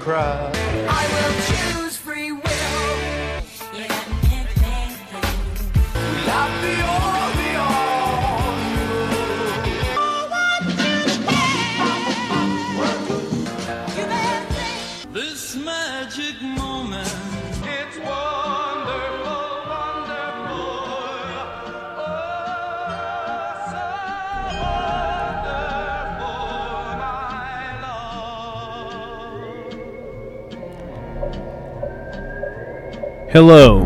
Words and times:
witchcraft. 0.00 0.79
Hello, 33.30 33.82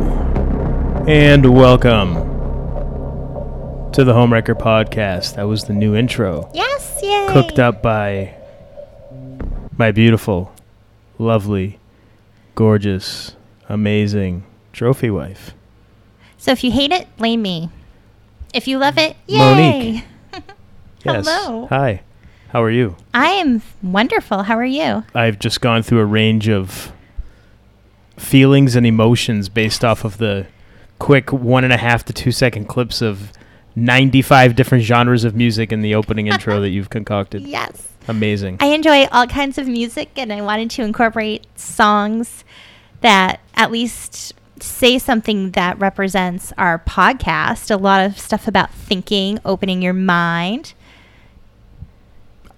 and 1.06 1.54
welcome 1.54 2.14
to 3.92 4.02
the 4.02 4.12
Homewrecker 4.14 4.54
Podcast. 4.58 5.34
That 5.34 5.42
was 5.42 5.64
the 5.64 5.72
new 5.74 5.94
intro, 5.94 6.50
Yes, 6.54 6.98
yay. 7.02 7.26
cooked 7.30 7.58
up 7.58 7.82
by 7.82 8.34
my 9.76 9.92
beautiful, 9.92 10.50
lovely, 11.18 11.78
gorgeous, 12.54 13.36
amazing 13.68 14.44
trophy 14.72 15.10
wife. 15.10 15.52
So 16.38 16.52
if 16.52 16.64
you 16.64 16.70
hate 16.72 16.90
it, 16.92 17.14
blame 17.18 17.42
me. 17.42 17.68
If 18.54 18.66
you 18.66 18.78
love 18.78 18.96
it, 18.98 19.14
yay. 19.26 19.38
Monique. 19.38 20.04
Yes. 21.04 21.28
Hello. 21.28 21.66
Hi. 21.66 22.00
How 22.48 22.62
are 22.62 22.70
you? 22.70 22.96
I 23.12 23.32
am 23.32 23.60
wonderful. 23.82 24.44
How 24.44 24.56
are 24.56 24.64
you? 24.64 25.04
I've 25.14 25.38
just 25.38 25.60
gone 25.60 25.82
through 25.82 25.98
a 26.00 26.06
range 26.06 26.48
of 26.48 26.93
feelings 28.16 28.76
and 28.76 28.86
emotions 28.86 29.48
based 29.48 29.84
off 29.84 30.04
of 30.04 30.18
the 30.18 30.46
quick 30.98 31.32
one 31.32 31.64
and 31.64 31.72
a 31.72 31.76
half 31.76 32.04
to 32.04 32.12
two 32.12 32.32
second 32.32 32.66
clips 32.66 33.02
of 33.02 33.32
95 33.76 34.54
different 34.54 34.84
genres 34.84 35.24
of 35.24 35.34
music 35.34 35.72
in 35.72 35.82
the 35.82 35.94
opening 35.94 36.28
intro 36.28 36.60
that 36.60 36.70
you've 36.70 36.90
concocted. 36.90 37.42
Yes. 37.42 37.88
Amazing. 38.06 38.58
I 38.60 38.66
enjoy 38.66 39.06
all 39.06 39.26
kinds 39.26 39.58
of 39.58 39.66
music 39.66 40.10
and 40.16 40.32
I 40.32 40.42
wanted 40.42 40.70
to 40.72 40.82
incorporate 40.82 41.46
songs 41.58 42.44
that 43.00 43.40
at 43.54 43.70
least 43.70 44.34
say 44.60 44.98
something 44.98 45.50
that 45.52 45.78
represents 45.78 46.52
our 46.56 46.78
podcast. 46.78 47.70
A 47.70 47.76
lot 47.76 48.04
of 48.04 48.18
stuff 48.18 48.46
about 48.46 48.70
thinking, 48.70 49.38
opening 49.44 49.82
your 49.82 49.92
mind. 49.92 50.74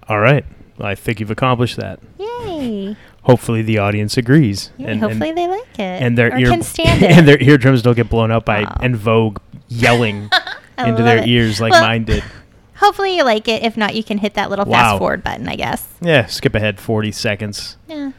All 0.07 0.19
right. 0.19 0.45
I 0.79 0.95
think 0.95 1.19
you've 1.19 1.31
accomplished 1.31 1.77
that. 1.77 1.99
Yay. 2.19 2.95
Hopefully 3.27 3.61
the 3.61 3.77
audience 3.77 4.17
agrees. 4.17 4.71
Yay. 4.77 4.97
Hopefully 4.97 5.31
they 5.33 5.47
like 5.47 5.79
it. 5.79 5.81
and 6.01 6.17
their 6.17 6.33
or 6.33 6.37
ear 6.39 6.49
can 6.49 6.63
stand 6.63 7.03
it. 7.03 7.11
and 7.11 7.27
their 7.27 7.41
eardrums 7.41 7.81
don't 7.81 7.95
get 7.95 8.09
blown 8.09 8.31
out 8.31 8.45
by. 8.45 8.63
En 8.81 8.95
Vogue 8.95 9.39
yelling 9.67 10.29
into 10.77 11.03
their 11.03 11.17
it. 11.19 11.27
ears 11.27 11.59
like 11.61 11.71
Well, 11.73 11.81
mine 11.81 12.05
did. 12.05 12.23
Hopefully 12.77 13.17
you 13.17 13.23
like 13.23 13.47
it. 13.47 13.63
If 13.63 13.75
not, 13.75 13.95
you 13.95 14.03
can 14.03 14.17
hit 14.19 14.35
that 14.35 14.49
little 14.49 14.65
Wow. 14.65 14.71
fast 14.91 14.99
forward 14.99 15.23
button, 15.23 15.47
I 15.49 15.55
guess. 15.55 15.87
Yeah, 15.99 16.25
skip 16.27 16.55
ahead 16.55 16.79
40 16.79 17.11
seconds 17.11 17.75
Yeah. 17.87 18.11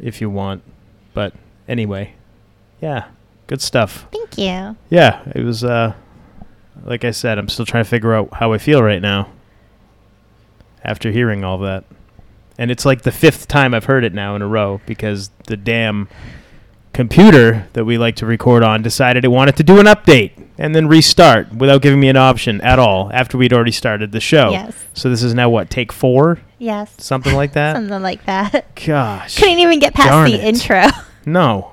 if 0.00 0.20
you 0.20 0.30
want. 0.30 0.62
But 1.12 1.34
anyway, 1.68 2.14
yeah, 2.80 3.06
good 3.48 3.60
stuff. 3.60 4.06
Thank 4.12 4.38
you. 4.38 4.76
Yeah, 4.90 5.22
it 5.34 5.42
was 5.44 5.64
uh 5.64 5.94
like 6.84 7.04
I 7.04 7.10
said, 7.10 7.36
I'm 7.38 7.48
still 7.48 7.66
trying 7.66 7.84
to 7.84 7.90
figure 7.90 8.14
out 8.14 8.32
how 8.34 8.52
I 8.52 8.58
feel 8.58 8.82
right 8.82 9.02
now 9.02 9.28
after 10.84 11.10
hearing 11.10 11.42
all 11.44 11.58
that. 11.58 11.84
And 12.58 12.70
it's 12.70 12.84
like 12.84 13.02
the 13.02 13.12
fifth 13.12 13.48
time 13.48 13.74
I've 13.74 13.84
heard 13.84 14.04
it 14.04 14.14
now 14.14 14.34
in 14.34 14.42
a 14.42 14.46
row 14.46 14.80
because 14.86 15.30
the 15.46 15.56
damn 15.56 16.08
computer 16.92 17.68
that 17.74 17.84
we 17.84 17.98
like 17.98 18.16
to 18.16 18.24
record 18.26 18.62
on 18.62 18.80
decided 18.82 19.24
it 19.24 19.28
wanted 19.28 19.54
to 19.56 19.62
do 19.62 19.78
an 19.78 19.84
update 19.84 20.32
and 20.58 20.74
then 20.74 20.88
restart 20.88 21.52
without 21.52 21.82
giving 21.82 22.00
me 22.00 22.08
an 22.08 22.16
option 22.16 22.58
at 22.62 22.78
all 22.78 23.10
after 23.12 23.36
we'd 23.36 23.52
already 23.52 23.70
started 23.72 24.12
the 24.12 24.20
show. 24.20 24.50
Yes. 24.50 24.74
So 24.94 25.10
this 25.10 25.22
is 25.22 25.34
now 25.34 25.50
what, 25.50 25.68
take 25.68 25.92
4? 25.92 26.38
Yes. 26.58 26.94
Something 26.96 27.34
like 27.34 27.52
that? 27.52 27.74
Something 27.76 28.02
like 28.02 28.24
that. 28.24 28.74
Gosh. 28.86 29.36
Couldn't 29.38 29.58
even 29.58 29.78
get 29.78 29.92
past 29.92 30.30
the 30.30 30.38
it. 30.38 30.44
intro. 30.44 30.84
No. 31.28 31.72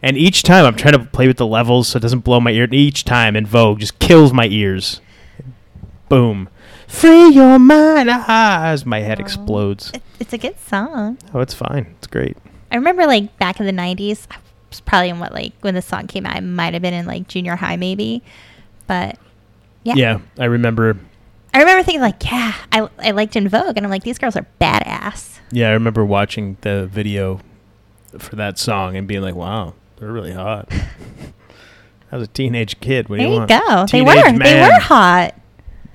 And 0.00 0.16
each 0.16 0.44
time 0.44 0.64
I'm 0.64 0.76
trying 0.76 0.92
to 0.92 1.00
play 1.00 1.26
with 1.26 1.36
the 1.38 1.46
levels 1.46 1.88
so 1.88 1.96
it 1.96 2.00
doesn't 2.00 2.20
blow 2.20 2.38
my 2.38 2.52
ear. 2.52 2.68
Each 2.70 3.02
time 3.04 3.34
En 3.34 3.44
Vogue 3.44 3.80
just 3.80 3.98
kills 3.98 4.32
my 4.32 4.46
ears. 4.46 5.00
Boom. 6.08 6.48
Free 6.86 7.28
your 7.30 7.58
mind 7.58 8.08
ah, 8.10 8.66
as 8.66 8.84
my 8.86 9.00
head 9.00 9.18
Aw. 9.20 9.22
explodes. 9.22 9.90
It- 9.94 10.02
It's 10.20 10.32
a 10.32 10.38
good 10.38 10.58
song. 10.60 11.18
Oh, 11.32 11.40
it's 11.40 11.54
fine. 11.54 11.86
It's 11.98 12.06
great. 12.06 12.36
I 12.70 12.76
remember 12.76 13.06
like 13.06 13.36
back 13.38 13.60
in 13.60 13.66
the 13.66 13.72
90s, 13.72 14.26
I 14.30 14.36
was 14.70 14.80
probably 14.80 15.08
in 15.10 15.18
what 15.18 15.32
like 15.32 15.52
when 15.60 15.74
the 15.74 15.82
song 15.82 16.06
came 16.06 16.24
out, 16.26 16.36
I 16.36 16.40
might 16.40 16.72
have 16.72 16.82
been 16.82 16.94
in 16.94 17.06
like 17.06 17.28
junior 17.28 17.56
high 17.56 17.76
maybe. 17.76 18.22
But 18.86 19.18
yeah. 19.82 19.94
Yeah, 19.96 20.18
I 20.38 20.44
remember. 20.46 20.96
I 21.52 21.58
remember 21.60 21.82
thinking 21.84 22.00
like, 22.00 22.24
yeah, 22.24 22.54
I, 22.72 22.88
I 22.98 23.10
liked 23.12 23.36
En 23.36 23.48
Vogue. 23.48 23.76
And 23.76 23.84
I'm 23.86 23.90
like, 23.90 24.02
these 24.02 24.18
girls 24.18 24.34
are 24.36 24.46
badass. 24.60 25.38
Yeah, 25.52 25.68
I 25.68 25.72
remember 25.72 26.04
watching 26.04 26.56
the 26.62 26.86
video 26.86 27.40
for 28.18 28.34
that 28.36 28.58
song 28.58 28.96
and 28.96 29.06
being 29.06 29.22
like, 29.22 29.34
"Wow, 29.36 29.74
they're 29.96 30.10
really 30.10 30.32
hot." 30.32 30.72
I 32.12 32.16
was 32.16 32.24
a 32.28 32.30
teenage 32.30 32.80
kid. 32.80 33.08
What 33.08 33.16
do 33.16 33.22
there 33.22 33.28
you 33.28 33.32
you 33.34 33.38
want? 33.40 33.50
go. 33.50 33.86
They 33.86 33.98
Teenage 34.04 34.16
were. 34.16 34.32
They 34.32 34.54
man. 34.54 34.70
were 34.72 34.80
hot. 34.80 35.34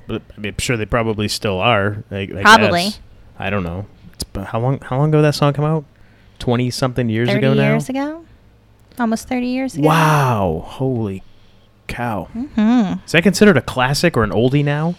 But 0.09 0.23
I 0.35 0.39
mean, 0.41 0.53
I'm 0.53 0.59
sure 0.59 0.75
they 0.75 0.85
probably 0.87 1.27
still 1.27 1.59
are. 1.59 2.03
I, 2.09 2.21
I 2.35 2.41
Probably. 2.41 2.83
guess. 2.85 2.99
I 3.37 3.49
don't 3.51 3.63
know. 3.63 3.85
It's, 4.13 4.23
but 4.23 4.47
how 4.47 4.59
long? 4.59 4.79
How 4.81 4.97
long 4.97 5.09
ago 5.09 5.19
did 5.19 5.25
that 5.25 5.35
song 5.35 5.53
come 5.53 5.65
out? 5.65 5.85
Twenty 6.39 6.71
something 6.71 7.09
years 7.09 7.29
ago 7.29 7.53
now. 7.53 7.69
years 7.73 7.89
ago? 7.89 8.25
Almost 8.97 9.29
30 9.29 9.47
years 9.47 9.75
ago. 9.75 9.87
Wow! 9.87 10.63
Holy 10.65 11.23
cow! 11.87 12.25
hmm 12.33 12.93
Is 13.05 13.13
that 13.13 13.23
considered 13.23 13.55
a 13.55 13.61
classic 13.61 14.17
or 14.17 14.23
an 14.23 14.31
oldie 14.31 14.65
now? 14.65 14.95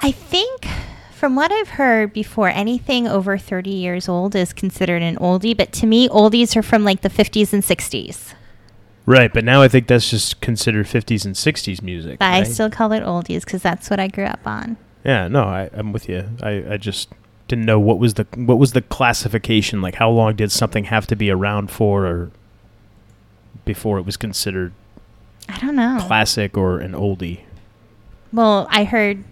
I 0.00 0.12
think 0.12 0.66
from 1.12 1.34
what 1.34 1.50
I've 1.50 1.70
heard 1.70 2.12
before, 2.12 2.48
anything 2.50 3.08
over 3.08 3.36
30 3.36 3.70
years 3.70 4.08
old 4.08 4.36
is 4.36 4.52
considered 4.52 5.02
an 5.02 5.16
oldie. 5.16 5.56
But 5.56 5.72
to 5.72 5.86
me, 5.86 6.08
oldies 6.08 6.54
are 6.56 6.62
from 6.62 6.84
like 6.84 7.00
the 7.00 7.10
50s 7.10 7.52
and 7.52 7.64
60s. 7.64 8.34
Right, 9.06 9.32
but 9.32 9.44
now 9.44 9.62
I 9.62 9.68
think 9.68 9.86
that's 9.86 10.10
just 10.10 10.40
considered 10.40 10.86
50s 10.86 11.24
and 11.24 11.36
60s 11.36 11.80
music. 11.80 12.18
But 12.18 12.26
I 12.26 12.42
still 12.42 12.68
call 12.68 12.90
it 12.90 13.04
oldies 13.04 13.44
because 13.44 13.62
that's 13.62 13.88
what 13.88 14.00
I 14.00 14.08
grew 14.08 14.24
up 14.24 14.44
on. 14.44 14.76
Yeah, 15.04 15.28
no, 15.28 15.44
I, 15.44 15.70
I'm 15.72 15.92
with 15.92 16.08
you. 16.08 16.28
I, 16.42 16.64
I 16.72 16.76
just 16.76 17.08
didn't 17.46 17.64
know 17.64 17.78
what 17.78 18.00
was 18.00 18.14
the 18.14 18.26
what 18.34 18.58
was 18.58 18.72
the 18.72 18.82
classification 18.82 19.80
like. 19.80 19.94
How 19.94 20.10
long 20.10 20.34
did 20.34 20.50
something 20.50 20.84
have 20.84 21.06
to 21.06 21.14
be 21.14 21.30
around 21.30 21.70
for, 21.70 22.04
or 22.04 22.30
before 23.64 23.98
it 23.98 24.02
was 24.02 24.16
considered 24.16 24.72
I 25.48 25.58
don't 25.58 25.76
know. 25.76 26.02
classic 26.04 26.56
or 26.56 26.80
an 26.80 26.92
oldie? 26.92 27.42
Well, 28.32 28.66
I 28.70 28.82
heard 28.82 29.22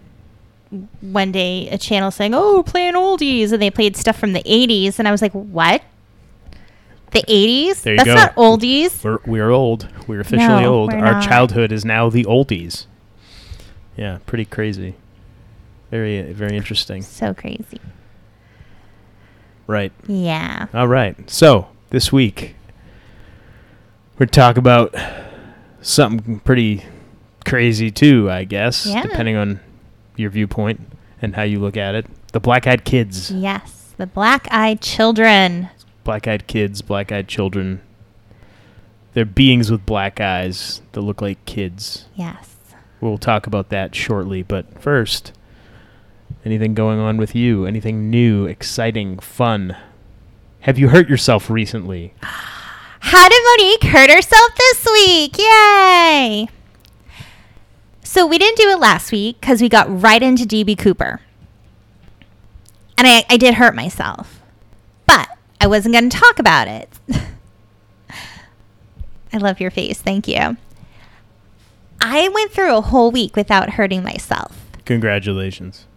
one 1.01 1.33
day 1.33 1.67
a 1.67 1.77
channel 1.77 2.11
saying, 2.11 2.33
"Oh, 2.33 2.63
playing 2.63 2.93
oldies," 2.93 3.51
and 3.51 3.61
they 3.61 3.69
played 3.69 3.97
stuff 3.97 4.17
from 4.17 4.31
the 4.31 4.43
'80s, 4.43 4.99
and 4.99 5.07
I 5.09 5.11
was 5.11 5.21
like, 5.21 5.33
"What? 5.33 5.81
The 7.15 7.23
'80s? 7.23 7.81
There 7.81 7.93
you 7.93 7.97
That's 7.97 8.07
go. 8.07 8.15
not 8.15 8.35
oldies." 8.35 9.03
We're 9.03 9.19
we're 9.25 9.49
old. 9.49 9.87
We're 10.07 10.19
officially 10.21 10.61
No, 10.63 10.73
old. 10.73 10.93
we're 10.93 10.99
Our 10.99 11.13
not. 11.13 11.23
childhood 11.23 11.71
is 11.71 11.83
now 11.85 12.09
the 12.09 12.25
oldies. 12.25 12.85
Yeah, 13.97 14.19
pretty 14.25 14.45
crazy. 14.45 14.95
Very 15.91 16.21
very 16.33 16.55
interesting. 16.57 17.01
So 17.01 17.33
crazy. 17.33 17.79
Right. 19.67 19.91
Yeah. 20.07 20.67
All 20.73 20.87
right. 20.87 21.29
So 21.29 21.67
this 21.89 22.11
week 22.11 22.55
we're 24.19 24.25
talk 24.27 24.57
about 24.57 24.93
something 25.81 26.39
pretty 26.39 26.83
crazy 27.45 27.91
too, 27.91 28.29
I 28.29 28.43
guess, 28.43 28.85
Yeah. 28.85 29.01
depending 29.03 29.35
on 29.35 29.59
your 30.15 30.29
viewpoint 30.29 30.81
and 31.21 31.35
how 31.35 31.43
you 31.43 31.59
look 31.59 31.77
at 31.77 31.95
it. 31.95 32.05
The 32.31 32.39
Black-Eyed 32.39 32.85
Kids. 32.85 33.31
Yes. 33.31 33.93
The 33.97 34.07
black-eyed 34.07 34.81
children. 34.81 35.69
Black-Eyed 36.05 36.47
Kids, 36.47 36.81
Black-Eyed 36.81 37.27
Children. 37.27 37.81
They're 39.13 39.25
beings 39.25 39.71
with 39.71 39.85
black 39.85 40.21
eyes 40.21 40.81
that 40.91 41.01
look 41.01 41.21
like 41.21 41.43
kids. 41.45 42.05
Yes. 42.15 42.55
We'll 43.01 43.17
talk 43.17 43.47
about 43.47 43.69
that 43.69 43.95
shortly, 43.95 44.43
but 44.43 44.81
first, 44.81 45.33
anything 46.45 46.73
going 46.73 46.99
on 46.99 47.17
with 47.17 47.35
you? 47.35 47.65
Anything 47.65 48.09
new, 48.09 48.45
exciting, 48.45 49.19
fun? 49.19 49.75
Have 50.61 50.77
you 50.77 50.89
hurt 50.89 51.09
yourself 51.09 51.49
recently? 51.49 52.13
How 52.21 53.29
did 53.29 53.41
Monique 53.43 53.83
hurt 53.83 54.09
herself 54.09 54.55
this 54.57 54.85
week? 54.91 55.37
Yay! 55.37 56.47
So 58.03 58.25
we 58.25 58.37
didn't 58.37 58.57
do 58.57 58.69
it 58.69 58.79
last 58.79 59.11
week 59.11 59.39
because 59.39 59.61
we 59.61 59.69
got 59.69 60.01
right 60.01 60.21
into 60.21 60.43
DB 60.43 60.77
Cooper. 60.77 61.21
And 62.97 63.07
I, 63.07 63.25
I 63.29 63.37
did 63.37 63.55
hurt 63.55 63.75
myself. 63.75 64.41
I 65.65 65.67
wasn't 65.67 65.93
going 65.93 66.11
to 66.11 66.15
talk 66.15 66.37
about 66.37 66.67
it. 66.67 66.87
I 69.33 69.37
love 69.37 69.59
your 69.59 69.71
face. 69.71 69.99
Thank 69.99 70.27
you. 70.27 70.57
I 71.99 72.29
went 72.29 72.51
through 72.51 72.77
a 72.77 72.81
whole 72.81 73.09
week 73.09 73.35
without 73.35 73.71
hurting 73.71 74.03
myself. 74.03 74.63
Congratulations. 74.85 75.87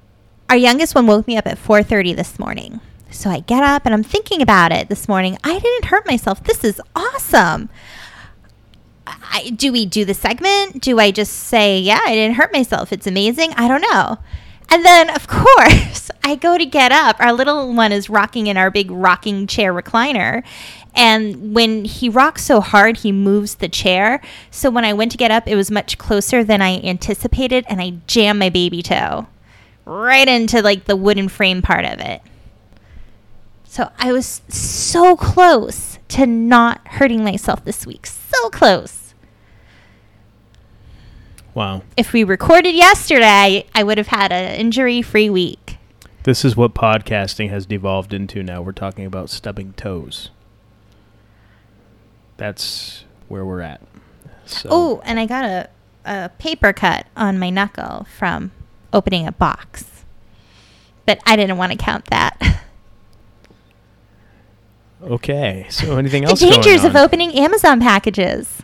Our 0.49 0.57
youngest 0.57 0.95
one 0.95 1.07
woke 1.07 1.27
me 1.27 1.37
up 1.37 1.47
at 1.47 1.59
4:30 1.59 2.17
this 2.17 2.39
morning. 2.39 2.81
So 3.11 3.29
I 3.29 3.41
get 3.41 3.63
up 3.63 3.85
and 3.85 3.93
I'm 3.93 4.03
thinking 4.03 4.41
about 4.41 4.73
it 4.73 4.89
this 4.89 5.07
morning. 5.07 5.37
I 5.45 5.59
didn't 5.59 5.85
hurt 5.85 6.07
myself. 6.07 6.43
This 6.45 6.65
is 6.65 6.81
awesome. 6.97 7.69
I, 9.07 9.51
do 9.55 9.71
we 9.71 9.85
do 9.85 10.07
the 10.07 10.15
segment? 10.15 10.81
Do 10.81 10.99
I 10.99 11.11
just 11.11 11.35
say, 11.35 11.79
yeah, 11.79 12.01
I 12.07 12.15
didn't 12.15 12.37
hurt 12.37 12.55
myself? 12.55 12.91
It's 12.91 13.07
amazing. 13.07 13.53
I 13.53 13.69
don't 13.69 13.83
know. 13.83 14.17
And 14.71 14.85
then, 14.85 15.11
of 15.11 15.27
course, 15.27 16.11
I 16.25 16.35
go 16.35 16.59
to 16.59 16.67
get 16.67 16.93
up. 16.93 17.17
Our 17.21 17.33
little 17.33 17.73
one 17.73 17.93
is 17.93 18.11
rocking 18.11 18.47
in 18.47 18.57
our 18.57 18.71
big 18.71 18.91
rocking 18.91 19.47
chair 19.47 19.73
recliner. 19.73 20.43
And 20.95 21.55
when 21.55 21.85
he 21.85 22.09
rocks 22.09 22.45
so 22.45 22.61
hard, 22.61 22.99
he 22.99 23.13
moves 23.13 23.57
the 23.57 23.69
chair. 23.69 24.21
So 24.51 24.69
when 24.69 24.85
I 24.85 24.93
went 24.93 25.13
to 25.13 25.19
get 25.19 25.31
up, 25.31 25.47
it 25.47 25.55
was 25.55 25.71
much 25.71 25.97
closer 25.97 26.43
than 26.43 26.61
I 26.61 26.81
anticipated. 26.81 27.65
And 27.69 27.81
I 27.81 27.95
jammed 28.07 28.39
my 28.39 28.49
baby 28.49 28.83
toe 28.83 29.27
right 29.85 30.29
into 30.29 30.61
like 30.61 30.85
the 30.85 30.97
wooden 30.97 31.29
frame 31.29 31.63
part 31.63 31.85
of 31.85 32.01
it. 32.01 32.21
So 33.65 33.91
I 33.99 34.13
was 34.13 34.43
so 34.49 35.17
close 35.17 35.99
to 36.09 36.27
not 36.27 36.87
hurting 36.87 37.23
myself 37.23 37.65
this 37.65 37.87
week. 37.87 38.07
So 38.07 38.51
close. 38.51 38.98
Wow. 41.55 41.83
If 41.97 42.13
we 42.13 42.25
recorded 42.25 42.75
yesterday, 42.75 43.67
I 43.75 43.83
would 43.83 43.99
have 43.99 44.09
had 44.09 44.33
an 44.33 44.55
injury 44.61 45.03
free 45.03 45.31
week. 45.31 45.79
This 46.25 46.45
is 46.45 46.57
what 46.57 46.75
podcasting 46.75 47.51
has 47.51 47.67
devolved 47.67 48.13
into 48.13 48.43
now. 48.43 48.61
We're 48.63 48.73
talking 48.73 49.07
about 49.07 49.31
stubbing 49.31 49.73
toes. 49.75 50.31
That's 52.37 53.05
where 53.29 53.45
we're 53.45 53.61
at. 53.63 53.81
So, 54.47 54.69
Oh, 54.71 55.03
and 55.05 55.19
I 55.19 55.27
got 55.27 55.45
a, 55.45 55.69
a 56.05 56.29
paper 56.39 56.73
cut 56.73 57.07
on 57.17 57.39
my 57.39 57.51
knuckle 57.51 58.07
from 58.17 58.53
opening 58.93 59.27
a 59.27 59.33
box. 59.33 60.05
But 61.07 61.21
I 61.27 61.37
didn't 61.37 61.57
want 61.57 61.73
to 61.73 61.79
count 61.79 62.05
that. 62.07 62.63
okay. 65.03 65.67
So 65.71 65.97
anything 65.97 66.25
else? 66.25 66.41
the 66.41 66.51
dangers 66.51 66.85
of 66.85 66.95
opening 66.95 67.33
Amazon 67.33 67.81
packages. 67.81 68.63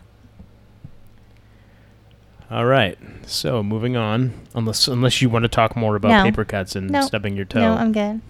All 2.54 2.64
right. 2.66 2.96
So 3.26 3.62
moving 3.64 3.96
on, 3.96 4.32
unless 4.54 4.86
unless 4.86 5.20
you 5.20 5.28
want 5.28 5.42
to 5.42 5.48
talk 5.48 5.76
more 5.76 5.96
about 5.96 6.08
No. 6.10 6.22
paper 6.22 6.44
cuts 6.44 6.76
and 6.76 6.88
No. 6.88 7.00
stubbing 7.00 7.34
your 7.34 7.44
toe. 7.46 7.60
No, 7.60 7.72
I'm 7.74 7.90
good. 7.90 8.20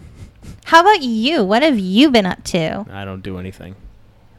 How 0.65 0.81
about 0.81 1.03
you? 1.03 1.45
What 1.45 1.63
have 1.63 1.79
you 1.79 2.11
been 2.11 2.25
up 2.25 2.43
to? 2.45 2.87
I 2.91 3.05
don't 3.05 3.23
do 3.23 3.39
anything. 3.39 3.75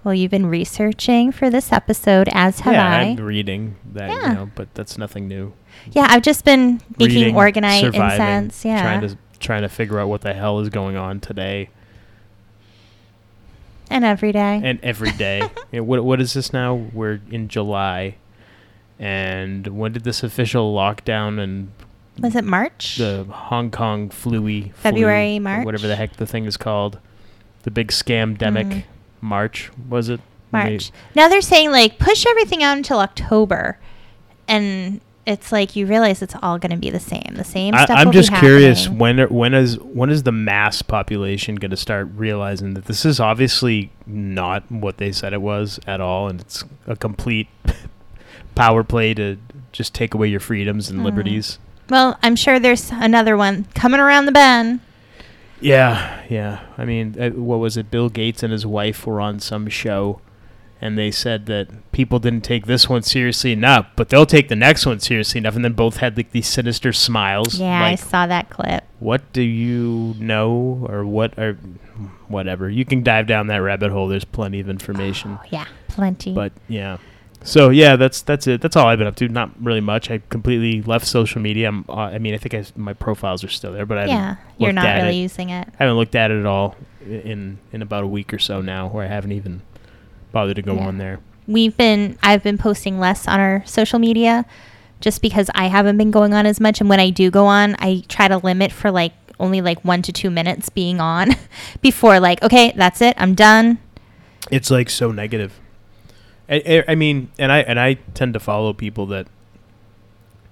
Well, 0.03 0.13
you've 0.13 0.31
been 0.31 0.45
researching 0.47 1.31
for 1.31 1.49
this 1.49 1.71
episode, 1.71 2.29
as 2.31 2.61
have 2.61 2.73
yeah, 2.73 2.87
I. 2.97 3.01
I'm 3.03 3.17
reading 3.17 3.75
that, 3.93 4.09
Yeah. 4.09 4.29
you 4.29 4.35
know, 4.35 4.49
but 4.55 4.73
that's 4.75 4.97
nothing 4.97 5.27
new. 5.27 5.53
yeah, 5.91 6.07
I've 6.09 6.21
just 6.23 6.45
been 6.45 6.81
making 6.97 7.17
Reading, 7.17 7.35
orgonite 7.35 7.81
surviving, 7.81 8.11
incense. 8.11 8.65
Yeah. 8.65 8.81
Trying 8.81 9.01
to 9.09 9.17
trying 9.39 9.61
to 9.63 9.69
figure 9.69 9.99
out 9.99 10.07
what 10.09 10.21
the 10.21 10.33
hell 10.33 10.59
is 10.61 10.69
going 10.69 10.95
on 10.95 11.19
today 11.19 11.69
and 13.89 14.03
every 14.05 14.31
day. 14.31 14.61
and 14.63 14.79
every 14.81 15.11
day. 15.11 15.43
Yeah, 15.71 15.81
what 15.81 16.03
what 16.05 16.21
is 16.21 16.33
this 16.33 16.53
now? 16.53 16.73
We're 16.73 17.19
in 17.29 17.49
July, 17.49 18.15
and 18.99 19.67
when 19.67 19.91
did 19.93 20.03
this 20.03 20.23
official 20.23 20.73
lockdown 20.73 21.39
and 21.39 21.71
Was 22.19 22.35
it 22.35 22.43
March? 22.45 22.97
the 22.97 23.25
Hong 23.29 23.71
Kong 23.71 24.09
flu 24.09 24.69
February, 24.73 25.35
flu, 25.37 25.39
March? 25.41 25.65
whatever 25.65 25.87
the 25.87 25.95
heck 25.95 26.15
the 26.17 26.25
thing 26.27 26.45
is 26.45 26.57
called, 26.57 26.99
the 27.63 27.71
big 27.71 27.89
scam 27.89 28.37
demic, 28.37 28.65
Mm. 28.71 28.83
March 29.21 29.71
was 29.89 30.09
it? 30.09 30.19
When 30.51 30.63
they- 30.65 30.69
March. 30.71 30.91
Now 31.15 31.27
they're 31.27 31.41
saying 31.41 31.71
like 31.71 31.99
push 31.99 32.25
everything 32.27 32.63
out 32.63 32.77
until 32.77 32.99
October, 32.99 33.77
and 34.47 35.01
it's 35.25 35.51
like 35.51 35.75
you 35.75 35.87
realize 35.87 36.21
it's 36.21 36.35
all 36.43 36.59
going 36.59 36.69
to 36.69 36.77
be 36.77 36.91
the 36.91 36.99
same. 36.99 37.33
The 37.33 37.43
same 37.43 37.73
I, 37.73 37.85
stuff. 37.85 37.97
I'm 37.97 38.11
just 38.11 38.31
curious 38.35 38.87
when 38.87 39.19
are- 39.19 39.27
when 39.27 39.53
is 39.55 39.79
when 39.79 40.09
is 40.11 40.21
the 40.23 40.31
mass 40.31 40.83
population 40.83 41.55
going 41.55 41.71
to 41.71 41.77
start 41.77 42.07
realizing 42.15 42.75
that 42.75 42.85
this 42.85 43.03
is 43.05 43.19
obviously 43.19 43.91
not 44.05 44.71
what 44.71 44.97
they 44.97 45.11
said 45.11 45.33
it 45.33 45.41
was 45.41 45.79
at 45.87 45.99
all, 45.99 46.27
and 46.29 46.39
it's 46.41 46.63
a 46.87 46.95
complete 46.95 47.47
power 48.55 48.83
play 48.83 49.13
to 49.13 49.37
just 49.71 49.93
take 49.93 50.13
away 50.13 50.27
your 50.27 50.39
freedoms 50.39 50.89
and 50.89 51.01
Mm. 51.01 51.05
liberties. 51.05 51.59
Well, 51.89 52.17
I'm 52.23 52.35
sure 52.35 52.59
there's 52.59 52.91
another 52.91 53.37
one 53.37 53.65
coming 53.75 53.99
around 53.99 54.25
the 54.25 54.31
bend. 54.31 54.79
Yeah, 55.61 56.21
yeah. 56.29 56.61
I 56.77 56.85
mean, 56.85 57.15
uh, 57.19 57.29
what 57.31 57.59
was 57.59 57.77
it? 57.77 57.89
Bill 57.91 58.09
Gates 58.09 58.43
and 58.43 58.51
his 58.51 58.65
wife 58.65 59.05
were 59.07 59.21
on 59.21 59.39
some 59.39 59.67
show, 59.69 60.19
and 60.81 60.97
they 60.97 61.11
said 61.11 61.45
that 61.45 61.69
people 61.91 62.19
didn't 62.19 62.43
take 62.43 62.65
this 62.65 62.89
one 62.89 63.01
seriously 63.03 63.51
enough, 63.53 63.87
but 63.95 64.09
they'll 64.09 64.25
take 64.25 64.49
the 64.49 64.55
next 64.55 64.85
one 64.85 64.99
seriously 64.99 65.37
enough, 65.39 65.55
and 65.55 65.63
then 65.63 65.73
both 65.73 65.97
had 65.97 66.17
like 66.17 66.31
these 66.31 66.47
sinister 66.47 66.91
smiles. 66.91 67.59
Yeah, 67.59 67.83
I 67.83 67.95
saw 67.95 68.27
that 68.27 68.49
clip. 68.49 68.83
what 68.99 69.31
do 69.33 69.41
you 69.41 70.15
know 70.19 70.85
or 70.89 71.05
what 71.05 71.37
or 71.37 71.57
whatever 72.27 72.69
you 72.69 72.83
can 72.85 73.03
dive 73.03 73.27
down 73.27 73.47
that 73.47 73.57
rabbit 73.57 73.91
hole 73.91 74.07
there's 74.07 74.25
plenty 74.25 74.59
of 74.59 74.67
information 74.69 75.37
Oh, 75.39 75.45
yeah, 75.51 75.65
plenty. 75.89 76.33
but 76.33 76.51
yeah 76.67 76.97
so 77.45 77.69
yeah 77.69 77.95
that's 77.95 78.21
that's 78.23 78.47
it 78.47 78.59
that's 78.59 78.75
all 78.75 78.87
i've 78.87 78.97
been 78.97 79.07
up 79.07 79.15
to 79.15 79.27
not 79.29 79.49
really 79.63 79.79
much 79.81 80.09
i 80.11 80.17
completely 80.29 80.81
left 80.81 81.05
social 81.07 81.39
media 81.41 81.67
I'm, 81.69 81.85
uh, 81.87 81.93
i 81.93 82.17
mean 82.17 82.33
i 82.33 82.37
think 82.37 82.53
I, 82.55 82.65
my 82.75 82.93
profiles 82.93 83.43
are 83.43 83.47
still 83.49 83.71
there 83.71 83.85
but 83.85 83.97
i 83.99 84.05
yeah, 84.07 84.35
you're 84.57 84.73
not 84.73 84.85
really 85.03 85.19
it. 85.19 85.21
using 85.21 85.49
it. 85.51 85.67
I 85.79 85.83
haven't 85.83 85.95
looked 85.97 86.15
at 86.15 86.31
it 86.31 86.39
at 86.39 86.45
all 86.45 86.75
in 87.05 87.59
in 87.71 87.81
about 87.81 88.03
a 88.03 88.07
week 88.07 88.33
or 88.33 88.39
so 88.39 88.61
now 88.61 88.87
where 88.87 89.05
i 89.05 89.07
haven't 89.07 89.31
even 89.31 89.61
bothered 90.31 90.55
to 90.57 90.61
go 90.61 90.73
Yeah. 90.75 90.87
on 90.87 90.97
there 90.97 91.19
We've 91.47 91.77
been 91.77 92.17
I've 92.23 92.41
been 92.41 92.57
posting 92.57 92.99
less 92.99 93.27
on 93.27 93.39
our 93.39 93.63
social 93.67 93.99
media 93.99 94.45
just 94.99 95.21
because 95.21 95.51
I 95.53 95.67
haven't 95.67 95.95
been 95.97 96.09
going 96.09 96.33
on 96.33 96.47
as 96.47 96.59
much 96.59 96.81
and 96.81 96.89
when 96.89 96.99
I 96.99 97.11
do 97.11 97.29
go 97.29 97.45
on, 97.45 97.75
I 97.77 98.03
try 98.07 98.27
to 98.27 98.37
limit 98.37 98.71
for 98.71 98.89
like 98.89 99.13
only 99.39 99.61
like 99.61 99.85
1 99.85 100.01
to 100.01 100.11
2 100.11 100.31
minutes 100.31 100.69
being 100.69 100.99
on 100.99 101.35
before 101.81 102.19
like 102.19 102.41
okay, 102.41 102.73
that's 102.75 102.99
it. 102.99 103.13
I'm 103.19 103.35
done. 103.35 103.77
it's 104.49 104.71
like 104.71 104.89
so 104.89 105.11
negative. 105.11 105.59
I, 106.49 106.83
I- 106.87 106.95
mean, 106.95 107.29
and 107.39 107.51
I 107.51 107.59
and 107.59 107.79
I 107.79 107.95
tend 108.13 108.33
to 108.33 108.39
follow 108.39 108.73
people 108.73 109.05
that 109.07 109.27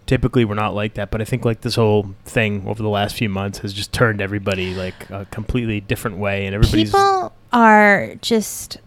typically 0.06 0.44
were 0.46 0.56
not 0.56 0.76
like 0.76 0.96
that, 0.96 1.12
but 1.12 1.22
I 1.22 1.26
think 1.26 1.46
like 1.46 1.62
this 1.62 1.76
whole 1.76 2.14
thing 2.26 2.68
over 2.68 2.84
the 2.84 2.90
last 2.90 3.16
few 3.16 3.30
months 3.30 3.60
has 3.60 3.72
just 3.74 3.94
turned 3.94 4.22
everybody 4.22 4.74
like 4.76 5.10
a 5.10 5.26
completely 5.26 5.80
different 5.80 6.18
way, 6.18 6.46
and 6.46 6.56
everybody's 6.56 6.92
People 6.92 7.34
are 7.54 8.16
just 8.22 8.78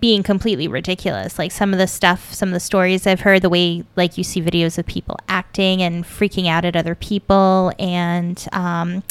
being 0.00 0.22
completely 0.22 0.68
ridiculous. 0.68 1.38
Like 1.38 1.50
some 1.50 1.72
of 1.72 1.78
the 1.78 1.86
stuff, 1.86 2.32
some 2.32 2.50
of 2.50 2.52
the 2.52 2.60
stories 2.60 3.06
I've 3.06 3.20
heard, 3.20 3.42
the 3.42 3.48
way 3.48 3.84
like 3.96 4.18
you 4.18 4.24
see 4.24 4.40
videos 4.40 4.78
of 4.78 4.86
people 4.86 5.16
acting 5.28 5.82
and 5.82 6.04
freaking 6.04 6.46
out 6.46 6.64
at 6.64 6.76
other 6.76 6.94
people. 6.94 7.72
And 7.78 8.46
um, 8.52 9.02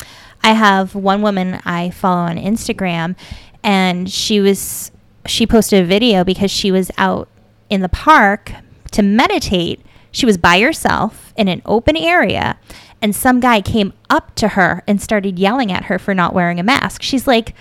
I 0.44 0.54
have 0.54 0.94
one 0.96 1.22
woman 1.22 1.60
I 1.66 1.90
follow 1.90 2.22
on 2.22 2.38
Instagram, 2.38 3.16
and 3.64 4.10
she 4.10 4.40
was 4.40 4.92
she 5.28 5.46
posted 5.46 5.84
a 5.84 5.88
video 5.88 6.24
because 6.24 6.52
she 6.52 6.72
was 6.72 6.92
out 6.98 7.28
in 7.70 7.82
the 7.82 7.90
park 7.90 8.52
to 8.92 9.02
meditate. 9.02 9.82
She 10.12 10.26
was 10.26 10.38
by 10.38 10.60
herself 10.60 11.34
in 11.36 11.48
an 11.48 11.62
open 11.66 11.96
area, 11.96 12.58
and 13.02 13.16
some 13.16 13.40
guy 13.40 13.62
came 13.62 13.94
up 14.10 14.34
to 14.36 14.50
her 14.50 14.84
and 14.88 15.02
started 15.02 15.38
yelling 15.38 15.72
at 15.72 15.86
her 15.86 16.00
for 16.00 16.14
not 16.14 16.34
wearing 16.34 16.60
a 16.60 16.64
mask. 16.64 17.02
She's 17.02 17.28
like, 17.28 17.54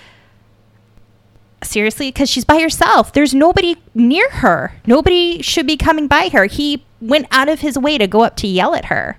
seriously? 1.63 2.09
Because 2.09 2.31
she's 2.31 2.45
by 2.45 2.61
herself. 2.61 3.13
There's 3.13 3.35
nobody 3.35 3.77
near 3.95 4.31
her. 4.31 4.81
Nobody 4.87 5.43
should 5.43 5.67
be 5.67 5.77
coming 5.77 6.07
by 6.07 6.29
her. 6.29 6.47
He 6.47 6.85
went 7.01 7.27
out 7.31 7.49
of 7.49 7.61
his 7.61 7.77
way 7.77 7.99
to 7.99 8.07
go 8.07 8.23
up 8.23 8.37
to 8.37 8.47
yell 8.47 8.75
at 8.75 8.87
her 8.87 9.19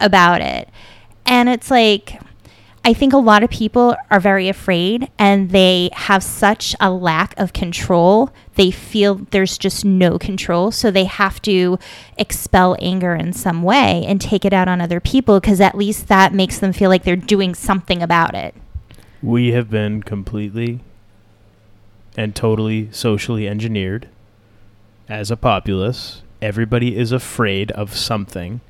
about 0.00 0.40
it. 0.40 0.68
And 1.26 1.48
it's 1.48 1.70
like 1.70 2.20
i 2.84 2.92
think 2.92 3.12
a 3.12 3.18
lot 3.18 3.42
of 3.42 3.50
people 3.50 3.94
are 4.10 4.20
very 4.20 4.48
afraid 4.48 5.10
and 5.18 5.50
they 5.50 5.90
have 5.92 6.22
such 6.22 6.74
a 6.80 6.90
lack 6.90 7.38
of 7.38 7.52
control. 7.52 8.30
They 8.54 8.70
feel 8.70 9.16
there's 9.30 9.58
just 9.58 9.84
no 9.84 10.18
control. 10.18 10.70
So 10.70 10.90
they 10.90 11.04
have 11.04 11.40
to 11.42 11.78
expel 12.16 12.76
anger 12.80 13.14
in 13.14 13.32
some 13.32 13.62
way 13.62 14.04
and 14.06 14.20
take 14.20 14.44
it 14.44 14.52
out 14.52 14.68
on 14.68 14.80
other 14.80 15.00
people 15.00 15.40
because 15.40 15.60
at 15.60 15.76
least 15.76 16.08
that 16.08 16.32
makes 16.32 16.58
them 16.58 16.72
feel 16.72 16.90
like 16.90 17.04
they're 17.04 17.16
doing 17.16 17.54
something 17.54 18.02
about 18.02 18.34
it. 18.34 18.54
We 19.22 19.52
have 19.52 19.70
been 19.70 20.02
completely 20.02 20.80
and 22.16 22.34
totally 22.34 22.88
socially 22.92 23.46
engineered 23.46 24.08
as 25.08 25.30
a 25.30 25.36
populace. 25.36 26.22
Everybody 26.42 26.96
is 26.96 27.12
afraid 27.12 27.70
of 27.72 27.94
something, 27.94 28.62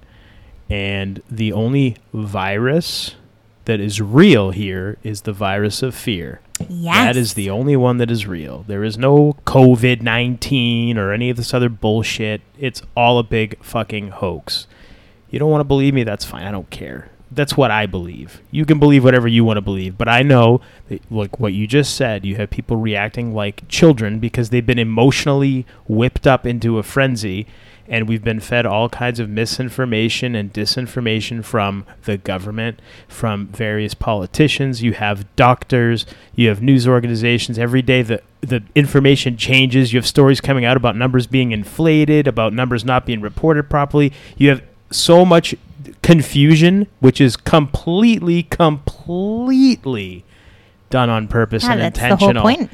and 0.68 1.22
the 1.30 1.52
only 1.52 1.96
virus 2.12 3.14
that 3.66 3.80
is 3.80 4.00
real 4.00 4.50
here 4.50 4.96
is 5.02 5.22
the 5.22 5.32
virus 5.32 5.82
of 5.82 5.94
fear. 5.94 6.40
yes 6.68 6.96
That 6.96 7.16
is 7.16 7.34
the 7.34 7.50
only 7.50 7.76
one 7.76 7.98
that 7.98 8.10
is 8.10 8.26
real. 8.26 8.64
There 8.66 8.84
is 8.84 8.96
no 8.98 9.36
COVID 9.46 10.02
19 10.02 10.98
or 10.98 11.12
any 11.12 11.30
of 11.30 11.36
this 11.36 11.54
other 11.54 11.68
bullshit. 11.68 12.40
It's 12.58 12.82
all 12.96 13.18
a 13.18 13.22
big 13.22 13.62
fucking 13.62 14.08
hoax. 14.08 14.66
You 15.30 15.38
don't 15.38 15.50
want 15.50 15.60
to 15.60 15.64
believe 15.64 15.94
me? 15.94 16.02
That's 16.04 16.24
fine. 16.24 16.44
I 16.44 16.50
don't 16.50 16.70
care. 16.70 17.10
that's 17.32 17.56
what 17.56 17.70
I 17.70 17.86
believe. 17.86 18.40
You 18.50 18.64
can 18.64 18.80
believe 18.80 19.04
whatever 19.04 19.28
you 19.28 19.44
want 19.44 19.56
to 19.56 19.60
believe, 19.60 19.96
but 19.96 20.08
I 20.08 20.22
know 20.22 20.60
that, 20.88 21.00
like 21.12 21.38
what 21.38 21.52
you 21.52 21.68
just 21.68 21.94
said, 21.94 22.24
you 22.24 22.34
have 22.36 22.50
people 22.50 22.76
reacting 22.76 23.32
like 23.32 23.62
children 23.68 24.18
because 24.18 24.50
they've 24.50 24.66
been 24.66 24.80
emotionally 24.80 25.64
whipped 25.86 26.26
up 26.26 26.44
into 26.44 26.78
a 26.78 26.82
frenzy 26.82 27.46
and 27.90 28.08
we've 28.08 28.22
been 28.24 28.40
fed 28.40 28.64
all 28.64 28.88
kinds 28.88 29.18
of 29.20 29.28
misinformation 29.28 30.34
and 30.36 30.52
disinformation 30.52 31.44
from 31.44 31.84
the 32.04 32.16
government, 32.16 32.80
from 33.08 33.48
various 33.48 33.92
politicians. 33.94 34.80
You 34.82 34.92
have 34.94 35.26
doctors, 35.36 36.06
you 36.34 36.48
have 36.48 36.62
news 36.62 36.86
organizations. 36.88 37.58
Every 37.58 37.82
day, 37.82 38.00
the 38.02 38.22
the 38.40 38.62
information 38.74 39.36
changes. 39.36 39.92
You 39.92 39.98
have 39.98 40.06
stories 40.06 40.40
coming 40.40 40.64
out 40.64 40.76
about 40.78 40.96
numbers 40.96 41.26
being 41.26 41.52
inflated, 41.52 42.26
about 42.26 42.54
numbers 42.54 42.84
not 42.84 43.04
being 43.04 43.20
reported 43.20 43.68
properly. 43.68 44.12
You 44.38 44.48
have 44.50 44.62
so 44.90 45.24
much 45.26 45.54
confusion, 46.02 46.86
which 47.00 47.20
is 47.20 47.36
completely, 47.36 48.44
completely 48.44 50.24
done 50.90 51.08
on 51.10 51.28
purpose 51.28 51.64
Yeah, 51.64 51.72
and 51.72 51.80
that's 51.82 51.98
the 51.98 52.16
whole 52.16 52.30
intentional 52.30 52.42
point. 52.42 52.70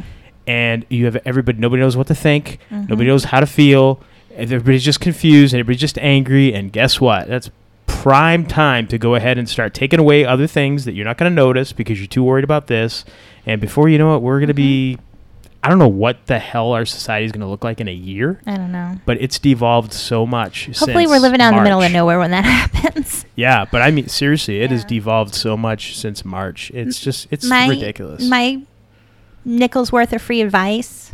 and 0.47 0.87
you 0.89 1.05
have 1.05 1.17
everybody 1.27 1.59
nobody 1.59 1.83
knows 1.83 1.97
what 1.97 2.07
to 2.07 2.15
think 2.15 2.59
Mm-hmm. 2.71 2.87
nobody 2.89 3.09
knows 3.09 3.25
how 3.25 3.41
to 3.41 3.47
feel 3.47 4.01
everybody's 4.39 4.85
just 4.85 5.01
confused 5.01 5.53
and 5.55 5.61
everybody's 5.61 5.81
just 5.81 5.99
angry 5.99 6.53
and 6.55 6.73
guess 6.73 7.01
what 7.01 7.29
that's 7.29 7.51
prime 7.87 8.45
time 8.47 8.87
to 8.87 8.99
go 8.99 9.15
ahead 9.15 9.39
and 9.39 9.49
start 9.49 9.73
taking 9.75 9.99
away 9.99 10.25
other 10.25 10.47
things 10.47 10.85
that 10.85 10.93
you're 10.93 11.05
not 11.05 11.17
going 11.19 11.31
to 11.31 11.35
notice 11.35 11.73
because 11.73 11.99
you're 11.99 12.07
too 12.07 12.23
worried 12.23 12.45
about 12.45 12.67
this 12.67 13.05
and 13.47 13.61
before 13.61 13.89
you 13.89 13.99
know 13.99 14.15
it 14.17 14.21
we're 14.23 14.39
going 14.39 14.49
to 14.49 14.55
be 14.55 14.97
Mm-hmm. 14.97 15.67
i 15.67 15.69
don't 15.69 15.79
know 15.79 15.89
what 15.89 16.27
the 16.27 16.39
hell 16.39 16.73
our 16.73 16.85
society 16.85 17.25
is 17.27 17.33
going 17.33 17.41
to 17.41 17.47
look 17.47 17.65
like 17.65 17.81
in 17.81 17.89
a 17.89 17.93
year 17.93 18.41
I 18.47 18.57
don't 18.57 18.71
know. 18.73 18.99
but 19.07 19.21
it's 19.21 19.39
devolved 19.39 19.93
so 19.93 20.25
much 20.27 20.67
Hopefully, 20.67 21.07
we're 21.07 21.19
living 21.19 21.41
out 21.41 21.51
in 21.53 21.57
the 21.59 21.63
middle 21.65 21.83
of 21.83 21.91
nowhere 21.93 22.19
when 22.19 22.31
that 22.33 22.45
happens. 22.73 23.25
yeah 23.35 23.65
but 23.65 23.83
i 23.83 23.91
mean 23.91 24.07
seriously 24.09 24.61
it 24.61 24.71
has 24.71 24.85
devolved 24.85 25.35
so 25.35 25.57
much 25.57 25.97
since 25.97 26.25
march 26.25 26.71
it's 26.73 27.01
just 27.01 27.27
it's 27.31 27.45
my, 27.49 27.69
ridiculous 27.69 28.29
My 28.29 28.61
nickel's 29.45 29.91
worth 29.93 30.13
of 30.13 30.21
free 30.21 30.41
advice. 30.41 31.13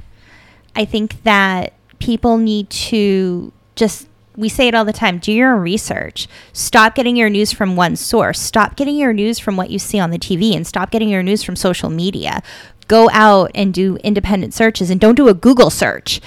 I 0.75 0.87
think 0.87 1.23
that 1.25 1.75
people 2.03 2.37
need 2.37 2.69
to 2.71 3.53
just 3.77 4.09
we 4.37 4.49
say 4.49 4.67
it 4.67 4.75
all 4.75 4.85
the 4.85 4.93
time 4.93 5.19
do 5.19 5.31
your 5.33 5.55
own 5.55 5.61
research 5.61 6.27
stop 6.53 6.95
getting 6.95 7.17
your 7.17 7.29
news 7.31 7.53
from 7.53 7.77
one 7.77 7.95
source 7.97 8.41
stop 8.41 8.77
getting 8.77 8.97
your 8.97 9.13
news 9.13 9.39
from 9.39 9.57
what 9.57 9.71
you 9.71 9.79
see 9.79 9.99
on 10.01 10.11
the 10.11 10.19
tv 10.19 10.55
and 10.57 10.67
stop 10.67 10.91
getting 10.91 11.09
your 11.09 11.23
news 11.23 11.43
from 11.43 11.55
social 11.55 11.91
media 11.91 12.43
go 12.89 13.09
out 13.13 13.51
and 13.55 13.73
do 13.75 13.97
independent 13.99 14.53
searches 14.55 14.91
and 14.91 15.01
don't 15.01 15.15
do 15.17 15.29
a 15.29 15.35
google 15.35 15.71
search 15.71 16.21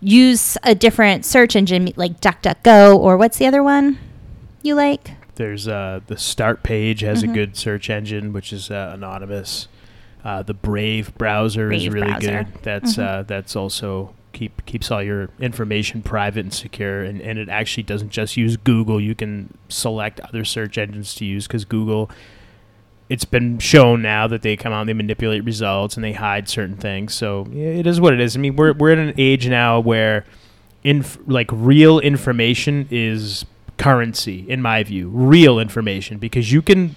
use 0.00 0.56
a 0.64 0.74
different 0.74 1.24
search 1.24 1.54
engine 1.56 1.92
like 1.96 2.20
duckduckgo 2.20 2.96
or 2.96 3.16
what's 3.16 3.38
the 3.38 3.46
other 3.46 3.62
one 3.62 3.98
you 4.62 4.74
like 4.74 5.12
There's 5.36 5.66
uh, 5.68 6.00
the 6.06 6.18
Start 6.18 6.62
page 6.62 7.00
has 7.00 7.22
Mhm. 7.22 7.30
a 7.30 7.32
good 7.32 7.56
search 7.56 7.88
engine, 7.88 8.34
which 8.34 8.52
is 8.52 8.70
uh, 8.70 8.90
anonymous. 8.92 9.68
Uh, 10.22 10.42
the 10.42 10.52
Brave 10.52 11.16
browser 11.16 11.72
is 11.72 11.88
really 11.88 12.06
browser. 12.08 12.44
good. 12.44 12.62
That's 12.62 12.96
Mhm. 12.96 13.02
uh, 13.02 13.22
that's 13.22 13.56
also 13.56 14.12
keep 14.32 14.64
keeps 14.66 14.90
all 14.90 15.02
your 15.02 15.30
information 15.38 16.02
private 16.02 16.40
and 16.40 16.54
secure, 16.54 17.02
and, 17.02 17.20
and 17.20 17.38
it 17.38 17.48
actually 17.48 17.82
doesn't 17.82 18.10
just 18.10 18.36
use 18.36 18.56
Google. 18.56 19.00
You 19.00 19.14
can 19.14 19.56
select 19.68 20.20
other 20.20 20.44
search 20.44 20.78
engines 20.78 21.14
to 21.16 21.24
use 21.24 21.46
because 21.46 21.64
Google. 21.64 22.10
It's 23.08 23.24
been 23.24 23.58
shown 23.58 24.02
now 24.02 24.28
that 24.28 24.42
they 24.42 24.56
come 24.56 24.72
out 24.72 24.82
and 24.82 24.88
they 24.88 24.94
manipulate 24.94 25.42
results 25.42 25.96
and 25.96 26.04
they 26.04 26.12
hide 26.12 26.48
certain 26.48 26.76
things. 26.76 27.12
So 27.12 27.44
it 27.52 27.84
is 27.84 28.00
what 28.00 28.14
it 28.14 28.20
is. 28.20 28.36
I 28.36 28.38
mean, 28.38 28.54
we're 28.54 28.72
we're 28.72 28.92
in 28.92 29.00
an 29.00 29.14
age 29.18 29.48
now 29.48 29.80
where, 29.80 30.24
inf- 30.84 31.18
like 31.26 31.48
real 31.50 31.98
information 31.98 32.86
is 32.88 33.44
currency 33.80 34.44
in 34.46 34.60
my 34.60 34.82
view 34.82 35.08
real 35.08 35.58
information 35.58 36.18
because 36.18 36.52
you 36.52 36.60
can 36.60 36.94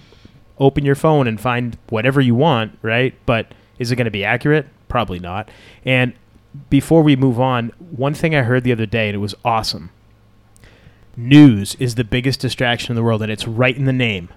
open 0.58 0.84
your 0.84 0.94
phone 0.94 1.26
and 1.26 1.40
find 1.40 1.78
whatever 1.88 2.20
you 2.20 2.34
want 2.34 2.78
right 2.82 3.14
but 3.24 3.52
is 3.78 3.90
it 3.90 3.96
going 3.96 4.04
to 4.04 4.10
be 4.10 4.22
accurate 4.22 4.66
probably 4.86 5.18
not 5.18 5.50
and 5.86 6.12
before 6.70 7.02
we 7.02 7.16
move 7.16 7.40
on 7.40 7.70
one 7.78 8.14
thing 8.14 8.34
i 8.34 8.42
heard 8.42 8.64
the 8.64 8.72
other 8.72 8.86
day 8.86 9.08
and 9.08 9.16
it 9.16 9.18
was 9.18 9.34
awesome. 9.44 9.90
News 11.16 11.76
is 11.76 11.94
the 11.94 12.04
biggest 12.04 12.40
distraction 12.40 12.92
in 12.92 12.96
the 12.96 13.02
world 13.02 13.22
and 13.22 13.30
it's 13.30 13.46
right 13.46 13.76
in 13.76 13.84
the 13.84 13.92
name. 13.92 14.28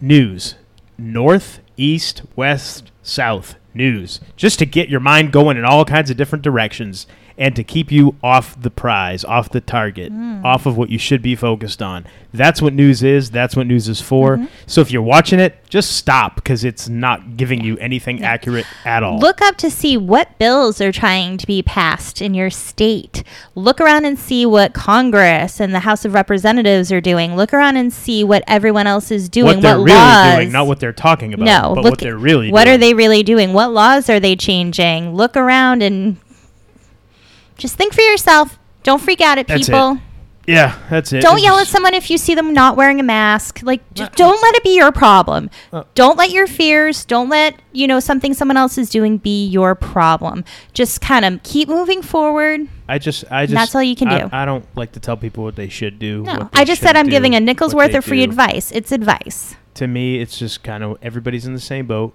News. 0.00 0.56
North 0.98 1.60
east 1.76 2.22
west 2.34 2.90
south. 3.02 3.56
News. 3.74 4.20
Just 4.36 4.58
to 4.58 4.66
get 4.66 4.88
your 4.88 5.00
mind 5.00 5.32
going 5.32 5.56
in 5.56 5.64
all 5.64 5.84
kinds 5.84 6.10
of 6.10 6.16
different 6.16 6.42
directions 6.42 7.06
and 7.38 7.54
to 7.54 7.62
keep 7.62 7.92
you 7.92 8.16
off 8.22 8.60
the 8.60 8.70
prize 8.70 9.24
off 9.24 9.50
the 9.50 9.60
target 9.60 10.12
mm. 10.12 10.42
off 10.44 10.64
of 10.66 10.76
what 10.76 10.88
you 10.88 10.98
should 10.98 11.22
be 11.22 11.36
focused 11.36 11.82
on. 11.82 12.06
That's 12.32 12.62
what 12.62 12.72
news 12.72 13.02
is. 13.02 13.30
That's 13.30 13.54
what 13.54 13.66
news 13.66 13.88
is 13.88 14.00
for. 14.00 14.36
Mm-hmm. 14.36 14.46
So 14.66 14.80
if 14.80 14.90
you're 14.90 15.02
watching 15.02 15.38
it 15.38 15.65
just 15.68 15.92
stop 15.96 16.36
because 16.36 16.64
it's 16.64 16.88
not 16.88 17.36
giving 17.36 17.62
you 17.62 17.76
anything 17.78 18.22
accurate 18.22 18.66
at 18.84 19.02
all 19.02 19.18
Look 19.18 19.42
up 19.42 19.56
to 19.58 19.70
see 19.70 19.96
what 19.96 20.38
bills 20.38 20.80
are 20.80 20.92
trying 20.92 21.36
to 21.38 21.46
be 21.46 21.62
passed 21.62 22.22
in 22.22 22.34
your 22.34 22.50
state. 22.50 23.22
Look 23.54 23.80
around 23.80 24.04
and 24.04 24.18
see 24.18 24.46
what 24.46 24.74
Congress 24.74 25.60
and 25.60 25.74
the 25.74 25.80
House 25.80 26.04
of 26.04 26.14
Representatives 26.14 26.92
are 26.92 27.00
doing. 27.00 27.34
Look 27.36 27.52
around 27.52 27.76
and 27.76 27.92
see 27.92 28.22
what 28.22 28.44
everyone 28.46 28.86
else 28.86 29.10
is 29.10 29.28
doing. 29.28 29.56
what 29.56 29.62
they're 29.62 29.78
what 29.78 29.86
really 29.86 29.98
laws. 29.98 30.36
doing 30.36 30.52
not 30.52 30.66
what 30.66 30.80
they're 30.80 30.92
talking 30.92 31.34
about 31.34 31.44
no, 31.44 31.74
but 31.74 31.84
look 31.84 31.92
what 31.92 32.00
they're 32.00 32.16
really 32.16 32.50
What 32.50 32.64
doing. 32.64 32.74
are 32.74 32.78
they 32.78 32.94
really 32.94 33.22
doing? 33.22 33.52
What 33.52 33.72
laws 33.72 34.08
are 34.08 34.20
they 34.20 34.36
changing? 34.36 35.14
Look 35.14 35.36
around 35.36 35.82
and 35.82 36.16
just 37.56 37.76
think 37.76 37.92
for 37.94 38.02
yourself. 38.02 38.58
Don't 38.82 39.02
freak 39.02 39.20
out 39.20 39.38
at 39.38 39.48
That's 39.48 39.68
it. 39.68 39.72
People. 40.46 40.54
yeah 40.54 40.78
that's 40.88 41.12
it 41.12 41.20
Don't 41.22 41.36
It's 41.36 41.44
yell 41.44 41.58
at 41.58 41.66
someone 41.66 41.94
if 41.94 42.10
you 42.10 42.18
see 42.18 42.34
them 42.34 42.52
not 42.52 42.76
wearing 42.76 43.00
a 43.00 43.02
mask. 43.02 43.60
Like, 43.62 43.82
just 43.94 44.12
don't 44.12 44.40
let 44.40 44.54
it 44.54 44.62
be 44.62 44.76
your 44.76 44.92
problem. 44.92 45.50
Uh. 45.72 45.84
don't 45.94 46.16
let 46.16 46.30
your 46.30 46.46
fears, 46.46 47.04
don't 47.04 47.28
let, 47.28 47.60
you 47.72 47.86
know, 47.86 48.00
something 48.00 48.32
someone 48.34 48.56
else 48.56 48.78
is 48.78 48.88
doing 48.88 49.18
be 49.18 49.46
your 49.46 49.74
problem. 49.74 50.44
Just 50.72 51.00
kind 51.00 51.24
of 51.24 51.42
keep 51.42 51.68
moving 51.68 52.02
forward. 52.02 52.68
I 52.88 52.98
just, 52.98 53.24
I 53.30 53.46
just. 53.46 53.54
That's 53.54 53.74
all 53.74 53.82
you 53.82 53.96
can 53.96 54.08
I- 54.08 54.18
do. 54.20 54.28
I, 54.32 54.44
don't 54.44 54.64
like 54.76 54.92
to 54.92 55.00
tell 55.00 55.16
people 55.16 55.44
what 55.44 55.56
they 55.56 55.68
should 55.68 55.98
do. 55.98 56.22
No, 56.22 56.50
they 56.52 56.60
I 56.60 56.64
just 56.64 56.80
said 56.80 56.96
I'm 56.96 57.08
giving 57.08 57.34
a 57.34 57.40
nickel's 57.40 57.74
worth 57.74 57.94
of 57.94 58.04
free 58.04 58.24
do. 58.24 58.30
advice. 58.30 58.70
It's 58.72 58.92
advice. 58.92 59.56
To 59.74 59.86
me, 59.86 60.20
it's 60.20 60.38
just 60.38 60.62
kind 60.62 60.82
of 60.84 60.96
everybody's 61.02 61.44
in 61.46 61.52
the 61.52 61.60
same 61.60 61.86
boat. 61.86 62.14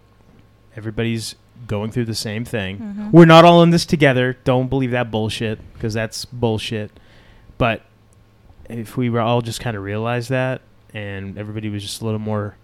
Everybody's 0.75 1.35
going 1.67 1.91
through 1.91 2.05
the 2.05 2.15
same 2.15 2.45
thing. 2.45 2.77
Mm-hmm. 2.77 3.11
We're 3.11 3.25
not 3.25 3.45
all 3.45 3.61
in 3.63 3.69
this 3.69 3.85
together. 3.85 4.37
Don't 4.43 4.69
believe 4.69 4.91
that 4.91 5.11
bullshit 5.11 5.59
because 5.73 5.93
that's 5.93 6.25
bullshit. 6.25 6.91
But 7.57 7.83
if 8.79 8.97
we 8.97 9.09
were 9.09 9.19
all 9.21 9.41
just 9.41 9.59
kind 9.61 9.75
of 9.77 9.83
realized 9.83 10.29
that, 10.29 10.61
and 10.93 11.37
everybody 11.37 11.69
was 11.69 11.81
just 11.83 12.01
a 12.01 12.05
little 12.05 12.19
more, 12.19 12.55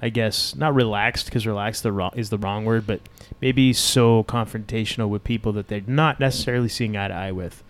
I 0.00 0.08
guess, 0.08 0.54
not 0.54 0.74
relaxed 0.74 1.26
because 1.26 1.46
relaxed 1.46 1.82
the 1.82 1.92
wrong, 1.92 2.12
is 2.16 2.30
the 2.30 2.38
wrong 2.38 2.64
word, 2.64 2.86
but 2.86 3.00
maybe 3.40 3.72
so 3.72 4.24
confrontational 4.24 5.08
with 5.08 5.24
people 5.24 5.52
that 5.52 5.68
they're 5.68 5.82
not 5.86 6.18
necessarily 6.20 6.68
seeing 6.68 6.96
eye 6.96 7.08
to 7.08 7.14
eye 7.14 7.32
with, 7.32 7.62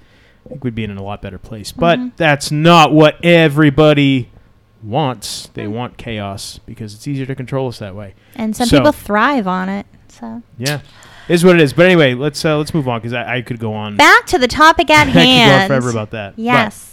I 0.46 0.50
think 0.50 0.64
we'd 0.64 0.74
be 0.74 0.84
in 0.84 0.96
a 0.96 1.02
lot 1.02 1.22
better 1.22 1.38
place. 1.38 1.72
But 1.72 1.98
Mhm. 1.98 2.12
that's 2.16 2.50
not 2.50 2.92
what 2.92 3.22
everybody 3.24 4.28
wants. 4.82 5.48
They 5.54 5.66
want 5.68 5.96
chaos 5.96 6.58
because 6.66 6.94
it's 6.94 7.06
easier 7.06 7.26
to 7.26 7.34
control 7.34 7.68
us 7.68 7.78
that 7.78 7.94
way. 7.94 8.14
And 8.34 8.56
some 8.56 8.66
So- 8.68 8.78
people 8.78 8.92
thrive 8.92 9.46
on 9.46 9.68
it. 9.68 9.86
So 10.08 10.42
Yeah, 10.58 10.80
is 11.28 11.44
what 11.44 11.54
it 11.56 11.62
is. 11.62 11.72
But 11.72 11.86
anyway, 11.86 12.14
let's 12.14 12.44
uh, 12.44 12.58
let's 12.58 12.74
move 12.74 12.86
on 12.88 13.00
because 13.00 13.14
I, 13.14 13.36
I 13.36 13.42
could 13.42 13.58
go 13.58 13.72
on. 13.72 13.96
back 13.96 14.26
to 14.26 14.38
the 14.38 14.48
topic 14.48 14.90
at 14.90 15.02
I 15.02 15.04
could 15.06 15.14
go 15.14 15.20
on 15.20 15.24
hand. 15.26 15.66
forever 15.68 15.90
about 15.90 16.10
that. 16.10 16.36
But, 16.36 16.42
Yes. 16.42 16.91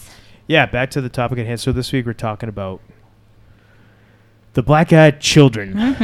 Yeah, 0.50 0.66
back 0.66 0.90
to 0.92 1.00
the 1.02 1.08
topic 1.08 1.40
at 1.40 1.46
hand. 1.46 1.60
So 1.62 1.72
this 1.72 1.94
week 1.94 2.06
we're 2.06 2.12
talking 2.14 2.50
about 2.50 2.82
the 4.54 4.64
black-eyed 4.64 5.22
children, 5.22 5.72
hmm 5.74 6.04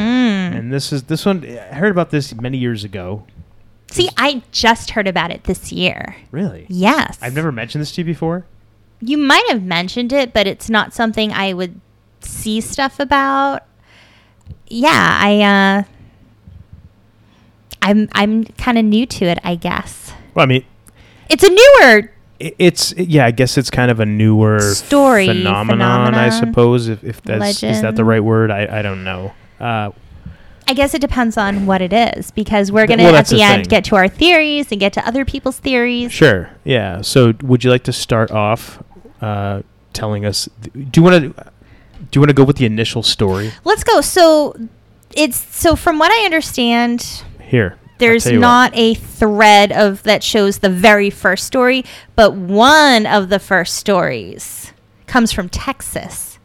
and 0.56 0.72
this 0.72 0.92
is 0.92 1.02
this 1.04 1.26
one. 1.26 1.44
I 1.44 1.74
heard 1.74 1.90
about 1.90 2.10
this 2.10 2.34
many 2.34 2.56
years 2.56 2.84
ago. 2.84 3.26
See, 3.90 4.08
I 4.16 4.42
just 4.52 4.90
heard 4.92 5.06
about 5.08 5.30
it 5.30 5.44
this 5.44 5.70
year. 5.72 6.16
Really, 6.30 6.66
Yes. 6.68 7.18
I've 7.20 7.34
never 7.34 7.52
mentioned 7.52 7.82
this 7.82 7.92
to 7.92 8.00
you 8.00 8.04
before. 8.06 8.46
You 9.00 9.18
might 9.18 9.44
have 9.48 9.62
mentioned 9.62 10.12
it, 10.12 10.32
but 10.32 10.46
it's 10.46 10.70
not 10.70 10.94
something 10.94 11.32
I 11.32 11.52
would 11.52 11.80
see 12.20 12.60
stuff 12.60 12.98
about. 13.00 13.64
Yeah, 14.68 14.90
I 15.20 15.40
uh 15.42 15.82
I'm 17.82 18.08
I'm 18.12 18.44
kind 18.44 18.78
of 18.78 18.84
new 18.84 19.06
to 19.06 19.24
it, 19.26 19.38
I 19.44 19.54
guess. 19.56 20.12
Well, 20.34 20.44
I 20.44 20.46
mean, 20.46 20.64
It's 21.28 21.44
a 21.44 21.50
newer 21.50 22.12
it's 22.38 22.92
yeah. 22.96 23.26
I 23.26 23.30
guess 23.30 23.56
it's 23.56 23.70
kind 23.70 23.90
of 23.90 24.00
a 24.00 24.06
newer 24.06 24.60
Story, 24.60 25.26
phenomenon. 25.26 26.14
I 26.14 26.28
suppose 26.30 26.88
if, 26.88 27.02
if 27.04 27.22
that's 27.22 27.62
is 27.62 27.82
that 27.82 27.96
the 27.96 28.04
right 28.04 28.22
word? 28.22 28.50
I 28.50 28.78
I 28.78 28.82
don't 28.82 29.04
know. 29.04 29.32
Uh, 29.58 29.90
I 30.68 30.74
guess 30.74 30.94
it 30.94 31.00
depends 31.00 31.36
on 31.36 31.66
what 31.66 31.80
it 31.80 31.92
is 31.92 32.32
because 32.32 32.72
we're 32.72 32.86
going 32.86 32.98
to 32.98 33.04
well, 33.04 33.14
at 33.14 33.28
the 33.28 33.36
the 33.36 33.42
end 33.42 33.64
thing. 33.64 33.70
get 33.70 33.84
to 33.84 33.96
our 33.96 34.08
theories 34.08 34.70
and 34.72 34.80
get 34.80 34.92
to 34.94 35.06
other 35.06 35.24
people's 35.24 35.58
theories. 35.58 36.10
Sure. 36.10 36.50
Yeah. 36.64 37.02
So, 37.02 37.34
would 37.42 37.62
you 37.62 37.70
like 37.70 37.84
to 37.84 37.92
start 37.92 38.32
off 38.32 38.82
uh, 39.20 39.62
telling 39.92 40.24
us? 40.24 40.48
Do 40.62 40.90
you 40.96 41.02
want 41.02 41.36
to? 41.36 41.52
Do 42.10 42.18
you 42.18 42.20
want 42.20 42.30
to 42.30 42.34
go 42.34 42.44
with 42.44 42.56
the 42.56 42.66
initial 42.66 43.02
story 43.02 43.52
Let's 43.64 43.82
go. 43.82 44.00
So 44.00 44.54
it's 45.14 45.38
so 45.56 45.76
from 45.76 45.98
what 45.98 46.12
I 46.12 46.24
understand, 46.24 47.22
here? 47.40 47.78
There's 47.98 48.26
you 48.26 48.38
what. 48.38 48.40
not 48.40 48.76
a 48.76 48.94
thread 48.94 49.72
of 49.72 50.02
that 50.02 50.22
shows 50.22 50.58
the 50.58 50.68
very 50.68 51.10
first 51.10 51.46
story, 51.46 51.84
but 52.14 52.34
one 52.34 53.06
of 53.06 53.28
the 53.28 53.38
first 53.38 53.74
stories 53.74 54.72
comes 55.06 55.32
from 55.32 55.48
Texas. 55.48 56.38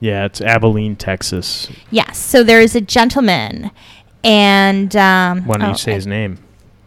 Yeah, 0.00 0.24
it's 0.24 0.40
Abilene, 0.40 0.96
Texas. 0.96 1.68
Yes. 1.90 2.18
So 2.18 2.42
there 2.42 2.60
is 2.60 2.74
a 2.74 2.80
gentleman, 2.80 3.70
and 4.22 4.94
um, 4.96 5.46
Why 5.46 5.56
don't 5.58 5.66
oh, 5.66 5.70
you 5.70 5.76
say 5.78 5.92
his 5.92 6.06
name? 6.06 6.38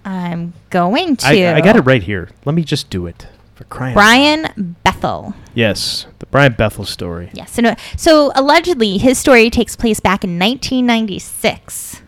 I'm 0.06 0.54
going 0.70 1.18
to. 1.18 1.28
I, 1.28 1.56
I 1.56 1.62
got 1.62 1.76
it 1.76 1.82
right 1.82 2.04
here. 2.04 2.30
Let 2.46 2.56
me 2.56 2.64
just 2.64 2.90
do 2.90 3.08
it 3.08 3.28
for 3.56 3.66
crying. 3.66 3.94
out. 3.94 3.96
Brian 3.96 4.76
Bethel. 4.84 5.36
Yes, 5.54 6.06
the 6.20 6.26
Brian 6.28 6.54
Bethel 6.54 6.86
story. 6.86 7.30
Yes. 7.34 7.52
So, 7.52 7.62
no, 7.62 7.76
so 7.98 8.32
allegedly, 8.36 8.98
his 8.98 9.18
story 9.18 9.50
takes 9.50 9.76
place 9.76 10.00
back 10.00 10.24
in 10.24 10.40
1996 10.40 12.04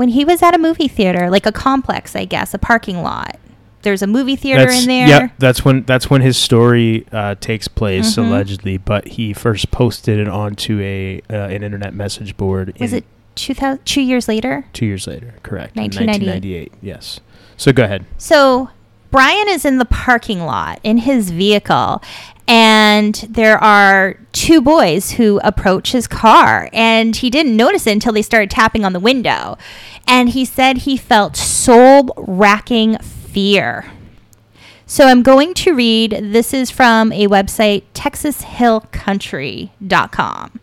when 0.00 0.08
he 0.08 0.24
was 0.24 0.42
at 0.42 0.54
a 0.54 0.58
movie 0.58 0.88
theater, 0.88 1.28
like 1.28 1.44
a 1.44 1.52
complex, 1.52 2.16
I 2.16 2.24
guess, 2.24 2.54
a 2.54 2.58
parking 2.58 3.02
lot. 3.02 3.38
There's 3.82 4.00
a 4.00 4.06
movie 4.06 4.34
theater 4.34 4.64
That's, 4.64 4.80
in 4.80 4.88
there. 4.88 5.06
Yep, 5.06 5.32
that's 5.36 5.62
when 5.62 5.82
that's 5.82 6.08
when 6.08 6.22
his 6.22 6.38
story 6.38 7.06
uh, 7.12 7.34
takes 7.34 7.68
place 7.68 8.14
Mhm. 8.16 8.26
allegedly. 8.26 8.78
But 8.78 9.08
he 9.08 9.34
first 9.34 9.70
posted 9.70 10.18
it 10.18 10.26
onto 10.26 10.80
a 10.80 11.20
uh, 11.28 11.34
an 11.54 11.62
internet 11.62 11.92
message 11.92 12.34
board. 12.38 12.74
Was 12.80 12.94
it 12.94 13.04
2000, 13.34 13.84
two 13.84 14.00
years 14.00 14.26
later? 14.26 14.64
two 14.72 14.86
years 14.86 15.06
later? 15.06 15.34
Correct. 15.42 15.76
1998. 15.76 16.72
1998. 16.72 16.72
Yes. 16.80 17.20
So 17.58 17.70
go 17.70 17.84
ahead. 17.84 18.06
So 18.16 18.70
Brian 19.10 19.48
is 19.48 19.66
in 19.66 19.76
the 19.76 19.84
parking 19.84 20.40
lot 20.46 20.80
in 20.82 20.96
his 20.96 21.30
vehicle, 21.30 22.00
and 22.50 23.14
there 23.30 23.56
are 23.58 24.18
two 24.32 24.60
boys 24.60 25.12
who 25.12 25.40
approach 25.44 25.92
his 25.92 26.08
car, 26.08 26.68
and 26.72 27.14
he 27.14 27.30
didn't 27.30 27.56
notice 27.56 27.86
it 27.86 27.92
until 27.92 28.12
they 28.12 28.22
started 28.22 28.50
tapping 28.50 28.84
on 28.84 28.92
the 28.92 28.98
window. 28.98 29.56
And 30.04 30.30
he 30.30 30.44
said 30.44 30.78
he 30.78 30.96
felt 30.96 31.36
soul 31.36 32.12
racking 32.16 32.98
fear. 32.98 33.92
So 34.84 35.06
I'm 35.06 35.22
going 35.22 35.54
to 35.54 35.72
read 35.72 36.10
this 36.10 36.52
is 36.52 36.72
from 36.72 37.12
a 37.12 37.28
website, 37.28 37.84
texashillcountry.com. 37.94 40.60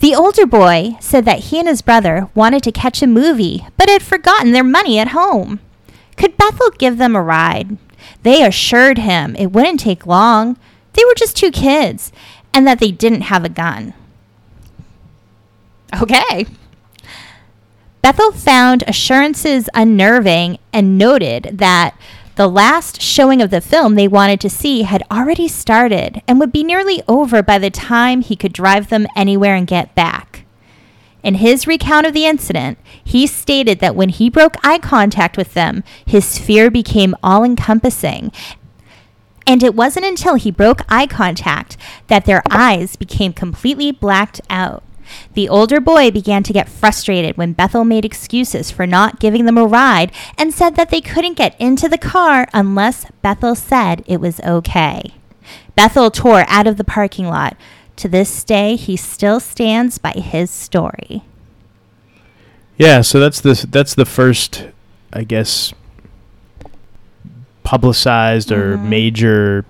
The 0.00 0.14
older 0.16 0.46
boy 0.46 0.96
said 0.98 1.26
that 1.26 1.38
he 1.38 1.60
and 1.60 1.68
his 1.68 1.80
brother 1.80 2.28
wanted 2.34 2.64
to 2.64 2.72
catch 2.72 3.02
a 3.02 3.06
movie, 3.06 3.68
but 3.76 3.88
had 3.88 4.02
forgotten 4.02 4.50
their 4.50 4.64
money 4.64 4.98
at 4.98 5.08
home. 5.08 5.60
Could 6.16 6.36
Bethel 6.36 6.70
give 6.70 6.98
them 6.98 7.14
a 7.14 7.22
ride? 7.22 7.78
They 8.22 8.44
assured 8.44 8.98
him 8.98 9.36
it 9.36 9.52
wouldn't 9.52 9.80
take 9.80 10.06
long. 10.06 10.56
They 10.92 11.04
were 11.04 11.14
just 11.14 11.36
two 11.36 11.50
kids, 11.50 12.12
and 12.52 12.66
that 12.66 12.80
they 12.80 12.90
didn't 12.90 13.22
have 13.22 13.44
a 13.44 13.48
gun. 13.48 13.94
Okay. 16.00 16.46
Bethel 18.02 18.32
found 18.32 18.82
assurances 18.86 19.68
unnerving 19.74 20.58
and 20.72 20.96
noted 20.96 21.58
that 21.58 21.94
the 22.36 22.48
last 22.48 23.02
showing 23.02 23.42
of 23.42 23.50
the 23.50 23.60
film 23.60 23.94
they 23.94 24.08
wanted 24.08 24.40
to 24.40 24.48
see 24.48 24.82
had 24.82 25.02
already 25.10 25.46
started 25.46 26.22
and 26.26 26.40
would 26.40 26.52
be 26.52 26.64
nearly 26.64 27.02
over 27.06 27.42
by 27.42 27.58
the 27.58 27.68
time 27.68 28.22
he 28.22 28.36
could 28.36 28.52
drive 28.52 28.88
them 28.88 29.06
anywhere 29.14 29.54
and 29.54 29.66
get 29.66 29.94
back. 29.94 30.46
In 31.22 31.34
his 31.34 31.66
recount 31.66 32.06
of 32.06 32.14
the 32.14 32.26
incident, 32.26 32.78
he 33.02 33.26
stated 33.26 33.80
that 33.80 33.96
when 33.96 34.08
he 34.08 34.30
broke 34.30 34.56
eye 34.64 34.78
contact 34.78 35.36
with 35.36 35.54
them, 35.54 35.84
his 36.04 36.38
fear 36.38 36.70
became 36.70 37.14
all 37.22 37.44
encompassing. 37.44 38.32
And 39.46 39.62
it 39.62 39.74
wasn't 39.74 40.06
until 40.06 40.34
he 40.34 40.50
broke 40.50 40.82
eye 40.88 41.06
contact 41.06 41.76
that 42.06 42.24
their 42.24 42.42
eyes 42.50 42.96
became 42.96 43.32
completely 43.32 43.90
blacked 43.90 44.40
out. 44.48 44.82
The 45.34 45.48
older 45.48 45.80
boy 45.80 46.10
began 46.10 46.42
to 46.44 46.52
get 46.52 46.68
frustrated 46.68 47.36
when 47.36 47.52
Bethel 47.52 47.84
made 47.84 48.04
excuses 48.04 48.70
for 48.70 48.86
not 48.86 49.18
giving 49.18 49.44
them 49.44 49.58
a 49.58 49.66
ride 49.66 50.12
and 50.38 50.54
said 50.54 50.76
that 50.76 50.90
they 50.90 51.00
couldn't 51.00 51.36
get 51.36 51.60
into 51.60 51.88
the 51.88 51.98
car 51.98 52.46
unless 52.52 53.06
Bethel 53.22 53.54
said 53.54 54.04
it 54.06 54.20
was 54.20 54.40
okay. 54.40 55.14
Bethel 55.74 56.10
tore 56.10 56.44
out 56.46 56.66
of 56.66 56.76
the 56.76 56.84
parking 56.84 57.26
lot. 57.26 57.56
To 58.00 58.08
this 58.08 58.44
day, 58.44 58.76
he 58.76 58.96
still 58.96 59.40
stands 59.40 59.98
by 59.98 60.12
his 60.12 60.50
story. 60.50 61.22
Yeah. 62.78 63.02
So 63.02 63.20
that's 63.20 63.42
the 63.42 63.66
that's 63.70 63.94
the 63.94 64.06
first, 64.06 64.64
I 65.12 65.22
guess, 65.22 65.74
publicized 67.62 68.50
or 68.50 68.78
Mhm. 68.78 68.84
major 68.84 69.64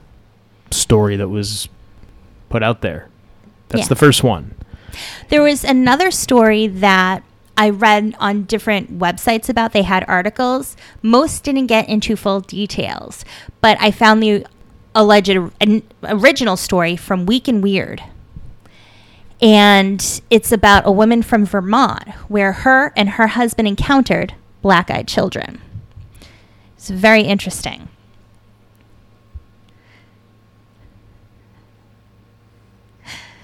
story 0.70 1.16
that 1.16 1.26
was 1.28 1.68
put 2.50 2.62
out 2.62 2.82
there. 2.82 3.08
That's 3.68 3.86
Yeah. 3.86 3.88
the 3.88 3.96
first 3.96 4.22
one. 4.22 4.54
There 5.28 5.42
was 5.42 5.64
another 5.64 6.12
story 6.12 6.68
that 6.68 7.24
I 7.56 7.68
read 7.70 8.14
on 8.20 8.44
different 8.44 8.96
websites 8.96 9.48
about. 9.48 9.72
They 9.72 9.82
had 9.82 10.04
articles. 10.06 10.76
Most 11.02 11.42
didn't 11.42 11.66
get 11.66 11.88
into 11.88 12.14
full 12.14 12.42
details, 12.42 13.24
but 13.60 13.76
I 13.80 13.90
found 13.90 14.22
the 14.22 14.46
alleged 14.94 15.36
an 15.60 15.82
original 16.04 16.56
story 16.56 16.94
from 16.94 17.26
Week 17.26 17.48
in 17.48 17.60
Weird. 17.60 18.04
And 19.42 20.20
it's 20.28 20.52
about 20.52 20.86
a 20.86 20.92
woman 20.92 21.22
from 21.22 21.46
Vermont 21.46 22.08
where 22.28 22.52
her 22.52 22.92
and 22.96 23.10
her 23.10 23.28
husband 23.28 23.66
encountered 23.66 24.34
black 24.60 24.90
eyed 24.90 25.08
children. 25.08 25.60
It's 26.76 26.90
very 26.90 27.22
interesting. 27.22 27.88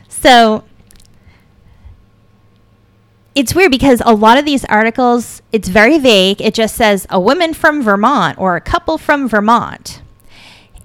So 0.08 0.64
it's 3.34 3.54
weird 3.54 3.70
because 3.70 4.02
a 4.04 4.14
lot 4.14 4.38
of 4.38 4.44
these 4.44 4.64
articles, 4.64 5.40
it's 5.52 5.68
very 5.68 5.98
vague. 5.98 6.40
It 6.40 6.54
just 6.54 6.74
says 6.74 7.06
a 7.10 7.20
woman 7.20 7.54
from 7.54 7.82
Vermont 7.82 8.38
or 8.38 8.56
a 8.56 8.60
couple 8.60 8.98
from 8.98 9.28
Vermont. 9.28 10.02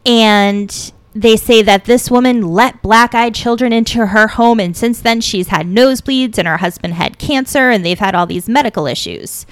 And 0.06 0.94
they 1.14 1.36
say 1.36 1.62
that 1.62 1.86
this 1.86 2.10
woman 2.10 2.42
let 2.42 2.82
black 2.82 3.14
eyed 3.14 3.36
children 3.36 3.74
into 3.74 4.08
her 4.08 4.28
home, 4.28 4.60
and 4.60 4.76
since 4.76 5.02
then 5.02 5.22
she's 5.22 5.50
had 5.50 5.68
nosebleeds, 5.68 6.38
and 6.38 6.48
her 6.48 6.58
husband 6.58 6.94
had 6.94 7.18
cancer, 7.18 7.70
and 7.70 7.86
they've 7.86 8.00
had 8.00 8.16
all 8.16 8.26
these 8.26 8.48
medical 8.48 8.88
issues. 8.88 9.46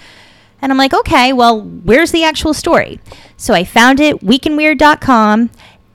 And 0.61 0.71
I'm 0.71 0.77
like, 0.77 0.93
okay, 0.93 1.33
well, 1.33 1.61
where's 1.61 2.11
the 2.11 2.23
actual 2.23 2.53
story? 2.53 2.99
So 3.37 3.53
I 3.53 3.63
found 3.63 3.99
it, 3.99 4.19
weekinweird.com, 4.19 5.49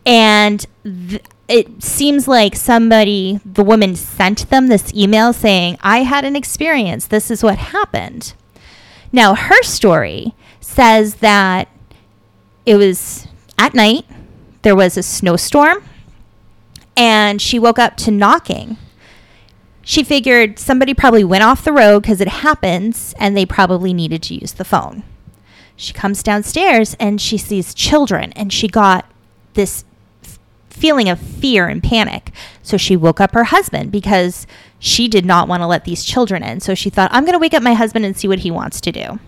and 0.06 0.66
th- 0.84 1.22
it 1.48 1.82
seems 1.82 2.26
like 2.26 2.56
somebody, 2.56 3.40
the 3.44 3.64
woman 3.64 3.96
sent 3.96 4.48
them 4.48 4.68
this 4.68 4.92
email 4.94 5.32
saying, 5.32 5.76
I 5.82 5.98
had 5.98 6.24
an 6.24 6.36
experience. 6.36 7.06
This 7.06 7.30
is 7.30 7.42
what 7.42 7.58
happened. 7.58 8.34
Now, 9.12 9.34
her 9.34 9.62
story 9.62 10.34
says 10.60 11.16
that 11.16 11.68
it 12.64 12.76
was 12.76 13.28
at 13.58 13.74
night, 13.74 14.06
there 14.64 14.74
was 14.74 14.96
a 14.96 15.02
snowstorm, 15.02 15.84
and 16.96 17.40
she 17.40 17.58
woke 17.58 17.78
up 17.78 17.96
to 17.98 18.10
knocking. 18.10 18.76
She 19.82 20.02
figured 20.02 20.58
somebody 20.58 20.94
probably 20.94 21.22
went 21.22 21.44
off 21.44 21.64
the 21.64 21.72
road 21.72 22.00
because 22.00 22.20
it 22.20 22.28
happens 22.28 23.14
and 23.18 23.36
they 23.36 23.44
probably 23.44 23.92
needed 23.92 24.22
to 24.24 24.34
use 24.34 24.52
the 24.52 24.64
phone. 24.64 25.02
She 25.76 25.92
comes 25.92 26.22
downstairs 26.22 26.96
and 26.98 27.20
she 27.20 27.36
sees 27.36 27.74
children 27.74 28.32
and 28.32 28.50
she 28.50 28.66
got 28.66 29.04
this 29.52 29.84
f- 30.22 30.38
feeling 30.70 31.10
of 31.10 31.20
fear 31.20 31.66
and 31.66 31.82
panic. 31.82 32.30
So 32.62 32.78
she 32.78 32.96
woke 32.96 33.20
up 33.20 33.34
her 33.34 33.44
husband 33.44 33.92
because 33.92 34.46
she 34.78 35.06
did 35.06 35.26
not 35.26 35.48
want 35.48 35.60
to 35.60 35.66
let 35.66 35.84
these 35.84 36.04
children 36.04 36.42
in. 36.42 36.60
So 36.60 36.74
she 36.74 36.88
thought, 36.88 37.10
I'm 37.12 37.24
going 37.24 37.34
to 37.34 37.38
wake 37.38 37.54
up 37.54 37.62
my 37.62 37.74
husband 37.74 38.06
and 38.06 38.16
see 38.16 38.28
what 38.28 38.38
he 38.38 38.50
wants 38.50 38.80
to 38.80 38.92
do. 38.92 39.18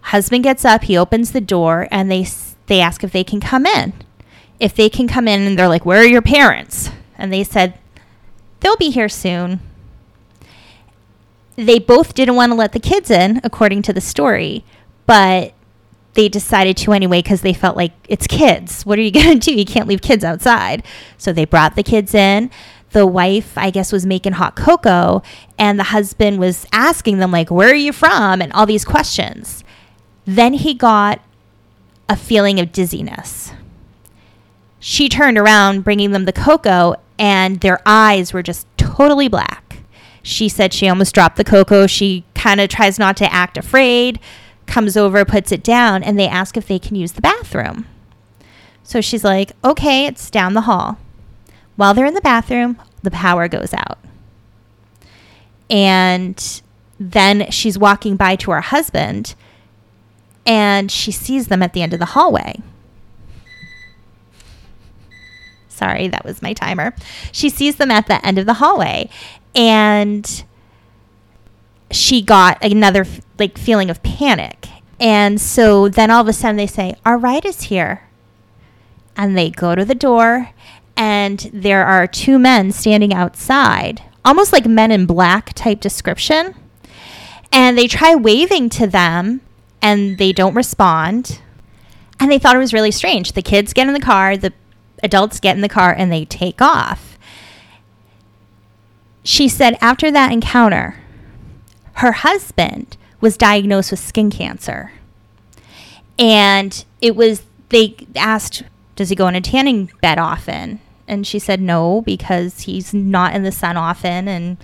Husband 0.00 0.42
gets 0.42 0.64
up, 0.64 0.82
he 0.84 0.96
opens 0.96 1.30
the 1.30 1.40
door 1.40 1.86
and 1.92 2.10
they 2.10 2.26
they 2.66 2.80
ask 2.80 3.02
if 3.04 3.12
they 3.12 3.24
can 3.24 3.40
come 3.40 3.66
in. 3.66 3.92
If 4.60 4.74
they 4.74 4.88
can 4.88 5.08
come 5.08 5.26
in 5.26 5.42
and 5.42 5.58
they're 5.58 5.68
like, 5.68 5.84
"Where 5.84 6.00
are 6.00 6.06
your 6.06 6.22
parents?" 6.22 6.90
And 7.18 7.32
they 7.32 7.44
said, 7.44 7.74
"They'll 8.60 8.76
be 8.76 8.90
here 8.90 9.08
soon." 9.08 9.60
They 11.56 11.78
both 11.78 12.14
didn't 12.14 12.36
want 12.36 12.52
to 12.52 12.56
let 12.56 12.72
the 12.72 12.80
kids 12.80 13.10
in, 13.10 13.40
according 13.44 13.82
to 13.82 13.92
the 13.92 14.00
story, 14.00 14.64
but 15.06 15.52
they 16.14 16.28
decided 16.28 16.76
to 16.78 16.92
anyway 16.92 17.22
because 17.22 17.40
they 17.40 17.52
felt 17.52 17.76
like 17.76 17.92
it's 18.08 18.26
kids. 18.26 18.84
What 18.84 18.98
are 18.98 19.02
you 19.02 19.10
going 19.22 19.38
to 19.38 19.50
do? 19.50 19.54
You 19.54 19.64
can't 19.64 19.88
leave 19.88 20.02
kids 20.02 20.24
outside. 20.24 20.84
So 21.18 21.32
they 21.32 21.44
brought 21.44 21.76
the 21.76 21.82
kids 21.82 22.14
in. 22.14 22.50
The 22.90 23.06
wife, 23.06 23.56
I 23.56 23.70
guess, 23.70 23.90
was 23.90 24.04
making 24.04 24.32
hot 24.32 24.54
cocoa, 24.54 25.22
and 25.58 25.78
the 25.78 25.84
husband 25.84 26.38
was 26.38 26.66
asking 26.72 27.18
them, 27.18 27.32
like, 27.32 27.50
where 27.50 27.70
are 27.70 27.74
you 27.74 27.90
from? 27.90 28.42
And 28.42 28.52
all 28.52 28.66
these 28.66 28.84
questions. 28.84 29.64
Then 30.26 30.52
he 30.52 30.74
got 30.74 31.20
a 32.12 32.16
feeling 32.16 32.60
of 32.60 32.72
dizziness. 32.72 33.52
She 34.78 35.08
turned 35.08 35.38
around, 35.38 35.82
bringing 35.82 36.10
them 36.10 36.26
the 36.26 36.32
cocoa, 36.32 36.96
and 37.18 37.60
their 37.60 37.80
eyes 37.86 38.34
were 38.34 38.42
just 38.42 38.66
totally 38.76 39.28
black. 39.28 39.78
She 40.22 40.48
said 40.48 40.74
she 40.74 40.88
almost 40.88 41.14
dropped 41.14 41.36
the 41.36 41.44
cocoa. 41.44 41.86
She 41.86 42.24
kind 42.34 42.60
of 42.60 42.68
tries 42.68 42.98
not 42.98 43.16
to 43.16 43.32
act 43.32 43.56
afraid, 43.56 44.20
comes 44.66 44.94
over, 44.94 45.24
puts 45.24 45.52
it 45.52 45.64
down, 45.64 46.02
and 46.02 46.18
they 46.18 46.28
ask 46.28 46.56
if 46.56 46.66
they 46.66 46.78
can 46.78 46.96
use 46.96 47.12
the 47.12 47.22
bathroom. 47.22 47.86
So 48.82 49.00
she's 49.00 49.24
like, 49.24 49.52
okay, 49.64 50.04
it's 50.06 50.30
down 50.30 50.52
the 50.52 50.62
hall. 50.62 50.98
While 51.76 51.94
they're 51.94 52.04
in 52.04 52.14
the 52.14 52.20
bathroom, 52.20 52.78
the 53.02 53.10
power 53.10 53.48
goes 53.48 53.72
out. 53.72 53.98
And 55.70 56.60
then 57.00 57.50
she's 57.50 57.78
walking 57.78 58.16
by 58.16 58.36
to 58.36 58.50
her 58.50 58.60
husband 58.60 59.34
and 60.46 60.90
she 60.90 61.12
sees 61.12 61.48
them 61.48 61.62
at 61.62 61.72
the 61.72 61.82
end 61.82 61.92
of 61.92 61.98
the 61.98 62.06
hallway. 62.06 62.60
Sorry, 65.68 66.08
that 66.08 66.24
was 66.24 66.42
my 66.42 66.52
timer. 66.52 66.94
She 67.32 67.48
sees 67.48 67.76
them 67.76 67.90
at 67.90 68.06
the 68.06 68.24
end 68.24 68.38
of 68.38 68.46
the 68.46 68.54
hallway 68.54 69.08
and 69.54 70.44
she 71.90 72.22
got 72.22 72.62
another 72.62 73.06
like 73.38 73.58
feeling 73.58 73.90
of 73.90 74.02
panic. 74.02 74.68
And 75.00 75.40
so 75.40 75.88
then 75.88 76.10
all 76.10 76.20
of 76.20 76.28
a 76.28 76.32
sudden 76.32 76.56
they 76.56 76.66
say, 76.66 76.94
"Our 77.04 77.18
ride 77.18 77.44
is 77.44 77.62
here." 77.62 78.08
And 79.16 79.36
they 79.36 79.50
go 79.50 79.74
to 79.74 79.84
the 79.84 79.94
door 79.94 80.50
and 80.96 81.50
there 81.52 81.84
are 81.84 82.06
two 82.06 82.38
men 82.38 82.70
standing 82.72 83.12
outside, 83.12 84.02
almost 84.24 84.52
like 84.52 84.66
men 84.66 84.92
in 84.92 85.06
black 85.06 85.52
type 85.54 85.80
description. 85.80 86.54
And 87.50 87.76
they 87.76 87.86
try 87.86 88.14
waving 88.14 88.70
to 88.70 88.86
them 88.86 89.40
and 89.82 90.16
they 90.16 90.32
don't 90.32 90.54
respond. 90.54 91.40
And 92.20 92.30
they 92.30 92.38
thought 92.38 92.56
it 92.56 92.60
was 92.60 92.72
really 92.72 92.92
strange. 92.92 93.32
The 93.32 93.42
kids 93.42 93.72
get 93.72 93.88
in 93.88 93.94
the 93.94 94.00
car, 94.00 94.36
the 94.36 94.52
adults 95.02 95.40
get 95.40 95.56
in 95.56 95.62
the 95.62 95.68
car, 95.68 95.92
and 95.92 96.10
they 96.10 96.24
take 96.24 96.62
off. 96.62 97.18
She 99.24 99.48
said 99.48 99.76
after 99.80 100.10
that 100.10 100.32
encounter, 100.32 100.96
her 101.94 102.12
husband 102.12 102.96
was 103.20 103.36
diagnosed 103.36 103.90
with 103.90 104.00
skin 104.00 104.30
cancer. 104.30 104.92
And 106.18 106.84
it 107.00 107.16
was, 107.16 107.42
they 107.70 107.96
asked, 108.16 108.62
does 108.96 109.08
he 109.08 109.16
go 109.16 109.28
in 109.28 109.34
a 109.34 109.40
tanning 109.40 109.90
bed 110.00 110.18
often? 110.18 110.80
And 111.08 111.26
she 111.26 111.38
said 111.38 111.60
no, 111.60 112.02
because 112.02 112.62
he's 112.62 112.94
not 112.94 113.34
in 113.34 113.42
the 113.42 113.52
sun 113.52 113.76
often 113.76 114.28
and 114.28 114.56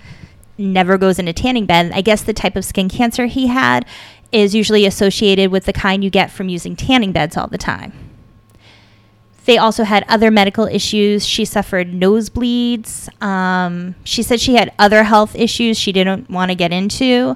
never 0.57 0.97
goes 0.97 1.19
into 1.19 1.33
tanning 1.33 1.65
bed. 1.65 1.91
I 1.93 2.01
guess 2.01 2.21
the 2.21 2.33
type 2.33 2.55
of 2.55 2.65
skin 2.65 2.89
cancer 2.89 3.25
he 3.25 3.47
had 3.47 3.85
is 4.31 4.53
usually 4.53 4.85
associated 4.85 5.51
with 5.51 5.65
the 5.65 5.73
kind 5.73 6.03
you 6.03 6.09
get 6.09 6.31
from 6.31 6.49
using 6.49 6.75
tanning 6.75 7.11
beds 7.11 7.35
all 7.35 7.47
the 7.47 7.57
time. 7.57 7.93
They 9.45 9.57
also 9.57 9.83
had 9.83 10.05
other 10.07 10.29
medical 10.29 10.67
issues. 10.67 11.25
She 11.25 11.43
suffered 11.43 11.91
nosebleeds. 11.91 13.09
Um, 13.23 13.95
she 14.03 14.21
said 14.21 14.39
she 14.39 14.55
had 14.55 14.71
other 14.77 15.03
health 15.03 15.35
issues 15.35 15.77
she 15.77 15.91
didn't 15.91 16.29
want 16.29 16.51
to 16.51 16.55
get 16.55 16.71
into, 16.71 17.35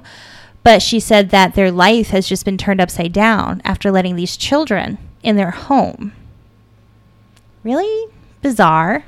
but 0.62 0.80
she 0.80 1.00
said 1.00 1.30
that 1.30 1.54
their 1.54 1.72
life 1.72 2.10
has 2.10 2.28
just 2.28 2.44
been 2.44 2.56
turned 2.56 2.80
upside 2.80 3.12
down 3.12 3.60
after 3.64 3.90
letting 3.90 4.14
these 4.14 4.36
children 4.36 4.98
in 5.24 5.34
their 5.34 5.50
home. 5.50 6.12
Really 7.64 8.12
bizarre. 8.42 9.04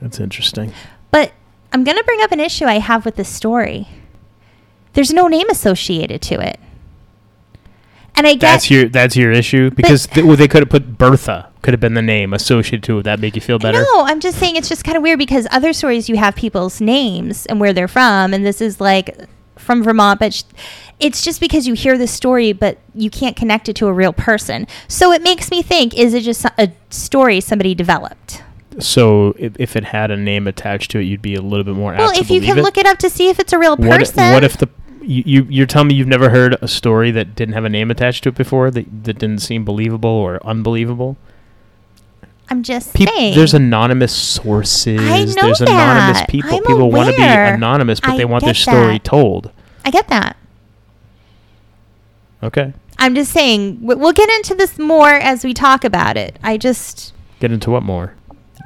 That's 0.00 0.20
interesting. 0.20 0.72
But 1.10 1.32
I'm 1.72 1.84
going 1.84 1.98
to 1.98 2.04
bring 2.04 2.22
up 2.22 2.32
an 2.32 2.40
issue 2.40 2.64
I 2.64 2.78
have 2.78 3.04
with 3.04 3.16
this 3.16 3.28
story. 3.28 3.88
There's 4.96 5.12
no 5.12 5.28
name 5.28 5.50
associated 5.50 6.22
to 6.22 6.40
it. 6.40 6.58
And 8.14 8.26
I 8.26 8.32
get 8.32 8.40
That's 8.40 8.70
your 8.70 8.88
that's 8.88 9.14
your 9.14 9.30
issue 9.30 9.68
because 9.70 10.06
th- 10.06 10.24
well, 10.24 10.36
they 10.36 10.48
could 10.48 10.62
have 10.62 10.70
put 10.70 10.96
Bertha 10.96 11.50
could 11.60 11.74
have 11.74 11.82
been 11.82 11.92
the 11.92 12.00
name 12.00 12.32
associated 12.32 12.82
to 12.84 12.92
it. 12.92 12.96
Would 12.96 13.04
that 13.04 13.20
make 13.20 13.34
you 13.34 13.42
feel 13.42 13.58
better? 13.58 13.82
No, 13.82 14.06
I'm 14.06 14.20
just 14.20 14.38
saying 14.38 14.56
it's 14.56 14.70
just 14.70 14.84
kind 14.84 14.96
of 14.96 15.02
weird 15.02 15.18
because 15.18 15.46
other 15.50 15.74
stories 15.74 16.08
you 16.08 16.16
have 16.16 16.34
people's 16.34 16.80
names 16.80 17.44
and 17.44 17.60
where 17.60 17.74
they're 17.74 17.88
from, 17.88 18.32
and 18.32 18.46
this 18.46 18.62
is 18.62 18.80
like 18.80 19.14
from 19.56 19.82
Vermont, 19.82 20.18
but 20.18 20.32
sh- 20.32 20.44
it's 20.98 21.22
just 21.22 21.40
because 21.40 21.66
you 21.66 21.74
hear 21.74 21.98
the 21.98 22.06
story, 22.06 22.54
but 22.54 22.78
you 22.94 23.10
can't 23.10 23.36
connect 23.36 23.68
it 23.68 23.76
to 23.76 23.88
a 23.88 23.92
real 23.92 24.14
person. 24.14 24.66
So 24.88 25.12
it 25.12 25.22
makes 25.22 25.50
me 25.50 25.60
think: 25.60 25.92
is 25.92 26.14
it 26.14 26.22
just 26.22 26.46
a 26.56 26.72
story 26.88 27.42
somebody 27.42 27.74
developed? 27.74 28.42
So 28.78 29.34
if, 29.38 29.54
if 29.58 29.76
it 29.76 29.84
had 29.84 30.10
a 30.10 30.16
name 30.16 30.46
attached 30.46 30.90
to 30.92 31.00
it, 31.00 31.02
you'd 31.02 31.20
be 31.20 31.34
a 31.34 31.42
little 31.42 31.64
bit 31.64 31.74
more 31.74 31.92
Well, 31.94 32.18
if 32.18 32.30
you 32.30 32.40
can 32.40 32.58
it. 32.58 32.62
look 32.62 32.78
it 32.78 32.86
up 32.86 32.96
to 32.98 33.10
see 33.10 33.28
if 33.28 33.38
it's 33.38 33.52
a 33.52 33.58
real 33.58 33.76
what, 33.76 33.98
person. 34.00 34.32
what 34.32 34.42
if 34.44 34.56
the 34.56 34.68
you, 35.06 35.22
you 35.26 35.46
you're 35.48 35.66
telling 35.66 35.88
me 35.88 35.94
you've 35.94 36.08
never 36.08 36.30
heard 36.30 36.56
a 36.60 36.68
story 36.68 37.10
that 37.12 37.34
didn't 37.34 37.54
have 37.54 37.64
a 37.64 37.68
name 37.68 37.90
attached 37.90 38.22
to 38.24 38.28
it 38.30 38.34
before 38.34 38.70
that 38.70 39.04
that 39.04 39.18
didn't 39.18 39.38
seem 39.40 39.64
believable 39.64 40.10
or 40.10 40.44
unbelievable? 40.46 41.16
I'm 42.48 42.62
just 42.62 42.94
Peop 42.94 43.08
saying. 43.08 43.34
there's 43.34 43.54
anonymous 43.54 44.12
sources. 44.14 45.00
I 45.00 45.24
know 45.24 45.32
there's 45.46 45.60
anonymous 45.60 46.18
that. 46.20 46.28
people. 46.28 46.54
I'm 46.54 46.62
people 46.62 46.90
want 46.92 47.10
to 47.10 47.16
be 47.16 47.22
anonymous, 47.22 47.98
but 48.00 48.10
I 48.10 48.16
they 48.18 48.24
want 48.24 48.44
their 48.44 48.54
story 48.54 48.94
that. 48.94 49.04
told. 49.04 49.50
I 49.84 49.90
get 49.90 50.06
that. 50.08 50.36
Okay. 52.42 52.72
I'm 52.98 53.14
just 53.14 53.32
saying 53.32 53.78
we- 53.82 53.94
we'll 53.94 54.12
get 54.12 54.28
into 54.30 54.54
this 54.54 54.78
more 54.78 55.10
as 55.14 55.44
we 55.44 55.54
talk 55.54 55.84
about 55.84 56.16
it. 56.16 56.38
I 56.42 56.56
just 56.56 57.12
Get 57.40 57.52
into 57.52 57.70
what 57.70 57.82
more? 57.82 58.14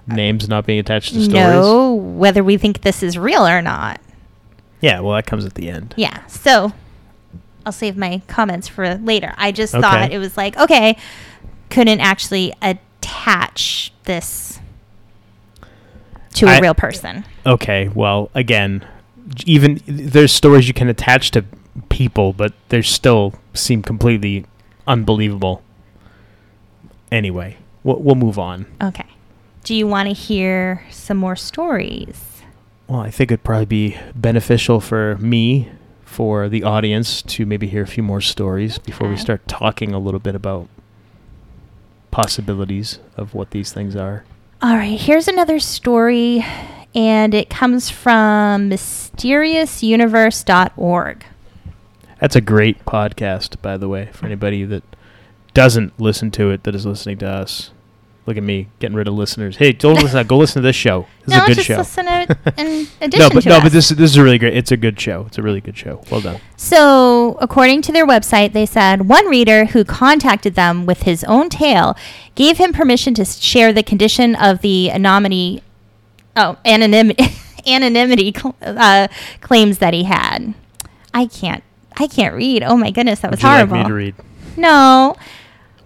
Names 0.07 0.49
not 0.49 0.67
being 0.67 0.79
attached 0.79 1.15
to 1.15 1.23
stories. 1.23 1.33
know 1.35 1.95
whether 1.95 2.43
we 2.45 2.57
think 2.57 2.83
this 2.83 3.03
is 3.03 3.17
real 3.19 3.47
or 3.47 3.63
not. 3.63 4.01
Yeah, 4.81 5.01
well, 5.01 5.15
that 5.15 5.27
comes 5.27 5.45
at 5.45 5.55
the 5.55 5.69
end. 5.71 5.95
Yeah. 5.97 6.27
So 6.27 6.73
I'll 7.67 7.73
save 7.73 7.97
my 7.97 8.23
comments 8.29 8.67
for 8.69 8.95
later. 8.97 9.35
I 9.37 9.53
just 9.53 9.75
Okay. 9.75 9.83
thought 9.83 10.13
it 10.13 10.19
was 10.19 10.37
like, 10.37 10.57
okay, 10.57 10.97
couldn't 11.69 12.01
actually 12.01 12.53
attach 12.63 13.93
this 14.05 14.59
to 16.35 16.47
a 16.47 16.51
I- 16.53 16.61
real 16.61 16.75
person. 16.75 17.25
Okay, 17.45 17.89
well, 17.89 18.31
again, 18.35 18.87
even 19.47 19.81
there's 19.87 20.33
stories 20.33 20.67
you 20.69 20.75
can 20.75 20.89
attach 20.89 21.31
to 21.33 21.45
people, 21.89 22.33
but 22.33 22.53
they 22.71 22.83
still 22.83 23.35
seem 23.55 23.83
completely 23.83 24.45
unbelievable. 24.87 25.63
Anyway, 27.13 27.57
we'll, 27.85 27.97
we'll 28.01 28.15
move 28.15 28.39
on. 28.39 28.67
Okay. 28.83 29.07
Do 29.65 29.75
you 29.75 29.87
want 29.87 30.09
to 30.09 30.15
hear 30.15 30.85
some 30.91 31.17
more 31.19 31.37
stories? 31.37 32.30
Well, 32.91 33.01
I 33.01 33.11
think 33.13 33.31
it'd 33.31 33.45
probably 33.45 33.67
be 33.67 33.97
beneficial 34.17 34.81
for 34.81 35.15
me, 35.19 35.69
for 36.05 36.49
the 36.49 36.65
audience, 36.65 37.23
to 37.23 37.47
maybe 37.47 37.69
hear 37.69 37.85
a 37.85 37.87
few 37.87 38.03
more 38.03 38.21
stories 38.21 38.79
before 38.79 39.09
we 39.09 39.17
start 39.17 39.47
talking 39.47 39.95
a 39.95 40.01
little 40.01 40.19
bit 40.19 40.35
about 40.35 40.67
possibilities 42.11 42.99
of 43.17 43.33
what 43.33 43.53
these 43.53 43.73
things 43.73 43.95
are. 43.95 44.25
All 44.61 44.75
right, 44.75 44.99
here's 44.99 45.29
another 45.29 45.61
story, 45.61 46.45
and 46.93 47.33
it 47.33 47.49
comes 47.49 47.91
from 47.91 48.71
mysteriousuniverse.org. 48.71 51.25
That's 52.19 52.35
a 52.35 52.41
great 52.41 52.85
podcast, 52.87 53.63
by 53.63 53.77
the 53.77 53.89
way, 53.89 54.09
for 54.13 54.27
anybody 54.27 54.65
that 54.65 54.83
doesn't 55.55 56.01
listen 56.01 56.33
to 56.33 56.51
it 56.51 56.65
that 56.65 56.75
is 56.75 56.87
listening 56.87 57.19
to 57.19 57.29
us. 57.29 57.71
Look 58.27 58.37
at 58.37 58.43
me 58.43 58.69
getting 58.79 58.95
rid 58.97 59.09
of 59.09 59.15
listeners. 59.15 59.57
Hey, 59.57 59.73
don't 59.73 59.95
listen. 59.95 60.25
Go 60.27 60.37
listen 60.37 60.63
to 60.63 60.67
this 60.67 60.77
show. 60.77 61.07
This 61.25 61.37
no, 61.37 61.37
is 61.39 61.43
a 61.43 61.47
good 61.47 61.55
just 61.55 61.67
show. 61.67 61.77
listen 61.79 62.05
to 62.05 62.21
it 62.23 62.39
in 62.59 62.87
addition 63.01 63.19
no, 63.19 63.31
but 63.31 63.43
to 63.43 63.49
no, 63.49 63.57
us. 63.57 63.63
but 63.63 63.73
this 63.73 63.89
this 63.89 64.11
is 64.11 64.17
a 64.17 64.23
really 64.23 64.39
great. 64.39 64.57
It's 64.57 64.71
a 64.71 64.77
good 64.77 65.01
show. 65.01 65.25
It's 65.27 65.39
a 65.39 65.43
really 65.43 65.61
good 65.61 65.77
show. 65.77 66.03
Well 66.11 66.21
done. 66.21 66.41
So, 66.57 67.39
according 67.41 67.83
to 67.83 67.93
their 67.93 68.07
website, 68.07 68.53
they 68.53 68.67
said 68.67 69.09
one 69.09 69.27
reader 69.27 69.65
who 69.67 69.85
contacted 69.85 70.55
them 70.55 70.85
with 70.87 71.03
his 71.05 71.25
own 71.25 71.49
tale 71.49 71.97
gave 72.35 72.59
him 72.59 72.73
permission 72.73 73.15
to 73.15 73.25
share 73.25 73.73
the 73.73 73.83
condition 73.83 74.35
of 74.37 74.61
the 74.61 74.91
anonymity, 74.91 75.63
oh, 76.37 76.57
anonymity, 76.65 77.25
anonymity 77.67 78.33
cl- 78.37 78.55
uh, 78.63 79.09
claims 79.41 79.79
that 79.79 79.95
he 79.95 80.05
had. 80.05 80.55
I 81.15 81.27
can't, 81.27 81.65
I 81.97 82.07
can't 82.07 82.35
read. 82.35 82.63
Oh 82.63 82.77
my 82.77 82.91
goodness, 82.91 83.21
that 83.21 83.31
was 83.31 83.39
Would 83.39 83.45
you 83.45 83.49
horrible. 83.55 83.77
like 83.77 83.85
me 83.87 83.89
to 83.89 83.95
read? 83.95 84.15
No. 84.57 85.17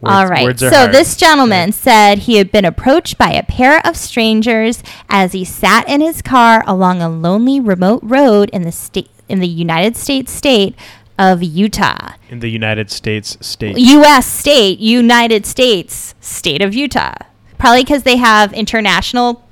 Words- 0.04 0.14
All 0.14 0.26
right. 0.26 0.58
So 0.58 0.70
hard. 0.70 0.92
this 0.92 1.16
gentleman 1.16 1.72
said 1.72 2.20
he 2.20 2.36
had 2.36 2.50
been 2.52 2.64
approached 2.64 3.18
by 3.18 3.30
a 3.32 3.42
pair 3.42 3.80
of 3.86 3.96
strangers 3.96 4.82
as 5.08 5.32
he 5.32 5.44
sat 5.44 5.88
in 5.88 6.00
his 6.00 6.22
car 6.22 6.62
along 6.66 7.00
a 7.02 7.08
lonely 7.08 7.60
remote 7.60 8.00
road 8.02 8.50
in 8.50 8.62
the 8.62 8.72
state 8.72 9.10
in 9.28 9.40
the 9.40 9.48
United 9.48 9.96
States 9.96 10.30
state 10.30 10.74
of 11.18 11.42
Utah. 11.42 12.14
in 12.28 12.40
the 12.40 12.48
United 12.50 12.90
States 12.90 13.38
state. 13.40 13.78
US 13.78 14.26
state, 14.26 14.78
United 14.80 15.46
States 15.46 16.14
state 16.20 16.60
of 16.60 16.74
Utah. 16.74 17.14
Probably 17.58 17.84
cuz 17.84 18.02
they 18.02 18.16
have 18.16 18.52
international 18.52 19.44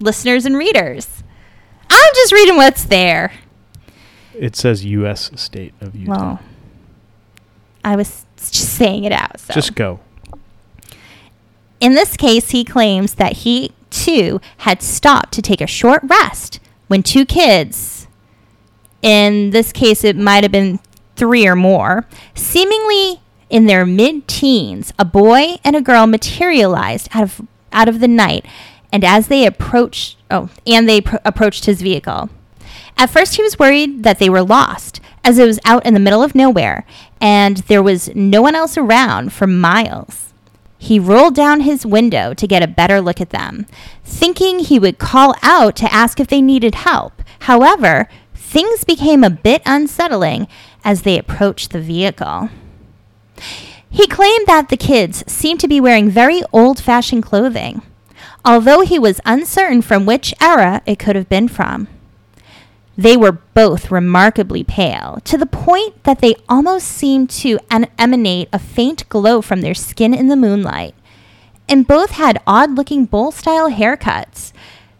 listeners 0.00 0.44
and 0.46 0.56
readers. 0.56 1.22
I'm 1.90 2.14
just 2.14 2.32
reading 2.32 2.56
what's 2.56 2.84
there. 2.84 3.32
It 4.34 4.56
says 4.56 4.84
U.S. 4.84 5.30
state 5.36 5.74
of 5.80 5.94
Utah. 5.94 6.10
Well, 6.12 6.40
I 7.84 7.96
was 7.96 8.24
just 8.48 8.74
saying 8.74 9.02
it 9.02 9.12
out. 9.12 9.40
So. 9.40 9.54
Just 9.54 9.74
go. 9.74 9.98
In 11.80 11.94
this 11.94 12.16
case, 12.16 12.50
he 12.50 12.62
claims 12.62 13.14
that 13.14 13.38
he 13.38 13.72
too 13.90 14.40
had 14.58 14.82
stopped 14.82 15.32
to 15.32 15.42
take 15.42 15.60
a 15.60 15.66
short 15.66 16.02
rest 16.04 16.60
when 16.88 17.02
two 17.02 17.24
kids, 17.24 18.06
in 19.02 19.50
this 19.50 19.72
case, 19.72 20.04
it 20.04 20.16
might 20.16 20.44
have 20.44 20.52
been 20.52 20.78
three 21.16 21.46
or 21.46 21.56
more, 21.56 22.06
seemingly 22.34 23.20
in 23.48 23.66
their 23.66 23.84
mid 23.84 24.26
teens, 24.26 24.92
a 24.98 25.04
boy 25.04 25.56
and 25.64 25.76
a 25.76 25.80
girl 25.80 26.06
materialized 26.06 27.08
out 27.12 27.22
of, 27.22 27.42
out 27.72 27.88
of 27.88 28.00
the 28.00 28.08
night. 28.08 28.44
And 28.92 29.04
as 29.04 29.28
they 29.28 29.46
approached, 29.46 30.16
oh, 30.30 30.50
and 30.66 30.88
they 30.88 31.00
pr- 31.00 31.16
approached 31.24 31.66
his 31.66 31.80
vehicle. 31.80 32.30
At 32.96 33.10
first, 33.10 33.36
he 33.36 33.42
was 33.42 33.58
worried 33.58 34.02
that 34.02 34.18
they 34.18 34.28
were 34.28 34.42
lost, 34.42 35.00
as 35.24 35.38
it 35.38 35.46
was 35.46 35.60
out 35.64 35.84
in 35.84 35.94
the 35.94 36.00
middle 36.00 36.22
of 36.22 36.34
nowhere, 36.34 36.84
and 37.20 37.58
there 37.68 37.82
was 37.82 38.14
no 38.14 38.42
one 38.42 38.54
else 38.54 38.78
around 38.78 39.32
for 39.32 39.46
miles. 39.46 40.32
He 40.78 40.98
rolled 40.98 41.34
down 41.34 41.60
his 41.60 41.84
window 41.84 42.32
to 42.32 42.46
get 42.46 42.62
a 42.62 42.66
better 42.66 43.00
look 43.00 43.20
at 43.20 43.30
them, 43.30 43.66
thinking 44.02 44.60
he 44.60 44.78
would 44.78 44.98
call 44.98 45.34
out 45.42 45.76
to 45.76 45.92
ask 45.92 46.18
if 46.18 46.28
they 46.28 46.40
needed 46.40 46.74
help. 46.74 47.22
However, 47.40 48.08
things 48.34 48.84
became 48.84 49.22
a 49.22 49.30
bit 49.30 49.60
unsettling 49.66 50.48
as 50.82 51.02
they 51.02 51.18
approached 51.18 51.72
the 51.72 51.80
vehicle. 51.80 52.48
He 53.90 54.06
claimed 54.06 54.46
that 54.46 54.68
the 54.68 54.76
kids 54.76 55.22
seemed 55.30 55.60
to 55.60 55.68
be 55.68 55.80
wearing 55.80 56.08
very 56.08 56.42
old 56.52 56.80
fashioned 56.80 57.24
clothing. 57.24 57.82
although 58.44 58.80
he 58.80 58.98
was 58.98 59.20
uncertain 59.24 59.82
from 59.82 60.06
which 60.06 60.34
era 60.40 60.80
it 60.86 60.98
could 60.98 61.16
have 61.16 61.28
been 61.28 61.48
from. 61.48 61.88
They 63.00 63.16
were 63.16 63.32
both 63.32 63.90
remarkably 63.90 64.62
pale, 64.62 65.20
to 65.24 65.38
the 65.38 65.46
point 65.46 66.04
that 66.04 66.20
they 66.20 66.34
almost 66.50 66.86
seemed 66.86 67.30
to 67.30 67.58
an- 67.70 67.88
emanate 67.98 68.50
a 68.52 68.58
faint 68.58 69.08
glow 69.08 69.40
from 69.40 69.62
their 69.62 69.72
skin 69.72 70.12
in 70.12 70.28
the 70.28 70.36
moonlight. 70.36 70.94
And 71.66 71.86
both 71.86 72.10
had 72.10 72.42
odd 72.46 72.76
looking 72.76 73.06
bowl 73.06 73.32
style 73.32 73.70
haircuts 73.70 74.52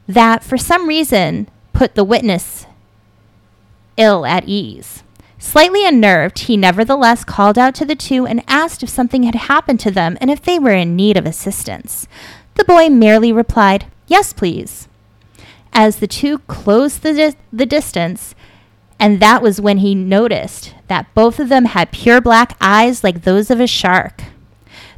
that, 0.08 0.42
for 0.42 0.56
some 0.56 0.88
reason, 0.88 1.50
put 1.74 1.94
the 1.94 2.02
witness 2.02 2.64
ill 3.98 4.24
at 4.24 4.44
ease. 4.48 5.02
Slightly 5.38 5.86
unnerved, 5.86 6.38
he 6.38 6.56
nevertheless 6.56 7.22
called 7.22 7.58
out 7.58 7.74
to 7.74 7.84
the 7.84 7.94
two 7.94 8.24
and 8.26 8.42
asked 8.48 8.82
if 8.82 8.88
something 8.88 9.24
had 9.24 9.34
happened 9.34 9.80
to 9.80 9.90
them 9.90 10.16
and 10.22 10.30
if 10.30 10.40
they 10.40 10.58
were 10.58 10.72
in 10.72 10.96
need 10.96 11.18
of 11.18 11.26
assistance. 11.26 12.08
The 12.54 12.64
boy 12.64 12.88
merely 12.88 13.30
replied, 13.30 13.84
Yes, 14.06 14.32
please. 14.32 14.88
As 15.72 15.96
the 15.96 16.06
two 16.06 16.38
closed 16.40 17.02
the, 17.02 17.12
dis- 17.12 17.36
the 17.52 17.66
distance, 17.66 18.34
and 18.98 19.20
that 19.20 19.42
was 19.42 19.60
when 19.60 19.78
he 19.78 19.94
noticed 19.94 20.74
that 20.88 21.12
both 21.14 21.40
of 21.40 21.48
them 21.48 21.64
had 21.66 21.92
pure 21.92 22.20
black 22.20 22.56
eyes 22.60 23.02
like 23.02 23.22
those 23.22 23.50
of 23.50 23.60
a 23.60 23.66
shark. 23.66 24.22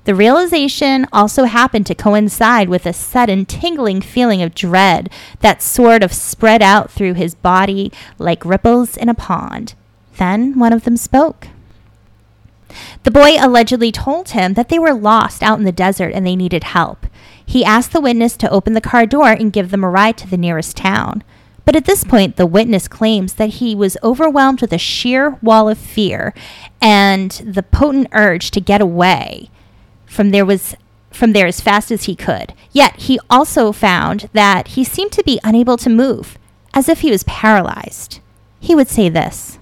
The 0.04 0.14
realization 0.14 1.06
also 1.12 1.44
happened 1.44 1.86
to 1.86 1.94
coincide 1.94 2.68
with 2.68 2.86
a 2.86 2.92
sudden 2.92 3.46
tingling 3.46 4.00
feeling 4.00 4.42
of 4.42 4.54
dread 4.54 5.08
that 5.40 5.62
sort 5.62 6.02
of 6.02 6.12
spread 6.12 6.60
out 6.60 6.90
through 6.90 7.14
his 7.14 7.36
body 7.36 7.92
like 8.18 8.44
ripples 8.44 8.96
in 8.96 9.08
a 9.08 9.14
pond. 9.14 9.74
Then 10.16 10.58
one 10.58 10.72
of 10.72 10.82
them 10.82 10.96
spoke. 10.96 11.48
The 13.04 13.12
boy 13.12 13.36
allegedly 13.38 13.92
told 13.92 14.30
him 14.30 14.54
that 14.54 14.68
they 14.68 14.78
were 14.78 14.94
lost 14.94 15.42
out 15.42 15.58
in 15.58 15.64
the 15.64 15.70
desert 15.70 16.12
and 16.14 16.26
they 16.26 16.36
needed 16.36 16.64
help. 16.64 17.01
He 17.44 17.64
asked 17.64 17.92
the 17.92 18.00
witness 18.00 18.36
to 18.38 18.50
open 18.50 18.72
the 18.72 18.80
car 18.80 19.06
door 19.06 19.30
and 19.30 19.52
give 19.52 19.70
them 19.70 19.84
a 19.84 19.90
ride 19.90 20.16
to 20.18 20.28
the 20.28 20.36
nearest 20.36 20.76
town. 20.76 21.22
But 21.64 21.76
at 21.76 21.84
this 21.84 22.04
point, 22.04 22.36
the 22.36 22.46
witness 22.46 22.88
claims 22.88 23.34
that 23.34 23.54
he 23.54 23.74
was 23.74 23.96
overwhelmed 24.02 24.60
with 24.60 24.72
a 24.72 24.78
sheer 24.78 25.38
wall 25.42 25.68
of 25.68 25.78
fear 25.78 26.34
and 26.80 27.30
the 27.30 27.62
potent 27.62 28.08
urge 28.12 28.50
to 28.52 28.60
get 28.60 28.80
away 28.80 29.48
from 30.06 30.30
there 30.30 30.44
was 30.44 30.76
from 31.10 31.32
there 31.32 31.46
as 31.46 31.60
fast 31.60 31.90
as 31.90 32.04
he 32.04 32.16
could. 32.16 32.54
Yet 32.72 32.96
he 32.96 33.20
also 33.28 33.70
found 33.70 34.28
that 34.32 34.68
he 34.68 34.84
seemed 34.84 35.12
to 35.12 35.24
be 35.24 35.40
unable 35.44 35.76
to 35.76 35.90
move, 35.90 36.38
as 36.74 36.88
if 36.88 37.00
he 37.00 37.10
was 37.10 37.22
paralyzed. 37.24 38.20
He 38.60 38.74
would 38.74 38.88
say 38.88 39.08
this. 39.08 39.58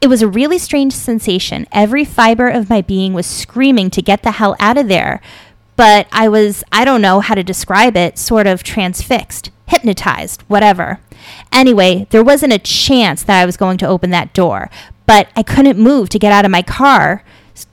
It 0.00 0.08
was 0.08 0.22
a 0.22 0.28
really 0.28 0.58
strange 0.58 0.92
sensation. 0.92 1.66
Every 1.72 2.04
fiber 2.04 2.48
of 2.48 2.70
my 2.70 2.82
being 2.82 3.12
was 3.12 3.26
screaming 3.26 3.90
to 3.90 4.02
get 4.02 4.22
the 4.22 4.32
hell 4.32 4.56
out 4.60 4.78
of 4.78 4.88
there. 4.88 5.20
But 5.76 6.06
I 6.12 6.28
was, 6.28 6.62
I 6.70 6.84
don't 6.84 7.02
know 7.02 7.20
how 7.20 7.34
to 7.34 7.42
describe 7.42 7.96
it, 7.96 8.18
sort 8.18 8.46
of 8.46 8.62
transfixed, 8.62 9.50
hypnotized, 9.66 10.42
whatever. 10.42 11.00
Anyway, 11.52 12.06
there 12.10 12.22
wasn't 12.22 12.52
a 12.52 12.58
chance 12.58 13.22
that 13.24 13.40
I 13.40 13.46
was 13.46 13.56
going 13.56 13.78
to 13.78 13.88
open 13.88 14.10
that 14.10 14.32
door, 14.32 14.70
but 15.06 15.28
I 15.34 15.42
couldn't 15.42 15.78
move 15.78 16.08
to 16.10 16.18
get 16.18 16.32
out 16.32 16.44
of 16.44 16.50
my 16.50 16.62
car, 16.62 17.24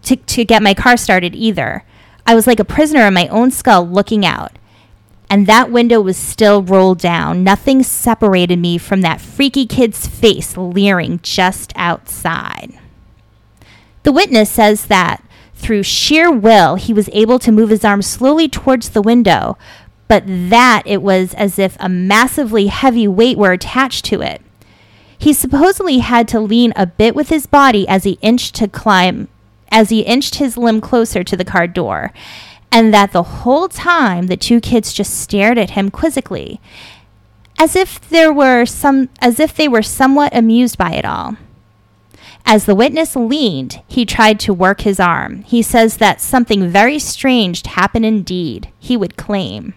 to, 0.03 0.15
to 0.15 0.45
get 0.45 0.63
my 0.63 0.73
car 0.73 0.97
started 0.97 1.35
either. 1.35 1.83
I 2.25 2.35
was 2.35 2.47
like 2.47 2.59
a 2.59 2.65
prisoner 2.65 3.07
in 3.07 3.13
my 3.13 3.27
own 3.27 3.51
skull 3.51 3.87
looking 3.87 4.25
out. 4.25 4.57
And 5.29 5.47
that 5.47 5.71
window 5.71 6.01
was 6.01 6.17
still 6.17 6.61
rolled 6.61 6.99
down. 6.99 7.41
Nothing 7.41 7.83
separated 7.83 8.59
me 8.59 8.77
from 8.77 8.99
that 9.01 9.21
freaky 9.21 9.65
kid's 9.65 10.05
face 10.05 10.57
leering 10.57 11.21
just 11.23 11.71
outside. 11.77 12.77
The 14.03 14.11
witness 14.11 14.49
says 14.49 14.87
that 14.87 15.23
through 15.61 15.83
sheer 15.83 16.31
will, 16.31 16.75
he 16.75 16.93
was 16.93 17.09
able 17.13 17.39
to 17.39 17.51
move 17.51 17.69
his 17.69 17.85
arm 17.85 18.01
slowly 18.01 18.49
towards 18.49 18.89
the 18.89 19.01
window, 19.01 19.57
but 20.07 20.23
that 20.25 20.83
it 20.85 21.01
was 21.01 21.33
as 21.35 21.57
if 21.57 21.77
a 21.79 21.87
massively 21.87 22.67
heavy 22.67 23.07
weight 23.07 23.37
were 23.37 23.53
attached 23.53 24.03
to 24.05 24.21
it. 24.21 24.41
He 25.17 25.33
supposedly 25.33 25.99
had 25.99 26.27
to 26.29 26.39
lean 26.39 26.73
a 26.75 26.87
bit 26.87 27.15
with 27.15 27.29
his 27.29 27.45
body 27.45 27.87
as 27.87 28.03
he 28.03 28.17
inched 28.21 28.55
to 28.55 28.67
climb 28.67 29.29
as 29.71 29.89
he 29.89 30.01
inched 30.01 30.35
his 30.35 30.57
limb 30.57 30.81
closer 30.81 31.23
to 31.23 31.37
the 31.37 31.45
car 31.45 31.65
door, 31.65 32.11
and 32.71 32.93
that 32.93 33.13
the 33.13 33.23
whole 33.23 33.69
time 33.69 34.27
the 34.27 34.37
two 34.37 34.59
kids 34.59 34.93
just 34.93 35.17
stared 35.17 35.57
at 35.57 35.71
him 35.71 35.89
quizzically, 35.89 36.59
as 37.57 37.75
if 37.75 38.01
there 38.09 38.33
were 38.33 38.65
some 38.65 39.09
as 39.19 39.39
if 39.39 39.55
they 39.55 39.67
were 39.67 39.81
somewhat 39.81 40.35
amused 40.35 40.77
by 40.77 40.91
it 40.91 41.05
all. 41.05 41.37
As 42.45 42.65
the 42.65 42.75
witness 42.75 43.15
leaned, 43.15 43.81
he 43.87 44.05
tried 44.05 44.39
to 44.41 44.53
work 44.53 44.81
his 44.81 44.99
arm. 44.99 45.43
He 45.43 45.61
says 45.61 45.97
that 45.97 46.21
something 46.21 46.67
very 46.67 46.99
strange 46.99 47.65
happened 47.65 48.05
indeed, 48.05 48.69
he 48.79 48.97
would 48.97 49.17
claim. 49.17 49.73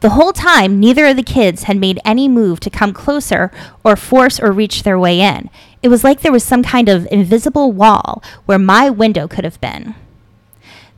The 0.00 0.10
whole 0.10 0.32
time, 0.32 0.80
neither 0.80 1.06
of 1.06 1.16
the 1.16 1.22
kids 1.22 1.64
had 1.64 1.76
made 1.76 2.00
any 2.04 2.26
move 2.28 2.58
to 2.60 2.70
come 2.70 2.92
closer 2.92 3.52
or 3.84 3.94
force 3.94 4.40
or 4.40 4.50
reach 4.50 4.82
their 4.82 4.98
way 4.98 5.20
in. 5.20 5.48
It 5.80 5.88
was 5.88 6.02
like 6.02 6.20
there 6.20 6.32
was 6.32 6.42
some 6.42 6.64
kind 6.64 6.88
of 6.88 7.06
invisible 7.12 7.70
wall 7.70 8.20
where 8.44 8.58
my 8.58 8.90
window 8.90 9.28
could 9.28 9.44
have 9.44 9.60
been. 9.60 9.94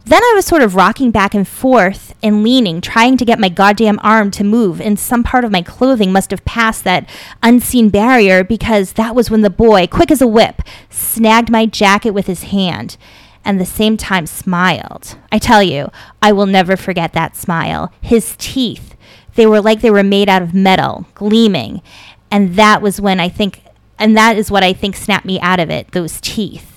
Then 0.06 0.22
I 0.22 0.32
was 0.34 0.44
sort 0.44 0.60
of 0.60 0.74
rocking 0.74 1.10
back 1.10 1.34
and 1.34 1.48
forth 1.48 2.14
and 2.22 2.42
leaning, 2.42 2.82
trying 2.82 3.16
to 3.16 3.24
get 3.24 3.38
my 3.38 3.48
goddamn 3.48 3.98
arm 4.02 4.30
to 4.32 4.44
move, 4.44 4.80
and 4.80 4.98
some 4.98 5.22
part 5.22 5.44
of 5.44 5.50
my 5.50 5.62
clothing 5.62 6.12
must 6.12 6.30
have 6.30 6.44
passed 6.44 6.84
that 6.84 7.08
unseen 7.42 7.88
barrier 7.88 8.44
because 8.44 8.92
that 8.94 9.14
was 9.14 9.30
when 9.30 9.40
the 9.40 9.48
boy, 9.48 9.86
quick 9.86 10.10
as 10.10 10.20
a 10.20 10.26
whip, 10.26 10.60
snagged 10.90 11.50
my 11.50 11.64
jacket 11.64 12.10
with 12.10 12.26
his 12.26 12.44
hand 12.44 12.98
and 13.44 13.60
the 13.60 13.66
same 13.66 13.96
time 13.96 14.26
smiled. 14.26 15.16
I 15.30 15.38
tell 15.38 15.62
you, 15.62 15.90
I 16.22 16.32
will 16.32 16.46
never 16.46 16.76
forget 16.76 17.12
that 17.12 17.36
smile. 17.36 17.92
His 18.00 18.36
teeth, 18.38 18.96
they 19.34 19.46
were 19.46 19.60
like 19.60 19.80
they 19.80 19.90
were 19.90 20.02
made 20.02 20.28
out 20.28 20.42
of 20.42 20.54
metal, 20.54 21.06
gleaming. 21.14 21.82
And 22.30 22.56
that 22.56 22.82
was 22.82 23.00
when 23.00 23.20
I 23.20 23.28
think, 23.28 23.62
and 23.98 24.16
that 24.16 24.36
is 24.36 24.50
what 24.50 24.62
I 24.62 24.72
think 24.72 24.96
snapped 24.96 25.26
me 25.26 25.40
out 25.40 25.60
of 25.60 25.70
it 25.70 25.92
those 25.92 26.20
teeth. 26.20 26.73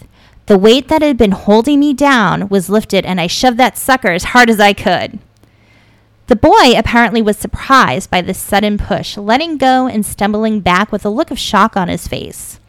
The 0.47 0.57
weight 0.57 0.87
that 0.87 1.01
had 1.01 1.17
been 1.17 1.33
holding 1.33 1.79
me 1.79 1.93
down 1.93 2.47
was 2.47 2.69
lifted, 2.69 3.05
and 3.05 3.19
I 3.19 3.27
shoved 3.27 3.57
that 3.57 3.77
sucker 3.77 4.11
as 4.11 4.25
hard 4.25 4.49
as 4.49 4.61
I 4.61 4.71
could. 4.71 5.19
The 6.27 6.37
boy 6.37 6.73
apparently 6.77 7.21
was 7.21 7.37
surprised 7.37 8.09
by 8.09 8.21
this 8.21 8.39
sudden 8.39 8.77
push, 8.77 9.17
letting 9.17 9.57
go 9.57 9.87
and 9.87 10.05
stumbling 10.05 10.61
back 10.61 10.89
with 10.89 11.05
a 11.05 11.09
look 11.09 11.31
of 11.31 11.39
shock 11.39 11.75
on 11.75 11.89
his 11.89 12.07
face. 12.07 12.59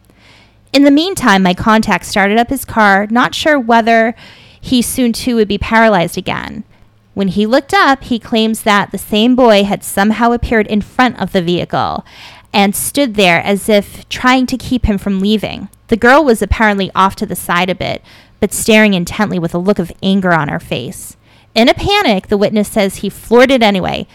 In 0.73 0.83
the 0.83 0.91
meantime, 0.91 1.41
my 1.41 1.53
contact 1.53 2.05
started 2.05 2.37
up 2.37 2.49
his 2.49 2.65
car, 2.65 3.07
not 3.09 3.33
sure 3.33 3.57
whether 3.57 4.13
he 4.59 4.81
soon 4.81 5.13
too 5.13 5.35
would 5.35 5.47
be 5.47 5.57
paralyzed 5.57 6.17
again. 6.17 6.65
When 7.13 7.29
he 7.29 7.45
looked 7.45 7.73
up, 7.73 8.03
he 8.03 8.19
claims 8.19 8.63
that 8.63 8.91
the 8.91 8.97
same 8.97 9.35
boy 9.35 9.63
had 9.63 9.83
somehow 9.85 10.31
appeared 10.31 10.67
in 10.67 10.81
front 10.81 11.19
of 11.19 11.31
the 11.31 11.41
vehicle 11.41 12.05
and 12.53 12.75
stood 12.75 13.15
there 13.15 13.41
as 13.41 13.69
if 13.69 14.07
trying 14.09 14.45
to 14.47 14.57
keep 14.57 14.85
him 14.85 14.97
from 14.97 15.19
leaving. 15.19 15.69
The 15.87 15.97
girl 15.97 16.23
was 16.23 16.41
apparently 16.41 16.91
off 16.95 17.15
to 17.17 17.25
the 17.25 17.35
side 17.35 17.69
a 17.69 17.75
bit, 17.75 18.03
but 18.39 18.53
staring 18.53 18.93
intently 18.93 19.39
with 19.39 19.53
a 19.53 19.59
look 19.59 19.79
of 19.79 19.91
anger 20.01 20.33
on 20.33 20.47
her 20.47 20.59
face. 20.59 21.17
In 21.55 21.67
a 21.67 21.73
panic, 21.73 22.27
the 22.27 22.37
witness 22.37 22.69
says 22.69 22.97
he 22.97 23.09
floored 23.09 23.51
it 23.51 23.63
anyway, 23.63 24.07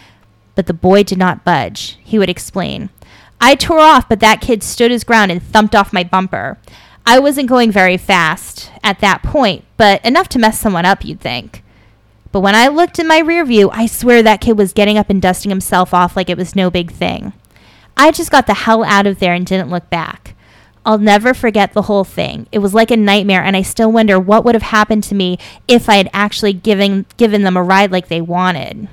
but 0.55 0.67
the 0.67 0.73
boy 0.73 1.03
did 1.03 1.17
not 1.17 1.43
budge. 1.43 1.97
He 2.03 2.17
would 2.17 2.29
explain. 2.29 2.89
I 3.41 3.55
tore 3.55 3.79
off, 3.79 4.07
but 4.07 4.21
that 4.21 4.41
kid 4.41 4.63
stood 4.63 4.91
his 4.91 5.03
ground 5.03 5.31
and 5.31 5.43
thumped 5.43 5.75
off 5.75 5.93
my 5.93 6.03
bumper. 6.03 6.57
I 7.05 7.19
wasn't 7.19 7.49
going 7.49 7.71
very 7.71 7.97
fast 7.97 8.71
at 8.83 8.99
that 8.99 9.21
point, 9.21 9.63
but 9.77 10.03
enough 10.03 10.29
to 10.29 10.39
mess 10.39 10.59
someone 10.59 10.85
up, 10.85 11.05
you'd 11.05 11.19
think. 11.19 11.61
But 12.31 12.39
when 12.39 12.55
I 12.55 12.67
looked 12.67 12.99
in 12.99 13.07
my 13.07 13.19
rear 13.19 13.45
view, 13.45 13.69
I 13.69 13.85
swear 13.85 14.23
that 14.23 14.41
kid 14.41 14.57
was 14.57 14.73
getting 14.73 14.97
up 14.97 15.09
and 15.09 15.21
dusting 15.21 15.49
himself 15.49 15.93
off 15.93 16.15
like 16.15 16.29
it 16.29 16.37
was 16.37 16.55
no 16.55 16.69
big 16.69 16.91
thing. 16.91 17.33
I 17.97 18.11
just 18.11 18.31
got 18.31 18.47
the 18.47 18.53
hell 18.53 18.83
out 18.83 19.07
of 19.07 19.19
there 19.19 19.33
and 19.33 19.45
didn't 19.45 19.69
look 19.69 19.89
back. 19.89 20.35
I'll 20.85 20.97
never 20.99 21.33
forget 21.33 21.73
the 21.73 21.83
whole 21.83 22.03
thing. 22.03 22.45
It 22.51 22.59
was 22.59 22.73
like 22.73 22.91
a 22.91 22.97
nightmare, 22.97 23.41
and 23.41 23.55
I 23.57 23.63
still 23.63 23.91
wonder 23.91 24.19
what 24.19 24.45
would 24.45 24.53
have 24.53 24.61
happened 24.61 25.03
to 25.05 25.15
me 25.15 25.39
if 25.67 25.89
I 25.89 25.95
had 25.95 26.09
actually 26.13 26.53
given 26.53 27.05
given 27.17 27.41
them 27.41 27.57
a 27.57 27.63
ride 27.63 27.91
like 27.91 28.07
they 28.07 28.21
wanted. 28.21 28.87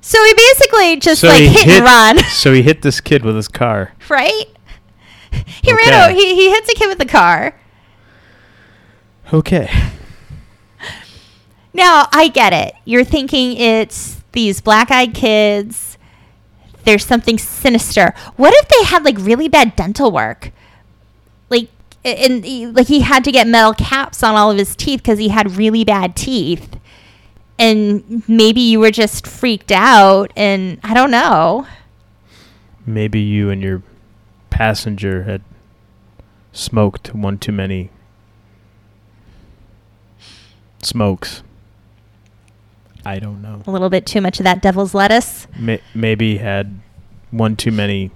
So 0.00 0.22
he 0.22 0.34
basically 0.34 0.96
just 0.96 1.22
like 1.22 1.40
he 1.40 1.48
hit, 1.48 1.68
and 1.68 1.84
run, 1.84 2.18
So 2.30 2.52
he 2.52 2.60
hit 2.62 2.82
this 2.82 3.00
kid 3.00 3.24
with 3.24 3.36
his 3.36 3.48
car. 3.48 3.92
right? 4.10 4.44
He 5.32 5.72
Okay. 5.72 5.90
ran 5.90 6.10
over. 6.10 6.14
He, 6.14 6.34
he 6.34 6.50
hits 6.50 6.68
a 6.70 6.74
kid 6.74 6.88
with 6.88 6.98
the 6.98 7.06
car. 7.06 7.58
Okay. 9.32 9.70
Now 11.72 12.06
I 12.12 12.28
get 12.28 12.52
it. 12.52 12.74
You're 12.84 13.02
thinking 13.04 13.56
it's 13.56 14.22
these 14.32 14.60
black-eyed 14.60 15.14
kids. 15.14 15.93
There's 16.84 17.04
something 17.04 17.38
sinister. 17.38 18.14
What 18.36 18.54
if 18.54 18.68
they 18.68 18.84
had 18.84 19.04
like 19.04 19.16
really 19.18 19.48
bad 19.48 19.76
dental 19.76 20.10
work? 20.10 20.52
Like, 21.50 21.68
and 22.04 22.44
like 22.74 22.86
he 22.86 23.00
had 23.00 23.24
to 23.24 23.32
get 23.32 23.46
metal 23.46 23.74
caps 23.74 24.22
on 24.22 24.34
all 24.34 24.50
of 24.50 24.58
his 24.58 24.76
teeth 24.76 25.00
because 25.00 25.18
he 25.18 25.28
had 25.28 25.56
really 25.56 25.84
bad 25.84 26.16
teeth. 26.16 26.78
And 27.58 28.28
maybe 28.28 28.60
you 28.60 28.80
were 28.80 28.90
just 28.90 29.26
freaked 29.26 29.70
out, 29.70 30.32
and 30.34 30.80
I 30.82 30.92
don't 30.92 31.12
know. 31.12 31.66
Maybe 32.84 33.20
you 33.20 33.48
and 33.48 33.62
your 33.62 33.82
passenger 34.50 35.22
had 35.22 35.42
smoked 36.52 37.14
one 37.14 37.38
too 37.38 37.52
many 37.52 37.90
smokes. 40.82 41.42
I 43.06 43.18
don't 43.18 43.42
know. 43.42 43.62
A 43.66 43.70
little 43.70 43.90
bit 43.90 44.06
too 44.06 44.20
much 44.20 44.40
of 44.40 44.44
that 44.44 44.62
devil's 44.62 44.94
lettuce? 44.94 45.46
May- 45.58 45.80
maybe 45.94 46.38
had 46.38 46.78
one 47.30 47.56
too 47.56 47.70
many 47.72 48.10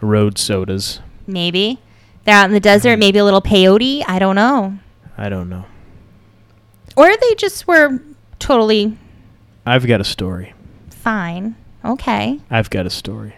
road 0.00 0.38
sodas. 0.38 1.00
Maybe. 1.26 1.78
They're 2.24 2.34
out 2.34 2.46
in 2.46 2.52
the 2.52 2.60
desert, 2.60 2.90
mm-hmm. 2.90 3.00
maybe 3.00 3.18
a 3.18 3.24
little 3.24 3.40
peyote. 3.42 4.04
I 4.06 4.18
don't 4.18 4.36
know. 4.36 4.78
I 5.16 5.28
don't 5.28 5.48
know. 5.48 5.64
Or 6.96 7.08
they 7.16 7.34
just 7.36 7.66
were 7.66 8.00
totally 8.38 8.96
I've 9.64 9.86
got 9.86 10.00
a 10.00 10.04
story. 10.04 10.52
fine. 10.90 11.56
Okay. 11.84 12.40
I've 12.50 12.70
got 12.70 12.86
a 12.86 12.90
story. 12.90 13.34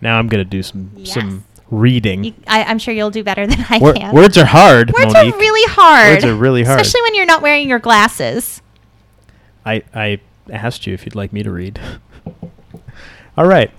Now 0.00 0.18
I'm 0.18 0.28
gonna 0.28 0.44
do 0.44 0.62
some 0.62 0.90
Yes. 0.96 1.14
some 1.14 1.44
reading. 1.70 2.24
You, 2.24 2.34
I, 2.46 2.64
I'm 2.64 2.78
sure 2.78 2.92
you'll 2.92 3.10
do 3.10 3.22
better 3.24 3.46
than 3.46 3.64
I 3.70 3.78
Wor- 3.78 3.94
can. 3.94 4.14
words 4.14 4.36
are 4.36 4.44
hard, 4.44 4.92
Words 4.92 5.12
Monique. 5.14 5.34
are 5.34 5.38
really 5.38 5.72
hard. 5.72 6.12
Words 6.14 6.24
are 6.24 6.34
really 6.34 6.64
hard. 6.64 6.80
Especially 6.80 7.02
when 7.02 7.14
you're 7.14 7.26
not 7.26 7.40
wearing 7.40 7.68
your 7.68 7.78
glasses. 7.78 8.60
I 9.64 9.82
I 9.94 10.20
asked 10.50 10.86
you 10.86 10.94
if 10.94 11.04
you'd 11.04 11.14
like 11.14 11.32
me 11.32 11.42
to 11.42 11.50
read. 11.50 11.80
All 13.36 13.46
right, 13.46 13.70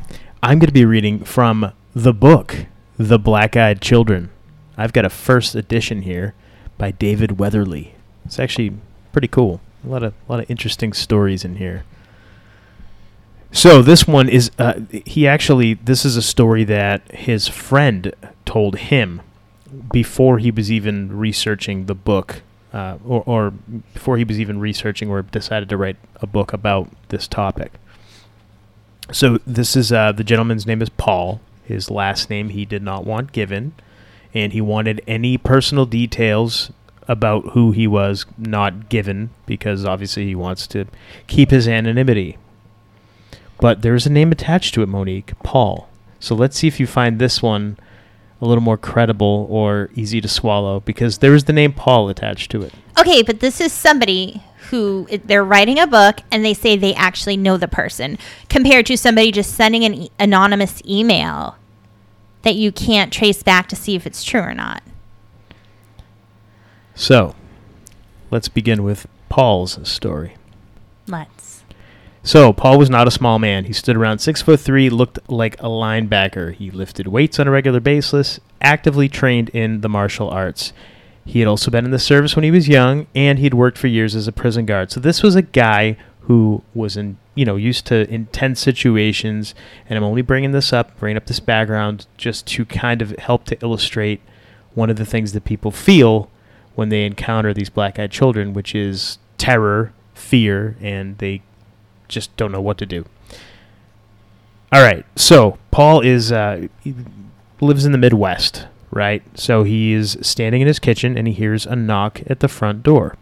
I'm 0.42 0.60
going 0.60 0.68
to 0.68 0.74
be 0.74 0.86
reading 0.86 1.24
from 1.24 1.72
the 1.94 2.14
book 2.14 2.66
The 2.98 3.20
Black-Eyed 3.20 3.82
Children. 3.82 4.32
I've 4.78 4.94
got 4.94 5.06
a 5.06 5.10
first 5.10 5.54
edition 5.54 6.02
here 6.02 6.34
by 6.78 6.92
David 6.92 7.40
Weatherly. 7.40 7.94
It's 8.26 8.40
actually 8.40 8.74
pretty 9.12 9.28
cool. 9.28 9.62
A 9.86 9.90
lot 9.90 10.04
of 10.04 10.14
a 10.28 10.32
lot 10.32 10.40
of 10.40 10.50
interesting 10.50 10.94
stories 10.94 11.46
in 11.46 11.58
here. 11.58 11.84
So 13.52 13.84
this 13.84 14.08
one 14.08 14.30
is 14.30 14.50
uh, 14.58 14.80
he 15.06 15.28
actually 15.28 15.76
this 15.76 16.06
is 16.06 16.18
a 16.18 16.22
story 16.22 16.64
that 16.64 17.10
his 17.12 17.48
friend 17.48 18.14
told 18.46 18.78
him 18.78 19.22
before 19.92 20.40
he 20.40 20.50
was 20.50 20.72
even 20.72 21.16
researching 21.16 21.86
the 21.86 21.96
book, 21.96 22.42
uh, 22.74 22.98
or, 23.06 23.24
or 23.26 23.52
before 23.94 24.18
he 24.18 24.24
was 24.24 24.40
even 24.40 24.60
researching 24.60 25.10
or 25.10 25.22
decided 25.22 25.70
to 25.70 25.78
write 25.78 25.98
a 26.18 26.28
book 26.28 26.54
about 26.54 26.90
this 27.10 27.28
topic. 27.28 27.72
So 29.12 29.38
this 29.46 29.76
is 29.76 29.92
uh, 29.92 30.12
the 30.12 30.24
gentleman's 30.24 30.66
name 30.66 30.82
is 30.82 30.90
Paul. 30.90 31.40
His 31.64 31.92
last 31.92 32.30
name 32.30 32.50
he 32.50 32.66
did 32.66 32.82
not 32.82 33.06
want 33.06 33.32
given, 33.32 33.74
and 34.34 34.54
he 34.54 34.62
wanted 34.62 35.02
any 35.08 35.38
personal 35.38 35.86
details 35.86 36.72
about 37.08 37.50
who 37.50 37.72
he 37.72 37.86
was 37.86 38.26
not 38.38 38.90
given 38.90 39.30
because 39.46 39.86
obviously 39.86 40.26
he 40.26 40.36
wants 40.36 40.68
to 40.68 40.86
keep 41.28 41.52
his 41.52 41.68
anonymity. 41.68 42.38
But 43.60 43.82
there's 43.82 44.06
a 44.06 44.12
name 44.12 44.32
attached 44.32 44.74
to 44.74 44.82
it, 44.82 44.90
Monique, 44.90 45.34
Paul. 45.44 45.90
So 46.20 46.36
let's 46.36 46.58
see 46.58 46.68
if 46.68 46.80
you 46.80 46.88
find 46.88 47.20
this 47.20 47.42
one 47.42 47.78
a 48.44 48.46
little 48.46 48.62
more 48.62 48.78
credible 48.78 49.48
or 49.50 49.90
easy 49.96 50.20
to 50.20 50.28
swallow 50.28 50.82
because 50.82 51.20
there 51.20 51.34
is 51.34 51.46
the 51.46 51.54
name 51.54 51.72
Paul 51.72 52.10
attached 52.10 52.52
to 52.52 52.62
it. 52.62 52.74
Okay, 53.00 53.22
but 53.24 53.40
this 53.40 53.62
is 53.62 53.72
somebody 53.72 54.44
who 54.70 55.08
they're 55.24 55.46
writing 55.46 55.80
a 55.80 55.88
book 55.88 56.20
and 56.30 56.44
they 56.44 56.54
say 56.54 56.76
they 56.76 56.94
actually 56.94 57.38
know 57.38 57.56
the 57.56 57.70
person 57.70 58.18
compared 58.50 58.86
to 58.88 58.98
somebody 58.98 59.32
just 59.32 59.54
sending 59.56 59.86
an 59.86 59.94
e- 59.94 60.12
anonymous 60.20 60.82
email 60.86 61.56
that 62.42 62.56
you 62.56 62.72
can't 62.72 63.14
trace 63.14 63.44
back 63.44 63.70
to 63.70 63.78
see 63.78 63.96
if 63.96 64.06
it's 64.06 64.26
true 64.26 64.42
or 64.42 64.54
not. 64.54 64.84
So 66.96 67.36
let's 68.30 68.50
begin 68.50 68.84
with 68.84 69.08
Paul's 69.30 69.80
story. 69.88 70.36
Let's. 71.08 71.53
So 72.26 72.54
Paul 72.54 72.78
was 72.78 72.90
not 72.90 73.08
a 73.08 73.12
small 73.12 73.38
man. 73.38 73.66
He 73.66 73.74
stood 73.74 73.98
around 73.98 74.20
six 74.20 74.42
foot 74.42 74.62
three, 74.62 74.90
looked 74.90 75.20
like 75.30 75.60
a 75.60 75.68
linebacker. 75.68 76.54
He 76.56 76.72
lifted 76.72 77.08
weights 77.08 77.38
on 77.38 77.50
a 77.50 77.52
regular 77.52 77.82
basis, 77.82 78.40
actively 78.62 79.10
trained 79.10 79.50
in 79.50 79.82
the 79.82 79.90
martial 79.90 80.30
arts. 80.30 80.72
He 81.26 81.40
had 81.40 81.50
also 81.50 81.70
been 81.70 81.84
in 81.84 81.92
the 81.92 82.00
service 82.00 82.36
when 82.36 82.44
he 82.44 82.52
was 82.52 82.70
young, 82.70 83.08
and 83.14 83.40
he'd 83.40 83.54
worked 83.54 83.78
for 83.78 83.88
years 83.88 84.16
as 84.16 84.28
a 84.28 84.32
prison 84.32 84.66
guard. 84.66 84.90
So 84.90 85.02
this 85.02 85.22
was 85.22 85.36
a 85.36 85.42
guy 85.42 85.98
who 86.22 86.64
was 86.74 86.96
in, 86.96 87.18
you 87.36 87.44
know, 87.44 87.58
used 87.58 87.86
to 87.88 88.10
intense 88.10 88.62
situations. 88.62 89.54
And 89.90 89.98
I'm 89.98 90.04
only 90.04 90.22
bringing 90.22 90.54
this 90.54 90.72
up, 90.72 90.98
bringing 91.00 91.18
up 91.18 91.26
this 91.26 91.42
background, 91.42 92.08
just 92.16 92.48
to 92.48 92.66
kind 92.66 93.02
of 93.02 93.12
help 93.20 93.44
to 93.46 93.62
illustrate 93.62 94.22
one 94.74 94.90
of 94.90 94.96
the 94.96 95.06
things 95.06 95.34
that 95.34 95.44
people 95.44 95.72
feel 95.72 96.30
when 96.76 96.88
they 96.88 97.06
encounter 97.06 97.54
these 97.54 97.70
black-eyed 97.70 98.12
children, 98.12 98.54
which 98.54 98.74
is 98.74 99.18
terror, 99.38 99.94
fear, 100.14 100.78
and 100.82 101.18
they 101.18 101.42
just 102.14 102.36
don't 102.38 102.52
know 102.52 102.62
what 102.62 102.78
to 102.78 102.86
do. 102.86 103.06
All 104.72 104.82
right, 104.82 105.06
so 105.16 105.58
Paul 105.72 106.02
is 106.02 106.32
uh, 106.32 106.68
lives 107.62 107.86
in 107.86 107.92
the 107.92 107.98
Midwest, 107.98 108.68
right? 108.92 109.22
So 109.38 109.64
he 109.64 109.94
is 109.94 110.18
standing 110.22 110.62
in 110.62 110.68
his 110.68 110.80
kitchen 110.80 111.18
and 111.18 111.28
he 111.28 111.34
hears 111.34 111.66
a 111.66 111.76
knock 111.76 112.22
at 112.28 112.40
the 112.40 112.48
front 112.48 112.82
door. 112.84 113.16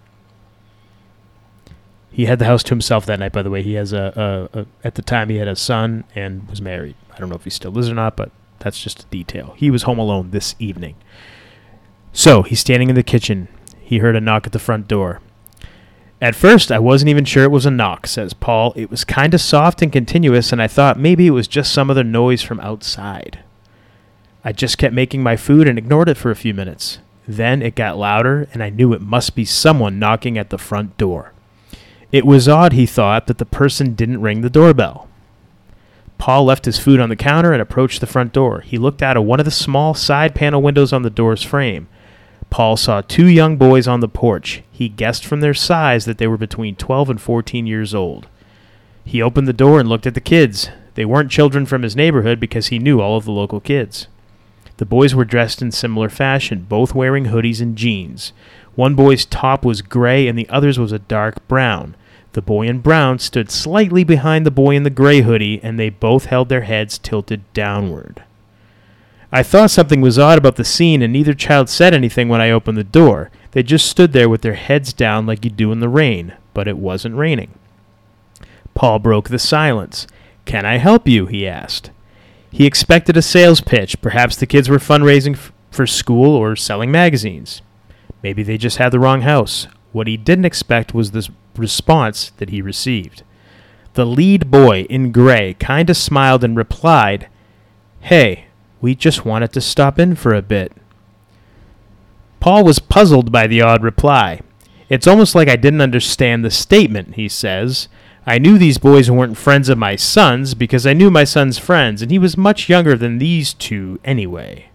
He 2.12 2.26
had 2.26 2.40
the 2.40 2.46
house 2.46 2.64
to 2.64 2.70
himself 2.70 3.06
that 3.06 3.20
night. 3.20 3.32
By 3.32 3.42
the 3.42 3.50
way, 3.50 3.64
he 3.64 3.74
has 3.74 3.94
a, 3.94 4.50
a, 4.54 4.60
a 4.60 4.66
at 4.84 4.96
the 4.96 5.02
time 5.02 5.30
he 5.30 5.38
had 5.38 5.48
a 5.48 5.56
son 5.56 6.04
and 6.14 6.48
was 6.50 6.62
married. 6.62 6.96
I 7.14 7.20
don't 7.20 7.30
know 7.30 7.36
if 7.36 7.46
he 7.46 7.50
still 7.50 7.78
is 7.78 7.90
or 7.90 7.96
not, 7.96 8.16
but 8.16 8.32
that's 8.60 8.82
just 8.82 9.04
a 9.04 9.06
detail. 9.08 9.54
He 9.58 9.72
was 9.72 9.84
home 9.84 10.00
alone 10.00 10.32
this 10.32 10.56
evening. 10.60 10.96
So 12.14 12.44
he's 12.44 12.60
standing 12.60 12.90
in 12.90 12.96
the 12.96 13.04
kitchen. 13.04 13.48
He 13.80 14.00
heard 14.00 14.16
a 14.16 14.22
knock 14.22 14.46
at 14.46 14.54
the 14.54 14.60
front 14.60 14.88
door. 14.88 15.22
At 16.22 16.36
first, 16.36 16.72
I 16.72 16.78
wasn't 16.78 17.10
even 17.10 17.26
sure 17.26 17.44
it 17.44 17.52
was 17.52 17.66
a 17.66 17.72
knock, 17.72 18.06
says 18.06 18.36
Paul. 18.36 18.74
It 18.76 18.92
was 18.92 19.04
kind 19.04 19.34
of 19.34 19.42
soft 19.42 19.82
and 19.82 19.92
continuous, 19.92 20.52
and 20.52 20.62
I 20.62 20.68
thought 20.68 21.00
maybe 21.00 21.26
it 21.26 21.32
was 21.32 21.48
just 21.48 21.74
some 21.74 21.90
other 21.90 22.04
noise 22.04 22.44
from 22.44 22.60
outside. 22.60 23.40
I 24.44 24.52
just 24.52 24.78
kept 24.78 24.94
making 24.94 25.24
my 25.24 25.36
food 25.36 25.68
and 25.68 25.80
ignored 25.80 26.10
it 26.10 26.18
for 26.18 26.30
a 26.30 26.36
few 26.36 26.54
minutes. 26.54 27.00
Then 27.28 27.64
it 27.64 27.74
got 27.74 27.98
louder, 27.98 28.48
and 28.54 28.62
I 28.62 28.70
knew 28.70 28.94
it 28.94 29.02
must 29.02 29.36
be 29.36 29.46
someone 29.46 29.98
knocking 29.98 30.38
at 30.38 30.52
the 30.52 30.60
front 30.60 30.96
door. 30.98 31.34
It 32.12 32.26
was 32.26 32.48
odd, 32.48 32.74
he 32.74 32.86
thought, 32.86 33.26
that 33.26 33.40
the 33.40 33.46
person 33.46 33.96
didn't 33.96 34.22
ring 34.22 34.42
the 34.42 34.50
doorbell. 34.50 35.08
Paul 36.20 36.46
left 36.46 36.66
his 36.66 36.78
food 36.78 37.00
on 37.00 37.10
the 37.10 37.16
counter 37.16 37.52
and 37.52 37.62
approached 37.62 38.00
the 38.00 38.06
front 38.06 38.32
door. 38.32 38.62
He 38.62 38.78
looked 38.78 39.02
out 39.02 39.18
of 39.18 39.24
one 39.24 39.40
of 39.40 39.46
the 39.46 39.52
small 39.52 39.96
side 39.96 40.36
panel 40.36 40.62
windows 40.62 40.94
on 40.94 41.02
the 41.02 41.10
door's 41.10 41.42
frame. 41.42 41.88
Paul 42.52 42.76
saw 42.76 43.02
two 43.02 43.28
young 43.28 43.56
boys 43.58 43.88
on 43.88 44.02
the 44.02 44.10
porch. 44.10 44.62
He 44.72 44.90
guessed 44.90 45.26
from 45.26 45.40
their 45.40 45.54
size 45.54 46.04
that 46.06 46.18
they 46.18 46.28
were 46.28 46.38
between 46.38 46.76
12 46.76 47.10
and 47.10 47.22
14 47.22 47.66
years 47.66 47.96
old. 47.96 48.28
He 49.06 49.22
opened 49.22 49.48
the 49.48 49.54
door 49.54 49.80
and 49.80 49.88
looked 49.90 50.06
at 50.06 50.14
the 50.14 50.22
kids. 50.22 50.70
They 50.96 51.06
weren't 51.06 51.32
children 51.32 51.66
from 51.66 51.82
his 51.82 51.96
neighborhood 51.96 52.42
because 52.42 52.68
he 52.68 52.78
knew 52.78 53.00
all 53.00 53.16
of 53.16 53.24
the 53.24 53.32
local 53.32 53.62
kids. 53.62 54.08
The 54.78 54.86
boys 54.86 55.16
were 55.16 55.24
dressed 55.24 55.62
in 55.62 55.72
similar 55.72 56.10
fashion, 56.10 56.66
both 56.68 56.94
wearing 56.94 57.28
hoodies 57.28 57.62
and 57.62 57.78
jeans. 57.78 58.34
One 58.76 58.96
boy's 58.96 59.26
top 59.26 59.64
was 59.64 59.82
gray 59.82 60.28
and 60.28 60.38
the 60.38 60.50
other's 60.50 60.78
was 60.78 60.92
a 60.92 61.00
dark 61.00 61.48
brown. 61.48 61.96
The 62.34 62.42
boy 62.42 62.68
in 62.68 62.80
brown 62.80 63.20
stood 63.20 63.50
slightly 63.50 64.04
behind 64.04 64.46
the 64.46 64.52
boy 64.52 64.76
in 64.76 64.84
the 64.84 64.90
gray 64.90 65.22
hoodie, 65.22 65.60
and 65.64 65.78
they 65.78 65.90
both 65.90 66.26
held 66.26 66.50
their 66.50 66.62
heads 66.62 66.98
tilted 66.98 67.42
downward. 67.54 68.24
I 69.32 69.44
thought 69.44 69.72
something 69.72 70.02
was 70.02 70.20
odd 70.20 70.38
about 70.38 70.58
the 70.58 70.66
scene, 70.66 71.02
and 71.02 71.14
neither 71.14 71.34
child 71.34 71.70
said 71.70 71.94
anything 71.94 72.28
when 72.28 72.42
I 72.42 72.52
opened 72.52 72.78
the 72.78 72.84
door. 72.84 73.32
They 73.52 73.64
just 73.64 73.90
stood 73.90 74.12
there 74.12 74.28
with 74.28 74.42
their 74.42 74.56
heads 74.56 74.92
down 74.92 75.26
like 75.26 75.46
you 75.46 75.52
do 75.52 75.72
in 75.72 75.80
the 75.80 75.90
rain, 75.90 76.34
but 76.54 76.68
it 76.68 76.78
wasn't 76.78 77.16
raining. 77.16 77.52
Paul 78.74 79.00
broke 79.00 79.30
the 79.30 79.40
silence. 79.40 80.06
Can 80.46 80.66
I 80.66 80.78
help 80.78 81.08
you? 81.08 81.28
he 81.28 81.48
asked. 81.48 81.92
He 82.52 82.66
expected 82.66 83.16
a 83.16 83.22
sales 83.22 83.62
pitch. 83.62 84.02
Perhaps 84.02 84.36
the 84.36 84.46
kids 84.46 84.68
were 84.68 84.78
fundraising 84.78 85.34
f- 85.36 85.54
for 85.70 85.88
school 85.88 86.36
or 86.36 86.56
selling 86.58 86.92
magazines. 86.92 87.62
Maybe 88.22 88.44
they 88.44 88.58
just 88.58 88.78
had 88.78 88.92
the 88.92 89.00
wrong 89.00 89.22
house. 89.22 89.68
What 89.94 90.08
he 90.08 90.18
didn't 90.18 90.46
expect 90.46 90.94
was 90.94 91.12
the 91.12 91.30
response 91.56 92.32
that 92.38 92.50
he 92.50 92.62
received. 92.62 93.24
The 93.94 94.06
lead 94.06 94.52
boy 94.52 94.82
in 94.90 95.12
gray 95.12 95.54
kind 95.56 95.90
of 95.90 95.98
smiled 95.98 96.44
and 96.44 96.56
replied, 96.58 97.28
Hey, 98.02 98.46
we 98.82 98.96
just 98.96 99.26
wanted 99.26 99.54
to 99.54 99.62
stop 99.62 100.00
in 100.00 100.16
for 100.16 100.34
a 100.34 100.42
bit. 100.42 100.74
Paul 102.40 102.64
was 102.64 102.80
puzzled 102.80 103.32
by 103.32 103.48
the 103.48 103.62
odd 103.62 103.84
reply. 103.84 104.42
It's 104.90 105.08
almost 105.08 105.36
like 105.36 105.48
I 105.48 105.56
didn't 105.56 105.82
understand 105.82 106.44
the 106.44 106.52
statement, 106.52 107.16
he 107.16 107.30
says. 107.30 107.88
I 108.26 108.40
knew 108.40 108.58
these 108.58 108.78
boys 108.78 109.10
weren't 109.10 109.38
friends 109.38 109.70
of 109.70 109.78
my 109.78 109.96
son's 109.96 110.54
because 110.54 110.86
I 110.86 110.94
knew 110.94 111.10
my 111.10 111.24
son's 111.24 111.58
friends, 111.58 112.02
and 112.02 112.12
he 112.12 112.20
was 112.20 112.36
much 112.36 112.68
younger 112.68 112.98
than 112.98 113.20
these 113.20 113.54
two 113.54 114.00
anyway. 114.04 114.66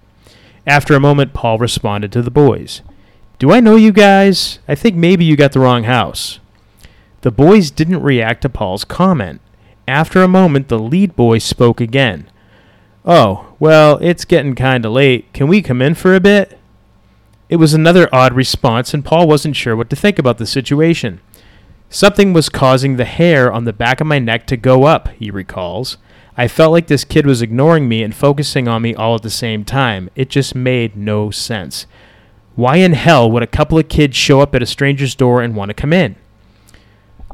After 0.67 0.95
a 0.95 1.01
moment, 1.01 1.35
Paul 1.35 1.59
responded 1.59 2.13
to 2.13 2.23
the 2.23 2.31
boys. 2.31 2.83
Do 3.39 3.53
I 3.53 3.61
know 3.61 3.77
you 3.77 3.93
guys? 3.93 4.59
I 4.67 4.75
think 4.75 4.97
maybe 4.97 5.25
you 5.25 5.37
got 5.37 5.53
the 5.53 5.61
wrong 5.61 5.85
house. 5.85 6.41
The 7.21 7.31
boys 7.31 7.71
didn't 7.71 8.03
react 8.03 8.43
to 8.43 8.49
Paul's 8.49 8.85
comment. 8.85 9.41
After 9.87 10.23
a 10.23 10.29
moment, 10.29 10.69
the 10.69 10.79
lead 10.79 11.15
boy 11.15 11.39
spoke 11.39 11.81
again. 11.81 12.29
Oh, 13.07 13.55
well, 13.61 13.99
it's 14.03 14.25
getting 14.25 14.57
kinda 14.57 14.91
late. 14.91 15.33
Can 15.33 15.47
we 15.47 15.63
come 15.63 15.81
in 15.81 15.95
for 15.95 16.15
a 16.15 16.21
bit? 16.21 16.59
It 17.49 17.57
was 17.57 17.73
another 17.73 18.09
odd 18.13 18.35
response, 18.35 18.93
and 18.93 19.05
Paul 19.05 19.29
wasn't 19.29 19.55
sure 19.55 19.77
what 19.77 19.89
to 19.91 19.97
think 19.97 20.19
about 20.19 20.39
the 20.39 20.47
situation. 20.47 21.21
Something 21.89 22.33
was 22.33 22.49
causing 22.49 22.97
the 22.97 23.05
hair 23.05 23.53
on 23.53 23.65
the 23.65 23.73
back 23.73 24.01
of 24.01 24.09
my 24.09 24.19
neck 24.19 24.49
to 24.49 24.57
go 24.57 24.85
up, 24.85 25.09
he 25.21 25.31
recalls. 25.31 25.99
I 26.37 26.49
felt 26.49 26.73
like 26.73 26.89
this 26.89 27.05
kid 27.05 27.27
was 27.27 27.43
ignoring 27.43 27.89
me 27.89 28.03
and 28.03 28.13
focusing 28.13 28.67
on 28.67 28.83
me 28.83 28.95
all 28.95 29.15
at 29.15 29.23
the 29.23 29.31
same 29.31 29.65
time. 29.65 30.11
It 30.17 30.29
just 30.29 30.57
made 30.57 30.97
no 30.97 31.31
sense. 31.31 31.87
Why 32.57 32.77
in 32.77 32.95
hell 32.95 33.31
would 33.31 33.45
a 33.45 33.47
couple 33.47 33.79
of 33.79 33.89
kids 33.89 34.17
show 34.17 34.41
up 34.41 34.55
at 34.55 34.63
a 34.63 34.67
stranger's 34.67 35.15
door 35.15 35.43
and 35.43 35.55
want 35.55 35.69
to 35.69 35.75
come 35.75 35.93
in? 35.93 36.17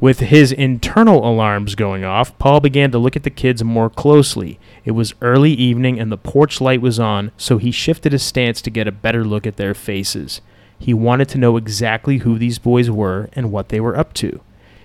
With 0.02 0.18
his 0.18 0.50
internal 0.50 1.24
alarms 1.24 1.76
going 1.76 2.02
off, 2.02 2.36
Paul 2.40 2.58
began 2.58 2.90
to 2.90 2.98
look 2.98 3.14
at 3.14 3.22
the 3.22 3.30
kids 3.30 3.62
more 3.62 3.88
closely. 3.88 4.58
It 4.84 4.90
was 4.90 5.14
early 5.22 5.52
evening 5.52 6.00
and 6.00 6.10
the 6.10 6.16
porch 6.16 6.60
light 6.60 6.80
was 6.80 6.98
on, 6.98 7.30
so 7.36 7.58
he 7.58 7.70
shifted 7.70 8.10
his 8.10 8.24
stance 8.24 8.60
to 8.62 8.70
get 8.70 8.88
a 8.88 8.90
better 8.90 9.24
look 9.24 9.46
at 9.46 9.58
their 9.58 9.74
faces. 9.74 10.40
He 10.76 10.92
wanted 10.92 11.28
to 11.28 11.38
know 11.38 11.56
exactly 11.56 12.18
who 12.18 12.36
these 12.36 12.58
boys 12.58 12.90
were 12.90 13.30
and 13.34 13.52
what 13.52 13.68
they 13.68 13.78
were 13.78 13.96
up 13.96 14.12
to. 14.14 14.40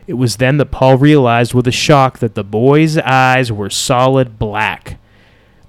It 0.05 0.13
was 0.13 0.37
then 0.37 0.57
that 0.57 0.69
Paul 0.69 0.99
realized 0.99 1.55
with 1.55 1.65
a 1.65 1.71
shock 1.71 2.19
that 2.19 2.35
the 2.35 2.43
boys' 2.43 2.99
eyes 2.99 3.51
were 3.51 3.71
solid 3.71 4.37
black. 4.37 4.99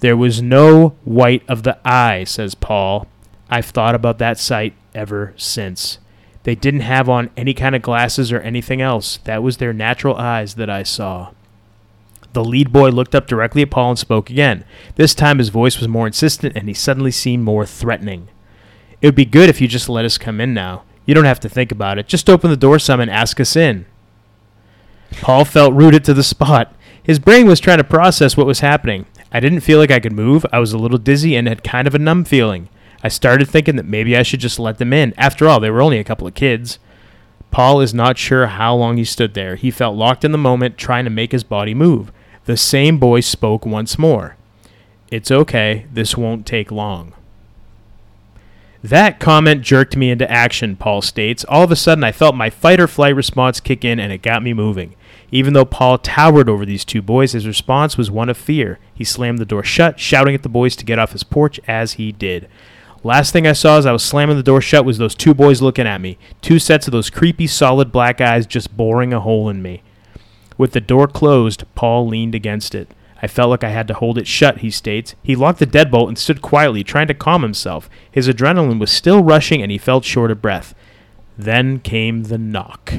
There 0.01 0.14
was 0.14 0.42
no 0.42 0.90
white 1.05 1.42
of 1.49 1.62
the 1.62 1.78
eye, 1.88 2.24
says 2.24 2.55
Paul. 2.55 3.07
I've 3.49 3.64
thought 3.64 3.94
about 3.94 4.18
that 4.18 4.38
sight 4.38 4.74
ever 4.94 5.32
since. 5.38 6.01
They 6.49 6.55
didn't 6.55 6.80
have 6.80 7.11
on 7.11 7.28
any 7.36 7.53
kind 7.53 7.76
of 7.76 7.82
glasses 7.82 8.32
or 8.32 8.40
anything 8.40 8.80
else. 8.80 9.18
That 9.24 9.42
was 9.42 9.59
their 9.59 9.74
natural 9.74 10.16
eyes 10.16 10.55
that 10.55 10.70
I 10.70 10.82
saw. 10.82 11.32
The 12.32 12.42
lead 12.42 12.72
boy 12.72 12.88
looked 12.88 13.14
up 13.14 13.26
directly 13.26 13.61
at 13.61 13.70
Paul 13.70 13.90
and 13.90 13.99
spoke 13.99 14.30
again. 14.30 14.64
This 14.96 15.14
time 15.14 15.40
his 15.40 15.51
voice 15.51 15.78
was 15.78 15.88
more 15.88 16.07
insistent 16.07 16.57
and 16.57 16.66
he 16.66 16.72
suddenly 16.72 17.11
seemed 17.11 17.44
more 17.44 17.66
threatening. 17.66 18.28
It 19.03 19.09
would 19.09 19.14
be 19.14 19.26
good 19.26 19.51
if 19.51 19.61
you 19.61 19.68
just 19.68 19.90
let 19.90 20.07
us 20.07 20.16
come 20.16 20.40
in 20.40 20.55
now. 20.55 20.84
You 21.05 21.12
don't 21.14 21.26
have 21.26 21.40
to 21.40 21.51
think 21.51 21.70
about 21.70 21.99
it. 21.99 22.09
Just 22.09 22.30
open 22.30 22.49
the 22.49 22.57
door 22.57 22.78
some 22.78 22.99
and 22.99 23.11
ask 23.11 23.38
us 23.40 23.55
in. 23.55 23.84
Paul 25.20 25.44
felt 25.44 25.74
rooted 25.74 26.03
to 26.05 26.14
the 26.14 26.22
spot. 26.22 26.74
His 27.03 27.18
brain 27.18 27.46
was 27.46 27.61
trying 27.61 27.76
to 27.76 27.84
process 27.84 28.38
what 28.38 28.46
was 28.46 28.61
happening. 28.61 29.05
I 29.30 29.40
didn't 29.40 29.61
feel 29.61 29.78
like 29.78 29.90
I 29.90 30.01
could 30.01 30.14
move. 30.14 30.46
I 30.51 30.61
was 30.61 30.72
a 30.72 30.78
little 30.78 30.96
dizzy 30.96 31.36
and 31.36 31.46
had 31.46 31.62
kind 31.62 31.86
of 31.86 31.94
a 31.94 31.99
numb 31.99 32.24
feeling. 32.24 32.70
I 33.03 33.09
started 33.09 33.49
thinking 33.49 33.76
that 33.76 33.86
maybe 33.86 34.16
I 34.16 34.22
should 34.22 34.40
just 34.40 34.59
let 34.59 34.78
them 34.78 34.92
in. 34.92 35.14
After 35.16 35.49
all, 35.49 35.61
they 35.61 35.70
were 35.70 35.82
only 35.82 35.99
a 35.99 36.05
couple 36.05 36.26
of 36.26 36.34
kids. 36.34 36.78
Paul 37.51 37.80
is 37.80 37.94
not 37.94 38.18
sure 38.18 38.46
how 38.46 38.74
long 38.74 38.96
he 38.96 39.05
stood 39.05 39.34
there. 39.34 39.57
He 39.57 39.70
felt 39.70 39.96
locked 39.96 40.24
in 40.24 40.32
the 40.32 40.38
moment, 40.38 40.76
trying 40.76 41.05
to 41.05 41.11
make 41.11 41.32
his 41.32 41.44
body 41.44 41.74
move. 41.74 42.12
The 42.44 42.57
same 42.57 42.99
boy 42.99 43.20
spoke 43.20 43.64
once 43.64 43.99
more. 43.99 44.36
It's 45.11 45.30
okay. 45.30 45.86
This 45.92 46.16
won't 46.16 46.46
take 46.46 46.70
long. 46.70 47.14
That 48.82 49.18
comment 49.18 49.62
jerked 49.62 49.96
me 49.96 50.11
into 50.11 50.30
action, 50.30 50.76
Paul 50.76 51.03
states. 51.03 51.44
All 51.44 51.64
of 51.64 51.72
a 51.72 51.76
sudden, 51.76 52.05
I 52.05 52.12
felt 52.12 52.34
my 52.34 52.49
fight 52.49 52.78
or 52.78 52.86
flight 52.86 53.16
response 53.16 53.59
kick 53.59 53.84
in 53.84 53.99
and 53.99 54.12
it 54.12 54.22
got 54.22 54.42
me 54.42 54.53
moving. 54.53 54.94
Even 55.30 55.53
though 55.53 55.64
Paul 55.64 55.99
towered 55.99 56.49
over 56.49 56.64
these 56.64 56.84
two 56.84 57.03
boys, 57.03 57.32
his 57.32 57.46
response 57.46 57.99
was 57.99 58.11
one 58.11 58.28
of 58.28 58.38
fear. 58.38 58.78
He 58.94 59.05
slammed 59.05 59.38
the 59.38 59.44
door 59.44 59.64
shut, 59.64 59.99
shouting 59.99 60.34
at 60.34 60.42
the 60.42 60.49
boys 60.49 60.76
to 60.76 60.84
get 60.84 60.99
off 60.99 61.12
his 61.12 61.24
porch 61.24 61.61
as 61.66 61.94
he 61.94 62.12
did. 62.12 62.49
Last 63.05 63.32
thing 63.32 63.46
I 63.46 63.53
saw 63.53 63.78
as 63.78 63.86
I 63.86 63.92
was 63.92 64.03
slamming 64.03 64.36
the 64.36 64.42
door 64.42 64.61
shut 64.61 64.84
was 64.84 64.99
those 64.99 65.14
two 65.14 65.34
boys 65.34 65.62
looking 65.62 65.86
at 65.86 66.01
me. 66.01 66.18
Two 66.42 66.59
sets 66.59 66.88
of 66.88 66.92
those 66.92 67.11
creepy, 67.11 67.46
solid 67.46 67.92
black 67.92 68.20
eyes 68.20 68.46
just 68.46 68.76
boring 68.76 69.12
a 69.12 69.20
hole 69.20 69.49
in 69.49 69.62
me. 69.62 69.82
With 70.57 70.72
the 70.72 70.80
door 70.80 71.07
closed, 71.07 71.64
Paul 71.76 72.09
leaned 72.09 72.34
against 72.34 72.74
it. 72.74 72.88
I 73.22 73.26
felt 73.28 73.51
like 73.51 73.64
I 73.64 73.70
had 73.70 73.88
to 73.88 73.94
hold 73.94 74.18
it 74.18 74.26
shut, 74.26 74.59
he 74.59 74.70
states. 74.70 75.14
He 75.22 75.36
locked 75.36 75.61
the 75.61 75.66
deadbolt 75.66 76.09
and 76.09 76.18
stood 76.18 76.42
quietly, 76.42 76.84
trying 76.84 77.09
to 77.09 77.14
calm 77.14 77.42
himself. 77.42 77.88
His 78.11 78.28
adrenaline 78.28 78.80
was 78.80 78.90
still 78.90 79.22
rushing 79.22 79.62
and 79.62 79.70
he 79.70 79.78
felt 79.78 80.05
short 80.05 80.30
of 80.30 80.42
breath. 80.42 80.74
Then 81.36 81.78
came 81.78 82.24
the 82.24 82.38
knock. 82.38 82.94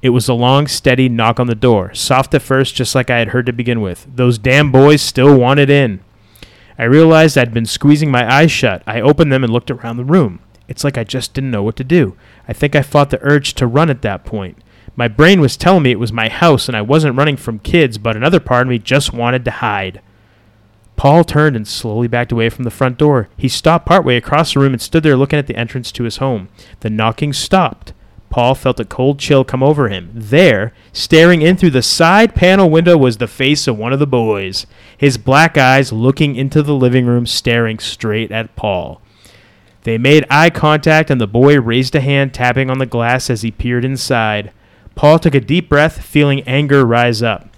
It 0.00 0.10
was 0.10 0.28
a 0.28 0.34
long, 0.34 0.66
steady 0.66 1.08
knock 1.08 1.40
on 1.40 1.46
the 1.46 1.54
door, 1.54 1.92
soft 1.92 2.32
at 2.34 2.42
first, 2.42 2.74
just 2.74 2.94
like 2.94 3.10
I 3.10 3.18
had 3.18 3.28
heard 3.28 3.46
to 3.46 3.52
begin 3.52 3.80
with. 3.80 4.06
Those 4.14 4.38
damn 4.38 4.70
boys 4.70 5.02
still 5.02 5.36
wanted 5.36 5.70
in. 5.70 6.00
I 6.78 6.84
realized 6.84 7.36
I'd 7.36 7.52
been 7.52 7.66
squeezing 7.66 8.10
my 8.10 8.32
eyes 8.32 8.52
shut. 8.52 8.82
I 8.86 9.00
opened 9.00 9.32
them 9.32 9.42
and 9.42 9.52
looked 9.52 9.70
around 9.70 9.96
the 9.96 10.04
room. 10.04 10.40
It's 10.68 10.84
like 10.84 10.96
I 10.96 11.04
just 11.04 11.34
didn't 11.34 11.50
know 11.50 11.62
what 11.62 11.76
to 11.76 11.84
do. 11.84 12.16
I 12.46 12.52
think 12.52 12.76
I 12.76 12.82
fought 12.82 13.10
the 13.10 13.18
urge 13.22 13.54
to 13.54 13.66
run 13.66 13.90
at 13.90 14.02
that 14.02 14.24
point. 14.24 14.58
My 14.94 15.08
brain 15.08 15.40
was 15.40 15.56
telling 15.56 15.82
me 15.82 15.90
it 15.90 15.98
was 15.98 16.12
my 16.12 16.28
house 16.28 16.68
and 16.68 16.76
I 16.76 16.82
wasn't 16.82 17.16
running 17.16 17.36
from 17.36 17.58
kids, 17.58 17.98
but 17.98 18.16
another 18.16 18.40
part 18.40 18.62
of 18.62 18.68
me 18.68 18.78
just 18.78 19.12
wanted 19.12 19.44
to 19.44 19.50
hide. 19.50 20.00
Paul 20.96 21.22
turned 21.22 21.54
and 21.54 21.66
slowly 21.66 22.08
backed 22.08 22.32
away 22.32 22.48
from 22.50 22.64
the 22.64 22.70
front 22.70 22.98
door. 22.98 23.28
He 23.36 23.48
stopped 23.48 23.86
partway 23.86 24.16
across 24.16 24.54
the 24.54 24.60
room 24.60 24.72
and 24.72 24.82
stood 24.82 25.04
there 25.04 25.16
looking 25.16 25.38
at 25.38 25.46
the 25.46 25.56
entrance 25.56 25.92
to 25.92 26.04
his 26.04 26.16
home. 26.16 26.48
The 26.80 26.90
knocking 26.90 27.32
stopped. 27.32 27.92
Paul 28.30 28.54
felt 28.54 28.80
a 28.80 28.84
cold 28.84 29.18
chill 29.18 29.44
come 29.44 29.62
over 29.62 29.88
him. 29.88 30.10
There, 30.12 30.72
staring 30.92 31.42
in 31.42 31.56
through 31.56 31.70
the 31.70 31.82
side 31.82 32.34
panel 32.34 32.68
window, 32.68 32.96
was 32.96 33.16
the 33.16 33.26
face 33.26 33.66
of 33.66 33.78
one 33.78 33.92
of 33.92 33.98
the 33.98 34.06
boys, 34.06 34.66
his 34.96 35.16
black 35.16 35.56
eyes 35.56 35.92
looking 35.92 36.36
into 36.36 36.62
the 36.62 36.74
living 36.74 37.06
room, 37.06 37.26
staring 37.26 37.78
straight 37.78 38.30
at 38.30 38.54
Paul. 38.54 39.00
They 39.84 39.96
made 39.96 40.26
eye 40.28 40.50
contact, 40.50 41.10
and 41.10 41.20
the 41.20 41.26
boy 41.26 41.58
raised 41.58 41.94
a 41.94 42.00
hand, 42.00 42.34
tapping 42.34 42.70
on 42.70 42.78
the 42.78 42.86
glass 42.86 43.30
as 43.30 43.42
he 43.42 43.50
peered 43.50 43.84
inside. 43.84 44.52
Paul 44.94 45.18
took 45.18 45.34
a 45.34 45.40
deep 45.40 45.68
breath, 45.68 46.04
feeling 46.04 46.42
anger 46.42 46.84
rise 46.84 47.22
up. 47.22 47.48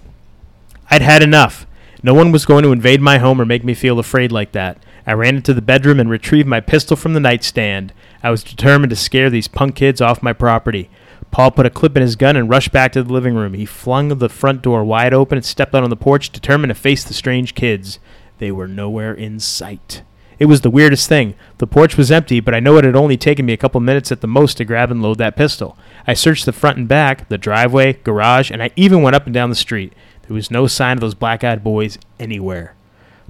I'd 0.89 1.01
had 1.01 1.23
enough. 1.23 1.65
No 2.03 2.13
one 2.13 2.31
was 2.31 2.45
going 2.45 2.63
to 2.63 2.71
invade 2.71 3.01
my 3.01 3.17
home 3.17 3.41
or 3.41 3.45
make 3.45 3.63
me 3.63 3.73
feel 3.73 3.99
afraid 3.99 4.31
like 4.31 4.53
that. 4.53 4.77
I 5.05 5.13
ran 5.13 5.35
into 5.35 5.53
the 5.53 5.61
bedroom 5.61 5.99
and 5.99 6.09
retrieved 6.09 6.47
my 6.47 6.59
pistol 6.59 6.95
from 6.95 7.13
the 7.13 7.19
nightstand. 7.19 7.93
I 8.21 8.29
was 8.29 8.43
determined 8.43 8.91
to 8.91 8.95
scare 8.95 9.29
these 9.29 9.47
punk 9.47 9.75
kids 9.75 10.01
off 10.01 10.23
my 10.23 10.33
property. 10.33 10.89
Paul 11.31 11.51
put 11.51 11.65
a 11.65 11.69
clip 11.69 11.95
in 11.95 12.01
his 12.01 12.15
gun 12.15 12.35
and 12.35 12.49
rushed 12.49 12.71
back 12.71 12.91
to 12.91 13.03
the 13.03 13.13
living 13.13 13.35
room. 13.35 13.53
He 13.53 13.65
flung 13.65 14.09
the 14.09 14.29
front 14.29 14.61
door 14.61 14.83
wide 14.83 15.13
open 15.13 15.37
and 15.37 15.45
stepped 15.45 15.73
out 15.73 15.83
on 15.83 15.89
the 15.89 15.95
porch, 15.95 16.29
determined 16.29 16.69
to 16.69 16.75
face 16.75 17.03
the 17.03 17.13
strange 17.13 17.55
kids. 17.55 17.99
They 18.37 18.51
were 18.51 18.67
nowhere 18.67 19.13
in 19.13 19.39
sight. 19.39 20.03
It 20.39 20.45
was 20.45 20.61
the 20.61 20.71
weirdest 20.71 21.07
thing. 21.07 21.35
The 21.59 21.67
porch 21.67 21.97
was 21.97 22.11
empty, 22.11 22.39
but 22.39 22.55
I 22.55 22.59
know 22.59 22.77
it 22.77 22.83
had 22.83 22.95
only 22.95 23.15
taken 23.15 23.45
me 23.45 23.53
a 23.53 23.57
couple 23.57 23.79
minutes 23.79 24.11
at 24.11 24.21
the 24.21 24.27
most 24.27 24.57
to 24.57 24.65
grab 24.65 24.89
and 24.91 25.01
load 25.01 25.19
that 25.19 25.35
pistol. 25.35 25.77
I 26.07 26.15
searched 26.15 26.45
the 26.45 26.51
front 26.51 26.79
and 26.79 26.87
back, 26.87 27.29
the 27.29 27.37
driveway, 27.37 27.93
garage, 28.03 28.49
and 28.49 28.61
I 28.61 28.71
even 28.75 29.03
went 29.03 29.15
up 29.15 29.25
and 29.25 29.33
down 29.33 29.49
the 29.49 29.55
street. 29.55 29.93
There 30.23 30.33
was 30.33 30.49
no 30.49 30.65
sign 30.65 30.97
of 30.97 31.01
those 31.01 31.13
black 31.13 31.43
eyed 31.43 31.63
boys 31.63 31.99
anywhere. 32.19 32.75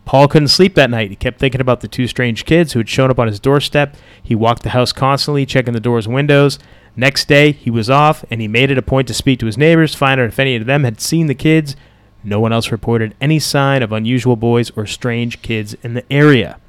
Paul 0.05 0.27
couldn't 0.27 0.49
sleep 0.49 0.75
that 0.75 0.89
night. 0.89 1.09
He 1.09 1.15
kept 1.15 1.39
thinking 1.39 1.61
about 1.61 1.81
the 1.81 1.87
two 1.87 2.07
strange 2.07 2.45
kids 2.45 2.73
who 2.73 2.79
had 2.79 2.89
shown 2.89 3.11
up 3.11 3.19
on 3.19 3.27
his 3.27 3.39
doorstep. 3.39 3.95
He 4.21 4.35
walked 4.35 4.63
the 4.63 4.69
house 4.69 4.91
constantly, 4.91 5.45
checking 5.45 5.73
the 5.73 5.79
door's 5.79 6.05
and 6.05 6.15
windows. 6.15 6.59
Next 6.95 7.27
day, 7.27 7.53
he 7.53 7.69
was 7.69 7.89
off, 7.89 8.25
and 8.29 8.41
he 8.41 8.47
made 8.47 8.71
it 8.71 8.77
a 8.77 8.81
point 8.81 9.07
to 9.07 9.13
speak 9.13 9.39
to 9.39 9.45
his 9.45 9.57
neighbors, 9.57 9.95
find 9.95 10.19
out 10.19 10.27
if 10.27 10.39
any 10.39 10.55
of 10.55 10.65
them 10.65 10.83
had 10.83 10.99
seen 10.99 11.27
the 11.27 11.35
kids. 11.35 11.75
No 12.23 12.39
one 12.39 12.51
else 12.51 12.71
reported 12.71 13.15
any 13.21 13.39
sign 13.39 13.81
of 13.81 13.91
unusual 13.91 14.35
boys 14.35 14.71
or 14.71 14.85
strange 14.85 15.41
kids 15.41 15.75
in 15.81 15.93
the 15.93 16.03
area. 16.11 16.59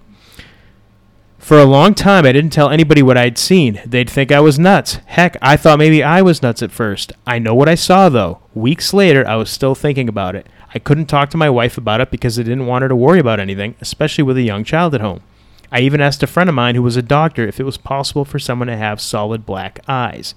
For 1.39 1.59
a 1.59 1.65
long 1.65 1.95
time, 1.95 2.25
I 2.25 2.31
didn't 2.31 2.53
tell 2.53 2.71
anybody 2.71 3.03
what 3.03 3.19
I'd 3.19 3.37
seen. 3.37 3.83
They'd 3.85 4.09
think 4.09 4.31
I 4.31 4.39
was 4.39 4.61
nuts. 4.61 5.01
Heck, 5.07 5.37
I 5.43 5.57
thought 5.57 5.81
maybe 5.81 6.01
I 6.01 6.23
was 6.23 6.41
nuts 6.41 6.63
at 6.63 6.71
first. 6.71 7.13
I 7.27 7.41
know 7.41 7.53
what 7.53 7.69
I 7.69 7.75
saw, 7.75 8.09
though. 8.09 8.39
Weeks 8.55 8.95
later, 8.95 9.27
I 9.27 9.35
was 9.35 9.51
still 9.51 9.75
thinking 9.75 10.09
about 10.09 10.37
it. 10.37 10.47
I 10.75 10.79
couldn't 10.79 11.07
talk 11.07 11.29
to 11.31 11.37
my 11.37 11.51
wife 11.51 11.77
about 11.77 12.01
it 12.01 12.11
because 12.11 12.39
I 12.39 12.43
didn't 12.43 12.67
want 12.67 12.83
her 12.83 12.89
to 12.89 12.97
worry 12.97 13.19
about 13.19 13.41
anything, 13.41 13.75
especially 13.81 14.25
with 14.25 14.39
a 14.39 14.43
young 14.43 14.65
child 14.65 14.95
at 14.95 15.03
home. 15.03 15.21
I 15.71 15.81
even 15.81 16.01
asked 16.01 16.23
a 16.23 16.27
friend 16.27 16.49
of 16.49 16.55
mine 16.55 16.75
who 16.75 16.83
was 16.83 16.97
a 16.97 17.03
doctor 17.03 17.47
if 17.47 17.61
it 17.61 17.65
was 17.65 17.79
possible 17.79 18.25
for 18.25 18.39
someone 18.39 18.69
to 18.69 18.77
have 18.77 19.01
solid 19.01 19.45
black 19.45 19.81
eyes. 19.87 20.35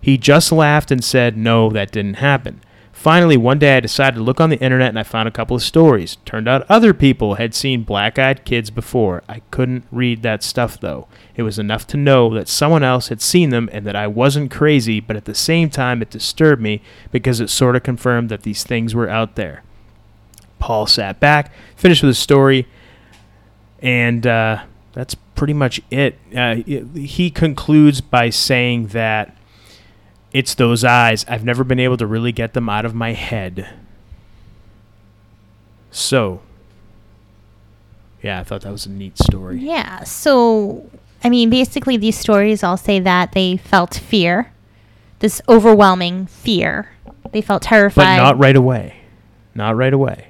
He 0.00 0.18
just 0.18 0.52
laughed 0.52 0.90
and 0.90 1.04
said, 1.04 1.36
no, 1.36 1.70
that 1.70 1.92
didn't 1.92 2.14
happen. 2.14 2.60
Finally, 2.92 3.36
one 3.36 3.58
day 3.58 3.76
I 3.76 3.80
decided 3.80 4.18
to 4.18 4.22
look 4.22 4.40
on 4.40 4.50
the 4.50 4.60
internet 4.60 4.90
and 4.90 4.98
I 4.98 5.02
found 5.02 5.26
a 5.26 5.32
couple 5.32 5.56
of 5.56 5.62
stories. 5.62 6.18
Turned 6.24 6.48
out 6.48 6.66
other 6.68 6.94
people 6.94 7.34
had 7.34 7.54
seen 7.54 7.82
black 7.82 8.18
eyed 8.18 8.44
kids 8.44 8.70
before. 8.70 9.24
I 9.28 9.40
couldn't 9.50 9.86
read 9.90 10.22
that 10.22 10.44
stuff 10.44 10.78
though. 10.78 11.08
It 11.34 11.42
was 11.42 11.58
enough 11.58 11.86
to 11.88 11.96
know 11.96 12.32
that 12.34 12.48
someone 12.48 12.84
else 12.84 13.08
had 13.08 13.20
seen 13.20 13.50
them 13.50 13.68
and 13.72 13.84
that 13.86 13.96
I 13.96 14.06
wasn't 14.06 14.52
crazy, 14.52 15.00
but 15.00 15.16
at 15.16 15.24
the 15.24 15.34
same 15.34 15.70
time 15.70 16.02
it 16.02 16.10
disturbed 16.10 16.62
me 16.62 16.82
because 17.10 17.40
it 17.40 17.50
sort 17.50 17.74
of 17.74 17.82
confirmed 17.82 18.28
that 18.28 18.42
these 18.42 18.62
things 18.62 18.94
were 18.94 19.08
out 19.08 19.34
there. 19.34 19.64
Paul 20.62 20.86
sat 20.86 21.18
back, 21.18 21.52
finished 21.74 22.04
with 22.04 22.10
his 22.10 22.20
story, 22.20 22.68
and 23.80 24.24
uh, 24.24 24.62
that's 24.92 25.16
pretty 25.34 25.54
much 25.54 25.80
it. 25.90 26.16
Uh, 26.34 26.54
he 26.54 27.32
concludes 27.32 28.00
by 28.00 28.30
saying 28.30 28.86
that 28.88 29.36
it's 30.32 30.54
those 30.54 30.84
eyes. 30.84 31.26
I've 31.28 31.44
never 31.44 31.64
been 31.64 31.80
able 31.80 31.96
to 31.96 32.06
really 32.06 32.30
get 32.30 32.52
them 32.54 32.68
out 32.68 32.84
of 32.84 32.94
my 32.94 33.12
head. 33.12 33.68
So, 35.90 36.42
yeah, 38.22 38.38
I 38.38 38.44
thought 38.44 38.60
that 38.60 38.70
was 38.70 38.86
a 38.86 38.90
neat 38.90 39.18
story. 39.18 39.58
Yeah. 39.58 40.04
So, 40.04 40.88
I 41.24 41.28
mean, 41.28 41.50
basically, 41.50 41.96
these 41.96 42.16
stories 42.16 42.62
all 42.62 42.76
say 42.76 43.00
that 43.00 43.32
they 43.32 43.56
felt 43.56 43.94
fear, 43.94 44.52
this 45.18 45.42
overwhelming 45.48 46.26
fear. 46.26 46.90
They 47.32 47.40
felt 47.42 47.62
terrified. 47.62 47.96
But 47.96 48.04
terrified. 48.04 48.22
not 48.22 48.38
right 48.38 48.56
away. 48.56 48.96
Not 49.56 49.74
right 49.74 49.92
away. 49.92 50.28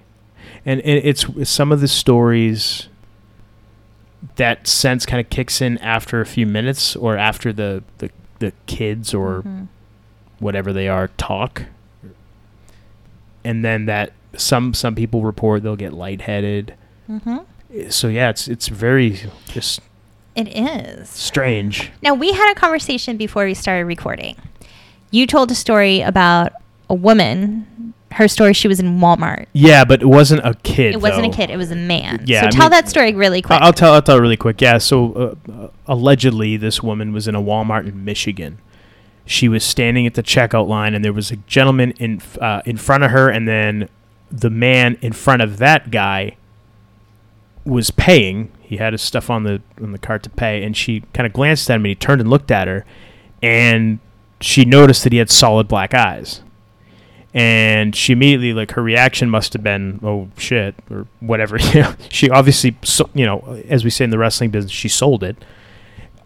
And 0.64 0.80
it, 0.80 1.04
it's 1.04 1.48
some 1.48 1.72
of 1.72 1.80
the 1.80 1.88
stories 1.88 2.88
that 4.36 4.66
sense 4.68 5.04
kind 5.04 5.20
of 5.20 5.28
kicks 5.30 5.60
in 5.60 5.78
after 5.78 6.20
a 6.20 6.26
few 6.26 6.46
minutes 6.46 6.94
or 6.94 7.16
after 7.16 7.52
the, 7.52 7.82
the, 7.98 8.10
the 8.38 8.52
kids 8.66 9.12
or 9.12 9.42
Mhm. 9.42 9.66
whatever 10.38 10.72
they 10.72 10.88
are 10.88 11.08
talk 11.16 11.62
and 13.44 13.64
then 13.64 13.86
that 13.86 14.12
some 14.36 14.72
some 14.74 14.94
people 14.94 15.22
report 15.22 15.62
they'll 15.62 15.76
get 15.76 15.92
lightheaded 15.92 16.74
Mhm. 17.10 17.44
so 17.90 18.06
yeah 18.08 18.30
it's 18.30 18.46
it's 18.48 18.68
very 18.68 19.20
just 19.48 19.80
It 20.36 20.48
is. 20.56 21.08
strange 21.08 21.90
Now, 22.02 22.14
we 22.14 22.32
had 22.32 22.52
a 22.52 22.54
conversation 22.54 23.16
before 23.16 23.44
we 23.44 23.54
started 23.54 23.84
recording. 23.86 24.36
You 25.10 25.26
told 25.26 25.50
a 25.50 25.54
story 25.54 26.00
about 26.00 26.52
a 26.88 26.94
woman. 26.94 27.92
Her 28.12 28.28
story, 28.28 28.52
she 28.52 28.68
was 28.68 28.80
in 28.80 28.98
Walmart. 28.98 29.46
Yeah, 29.52 29.84
but 29.84 30.02
it 30.02 30.06
wasn't 30.06 30.44
a 30.44 30.54
kid. 30.62 30.94
It 30.94 31.00
wasn't 31.00 31.22
though. 31.24 31.30
a 31.30 31.34
kid; 31.34 31.50
it 31.50 31.56
was 31.56 31.70
a 31.70 31.76
man. 31.76 32.24
Yeah, 32.26 32.42
so 32.42 32.46
I 32.46 32.50
tell 32.50 32.60
mean- 32.64 32.70
that 32.70 32.88
story 32.88 33.14
really 33.14 33.42
quick. 33.42 33.60
I'll 33.60 33.72
tell. 33.72 33.92
I'll 33.94 34.02
tell 34.02 34.16
it 34.16 34.20
really 34.20 34.36
quick. 34.36 34.60
Yeah. 34.60 34.78
So 34.78 35.12
uh, 35.48 35.52
uh, 35.52 35.68
allegedly, 35.86 36.56
this 36.56 36.82
woman 36.82 37.12
was 37.12 37.28
in 37.28 37.34
a 37.34 37.42
Walmart 37.42 37.86
in 37.86 38.04
Michigan. 38.04 38.58
She 39.24 39.48
was 39.48 39.64
standing 39.64 40.06
at 40.06 40.14
the 40.14 40.22
checkout 40.22 40.68
line, 40.68 40.94
and 40.94 41.04
there 41.04 41.12
was 41.12 41.30
a 41.30 41.36
gentleman 41.36 41.92
in 41.92 42.20
uh, 42.40 42.62
in 42.64 42.76
front 42.76 43.04
of 43.04 43.10
her, 43.10 43.28
and 43.28 43.46
then 43.46 43.88
the 44.30 44.50
man 44.50 44.98
in 45.00 45.12
front 45.12 45.42
of 45.42 45.58
that 45.58 45.90
guy 45.90 46.36
was 47.64 47.90
paying. 47.90 48.50
He 48.60 48.78
had 48.78 48.92
his 48.92 49.02
stuff 49.02 49.30
on 49.30 49.44
the 49.44 49.62
on 49.80 49.92
the 49.92 49.98
cart 49.98 50.22
to 50.24 50.30
pay, 50.30 50.62
and 50.62 50.76
she 50.76 51.00
kind 51.12 51.26
of 51.26 51.32
glanced 51.32 51.70
at 51.70 51.74
him, 51.76 51.82
and 51.82 51.88
he 51.90 51.94
turned 51.94 52.20
and 52.20 52.30
looked 52.30 52.50
at 52.50 52.66
her, 52.68 52.84
and 53.42 53.98
she 54.40 54.64
noticed 54.64 55.04
that 55.04 55.12
he 55.12 55.18
had 55.18 55.30
solid 55.30 55.68
black 55.68 55.94
eyes 55.94 56.42
and 57.34 57.96
she 57.96 58.12
immediately 58.12 58.52
like 58.52 58.72
her 58.72 58.82
reaction 58.82 59.30
must 59.30 59.52
have 59.54 59.62
been 59.62 59.98
oh 60.02 60.28
shit 60.36 60.74
or 60.90 61.06
whatever 61.20 61.58
you 61.72 61.82
know. 61.82 61.94
She 62.08 62.28
obviously 62.30 62.76
so, 62.82 63.08
you 63.14 63.24
know 63.24 63.62
as 63.68 63.84
we 63.84 63.90
say 63.90 64.04
in 64.04 64.10
the 64.10 64.18
wrestling 64.18 64.50
business 64.50 64.72
she 64.72 64.88
sold 64.88 65.22
it. 65.22 65.36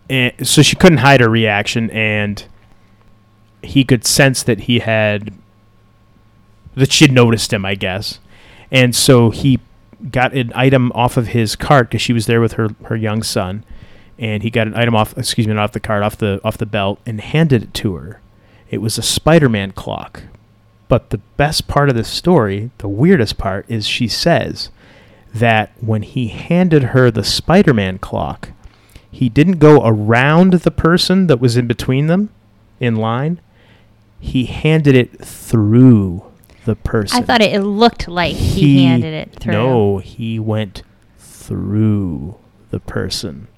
And 0.08 0.46
so 0.46 0.62
she 0.62 0.76
couldn't 0.76 0.98
hide 0.98 1.20
her 1.20 1.28
reaction 1.28 1.90
and 1.90 2.44
he 3.62 3.84
could 3.84 4.04
sense 4.04 4.42
that 4.44 4.60
he 4.60 4.80
had 4.80 5.32
that 6.74 6.92
she'd 6.92 7.12
noticed 7.12 7.52
him 7.52 7.64
i 7.64 7.74
guess. 7.74 8.18
And 8.70 8.94
so 8.94 9.30
he 9.30 9.60
got 10.10 10.34
an 10.34 10.52
item 10.54 10.92
off 10.92 11.16
of 11.16 11.28
his 11.28 11.56
cart 11.56 11.88
because 11.88 12.02
she 12.02 12.12
was 12.12 12.26
there 12.26 12.40
with 12.40 12.54
her 12.54 12.70
her 12.84 12.96
young 12.96 13.22
son. 13.22 13.64
And 14.18 14.42
he 14.42 14.50
got 14.50 14.66
an 14.66 14.74
item 14.74 14.96
off 14.96 15.16
excuse 15.16 15.46
me 15.46 15.54
not 15.54 15.64
off 15.64 15.72
the 15.72 15.80
cart 15.80 16.02
off 16.02 16.16
the 16.16 16.40
off 16.42 16.58
the 16.58 16.66
belt 16.66 16.98
and 17.06 17.20
handed 17.20 17.62
it 17.62 17.74
to 17.74 17.94
her. 17.94 18.20
It 18.68 18.78
was 18.78 18.98
a 18.98 19.02
spider-man 19.02 19.72
clock 19.72 20.24
but 20.88 21.10
the 21.10 21.18
best 21.36 21.66
part 21.66 21.88
of 21.88 21.96
the 21.96 22.04
story, 22.04 22.70
the 22.78 22.88
weirdest 22.88 23.38
part, 23.38 23.64
is 23.68 23.86
she 23.86 24.08
says 24.08 24.70
that 25.34 25.72
when 25.80 26.02
he 26.02 26.28
handed 26.28 26.84
her 26.84 27.10
the 27.10 27.24
Spider 27.24 27.74
Man 27.74 27.98
clock, 27.98 28.50
he 29.10 29.28
didn't 29.28 29.58
go 29.58 29.84
around 29.84 30.52
the 30.52 30.70
person 30.70 31.26
that 31.26 31.40
was 31.40 31.56
in 31.56 31.66
between 31.66 32.06
them 32.06 32.30
in 32.80 32.96
line. 32.96 33.40
He 34.20 34.46
handed 34.46 34.94
it 34.94 35.24
through 35.24 36.24
the 36.64 36.76
person. 36.76 37.18
I 37.18 37.22
thought 37.22 37.40
it, 37.40 37.52
it 37.52 37.62
looked 37.62 38.08
like 38.08 38.34
he, 38.34 38.84
handed 38.84 39.14
it 39.14 39.40
through. 39.40 39.52
No, 39.52 39.98
he 39.98 40.38
went 40.38 40.82
through 41.18 42.36
the 42.70 42.80
person. 42.80 43.48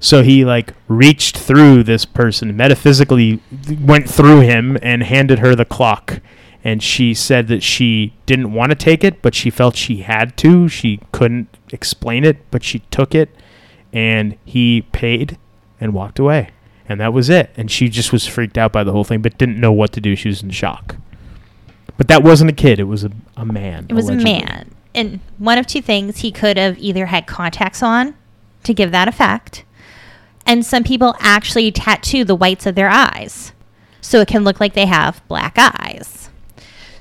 So 0.00 0.22
he 0.22 0.44
like 0.44 0.74
reached 0.88 1.38
through 1.38 1.84
this 1.84 2.04
person, 2.04 2.56
metaphysically 2.56 3.40
went 3.80 4.08
through 4.08 4.40
him 4.40 4.76
and 4.82 5.02
handed 5.02 5.38
her 5.38 5.54
the 5.54 5.64
clock. 5.64 6.20
And 6.64 6.82
she 6.82 7.12
said 7.12 7.48
that 7.48 7.62
she 7.62 8.14
didn't 8.24 8.54
want 8.54 8.70
to 8.70 8.74
take 8.74 9.04
it, 9.04 9.20
but 9.20 9.34
she 9.34 9.50
felt 9.50 9.76
she 9.76 9.98
had 9.98 10.36
to. 10.38 10.66
She 10.66 10.98
couldn't 11.12 11.54
explain 11.70 12.24
it, 12.24 12.50
but 12.50 12.64
she 12.64 12.78
took 12.90 13.14
it. 13.14 13.28
And 13.92 14.38
he 14.46 14.82
paid 14.90 15.38
and 15.78 15.92
walked 15.92 16.18
away. 16.18 16.50
And 16.88 17.00
that 17.00 17.12
was 17.12 17.28
it. 17.28 17.50
And 17.56 17.70
she 17.70 17.88
just 17.88 18.12
was 18.12 18.26
freaked 18.26 18.56
out 18.56 18.72
by 18.72 18.82
the 18.82 18.92
whole 18.92 19.04
thing, 19.04 19.20
but 19.20 19.36
didn't 19.36 19.60
know 19.60 19.72
what 19.72 19.92
to 19.92 20.00
do. 20.00 20.16
She 20.16 20.28
was 20.28 20.42
in 20.42 20.50
shock. 20.50 20.96
But 21.96 22.08
that 22.08 22.22
wasn't 22.22 22.50
a 22.50 22.54
kid, 22.54 22.80
it 22.80 22.84
was 22.84 23.04
a, 23.04 23.10
a 23.36 23.44
man. 23.44 23.86
It 23.88 23.94
was 23.94 24.08
allegedly. 24.08 24.42
a 24.42 24.46
man. 24.46 24.70
And 24.94 25.20
one 25.38 25.58
of 25.58 25.66
two 25.66 25.82
things 25.82 26.18
he 26.18 26.32
could 26.32 26.56
have 26.56 26.78
either 26.78 27.06
had 27.06 27.26
contacts 27.26 27.82
on 27.82 28.14
to 28.64 28.74
give 28.74 28.90
that 28.92 29.08
effect, 29.08 29.64
and 30.46 30.64
some 30.64 30.84
people 30.84 31.14
actually 31.20 31.70
tattoo 31.72 32.24
the 32.24 32.34
whites 32.34 32.66
of 32.66 32.74
their 32.74 32.88
eyes 32.88 33.52
so 34.00 34.20
it 34.20 34.28
can 34.28 34.44
look 34.44 34.60
like 34.60 34.74
they 34.74 34.86
have 34.86 35.26
black 35.28 35.54
eyes. 35.56 36.23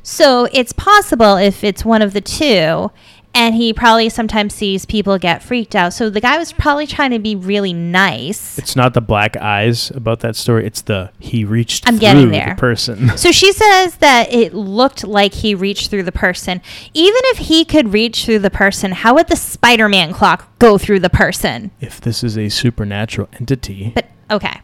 So 0.04 0.48
it's 0.52 0.74
possible 0.74 1.38
if 1.38 1.64
it's 1.64 1.86
one 1.86 2.02
of 2.02 2.14
the 2.14 2.22
two, 2.22 2.92
and 3.36 3.56
he 3.56 3.74
probably 3.74 4.10
sometimes 4.10 4.54
sees 4.54 4.86
people 4.86 5.18
get 5.18 5.42
freaked 5.42 5.76
out. 5.76 5.94
So 5.94 6.10
the 6.12 6.22
guy 6.22 6.38
was 6.38 6.54
probably 6.54 6.86
trying 6.86 7.10
to 7.12 7.20
be 7.20 7.36
really 7.36 7.74
nice. 7.74 8.60
It's 8.60 8.76
not 8.76 8.94
the 8.94 9.02
black 9.02 9.36
eyes 9.38 9.90
about 9.92 10.20
that 10.20 10.36
story. 10.36 10.68
It's 10.68 10.82
the 10.82 11.10
he 11.20 11.44
reached 11.44 11.88
I'm 11.88 11.98
getting 11.98 12.30
there. 12.30 12.50
the 12.56 12.60
person. 12.60 13.10
So 13.18 13.32
she 13.32 13.52
says 13.54 13.96
that 13.98 14.32
it 14.32 14.54
looked 14.54 15.04
like 15.04 15.34
he 15.36 15.56
reached 15.56 15.90
through 15.90 16.04
the 16.04 16.12
person. 16.12 16.62
Even 16.94 17.22
if 17.28 17.38
he 17.38 17.64
could 17.66 17.92
reach 17.94 18.26
through 18.26 18.40
the 18.40 18.52
person, 18.52 18.92
how 18.92 19.16
would 19.16 19.30
the 19.30 19.36
Spider 19.36 19.88
Man 19.90 20.14
clock 20.14 20.48
go 20.60 20.78
through 20.78 21.00
the 21.00 21.10
person? 21.10 21.72
if 21.80 22.00
this 22.02 22.24
is 22.24 22.38
a 22.38 22.50
supernatural 22.50 23.30
entity, 23.40 23.94
But 23.96 24.10
okay. 24.30 24.60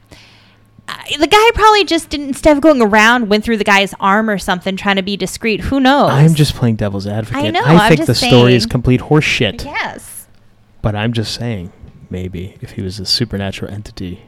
The 1.18 1.28
guy 1.28 1.50
probably 1.54 1.84
just 1.86 2.10
didn't, 2.10 2.28
instead 2.28 2.56
of 2.56 2.62
going 2.62 2.82
around, 2.82 3.30
went 3.30 3.44
through 3.44 3.58
the 3.58 3.64
guy's 3.64 3.94
arm 4.00 4.30
or 4.30 4.38
something 4.38 4.76
trying 4.76 4.96
to 4.98 5.02
be 5.02 5.18
discreet. 5.18 5.62
Who 5.62 5.80
knows? 5.80 6.12
I'm 6.12 6.36
just 6.36 6.56
playing 6.56 6.76
devil's 6.76 7.08
advocate. 7.08 7.44
i, 7.44 7.50
know, 7.50 7.64
I 7.66 7.90
think 7.90 8.02
the 8.02 8.08
just 8.08 8.24
story 8.24 8.56
is 8.56 8.66
complete 8.66 9.02
horseshit. 9.02 9.66
Yes. 9.66 10.28
But 10.82 10.96
I'm 10.96 11.14
just 11.14 11.34
saying, 11.34 11.74
maybe 12.10 12.56
if 12.62 12.72
he 12.72 12.82
was 12.82 13.00
a 13.00 13.06
supernatural 13.06 13.72
entity. 13.72 14.22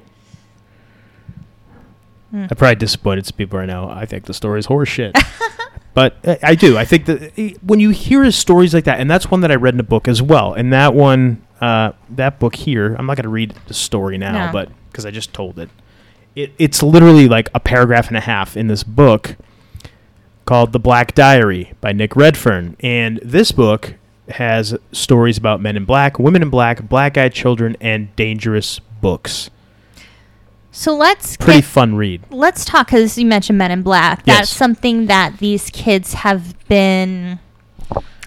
Hmm. 2.31 2.45
I 2.49 2.55
probably 2.55 2.75
disappointed 2.75 3.25
some 3.25 3.37
people 3.37 3.59
right 3.59 3.67
now. 3.67 3.89
I 3.89 4.05
think 4.05 4.25
the 4.25 4.33
story 4.33 4.59
is 4.59 4.67
horseshit. 4.67 5.21
but 5.93 6.17
uh, 6.25 6.37
I 6.43 6.55
do. 6.55 6.77
I 6.77 6.85
think 6.85 7.05
that 7.05 7.37
uh, 7.37 7.57
when 7.61 7.79
you 7.79 7.89
hear 7.89 8.29
stories 8.31 8.73
like 8.73 8.85
that, 8.85 8.99
and 8.99 9.09
that's 9.09 9.29
one 9.29 9.41
that 9.41 9.51
I 9.51 9.55
read 9.55 9.73
in 9.73 9.79
a 9.79 9.83
book 9.83 10.07
as 10.07 10.21
well. 10.21 10.53
And 10.53 10.71
that 10.73 10.93
one, 10.93 11.45
uh, 11.59 11.91
that 12.09 12.39
book 12.39 12.55
here, 12.55 12.95
I'm 12.95 13.05
not 13.05 13.17
going 13.17 13.23
to 13.23 13.29
read 13.29 13.55
the 13.67 13.73
story 13.73 14.17
now, 14.17 14.47
No. 14.47 14.51
but 14.51 14.69
because 14.89 15.05
I 15.05 15.11
just 15.11 15.33
told 15.33 15.59
it. 15.59 15.69
It. 16.35 16.53
It's 16.57 16.81
literally 16.83 17.27
like 17.27 17.49
a 17.53 17.59
paragraph 17.59 18.07
and 18.07 18.17
a 18.17 18.21
half 18.21 18.55
in 18.57 18.67
this 18.67 18.83
book 18.83 19.35
called 20.45 20.71
The 20.73 20.79
Black 20.79 21.13
Diary 21.15 21.73
by 21.81 21.91
Nick 21.91 22.15
Redfern. 22.15 22.75
And 22.79 23.19
this 23.23 23.51
book 23.51 23.95
has 24.29 24.75
stories 24.91 25.37
about 25.37 25.61
men 25.61 25.75
in 25.77 25.85
black, 25.85 26.17
women 26.19 26.41
in 26.41 26.49
black, 26.49 26.87
black 26.87 27.17
eyed 27.17 27.33
children, 27.33 27.75
and 27.81 28.15
dangerous 28.15 28.79
books. 29.01 29.49
So 30.73 30.95
let's 30.95 31.35
Pretty 31.35 31.59
get, 31.59 31.67
fun 31.69 31.95
read. 31.95 32.21
let's 32.29 32.63
talk 32.63 32.87
because 32.87 33.17
you 33.17 33.25
mentioned 33.25 33.57
Men 33.57 33.71
in 33.71 33.81
Black. 33.81 34.23
Yes. 34.25 34.37
That's 34.37 34.49
something 34.51 35.07
that 35.07 35.39
these 35.39 35.69
kids 35.69 36.13
have 36.13 36.55
been, 36.69 37.39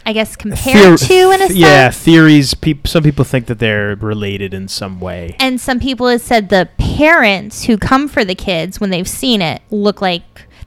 I 0.06 0.12
guess, 0.12 0.36
compared 0.36 0.98
Theor- 0.98 1.08
to 1.08 1.30
in 1.32 1.40
a 1.42 1.46
sense. 1.46 1.54
yeah, 1.54 1.90
theories. 1.90 2.52
Peop- 2.54 2.86
some 2.86 3.02
people 3.02 3.24
think 3.24 3.46
that 3.46 3.58
they're 3.58 3.96
related 3.96 4.52
in 4.52 4.68
some 4.68 5.00
way. 5.00 5.36
And 5.40 5.60
some 5.60 5.80
people 5.80 6.08
have 6.08 6.20
said 6.20 6.50
the 6.50 6.68
parents 6.78 7.64
who 7.64 7.78
come 7.78 8.08
for 8.08 8.24
the 8.24 8.34
kids 8.34 8.80
when 8.80 8.90
they've 8.90 9.08
seen 9.08 9.40
it 9.40 9.62
look 9.70 10.00
like 10.02 10.22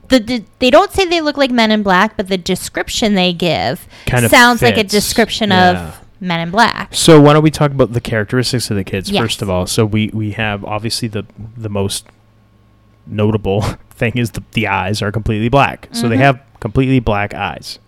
the, 0.08 0.18
the 0.18 0.44
they 0.58 0.70
don't 0.70 0.90
say 0.90 1.04
they 1.04 1.20
look 1.20 1.36
like 1.36 1.50
Men 1.50 1.70
in 1.70 1.82
Black, 1.82 2.16
but 2.16 2.28
the 2.28 2.38
description 2.38 3.14
they 3.14 3.32
give 3.32 3.86
Kind 4.06 4.24
of 4.24 4.30
sounds 4.30 4.62
like 4.62 4.76
a 4.78 4.84
description 4.84 5.50
Yeah. 5.50 5.88
of 5.88 6.00
Men 6.20 6.40
in 6.40 6.50
Black. 6.50 6.94
So 6.94 7.20
why 7.20 7.32
don't 7.34 7.42
we 7.44 7.50
talk 7.50 7.70
about 7.70 7.92
the 7.92 8.00
characteristics 8.00 8.70
of 8.70 8.76
the 8.76 8.84
kids 8.84 9.10
Yes. 9.10 9.22
first 9.22 9.42
of 9.42 9.48
all? 9.50 9.66
So 9.66 9.84
we 9.86 10.10
we 10.12 10.32
have 10.32 10.64
obviously 10.64 11.08
the 11.08 11.24
the 11.56 11.68
most 11.68 12.06
notable 13.06 13.62
thing 13.90 14.12
is 14.16 14.32
the 14.32 14.42
the 14.52 14.66
eyes 14.66 15.02
are 15.02 15.12
completely 15.12 15.48
black. 15.48 15.88
So 15.92 16.08
they 16.08 16.16
Mhm. 16.16 16.20
have 16.20 16.40
completely 16.60 17.00
black 17.00 17.34
eyes. 17.34 17.78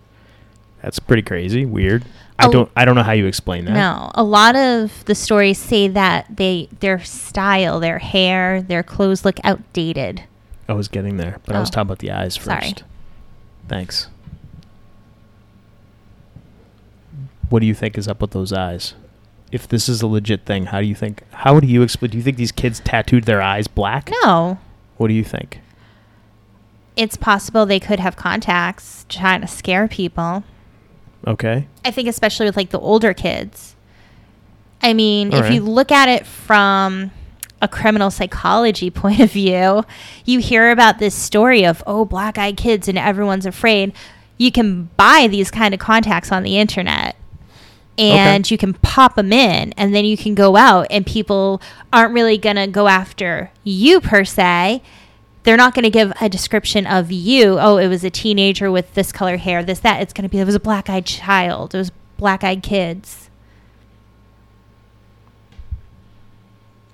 That's 0.81 0.99
pretty 0.99 1.21
crazy, 1.21 1.65
weird. 1.65 2.03
I 2.39 2.47
don't 2.49 2.71
I 2.75 2.85
don't 2.85 2.95
know 2.95 3.03
how 3.03 3.11
you 3.11 3.27
explain 3.27 3.65
that. 3.65 3.73
No, 3.73 4.09
a 4.15 4.23
lot 4.23 4.55
of 4.55 5.05
the 5.05 5.13
stories 5.13 5.59
say 5.59 5.87
that 5.89 6.25
they 6.37 6.69
their 6.79 6.99
style, 7.03 7.79
their 7.79 7.99
hair, 7.99 8.61
their 8.63 8.81
clothes 8.81 9.23
look 9.23 9.37
outdated. 9.43 10.23
I 10.67 10.73
was 10.73 10.87
getting 10.87 11.17
there, 11.17 11.37
but 11.45 11.55
I 11.55 11.59
was 11.59 11.69
Oh. 11.69 11.71
talking 11.73 11.87
about 11.87 11.99
the 11.99 12.11
eyes 12.11 12.35
first. 12.37 12.45
Sorry. 12.45 12.73
Thanks. 13.67 14.07
What 17.49 17.59
do 17.59 17.65
you 17.65 17.73
think 17.75 17.97
is 17.97 18.07
up 18.07 18.21
with 18.21 18.31
those 18.31 18.53
eyes? 18.53 18.93
If 19.51 19.67
this 19.67 19.89
is 19.89 20.01
a 20.01 20.07
legit 20.07 20.45
thing, 20.45 20.67
how 20.67 20.79
do 20.79 20.87
you 20.87 20.95
think? 20.95 21.23
How 21.31 21.59
do 21.59 21.67
you 21.67 21.81
explain? 21.81 22.11
Do 22.11 22.17
you 22.17 22.23
think 22.23 22.37
these 22.37 22.53
kids 22.53 22.79
tattooed 22.79 23.25
their 23.25 23.41
eyes 23.41 23.67
black? 23.67 24.09
No, 24.23 24.57
What 24.97 25.07
do 25.09 25.13
you 25.13 25.23
think? 25.23 25.59
it's 26.97 27.15
possible 27.17 27.65
they 27.65 27.79
could 27.79 27.99
have 28.01 28.15
contacts 28.17 29.05
trying 29.09 29.39
to 29.41 29.47
scare 29.47 29.87
people. 29.87 30.43
Okay. 31.27 31.67
I 31.85 31.91
think 31.91 32.07
especially 32.07 32.45
with 32.45 32.57
like 32.57 32.71
the 32.71 32.79
older 32.79 33.13
kids. 33.13 33.75
I 34.81 34.93
mean, 34.93 35.33
All 35.33 35.43
if 35.43 35.51
you 35.51 35.61
look 35.61 35.91
at 35.91 36.09
it 36.09 36.25
from 36.25 37.11
a 37.61 37.67
criminal 37.67 38.09
psychology 38.09 38.89
point 38.91 39.19
of 39.19 39.31
view, 39.31 39.83
you 40.25 40.39
hear 40.39 40.71
about 40.71 40.99
this 40.99 41.15
story 41.15 41.65
of 41.65 41.83
oh, 41.85 42.05
black-eyed 42.05 42.57
kids 42.57 42.87
and 42.87 42.97
everyone's 42.97 43.45
afraid. 43.45 43.93
You 44.37 44.51
can 44.51 44.85
buy 44.97 45.27
these 45.29 45.51
kind 45.51 45.73
of 45.73 45.79
contacts 45.79 46.31
on 46.31 46.43
the 46.43 46.57
internet. 46.57 47.15
And 47.97 48.49
you 48.49 48.57
can 48.57 48.73
pop 48.73 49.15
them 49.15 49.31
in, 49.31 49.73
and 49.73 49.93
then 49.93 50.05
you 50.05 50.17
can 50.17 50.33
go 50.33 50.55
out, 50.55 50.87
and 50.89 51.05
people 51.05 51.61
aren't 51.93 52.13
really 52.13 52.37
going 52.37 52.55
to 52.55 52.65
go 52.65 52.87
after 52.87 53.51
you 53.63 54.01
per 54.01 54.23
se. 54.25 54.81
They're 55.43 55.57
not 55.57 55.73
going 55.73 55.83
to 55.83 55.89
give 55.89 56.13
a 56.21 56.29
description 56.29 56.85
of 56.85 57.11
you. 57.11 57.57
Oh, 57.59 57.77
it 57.77 57.87
was 57.87 58.03
a 58.03 58.09
teenager 58.09 58.69
with 58.71 58.93
this 58.93 59.11
color 59.11 59.37
hair, 59.37 59.63
this, 59.63 59.79
that. 59.79 60.01
It's 60.01 60.13
going 60.13 60.23
to 60.23 60.29
be, 60.29 60.39
it 60.39 60.45
was 60.45 60.55
a 60.55 60.59
black 60.59 60.89
eyed 60.89 61.05
child, 61.05 61.73
it 61.73 61.79
was 61.79 61.91
black 62.17 62.43
eyed 62.43 62.61
kids. 62.61 63.29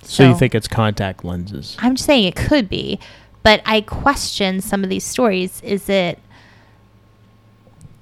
So, 0.04 0.30
you 0.30 0.36
think 0.36 0.56
it's 0.56 0.70
contact 0.70 1.26
lenses? 1.26 1.76
I'm 1.80 1.95
just 1.95 2.06
saying 2.06 2.24
it 2.24 2.36
could 2.36 2.70
be, 2.70 2.98
but 3.43 3.62
I 3.66 3.82
question 3.82 4.62
some 4.62 4.84
of 4.86 4.89
these 4.89 5.04
stories. 5.04 5.62
Is 5.62 5.89
it 5.89 6.20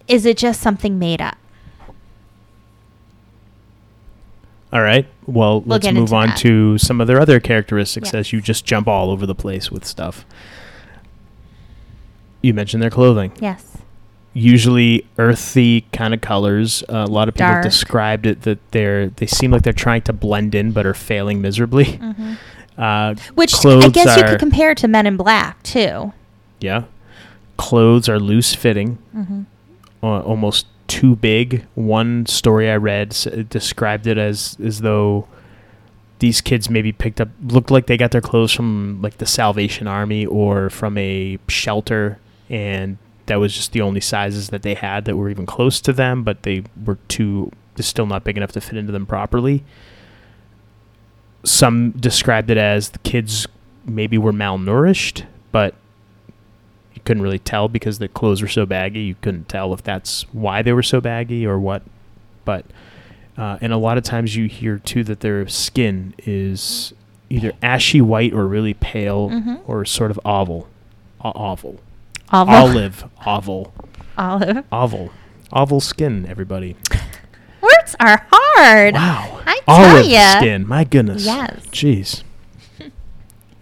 is 0.08 0.26
it 0.26 0.38
just 0.38 0.62
something 0.62 1.00
made 1.00 1.20
up? 1.20 1.38
All 4.76 4.82
right. 4.82 5.07
Well, 5.26 5.61
We'll 5.61 5.78
let's 5.80 5.89
move 5.89 6.11
on 6.11 6.28
that. 6.28 6.38
to 6.39 6.78
some 6.78 6.99
of 6.99 7.07
their 7.07 7.19
other 7.21 7.39
characteristics 7.39 8.07
Yes. 8.09 8.13
as 8.15 8.34
you 8.34 8.41
just 8.41 8.65
jump 8.65 8.89
all 8.89 9.09
over 9.09 9.26
the 9.26 9.34
place 9.34 9.71
with 9.71 9.86
stuff. 9.86 10.26
You 12.41 12.53
mentioned 12.53 12.84
their 12.84 12.89
clothing. 12.89 13.32
Yes. 13.39 13.78
Usually 14.34 15.07
earthy 15.17 15.86
kind 15.93 16.13
of 16.13 16.19
colors. 16.19 16.84
Uh, 16.89 16.97
a 16.97 17.05
lot 17.07 17.30
of 17.30 17.36
people 17.36 17.47
Dark. 17.47 17.63
described 17.63 18.26
it 18.26 18.41
that 18.41 18.59
they're 18.71 19.07
they 19.07 19.26
seem 19.28 19.51
like 19.51 19.61
they're 19.63 19.71
trying 19.71 20.01
to 20.03 20.13
blend 20.13 20.53
in 20.53 20.73
but 20.73 20.86
are 20.86 20.93
failing 20.93 21.41
miserably. 21.41 21.86
Mm-hmm. 21.86 22.34
Uh, 22.78 23.15
Which 23.36 23.65
I 23.65 23.88
guess 23.88 24.17
you 24.17 24.23
could 24.26 24.38
compare 24.38 24.76
to 24.76 24.89
Men 24.89 25.07
in 25.07 25.15
Black 25.15 25.63
too. 25.63 26.11
Yeah. 26.59 26.84
Clothes 27.55 28.09
are 28.09 28.19
loose 28.19 28.53
fitting, 28.53 28.97
Mm-hmm. 29.15 29.43
uh, 30.03 30.19
almost 30.19 30.65
too 30.88 31.15
big. 31.15 31.65
One 31.75 32.25
story 32.25 32.69
I 32.69 32.75
read 32.77 33.15
uh, 33.25 33.43
described 33.49 34.07
it 34.07 34.17
as 34.17 34.57
as 34.63 34.81
though 34.81 35.27
these 36.19 36.41
kids 36.41 36.69
maybe 36.69 36.91
picked 36.91 37.19
up 37.19 37.29
looked 37.43 37.71
like 37.71 37.88
they 37.88 37.97
got 37.97 38.11
their 38.11 38.21
clothes 38.21 38.51
from 38.51 39.01
like 39.01 39.17
the 39.17 39.25
Salvation 39.25 39.88
Army 39.88 40.25
or 40.25 40.69
from 40.69 40.97
a 40.97 41.38
shelter 41.47 42.19
and 42.49 42.97
that 43.25 43.36
was 43.36 43.53
just 43.53 43.71
the 43.71 43.81
only 43.81 44.01
sizes 44.01 44.49
that 44.49 44.61
they 44.61 44.75
had 44.75 45.05
that 45.05 45.15
were 45.15 45.29
even 45.29 45.45
close 45.45 45.81
to 45.81 45.91
them, 45.91 46.23
but 46.23 46.43
they 46.43 46.63
were 46.86 46.97
too 47.07 47.51
still 47.77 48.05
not 48.05 48.23
big 48.23 48.38
enough 48.38 48.51
to 48.53 48.61
fit 48.61 48.77
into 48.77 48.91
them 48.91 49.05
properly. 49.05 49.63
Some 51.43 51.91
described 51.91 52.49
it 52.49 52.57
as 52.57 52.89
the 52.89 52.99
kids 52.99 53.47
maybe 53.86 54.17
were 54.17 54.31
malnourished, 54.31 55.25
but 55.51 55.75
couldn't 57.06 57.24
really 57.24 57.39
tell 57.39 57.68
because 57.68 57.99
the 57.99 58.08
clothes 58.08 58.41
were 58.41 58.47
so 58.47 58.66
baggy. 58.66 59.01
You 59.01 59.16
couldn't 59.22 59.47
tell 59.47 59.74
if 59.74 59.82
that's 59.84 60.24
why 60.34 60.62
they 60.62 60.74
were 60.74 60.84
so 60.84 60.99
baggy 60.99 61.45
or 61.45 61.58
what. 61.60 61.84
But 62.43 62.66
uh, 63.38 63.58
and 63.62 63.72
a 63.74 63.78
lot 63.78 63.97
of 63.97 64.03
times 64.03 64.36
you 64.36 64.47
hear 64.47 64.80
too 64.80 65.03
that 65.06 65.20
their 65.22 65.47
skin 65.47 66.14
is 66.26 66.93
either 67.30 67.51
ashy 67.62 68.01
white 68.01 68.34
or 68.34 68.45
really 68.47 68.74
pale 68.74 69.30
Mhm. 69.30 69.60
or 69.68 69.84
sort 69.86 70.12
of 70.12 70.20
oval, 70.26 70.68
O- 71.24 71.32
oval, 71.36 71.80
Olive. 72.32 72.49
olive, 72.53 73.03
oval, 73.26 73.74
Olive. 74.18 74.64
oval, 74.72 75.10
oval 75.51 75.80
skin. 75.82 76.26
Everybody, 76.30 76.76
Words 77.62 77.95
are 77.99 78.26
hard. 78.32 78.93
wow, 78.93 79.41
I 79.45 79.60
tell 79.66 79.76
olive 79.97 80.06
ya. 80.06 80.38
skin. 80.39 80.68
My 80.68 80.84
goodness, 80.84 81.26
Yes. 81.26 81.60
jeez. 81.72 82.24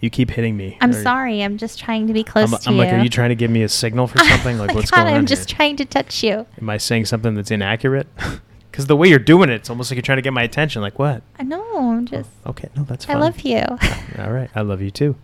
You 0.03 0.09
keep 0.09 0.31
hitting 0.31 0.57
me. 0.57 0.77
I'm 0.81 0.89
Are- 0.89 1.01
sorry. 1.01 1.41
I'm 1.41 1.57
just 1.57 1.79
trying 1.79 2.07
to 2.07 2.13
be 2.13 2.25
close 2.25 2.51
I'm, 2.51 2.59
to 2.59 2.67
I'm 2.69 2.75
you. 2.75 2.81
like, 2.81 2.91
are 2.93 2.99
you 3.01 3.07
trying 3.09 3.29
to 3.29 3.35
give 3.35 3.49
me 3.49 3.63
a 3.63 3.69
signal 3.69 4.07
for 4.07 4.17
something? 4.31 4.57
Like, 4.57 4.75
what's 4.75 4.91
God, 4.91 5.03
going 5.03 5.13
on? 5.13 5.19
I'm 5.21 5.25
just 5.25 5.49
here? 5.49 5.55
trying 5.55 5.77
to 5.77 5.85
touch 5.85 6.21
you. 6.23 6.45
Am 6.59 6.69
I 6.69 6.75
saying 6.77 7.05
something 7.05 7.33
that's 7.35 7.51
inaccurate? 7.51 8.07
Because 8.69 8.87
the 8.87 8.95
way 8.97 9.07
you're 9.07 9.19
doing 9.19 9.51
it, 9.51 9.53
it's 9.53 9.69
almost 9.69 9.91
like 9.91 9.97
you're 9.97 10.01
trying 10.01 10.15
to 10.17 10.23
get 10.23 10.33
my 10.33 10.41
attention. 10.41 10.81
Like 10.81 10.97
what? 10.97 11.21
I 11.37 11.43
know. 11.43 11.63
I'm 11.77 12.07
just. 12.07 12.27
Okay, 12.47 12.69
no, 12.75 12.81
that's 12.81 13.05
fine. 13.05 13.17
I 13.17 13.19
love 13.19 13.39
you. 13.41 13.59
All 14.17 14.31
right, 14.31 14.49
I 14.55 14.61
love 14.61 14.81
you 14.81 14.89
too. 14.89 15.15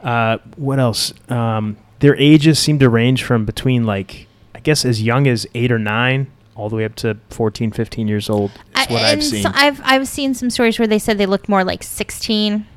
Uh, 0.00 0.38
what 0.54 0.78
else? 0.78 1.12
Um, 1.28 1.76
their 1.98 2.14
ages 2.14 2.60
seem 2.60 2.78
to 2.78 2.88
range 2.88 3.24
from 3.24 3.44
between 3.44 3.82
like 3.86 4.28
I 4.54 4.60
guess 4.60 4.84
as 4.84 5.02
young 5.02 5.26
as 5.26 5.48
eight 5.52 5.72
or 5.72 5.80
nine, 5.80 6.30
all 6.54 6.68
the 6.68 6.76
way 6.76 6.84
up 6.84 6.94
to 6.96 7.18
14, 7.30 7.72
15 7.72 8.06
years 8.06 8.30
old. 8.30 8.52
Is 8.52 8.60
I- 8.76 8.86
what 8.92 9.02
I've 9.02 9.24
seen. 9.24 9.42
so 9.42 9.50
I've 9.52 9.80
I've 9.82 10.06
seen 10.06 10.32
some 10.34 10.48
stories 10.48 10.78
where 10.78 10.86
they 10.86 11.00
said 11.00 11.18
they 11.18 11.26
looked 11.26 11.48
more 11.48 11.64
like 11.64 11.82
16. 11.82 12.68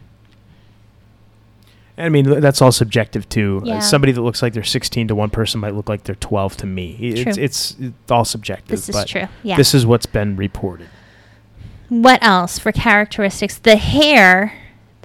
I 1.99 2.09
mean, 2.09 2.39
that's 2.39 2.61
all 2.61 2.71
subjective 2.71 3.27
too. 3.29 3.59
Uh, 3.63 3.67
Yeah. 3.67 3.79
somebody 3.79 4.11
that 4.13 4.21
looks 4.21 4.41
like 4.41 4.53
they're 4.53 4.63
16 4.63 5.09
to 5.09 5.15
one 5.15 5.29
person 5.29 5.59
might 5.59 5.75
look 5.75 5.89
like 5.89 6.03
they're 6.03 6.15
12 6.15 6.57
to 6.57 6.65
me. 6.65 6.97
It's 7.01 7.37
it's, 7.37 7.75
it's 7.79 8.11
all 8.11 8.25
subjective. 8.25 8.69
This 8.69 8.89
is 8.89 9.05
true. 9.05 9.27
Yeah. 9.43 9.57
This 9.57 9.73
is 9.73 9.85
what's 9.85 10.05
been 10.05 10.35
reported. 10.35 10.87
what 11.89 12.21
else 12.23 12.57
for 12.59 12.71
characteristics? 12.71 13.57
The 13.57 13.75
hair, 13.75 14.53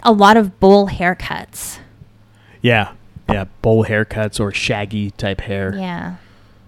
a 0.02 0.12
lot 0.12 0.36
of 0.36 0.60
bowl 0.60 0.88
haircuts. 0.88 1.78
Yeah, 2.62 2.92
yeah, 3.28 3.44
bowl 3.62 3.84
haircuts 3.84 4.38
or 4.40 4.52
shaggy 4.52 5.10
type 5.12 5.40
hair. 5.40 5.74
Yeah. 5.76 6.16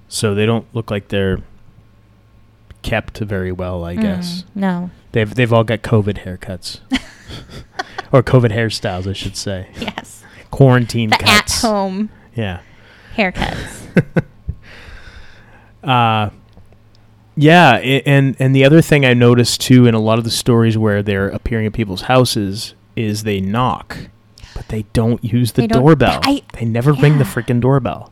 So 0.09 0.35
they 0.35 0.47
don't 0.47 0.67
look 0.75 0.91
like 0.91 1.09
they're 1.09 1.39
kept 2.83 3.19
very 3.19 3.53
well. 3.53 3.85
I 3.85 3.95
guess 3.97 4.43
Mm, 4.43 4.45
no. 4.57 4.91
they've 5.13 5.35
they've 5.35 5.53
all 5.53 5.65
got 5.65 5.83
COVID 5.83 6.25
haircuts 6.25 6.81
or 8.13 8.23
COVID 8.23 8.51
hairstyles, 8.53 9.07
I 9.09 9.13
should 9.13 9.37
say. 9.37 9.69
Yes. 9.81 10.23
Quarantine 10.51 11.11
The 11.11 11.17
cuts. 11.19 11.65
at 11.65 11.69
home 11.69 12.11
Yeah. 12.35 12.61
haircuts. 13.17 14.25
Uh, 15.83 16.31
yeah, 17.37 17.75
and 17.77 18.35
and 18.41 18.57
the 18.57 18.65
other 18.65 18.81
thing 18.83 19.05
I 19.05 19.15
noticed 19.15 19.61
too 19.61 19.87
in 19.87 19.95
a 19.95 20.01
lot 20.01 20.19
of 20.19 20.25
the 20.25 20.31
stories 20.31 20.77
where 20.77 21.03
they're 21.03 21.29
appearing 21.29 21.67
at 21.67 21.73
people's 21.75 22.03
houses 22.03 22.75
is 22.97 23.23
they 23.23 23.41
knock, 23.41 23.97
but 24.55 24.67
they 24.69 24.83
don't 24.95 25.23
use 25.23 25.53
the 25.53 25.63
They 25.63 25.67
doorbell. 25.69 26.21
I- 26.25 26.43
they 26.55 26.65
never 26.65 26.93
ring 26.93 27.19
the 27.19 27.25
freaking 27.25 27.61
doorbell. 27.61 28.11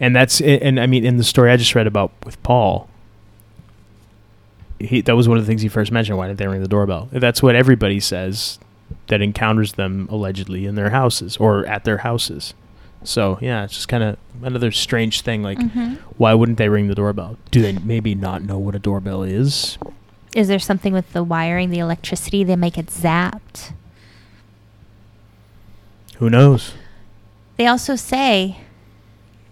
And 0.00 0.16
that's 0.16 0.40
and 0.40 0.80
I 0.80 0.86
mean 0.86 1.04
in 1.04 1.18
the 1.18 1.24
story 1.24 1.50
I 1.52 1.56
just 1.56 1.74
read 1.74 1.86
about 1.86 2.10
with 2.24 2.42
Paul, 2.42 2.88
he 4.80 5.02
that 5.02 5.14
was 5.14 5.28
one 5.28 5.38
of 5.38 5.44
the 5.44 5.48
things 5.48 5.62
he 5.62 5.68
first 5.68 5.92
mentioned. 5.92 6.18
Why 6.18 6.26
didn't 6.26 6.38
they 6.40 6.48
ring 6.48 6.62
the 6.62 6.68
doorbell? 6.68 7.08
That's 7.12 7.42
what 7.42 7.54
everybody 7.54 8.00
says 8.00 8.58
that 9.08 9.20
encounters 9.22 9.72
them 9.72 10.08
allegedly 10.10 10.66
in 10.66 10.74
their 10.74 10.90
houses 10.90 11.36
or 11.38 11.66
at 11.66 11.84
their 11.84 11.98
houses. 11.98 12.54
So 13.04 13.38
yeah, 13.40 13.64
it's 13.64 13.74
just 13.74 13.88
kind 13.88 14.02
of 14.02 14.16
another 14.42 14.70
strange 14.70 15.22
thing. 15.22 15.42
Like, 15.42 15.58
Mhm. 15.58 15.98
why 16.18 16.34
wouldn't 16.34 16.58
they 16.58 16.68
ring 16.68 16.88
the 16.88 16.94
doorbell? 16.94 17.36
Do 17.50 17.60
they 17.62 17.72
maybe 17.72 18.14
not 18.14 18.42
know 18.42 18.58
what 18.58 18.74
a 18.74 18.78
doorbell 18.78 19.22
is? 19.22 19.76
Is 20.34 20.48
there 20.48 20.58
something 20.58 20.92
with 20.92 21.12
the 21.12 21.22
wiring, 21.22 21.70
the 21.70 21.78
electricity? 21.78 22.42
They 22.44 22.56
make 22.56 22.78
it 22.78 22.86
zapped. 22.86 23.72
Who 26.16 26.30
knows? 26.30 26.72
They 27.56 27.66
also 27.66 27.96
say 27.96 28.58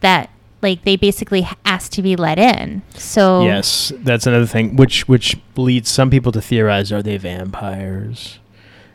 that 0.00 0.30
like 0.62 0.84
they 0.84 0.96
basically 0.96 1.48
asked 1.64 1.92
to 1.92 2.02
be 2.02 2.16
let 2.16 2.38
in. 2.38 2.82
So 2.94 3.44
Yes, 3.44 3.92
that's 3.98 4.26
another 4.26 4.46
thing, 4.46 4.76
which 4.76 5.08
which 5.08 5.36
leads 5.56 5.88
some 5.88 6.10
people 6.10 6.32
to 6.32 6.40
theorize: 6.40 6.92
Are 6.92 7.02
they 7.02 7.16
vampires? 7.16 8.38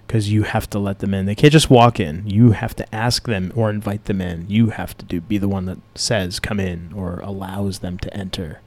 Because 0.08 0.32
you 0.32 0.44
have 0.44 0.70
to 0.70 0.80
let 0.80 1.00
them 1.00 1.14
in. 1.16 1.26
They 1.26 1.34
can't 1.36 1.52
just 1.54 1.70
walk 1.70 2.00
in. 2.00 2.24
You 2.28 2.52
have 2.52 2.76
to 2.76 2.96
ask 2.96 3.26
them 3.26 3.52
or 3.56 3.70
invite 3.70 4.06
them 4.06 4.22
in. 4.22 4.46
You 4.48 4.70
have 4.70 4.96
to 5.00 5.06
do 5.06 5.20
be 5.20 5.38
the 5.40 5.48
one 5.48 5.66
that 5.66 5.80
says 5.96 6.40
come 6.40 6.60
in 6.60 6.92
or 6.96 7.20
allows 7.22 7.80
them 7.80 7.98
to 8.00 8.16
enter. 8.16 8.62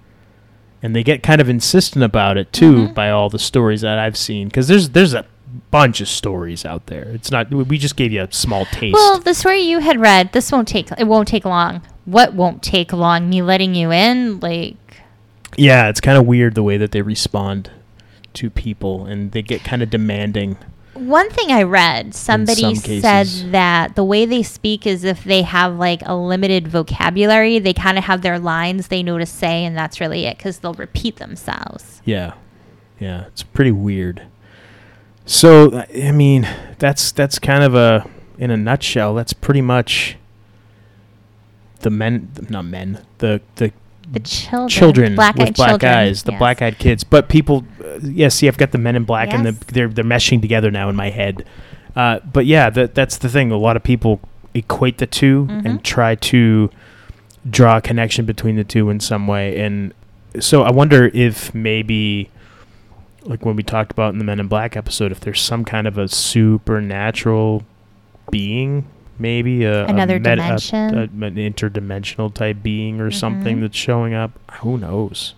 And 0.83 0.95
they 0.97 1.03
get 1.05 1.23
kind 1.23 1.41
of 1.41 1.49
insistent 1.49 2.05
about 2.05 2.37
it 2.37 2.53
too 2.53 2.89
Mhm. 2.89 2.95
by 2.95 3.11
all 3.11 3.29
the 3.31 3.39
stories 3.39 3.83
that 3.83 3.99
I've 3.99 4.17
seen. 4.17 4.49
Because 4.49 4.67
there's 4.69 4.91
there's 4.91 5.15
a 5.15 5.25
bunch 5.71 6.01
of 6.01 6.09
stories 6.09 6.65
out 6.65 6.87
there. 6.87 7.05
It's 7.15 7.31
not. 7.31 7.51
We 7.51 7.79
just 7.79 7.97
gave 7.97 8.13
you 8.13 8.23
a 8.23 8.33
small 8.33 8.65
taste. 8.67 8.95
Well, 8.95 9.19
the 9.19 9.33
story 9.35 9.61
you 9.61 9.79
had 9.79 10.01
read, 10.01 10.33
this 10.33 10.51
won't 10.53 10.69
take 10.69 10.91
it 10.99 11.07
won't 11.07 11.29
take 11.29 11.45
long. 11.45 11.83
What 12.05 12.35
won't 12.35 12.63
take 12.63 12.93
long? 12.93 13.31
Me 13.31 13.43
letting 13.43 13.75
you 13.77 13.93
in? 13.93 14.41
Like 14.41 14.77
Yeah, 15.57 15.89
it's 15.89 16.01
kind 16.01 16.19
of 16.19 16.27
weird 16.27 16.55
the 16.55 16.63
way 16.63 16.77
that 16.77 16.91
they 16.93 17.01
respond 17.03 17.71
to 18.35 18.51
people, 18.51 19.07
and 19.07 19.33
they 19.33 19.43
get 19.43 19.63
kind 19.65 19.83
of 19.83 19.91
demanding. 19.91 20.59
One 20.99 21.31
thing 21.31 21.51
I 21.51 21.63
read, 21.63 22.15
somebody 22.15 22.63
some 22.63 22.75
said 22.75 23.27
cases. 23.27 23.51
that 23.51 23.97
the 23.97 24.05
way 24.05 24.25
they 24.25 24.43
speak 24.43 24.87
is 24.87 25.05
if 25.05 25.25
they 25.25 25.43
have 25.43 25.77
like 25.77 26.03
a 26.05 26.15
limited 26.15 26.69
vocabulary, 26.69 27.59
they 27.59 27.73
kind 27.73 27.99
of 27.99 28.05
have 28.05 28.23
their 28.23 28.39
lines 28.39 28.89
they 28.89 29.03
know 29.03 29.19
to 29.19 29.27
say, 29.27 29.65
and 29.65 29.77
that's 29.77 30.01
really 30.01 30.27
it 30.27 30.37
because 30.37 30.59
they'll 30.59 30.75
repeat 30.75 31.17
themselves. 31.17 32.03
Yeah, 32.05 32.35
yeah, 32.99 33.27
it's 33.27 33.43
pretty 33.43 33.73
weird. 33.73 34.23
So, 35.25 35.85
I 35.95 36.13
mean, 36.13 36.49
that's 36.79 37.13
that's 37.13 37.39
kind 37.39 37.63
of 37.63 37.75
a 37.75 38.09
in 38.39 38.51
a 38.51 38.57
nutshell. 38.57 39.15
That's 39.15 39.33
pretty 39.33 39.61
much 39.61 40.17
the 41.81 41.91
men, 41.91 42.31
not 42.49 42.65
men, 42.65 43.05
the 43.19 43.41
the 43.57 43.73
The 44.11 44.21
children, 44.21 44.69
children 44.69 45.15
black-eyed 45.15 45.55
black 45.55 45.69
children, 45.71 45.93
eyes, 45.93 46.23
the 46.23 46.33
yes. 46.33 46.39
black-eyed 46.39 46.79
kids. 46.79 47.05
But 47.05 47.29
people, 47.29 47.65
uh, 47.85 47.99
yeah, 48.03 48.29
see, 48.29 48.49
I've 48.49 48.57
got 48.57 48.73
the 48.73 48.79
men 48.79 48.97
in 48.97 49.05
black, 49.05 49.35
and 49.35 49.45
the, 49.45 49.53
they're 49.73 49.89
they're 49.89 50.05
meshing 50.05 50.41
together 50.41 50.71
now 50.71 50.89
in 50.89 50.97
my 50.97 51.11
head. 51.11 51.45
Uh, 51.95 52.21
but 52.21 52.47
yeah, 52.47 52.71
that 52.71 52.95
that's 52.95 53.19
the 53.19 53.29
thing. 53.29 53.51
A 53.51 53.57
lot 53.59 53.77
of 53.77 53.83
people 53.83 54.21
equate 54.55 54.99
the 54.99 55.07
2 55.07 55.47
Mhm. 55.47 55.65
and 55.65 55.85
try 55.85 56.15
to 56.15 56.71
draw 57.49 57.77
a 57.77 57.81
connection 57.81 58.25
between 58.25 58.57
the 58.57 58.65
two 58.65 58.91
in 58.91 58.99
some 59.01 59.27
way. 59.27 59.61
And 59.61 59.93
so 60.41 60.63
I 60.63 60.71
wonder 60.71 61.11
if 61.15 61.55
maybe, 61.55 62.31
like 63.25 63.45
when 63.45 63.57
we 63.57 63.63
talked 63.63 63.91
about 63.93 64.13
in 64.13 64.19
the 64.19 64.25
Men 64.25 64.41
in 64.41 64.49
Black 64.49 64.77
episode, 64.77 65.13
if 65.13 65.21
there's 65.21 65.41
some 65.41 65.65
kind 65.65 65.87
of 65.87 65.99
a 65.99 66.09
supernatural 66.09 67.63
being, 68.31 68.87
maybe 69.19 69.65
a 69.65 69.85
Another 69.87 70.19
meta- 70.19 70.33
a- 70.33 70.37
dimension. 70.37 70.99
a- 70.99 71.03
an 71.27 71.35
interdimensional 71.37 72.33
type 72.33 72.63
being 72.63 73.01
or 73.01 73.11
something 73.11 73.59
Mhm. 73.59 73.61
that's 73.63 73.77
showing 73.77 74.15
up. 74.15 74.33
Who 74.61 74.79
knows? 74.79 75.35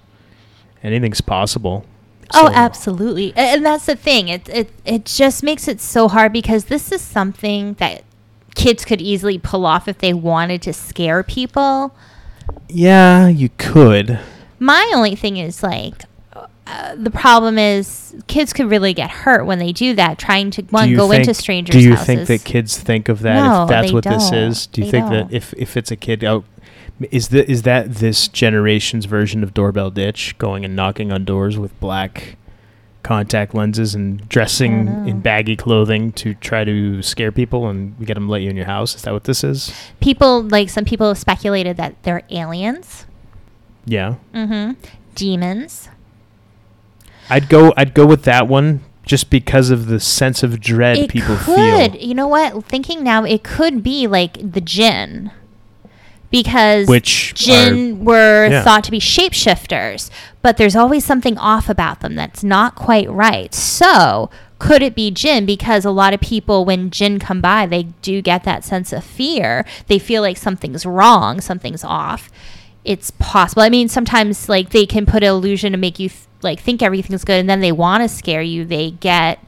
Anything's 0.82 1.20
possible. 1.20 1.84
Oh, 2.32 2.50
absolutely. 2.54 3.32
And 3.36 3.64
that's 3.66 3.86
the 3.86 3.96
thing. 3.96 4.28
It, 4.28 4.48
it 4.48 4.70
it 4.84 5.04
just 5.04 5.42
makes 5.42 5.66
it 5.66 5.80
so 5.80 6.08
hard 6.08 6.32
because 6.32 6.66
this 6.66 6.92
is 6.92 7.00
something 7.00 7.74
that 7.74 8.02
kids 8.54 8.84
could 8.84 9.00
easily 9.00 9.36
pull 9.38 9.66
off 9.66 9.88
if 9.88 9.98
they 9.98 10.12
wanted 10.12 10.62
to 10.62 10.72
scare 10.72 11.22
people. 11.22 11.92
Yeah, 12.68 13.26
you 13.28 13.48
could. 13.58 14.18
My 14.58 14.90
only 14.94 15.16
thing 15.16 15.36
is 15.38 15.62
like. 15.62 16.04
Uh, 16.70 16.94
the 16.96 17.10
problem 17.10 17.58
is 17.58 18.14
kids 18.28 18.52
could 18.52 18.70
really 18.70 18.94
get 18.94 19.10
hurt 19.10 19.44
when 19.44 19.58
they 19.58 19.72
do 19.72 19.94
that 19.96 20.18
trying 20.18 20.50
to 20.52 20.62
one 20.70 20.94
go 20.94 21.08
think, 21.08 21.20
into 21.22 21.34
strangers 21.34 21.74
Do 21.74 21.80
you 21.82 21.90
houses. 21.96 22.06
think 22.06 22.26
that 22.28 22.44
kids 22.44 22.78
think 22.78 23.08
of 23.08 23.20
that 23.22 23.34
No, 23.44 23.62
if 23.64 23.68
that's 23.68 23.92
what 23.92 24.04
this 24.04 24.30
don't. 24.30 24.38
is? 24.38 24.66
Do 24.68 24.80
you 24.80 24.84
They 24.86 24.90
think 24.92 25.10
don't. 25.10 25.28
that 25.30 25.36
if 25.36 25.52
if 25.56 25.76
it's 25.76 25.90
a 25.90 25.96
kid 25.96 26.22
out 26.24 26.44
is 27.10 27.28
the 27.28 27.50
is 27.50 27.62
that 27.62 27.94
this 27.96 28.28
generation's 28.28 29.06
version 29.06 29.42
of 29.42 29.54
doorbell 29.54 29.90
ditch 29.90 30.36
going 30.38 30.64
and 30.64 30.76
knocking 30.76 31.10
on 31.10 31.24
doors 31.24 31.58
with 31.58 31.78
black 31.80 32.36
contact 33.02 33.54
lenses 33.54 33.94
and 33.94 34.28
dressing 34.28 34.86
in 35.08 35.20
baggy 35.20 35.56
clothing 35.56 36.12
to 36.12 36.34
try 36.34 36.62
to 36.64 37.00
scare 37.00 37.32
people 37.32 37.66
and 37.68 37.98
get 38.06 38.12
them 38.14 38.26
to 38.26 38.30
let 38.30 38.42
you 38.42 38.50
in 38.50 38.56
your 38.56 38.66
house? 38.66 38.94
Is 38.94 39.02
that 39.02 39.12
what 39.14 39.24
this 39.24 39.42
is? 39.42 39.72
people 40.00 40.42
like 40.42 40.68
some 40.68 40.84
people 40.84 41.08
have 41.08 41.16
speculated 41.18 41.76
that 41.78 41.94
they're 42.02 42.22
aliens 42.30 43.06
Yeah. 43.86 44.16
mm-hmm 44.34 44.72
demons 45.14 45.88
I'd 47.30 47.48
go 47.48 47.72
I'd 47.76 47.94
go 47.94 48.06
with 48.06 48.24
that 48.24 48.48
one 48.48 48.80
just 49.04 49.30
because 49.30 49.70
of 49.70 49.86
the 49.86 49.98
sense 49.98 50.42
of 50.42 50.60
dread 50.60 50.98
it 50.98 51.10
people 51.10 51.36
could. 51.36 51.92
feel. 51.92 51.96
you 51.96 52.14
know 52.14 52.28
what? 52.28 52.64
Thinking 52.64 53.02
now 53.02 53.24
it 53.24 53.42
could 53.42 53.82
be 53.82 54.06
like 54.06 54.34
the 54.52 54.60
jinn 54.60 55.32
because 56.30 56.86
Which 56.86 57.34
jinn 57.34 58.04
were 58.04 58.46
yeah. 58.48 58.62
thought 58.62 58.84
to 58.84 58.90
be 58.90 59.00
shapeshifters 59.00 60.10
but 60.42 60.56
there's 60.56 60.76
always 60.76 61.04
something 61.04 61.36
off 61.38 61.68
about 61.68 62.00
them 62.00 62.14
that's 62.14 62.44
not 62.44 62.74
quite 62.74 63.10
right. 63.10 63.52
So 63.52 64.30
could 64.58 64.82
it 64.82 64.94
be 64.94 65.10
jinn 65.10 65.46
because 65.46 65.84
a 65.84 65.90
lot 65.90 66.14
of 66.14 66.20
people 66.20 66.64
when 66.64 66.90
jinn 66.90 67.18
come 67.18 67.40
by 67.40 67.66
they 67.66 67.84
do 68.02 68.22
get 68.22 68.44
that 68.44 68.64
sense 68.64 68.92
of 68.92 69.04
fear. 69.04 69.64
They 69.88 69.98
feel 69.98 70.22
like 70.22 70.36
something's 70.36 70.86
wrong 70.86 71.40
something's 71.40 71.84
off. 71.84 72.30
It's 72.84 73.10
possible. 73.12 73.62
I 73.62 73.68
mean 73.70 73.88
sometimes 73.88 74.48
like 74.48 74.70
they 74.70 74.86
can 74.86 75.06
put 75.06 75.22
an 75.22 75.30
illusion 75.30 75.72
to 75.72 75.78
make 75.78 75.98
you 75.98 76.10
like 76.42 76.60
think 76.60 76.82
everything's 76.82 77.24
good 77.24 77.38
and 77.40 77.48
then 77.50 77.60
they 77.60 77.72
want 77.72 78.02
to 78.02 78.08
scare 78.08 78.42
you 78.42 78.64
they 78.64 78.90
get 78.92 79.38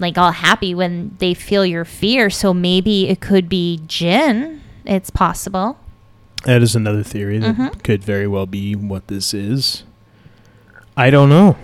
like 0.00 0.16
all 0.18 0.32
happy 0.32 0.74
when 0.74 1.16
they 1.18 1.34
feel 1.34 1.64
your 1.66 1.84
fear 1.84 2.30
so 2.30 2.52
maybe 2.54 3.08
it 3.08 3.20
could 3.20 3.48
be 3.48 3.80
jinn 3.86 4.60
it's 4.84 5.10
possible 5.10 5.76
That 6.44 6.62
is 6.62 6.76
another 6.76 7.02
theory 7.02 7.38
that 7.38 7.56
Mhm. 7.56 7.82
could 7.82 8.02
very 8.04 8.26
well 8.28 8.46
be 8.46 8.74
what 8.76 9.08
this 9.08 9.34
is. 9.34 9.82
I 10.96 11.10
don't 11.10 11.28
know. 11.28 11.56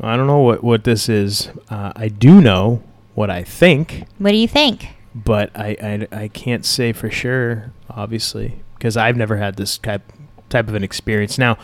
I 0.00 0.16
don't 0.16 0.26
know 0.26 0.38
what, 0.40 0.62
what 0.64 0.82
this 0.84 1.08
is. 1.08 1.48
Uh, 1.70 1.92
I 1.96 2.08
do 2.08 2.40
know 2.40 2.82
what 3.14 3.30
I 3.30 3.44
think, 3.44 4.04
what 4.18 4.32
do 4.32 4.36
you 4.36 4.48
think 4.48 4.88
but 5.14 5.50
I, 5.54 5.76
I, 6.12 6.22
I 6.24 6.28
can't 6.28 6.66
say 6.66 6.92
for 6.92 7.08
sure, 7.10 7.72
obviously, 7.88 8.56
because 8.74 8.96
I've 8.98 9.16
never 9.16 9.38
had 9.38 9.56
this 9.56 9.78
type, 9.78 10.02
type 10.50 10.68
of 10.68 10.74
an 10.74 10.84
experience. 10.84 11.38
Now, 11.38 11.56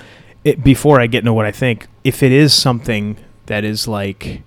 it, 0.44 0.64
before 0.64 1.00
I 1.00 1.06
get 1.06 1.20
into 1.20 1.32
what 1.32 1.46
I 1.46 1.52
think, 1.52 1.86
if 2.04 2.22
it 2.22 2.32
is 2.32 2.52
something 2.52 3.16
that 3.46 3.64
is 3.64 3.86
like 3.86 4.42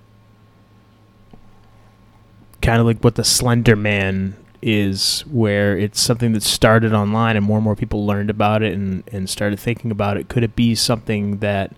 kind 2.62 2.80
of 2.80 2.86
like 2.86 3.04
what 3.04 3.16
the 3.16 3.24
Slender 3.24 3.76
Man 3.76 4.36
is, 4.62 5.22
where 5.30 5.78
it's 5.78 6.02
something 6.02 6.34
that 6.34 6.44
started 6.44 6.94
online 6.94 7.38
and 7.38 7.46
more 7.46 7.58
and 7.58 7.64
more 7.64 7.76
people 7.76 8.06
learned 8.06 8.30
about 8.30 8.64
it 8.64 8.74
and, 8.74 9.04
and 9.12 9.30
started 9.30 9.60
thinking 9.60 9.92
about 9.92 10.18
it, 10.18 10.28
could 10.28 10.44
it 10.44 10.56
be 10.56 10.76
something 10.76 11.38
that 11.38 11.74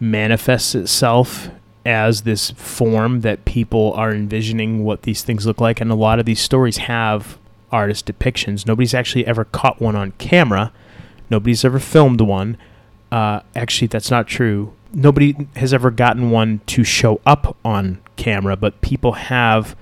manifests 0.00 0.74
itself 0.74 1.48
as 1.86 2.22
this 2.22 2.50
form 2.52 3.20
that 3.20 3.44
people 3.44 3.92
are 3.94 4.12
envisioning 4.12 4.84
what 4.84 5.02
these 5.02 5.22
things 5.22 5.46
look 5.46 5.60
like? 5.60 5.80
And 5.80 5.90
a 5.90 5.94
lot 5.94 6.18
of 6.18 6.26
these 6.26 6.40
stories 6.40 6.78
have 6.78 7.38
artist 7.70 8.06
depictions. 8.06 8.66
Nobody's 8.66 8.94
actually 8.94 9.26
ever 9.26 9.44
caught 9.44 9.80
one 9.80 9.94
on 9.96 10.12
camera, 10.12 10.72
nobody's 11.30 11.64
ever 11.64 11.78
filmed 11.78 12.20
one. 12.20 12.58
Uh, 13.10 13.40
actually, 13.56 13.88
that's 13.88 14.10
not 14.10 14.26
true. 14.26 14.72
Nobody 14.92 15.36
has 15.56 15.72
ever 15.74 15.90
gotten 15.90 16.30
one 16.30 16.60
to 16.66 16.84
show 16.84 17.20
up 17.26 17.56
on 17.64 18.00
camera, 18.16 18.56
but 18.56 18.80
people 18.80 19.12
have. 19.12 19.76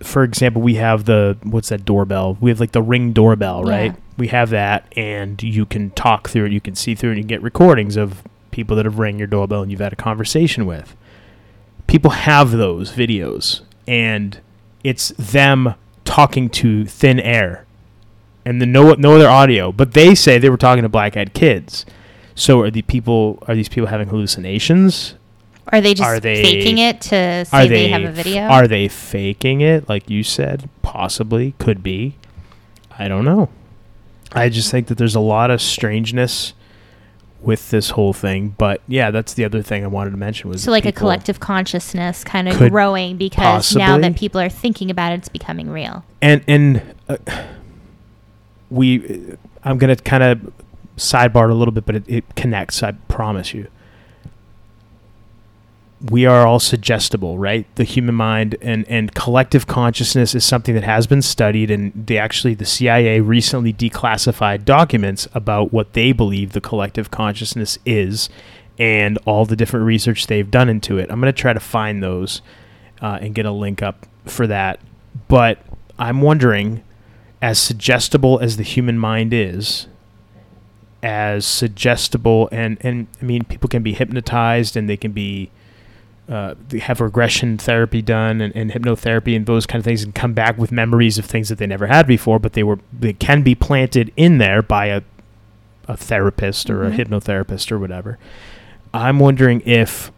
For 0.00 0.22
example, 0.22 0.62
we 0.62 0.76
have 0.76 1.06
the 1.06 1.36
what's 1.42 1.70
that 1.70 1.84
doorbell? 1.84 2.36
We 2.40 2.50
have 2.50 2.60
like 2.60 2.72
the 2.72 2.82
ring 2.82 3.12
doorbell, 3.12 3.64
Yeah. 3.66 3.72
right? 3.76 3.94
We 4.16 4.28
have 4.28 4.50
that, 4.50 4.92
and 4.96 5.42
you 5.42 5.66
can 5.66 5.90
talk 5.90 6.28
through 6.28 6.46
it. 6.46 6.52
You 6.52 6.60
can 6.60 6.74
see 6.74 6.94
through 6.94 7.10
it. 7.10 7.12
And 7.14 7.22
you 7.22 7.28
get 7.28 7.42
recordings 7.42 7.96
of 7.96 8.22
people 8.50 8.76
that 8.76 8.84
have 8.84 8.98
rang 8.98 9.18
your 9.18 9.26
doorbell 9.28 9.62
and 9.62 9.70
you've 9.70 9.80
had 9.80 9.92
a 9.92 9.96
conversation 9.96 10.66
with. 10.66 10.96
People 11.86 12.10
have 12.12 12.50
those 12.52 12.92
videos, 12.92 13.62
and 13.86 14.40
it's 14.84 15.08
them 15.18 15.74
talking 16.04 16.48
to 16.50 16.84
thin 16.86 17.18
air 17.20 17.64
and 18.48 18.62
the 18.62 18.66
no 18.66 18.94
no 18.94 19.16
other 19.16 19.28
audio. 19.28 19.70
But 19.72 19.92
they 19.92 20.14
say 20.14 20.38
they 20.38 20.48
were 20.48 20.56
talking 20.56 20.82
to 20.82 20.88
black 20.88 21.16
eyed 21.16 21.34
kids. 21.34 21.84
So 22.34 22.60
are 22.62 22.70
the 22.70 22.82
people 22.82 23.42
are 23.46 23.54
these 23.54 23.68
people 23.68 23.88
having 23.88 24.08
hallucinations? 24.08 25.14
are 25.70 25.82
they 25.82 25.92
just 25.92 26.08
Are 26.08 26.18
they- 26.18 26.42
faking 26.42 26.78
it 26.78 27.02
to 27.02 27.44
say 27.44 27.48
Are 27.52 27.66
they, 27.66 27.68
they 27.68 27.88
have 27.90 28.04
a 28.04 28.10
video 28.10 28.44
Are 28.44 28.66
they 28.66 28.88
faking 28.88 29.60
it 29.60 29.86
like 29.86 30.08
you 30.08 30.22
said? 30.22 30.70
Possibly, 30.80 31.52
could 31.58 31.82
be. 31.82 32.14
I 32.98 33.06
don't 33.06 33.26
know. 33.26 33.50
I 34.32 34.48
just 34.48 34.70
think 34.70 34.86
that 34.86 34.96
there's 34.96 35.14
a 35.14 35.20
lot 35.20 35.50
of 35.50 35.60
strangeness 35.60 36.54
with 37.42 37.70
this 37.70 37.90
whole 37.90 38.14
thing. 38.14 38.54
But 38.56 38.80
yeah, 38.88 39.10
that's 39.10 39.34
the 39.34 39.44
other 39.44 39.60
thing 39.60 39.84
I 39.84 39.88
wanted 39.88 40.12
to 40.12 40.16
mention 40.16 40.48
was 40.48 40.62
so 40.62 40.70
like 40.70 40.86
a 40.86 40.92
collective 40.92 41.38
consciousness 41.38 42.24
kind 42.24 42.48
of 42.48 42.58
growing 42.70 43.18
because 43.18 43.76
now 43.76 43.98
that 43.98 44.16
people 44.16 44.40
are 44.40 44.48
thinking 44.48 44.90
about 44.90 45.12
it 45.12 45.16
it's 45.16 45.28
becoming 45.28 45.68
real 45.68 46.04
and 46.22 46.42
and 46.48 46.94
uh, 47.08 47.16
we 48.70 49.36
i'm 49.64 49.78
gonna 49.78 49.96
kind 49.96 50.22
of 50.22 50.52
sidebar 50.96 51.50
a 51.50 51.54
little 51.54 51.72
bit 51.72 51.86
but 51.86 51.96
it, 51.96 52.04
it 52.08 52.36
connects 52.36 52.82
i 52.82 52.92
promise 52.92 53.52
you. 53.52 53.66
We 56.00 56.26
are 56.26 56.46
all 56.46 56.60
suggestible 56.60 57.38
right? 57.38 57.66
The 57.74 57.82
human 57.82 58.14
mind 58.14 58.56
and 58.62 58.86
and 58.88 59.12
collective 59.12 59.66
consciousness 59.66 60.32
is 60.32 60.44
something 60.44 60.76
that 60.76 60.84
has 60.84 61.08
been 61.08 61.22
studied 61.22 61.72
and 61.72 61.92
they 62.06 62.16
actually 62.18 62.54
the 62.54 62.64
cia 62.64 63.20
recently 63.20 63.72
declassified 63.72 64.64
documents 64.64 65.26
about 65.34 65.72
what 65.72 65.94
they 65.94 66.12
believe 66.12 66.52
the 66.52 66.60
collective 66.60 67.10
consciousness 67.10 67.78
is 67.84 68.28
and 68.78 69.18
all 69.26 69.44
the 69.44 69.56
different 69.56 69.84
research 69.84 70.28
they've 70.28 70.52
done 70.52 70.68
into 70.68 70.98
it. 70.98 71.10
I'm 71.10 71.20
going 71.20 71.34
to 71.34 71.40
try 71.40 71.52
to 71.52 71.58
find 71.58 72.00
those 72.00 72.40
uh, 73.02 73.18
and 73.20 73.34
get 73.34 73.44
a 73.44 73.50
link 73.50 73.82
up 73.82 74.06
for 74.24 74.46
that. 74.46 74.78
But 75.26 75.58
i'm 75.98 76.20
wondering 76.20 76.84
as 77.40 77.58
suggestible 77.58 78.38
as 78.40 78.56
the 78.56 78.62
human 78.62 78.98
mind 78.98 79.32
is, 79.32 79.86
as 81.02 81.46
suggestible 81.46 82.48
and 82.50 82.76
and 82.80 83.06
I 83.20 83.24
mean 83.24 83.44
people 83.44 83.68
can 83.68 83.82
be 83.82 83.92
hypnotized 83.94 84.76
and 84.76 84.88
they 84.88 84.96
can 84.96 85.12
be 85.12 85.50
uh, 86.28 86.54
they 86.68 86.78
have 86.80 87.00
regression 87.00 87.56
therapy 87.56 88.02
done 88.02 88.40
and, 88.42 88.54
and 88.54 88.72
hypnotherapy 88.72 89.34
and 89.34 89.46
those 89.46 89.64
kind 89.64 89.80
of 89.80 89.84
things 89.84 90.02
and 90.02 90.14
come 90.14 90.34
back 90.34 90.58
with 90.58 90.70
memories 90.70 91.16
of 91.16 91.24
things 91.24 91.48
that 91.48 91.56
they 91.56 91.66
never 91.66 91.86
had 91.86 92.06
before, 92.06 92.38
but 92.38 92.52
they 92.54 92.62
were 92.64 92.78
they 92.92 93.12
can 93.14 93.42
be 93.42 93.54
planted 93.54 94.12
in 94.16 94.38
there 94.38 94.60
by 94.62 94.86
a 94.86 95.02
a 95.86 95.96
therapist 95.96 96.68
or 96.68 96.84
a 96.84 96.90
Mhm. 96.90 96.96
hypnotherapist 97.06 97.72
or 97.72 97.78
whatever. 97.78 98.18
I'm 98.92 99.18
wondering 99.20 99.62
if 99.64 100.10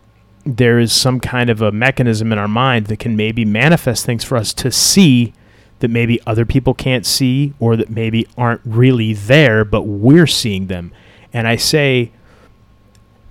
there 0.45 0.79
is 0.81 0.93
some 0.93 1.21
kind 1.21 1.49
of 1.51 1.61
a 1.61 1.71
mechanism 1.71 2.33
in 2.33 2.39
our 2.39 2.49
mind 2.49 2.87
that 2.87 2.99
can 2.99 3.14
maybe 3.14 3.45
manifest 3.45 4.05
things 4.07 4.25
for 4.25 4.37
us 4.37 4.53
to 4.55 4.73
see 4.73 5.33
that 5.81 5.89
maybe 5.89 6.20
other 6.26 6.45
people 6.45 6.74
can't 6.74 7.05
see 7.05 7.53
or 7.59 7.76
that 7.76 7.91
maybe 7.91 8.26
aren't 8.39 8.61
really 8.64 9.12
there, 9.12 9.64
but 9.64 9.83
we're 9.83 10.26
seeing 10.26 10.68
them. 10.68 10.93
And 11.33 11.47
I 11.47 11.57
say, 11.57 12.12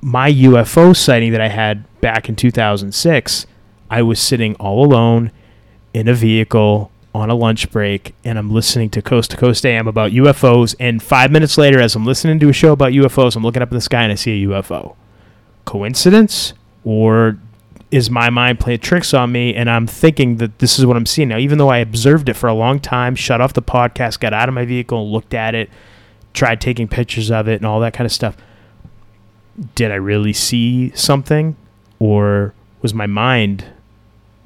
my 0.02 0.32
UFO 0.32 0.95
sighting 0.95 1.32
that 1.32 1.41
I 1.41 1.50
had 1.50 1.86
back 2.02 2.30
in 2.30 2.36
2006, 2.36 3.45
I 3.89 4.02
was 4.02 4.20
sitting 4.20 4.56
all 4.56 4.86
alone 4.86 5.32
in 5.93 6.08
a 6.08 6.14
vehicle 6.14 6.91
on 7.14 7.30
a 7.30 7.36
lunch 7.36 7.72
break 7.72 8.14
and 8.24 8.38
I'm 8.38 8.52
listening 8.52 8.89
to 8.91 9.02
Coast 9.02 9.32
to 9.32 9.38
Coast 9.38 9.66
AM 9.66 9.88
about 9.88 10.12
UFOs. 10.12 10.76
And 10.80 11.02
five 11.02 11.32
minutes 11.32 11.58
later, 11.58 11.80
as 11.80 11.95
I'm 11.95 12.06
listening 12.06 12.39
to 12.39 12.50
a 12.50 12.54
show 12.54 12.72
about 12.72 12.93
UFOs, 12.93 13.36
I'm 13.36 13.43
looking 13.43 13.62
up 13.62 13.72
in 13.72 13.76
the 13.76 13.82
sky 13.82 14.04
and 14.04 14.12
I 14.12 14.16
see 14.16 14.43
a 14.43 14.47
UFO. 14.47 14.95
Coincidence? 15.66 16.54
Or 16.84 17.38
is 17.92 18.10
my 18.10 18.30
mind 18.30 18.60
playing 18.60 18.80
tricks 18.80 19.14
on 19.14 19.32
me 19.32 19.56
and 19.56 19.70
I'm 19.70 19.88
thinking 19.88 20.38
that 20.38 20.60
this 20.60 20.78
is 20.78 20.86
what 20.86 20.96
I'm 20.96 21.06
seeing 21.06 21.30
now, 21.30 21.38
even 21.38 21.58
though 21.58 21.70
I 21.70 21.78
observed 21.78 22.30
it 22.30 22.36
for 22.36 22.48
a 22.48 22.54
long 22.54 22.80
time, 22.80 23.16
shut 23.16 23.42
off 23.42 23.54
the 23.54 23.62
podcast, 23.62 24.20
got 24.20 24.34
out 24.34 24.48
of 24.48 24.56
my 24.56 24.66
vehicle, 24.66 25.12
looked 25.12 25.34
at 25.34 25.56
it, 25.56 25.70
tried 26.34 26.62
taking 26.62 26.88
pictures 26.88 27.32
of 27.32 27.48
it 27.48 27.56
and 27.56 27.66
all 27.66 27.80
that 27.80 27.94
kind 27.94 28.06
of 28.06 28.12
stuff. 28.12 28.38
Did 29.76 29.92
I 29.92 29.96
really 29.96 30.34
see 30.34 30.92
something? 30.92 31.56
Or 31.98 32.54
was 32.82 32.94
my 32.94 33.08
mind 33.08 33.66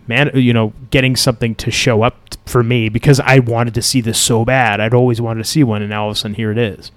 man 0.08 0.30
you 0.34 0.52
know 0.52 0.74
getting 0.90 1.16
something 1.16 1.56
to 1.56 1.72
show 1.72 2.02
up 2.02 2.36
for 2.46 2.62
me 2.62 2.90
because 2.90 3.22
I 3.22 3.40
wanted 3.40 3.74
to 3.76 3.82
see 3.82 4.02
this 4.02 4.20
so 4.20 4.44
bad. 4.46 4.80
I'd 4.80 4.94
always 4.94 5.22
wanted 5.22 5.44
to 5.44 5.50
see 5.50 5.64
one 5.64 5.82
and 5.82 5.90
now 5.90 6.04
all 6.04 6.10
of 6.10 6.18
a 6.18 6.20
sudden 6.20 6.36
here 6.36 6.52
it 6.52 6.58
is. 6.58 6.92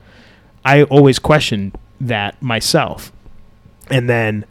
I 0.65 0.83
always 0.85 1.19
questioned 1.19 1.79
that 2.01 2.41
myself. 2.43 3.13
And 3.89 4.09
then 4.09 4.45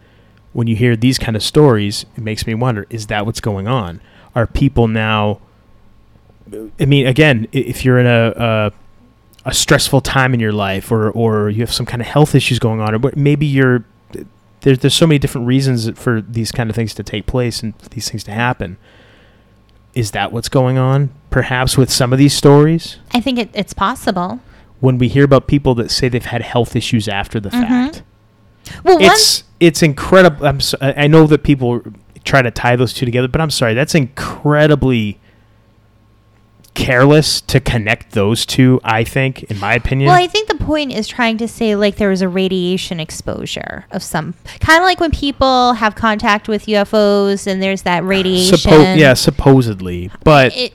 when 0.56 0.68
you 0.68 0.76
hear 0.78 0.96
these 0.96 1.20
kind 1.20 1.36
of 1.36 1.44
stories, 1.44 2.06
it 2.16 2.24
makes 2.24 2.48
me 2.48 2.54
wonder: 2.54 2.88
Is 2.90 3.08
that 3.08 3.26
what's 3.26 3.42
going 3.42 3.68
on? 3.68 4.00
Are 4.34 4.48
people 4.48 4.88
now? 4.88 5.42
I 6.80 6.86
mean, 6.86 7.06
again, 7.08 7.50
if 7.52 7.84
you're 7.84 8.00
in 8.00 8.06
a 8.06 8.34
a, 8.38 8.72
a 9.50 9.54
stressful 9.54 10.00
time 10.00 10.34
in 10.34 10.40
your 10.40 10.54
life 10.54 10.94
or 10.94 11.12
or 11.12 11.50
you 11.50 11.60
have 11.60 11.74
some 11.74 11.86
kind 11.86 12.02
of 12.02 12.08
health 12.08 12.34
issues 12.34 12.58
going 12.58 12.80
on 12.80 12.96
or 12.96 13.12
maybe 13.18 13.46
you're 13.46 13.84
there's 14.62 14.80
there's 14.80 14.94
so 14.94 15.06
many 15.06 15.20
different 15.20 15.46
reasons 15.46 15.90
for 16.00 16.22
these 16.22 16.54
kind 16.54 16.70
of 16.70 16.76
things 16.76 16.94
to 16.94 17.04
take 17.04 17.26
place 17.26 17.62
and 17.62 17.78
for 17.82 17.90
these 17.90 18.10
things 18.10 18.24
to 18.24 18.32
happen 18.32 18.78
is 19.94 20.12
that 20.12 20.32
what's 20.32 20.50
going 20.50 20.78
on 20.78 21.12
perhaps 21.32 21.78
with 21.78 21.92
some 21.92 22.14
of 22.14 22.18
these 22.18 22.34
stories 22.34 22.98
I 23.12 23.20
think 23.20 23.40
it, 23.40 23.50
it's 23.54 23.74
possible. 23.74 24.40
when 24.80 24.98
we 24.98 25.10
hear 25.10 25.26
about 25.26 25.48
people 25.48 25.76
that 25.76 25.92
say 25.92 26.08
they've 26.08 26.24
had 26.24 26.42
health 26.42 26.76
issues 26.78 27.08
after 27.10 27.40
the 27.40 27.50
mm-hmm. 27.50 27.62
fact 27.62 28.04
Well, 28.84 28.96
one, 28.96 29.06
it's 29.06 29.44
it's 29.60 29.82
incredible 29.82 30.46
I'm 30.46 30.60
so, 30.60 30.78
I 30.82 31.04
I 31.04 31.08
know 31.08 31.28
that 31.28 31.44
people 31.44 31.82
try 32.24 32.42
to 32.42 32.52
tie 32.52 32.76
those 32.76 32.94
two 32.94 33.06
together 33.06 33.28
but 33.28 33.40
I'm 33.42 33.52
sorry 33.52 33.74
that's 33.74 33.96
incredibly 33.96 35.20
careless 36.74 37.40
to 37.40 37.60
connect 37.60 38.12
those 38.12 38.46
two 38.46 38.82
I 38.84 39.04
think 39.04 39.44
in 39.44 39.60
my 39.60 39.76
opinion 39.76 40.10
well, 40.10 40.22
I 40.22 40.28
think 40.28 40.50
the 40.50 40.56
point 40.56 40.92
is 40.92 41.08
trying 41.08 41.38
to 41.38 41.48
say 41.48 41.76
like 41.76 41.96
there 41.96 42.10
was 42.10 42.22
a 42.22 42.28
radiation 42.28 43.00
exposure 43.00 43.86
of 43.92 44.04
some 44.04 44.34
kind 44.60 44.80
of 44.80 44.84
like 44.84 45.00
when 45.00 45.12
people 45.12 45.74
have 45.74 45.96
contact 45.96 46.48
with 46.48 46.66
UFOs 46.66 47.48
and 47.48 47.62
there's 47.62 47.84
that 47.84 48.04
radiation. 48.04 48.58
Suppo- 48.58 48.98
yeah, 48.98 49.14
supposedly, 49.14 50.12
but 50.24 50.56
It, 50.56 50.74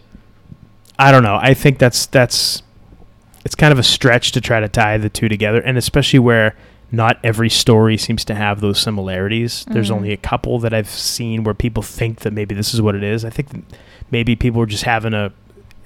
I 0.98 1.12
don't 1.12 1.22
know. 1.22 1.38
I 1.40 1.54
think 1.54 1.78
that's 1.78 2.06
that's 2.06 2.62
it's 3.44 3.54
kind 3.54 3.72
of 3.72 3.78
a 3.78 3.82
stretch 3.82 4.32
to 4.32 4.40
try 4.40 4.60
to 4.60 4.68
tie 4.68 4.98
the 4.98 5.08
two 5.08 5.28
together, 5.28 5.60
and 5.60 5.78
especially 5.78 6.18
where 6.18 6.54
not 6.92 7.18
every 7.22 7.48
story 7.50 7.96
seems 7.96 8.24
to 8.24 8.34
have 8.34 8.60
those 8.60 8.80
similarities. 8.80 9.64
There's 9.68 9.90
Mhm. 9.90 9.94
only 9.96 10.12
a 10.12 10.16
couple 10.16 10.58
that 10.60 10.74
I've 10.74 10.88
seen 10.90 11.44
where 11.44 11.54
people 11.54 11.82
think 11.82 12.20
that 12.20 12.32
maybe 12.32 12.54
this 12.54 12.74
is 12.74 12.82
what 12.82 12.94
it 12.94 13.02
is. 13.04 13.24
I 13.24 13.30
think 13.30 13.50
that 13.50 13.62
maybe 14.10 14.34
people 14.36 14.60
are 14.62 14.66
just 14.66 14.84
having 14.84 15.14
a 15.14 15.32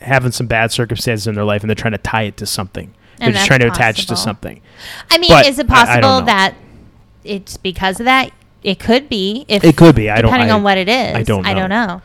having 0.01 0.33
some 0.33 0.47
bad 0.47 0.71
circumstances 0.71 1.27
in 1.27 1.35
their 1.35 1.45
life, 1.45 1.63
and 1.63 1.71
they're 1.71 1.75
trying 1.75 1.93
to 1.93 1.99
tie 1.99 2.23
it 2.25 2.37
to 2.37 2.45
something. 2.47 2.93
They're 3.19 3.33
just 3.33 3.47
trying 3.47 3.61
to 3.61 3.69
attach 3.69 4.05
to 4.07 4.17
something. 4.17 4.61
I 5.11 5.17
mean, 5.19 5.31
But 5.31 5.47
is 5.47 5.59
it 5.59 5.71
I- 5.71 5.75
I 5.83 5.85
possible 5.87 6.23
that 6.27 6.55
it's 7.25 7.57
because 7.57 8.01
of 8.01 8.05
that? 8.07 8.31
It 8.63 8.79
could 8.79 9.09
be. 9.09 9.45
If 9.49 9.65
It 9.65 9.77
could 9.77 9.95
be. 9.95 10.11
I 10.11 10.17
don't- 10.17 10.31
depending 10.31 10.51
I- 10.51 10.55
on 10.55 10.63
what 10.63 10.77
it 10.79 10.89
is. 10.91 11.15
I 11.17 11.23
don't 11.23 11.47
I 11.47 11.55
don't 11.55 11.71
know. 11.71 11.87
know. 11.87 12.03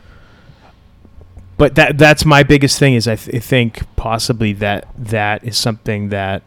but 1.58 1.74
that 1.74 1.98
that's 1.98 2.24
my 2.24 2.42
biggest 2.42 2.78
thing 2.78 2.94
is 2.94 3.06
I, 3.06 3.16
th- 3.16 3.36
I 3.36 3.38
think 3.38 3.82
possibly 3.96 4.54
that 4.54 4.86
that 4.96 5.44
is 5.44 5.58
something 5.58 6.08
that 6.08 6.42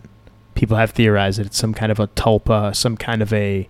people 0.63 0.77
have 0.77 0.91
theorized 0.91 1.37
that 1.37 1.45
it's 1.45 1.57
some 1.57 1.73
kind 1.73 1.91
of 1.91 1.99
a 1.99 2.07
tulpa, 2.07 2.73
some 2.73 2.95
kind 2.95 3.21
of 3.21 3.33
a 3.33 3.67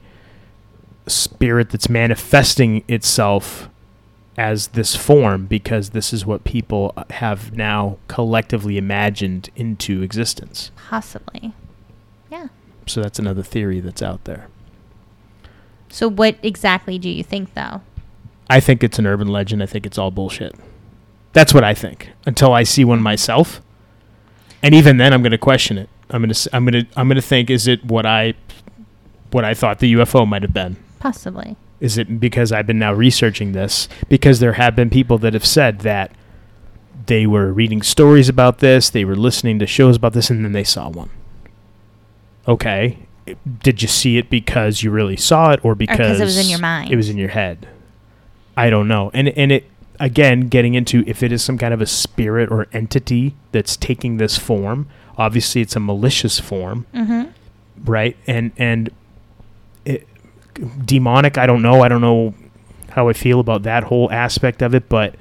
spirit 1.08 1.72
that's 1.72 1.90
manifesting 1.90 2.84
itself 2.88 3.68
as 4.38 4.68
this 4.68 4.96
form 4.96 5.48
because 5.48 5.90
this 5.90 6.14
is 6.14 6.24
what 6.24 6.44
people 6.44 6.94
have 7.10 7.52
now 7.58 7.98
collectively 8.08 8.78
imagined 8.78 9.50
into 9.56 10.04
existence. 10.04 10.70
Possibly. 10.88 11.56
Yeah. 12.30 12.50
So 12.86 13.02
that's 13.02 13.18
another 13.18 13.42
theory 13.42 13.80
that's 13.80 14.04
out 14.04 14.26
there. 14.26 14.48
So 15.90 16.08
what 16.08 16.38
exactly 16.44 17.00
do 17.00 17.10
you 17.10 17.24
think 17.24 17.56
though? 17.56 17.82
I 18.52 18.60
think 18.60 18.84
it's 18.84 19.00
an 19.00 19.08
urban 19.08 19.30
legend. 19.30 19.64
I 19.64 19.66
think 19.66 19.88
it's 19.88 19.98
all 19.98 20.12
bullshit. 20.12 20.54
That's 21.32 21.56
what 21.56 21.64
I 21.64 21.74
think 21.74 22.10
until 22.28 22.54
I 22.54 22.62
see 22.62 22.86
one 22.86 23.02
myself. 23.02 23.64
And 24.62 24.76
even 24.76 24.98
then 24.98 25.12
I'm 25.12 25.24
going 25.24 25.32
to 25.32 25.40
question 25.40 25.80
it. 25.80 25.90
I'm 26.10 26.22
going 26.22 26.34
to 26.34 26.50
I'm 26.54 26.66
to 26.68 26.86
I'm 26.96 27.10
to 27.10 27.22
think 27.22 27.50
is 27.50 27.68
it 27.68 27.84
what 27.86 28.06
I 28.06 28.34
what 29.32 29.44
I 29.44 29.54
thought 29.54 29.80
the 29.80 29.94
UFO 29.94 30.28
might 30.28 30.42
have 30.44 30.54
been? 30.54 30.78
Possibly. 31.00 31.56
Is 31.80 31.98
it 31.98 32.20
because 32.20 32.52
I've 32.52 32.68
been 32.68 32.80
now 32.80 32.94
researching 32.94 33.52
this 33.52 33.90
because 34.08 34.40
there 34.40 34.54
have 34.54 34.76
been 34.76 34.90
people 34.90 35.18
that 35.20 35.34
have 35.34 35.46
said 35.46 35.80
that 35.80 36.12
they 37.08 37.26
were 37.26 37.52
reading 37.52 37.82
stories 37.82 38.30
about 38.30 38.60
this, 38.60 38.90
they 38.90 39.04
were 39.04 39.16
listening 39.16 39.60
to 39.60 39.68
shows 39.68 39.98
about 39.98 40.14
this 40.14 40.30
and 40.30 40.46
then 40.46 40.54
they 40.54 40.64
saw 40.64 40.90
one. 40.90 41.10
Okay. 42.48 43.00
Did 43.64 43.82
you 43.82 43.88
see 43.88 44.18
it 44.18 44.30
because 44.30 44.84
you 44.84 44.92
really 44.92 45.18
saw 45.18 45.52
it 45.52 45.64
or 45.64 45.76
because 45.76 45.98
'cause 45.98 46.20
it 46.22 46.26
was 46.26 46.38
in 46.38 46.50
your 46.50 46.60
mind? 46.60 46.92
It 46.92 46.96
was 46.96 47.10
in 47.10 47.18
your 47.18 47.30
head. 47.30 47.68
I 48.56 48.70
don't 48.70 48.88
know. 48.88 49.12
And 49.14 49.30
and 49.30 49.52
it 49.52 49.70
again 50.00 50.48
getting 50.50 50.74
into 50.74 51.04
if 51.08 51.22
it 51.24 51.32
is 51.32 51.44
some 51.44 51.58
kind 51.58 51.74
of 51.74 51.82
a 51.82 51.86
spirit 51.86 52.52
or 52.52 52.68
entity 52.74 53.36
that's 53.52 53.76
taking 53.78 54.18
this 54.18 54.38
form, 54.38 54.88
obviously 55.18 55.62
it's 55.62 55.76
a 55.76 55.80
malicious 55.80 56.40
form, 56.40 56.86
Mm-hmm. 56.94 57.30
right? 57.86 58.18
And 58.28 58.52
and 58.58 58.90
it, 59.86 60.08
demonic, 60.86 61.38
I 61.38 61.46
don't 61.46 61.62
know. 61.62 61.82
I 61.82 61.88
don't 61.90 62.02
know 62.02 62.34
how 62.92 63.10
I 63.10 63.14
feel 63.14 63.40
about 63.40 63.64
that 63.64 63.86
whole 63.86 64.12
aspect 64.12 64.62
of 64.62 64.76
it, 64.76 64.88
but 64.90 65.16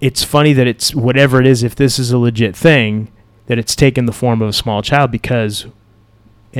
it's 0.00 0.22
funny 0.24 0.52
that 0.52 0.66
it's 0.66 0.94
whatever 0.94 1.40
it 1.40 1.46
is 1.46 1.62
if 1.62 1.74
this 1.76 1.98
is 1.98 2.10
a 2.12 2.18
legit 2.18 2.56
thing 2.56 3.10
that 3.46 3.58
it's 3.58 3.76
taken 3.76 4.06
the 4.06 4.12
form 4.12 4.42
of 4.42 4.48
a 4.48 4.52
small 4.52 4.82
child 4.82 5.10
because 5.10 5.66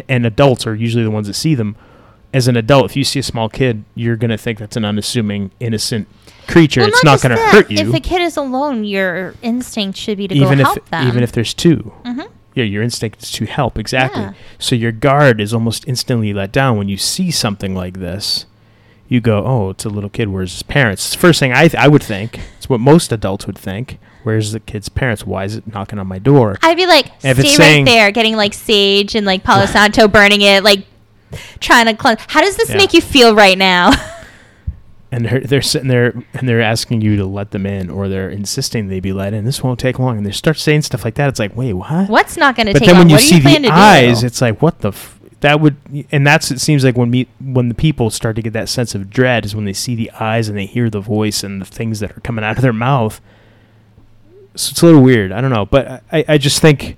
and 0.08 0.24
adults 0.24 0.66
are 0.66 0.74
usually 0.74 1.02
the 1.04 1.10
ones 1.10 1.26
that 1.26 1.34
see 1.34 1.54
them 1.54 1.74
as 2.32 2.48
an 2.48 2.56
adult 2.56 2.84
if 2.86 2.96
you 2.96 3.02
see 3.04 3.18
a 3.18 3.22
small 3.22 3.48
kid 3.48 3.84
you're 3.94 4.16
going 4.16 4.30
to 4.30 4.36
think 4.38 4.58
that's 4.58 4.76
an 4.76 4.84
unassuming 4.84 5.50
innocent 5.58 6.06
creature 6.46 6.80
Well, 6.80 6.88
it's 6.90 7.04
not 7.04 7.12
just 7.20 7.22
going 7.24 7.36
to 7.36 7.42
hurt 7.48 7.70
you 7.70 7.78
If 7.88 7.94
a 7.94 8.00
kid 8.00 8.22
is 8.22 8.36
alone, 8.36 8.84
your 8.84 9.34
instinct 9.42 9.98
should 9.98 10.18
be 10.18 10.28
to 10.28 10.34
even 10.34 10.58
go 10.58 10.62
if 10.62 10.66
help 10.66 10.88
them. 10.90 11.06
even 11.08 11.22
if 11.22 11.32
there's 11.32 11.52
2 11.54 11.92
Mhm. 12.04 12.28
yeah 12.54 12.64
your 12.64 12.82
instinct 12.82 13.22
is 13.22 13.30
to 13.32 13.46
help 13.46 13.78
exactly 13.78 14.22
Yeah. 14.22 14.32
so 14.58 14.74
your 14.74 14.92
guard 14.92 15.40
is 15.40 15.52
almost 15.52 15.86
instantly 15.86 16.32
let 16.32 16.52
down 16.52 16.76
when 16.78 16.88
you 16.88 16.96
see 16.96 17.30
something 17.30 17.74
like 17.74 17.98
this 18.00 18.46
you 19.08 19.20
go 19.20 19.44
oh 19.44 19.70
it's 19.70 19.84
a 19.84 19.88
little 19.88 20.10
kid 20.10 20.28
where's 20.28 20.52
his 20.52 20.62
parents 20.62 21.04
it's 21.06 21.14
the 21.14 21.20
first 21.20 21.38
thing 21.40 21.52
i 21.52 21.68
th- 21.68 21.74
i 21.74 21.86
would 21.86 22.02
think 22.02 22.40
it's 22.56 22.68
what 22.68 22.80
most 22.80 23.12
adults 23.12 23.46
would 23.46 23.56
think 23.58 23.98
where's 24.24 24.50
the 24.52 24.58
kid's 24.60 24.88
parents 24.88 25.24
why 25.24 25.44
is 25.44 25.54
it 25.56 25.72
knocking 25.72 25.98
on 25.98 26.06
my 26.08 26.18
door 26.18 26.56
I'd 26.62 26.76
be 26.76 26.86
like, 26.86 27.06
If 27.22 27.38
stay 27.38 27.48
right 27.48 27.56
saying- 27.56 27.84
there, 27.84 28.10
getting 28.10 28.34
like 28.36 28.52
sage 28.54 29.14
and 29.14 29.24
like 29.24 29.44
Palo 29.44 29.66
Santo, 29.76 30.08
burning 30.08 30.42
it, 30.42 30.64
like 30.64 30.84
trying 31.60 31.86
to 31.86 31.94
cleanse. 31.94 32.20
How 32.26 32.40
does 32.40 32.56
this 32.56 32.70
Yeah. 32.70 32.78
make 32.78 32.92
you 32.94 33.00
feel 33.00 33.34
right 33.36 33.56
now? 33.58 33.90
and 35.12 35.24
they're, 35.24 35.40
they're 35.40 35.62
sitting 35.62 35.88
there 35.88 36.22
and 36.34 36.48
they're 36.48 36.60
asking 36.60 37.00
you 37.00 37.16
to 37.16 37.24
let 37.24 37.52
them 37.52 37.64
in 37.64 37.90
or 37.90 38.08
they're 38.08 38.28
insisting 38.28 38.88
they 38.88 39.00
be 39.00 39.12
let 39.12 39.34
in. 39.34 39.44
This 39.44 39.62
won't 39.62 39.78
take 39.78 39.98
long. 39.98 40.16
And 40.16 40.26
they 40.26 40.32
start 40.32 40.58
saying 40.58 40.82
stuff 40.82 41.04
like 41.04 41.14
that. 41.14 41.28
It's 41.28 41.38
like 41.38 41.56
wait 41.56 41.74
what? 41.74 42.08
What's 42.08 42.36
not 42.36 42.56
going 42.56 42.66
to 42.66 42.72
but 42.72 42.80
take 42.80 42.86
then 42.88 42.96
long? 42.96 43.02
when 43.02 43.10
you 43.10 43.14
what 43.14 43.22
see 43.22 43.36
you 43.36 43.60
the 43.60 43.68
eyes 43.70 44.20
do? 44.20 44.26
it's 44.26 44.40
like 44.40 44.60
what 44.60 44.80
the 44.80 44.88
f- 44.88 45.18
that 45.40 45.60
would 45.60 45.76
and 46.10 46.26
that's 46.26 46.50
it 46.50 46.60
seems 46.60 46.82
like 46.82 46.96
when 46.96 47.10
me 47.10 47.28
when 47.40 47.68
the 47.68 47.74
people 47.74 48.10
start 48.10 48.36
to 48.36 48.42
get 48.42 48.52
that 48.54 48.68
sense 48.68 48.94
of 48.94 49.08
dread 49.10 49.44
is 49.44 49.54
when 49.54 49.64
they 49.64 49.72
see 49.72 49.94
the 49.94 50.10
eyes 50.12 50.48
and 50.48 50.58
they 50.58 50.66
hear 50.66 50.90
the 50.90 51.00
voice 51.00 51.44
and 51.44 51.60
the 51.60 51.66
things 51.66 52.00
that 52.00 52.10
are 52.16 52.20
coming 52.20 52.44
out 52.44 52.56
of 52.56 52.62
their 52.62 52.72
mouth. 52.72 53.20
So 54.56 54.70
it's 54.70 54.82
a 54.82 54.86
little 54.86 55.02
weird. 55.02 55.30
I 55.32 55.40
don't 55.40 55.50
know. 55.50 55.66
But 55.66 56.02
i 56.10 56.24
i 56.26 56.38
just 56.38 56.60
think 56.60 56.96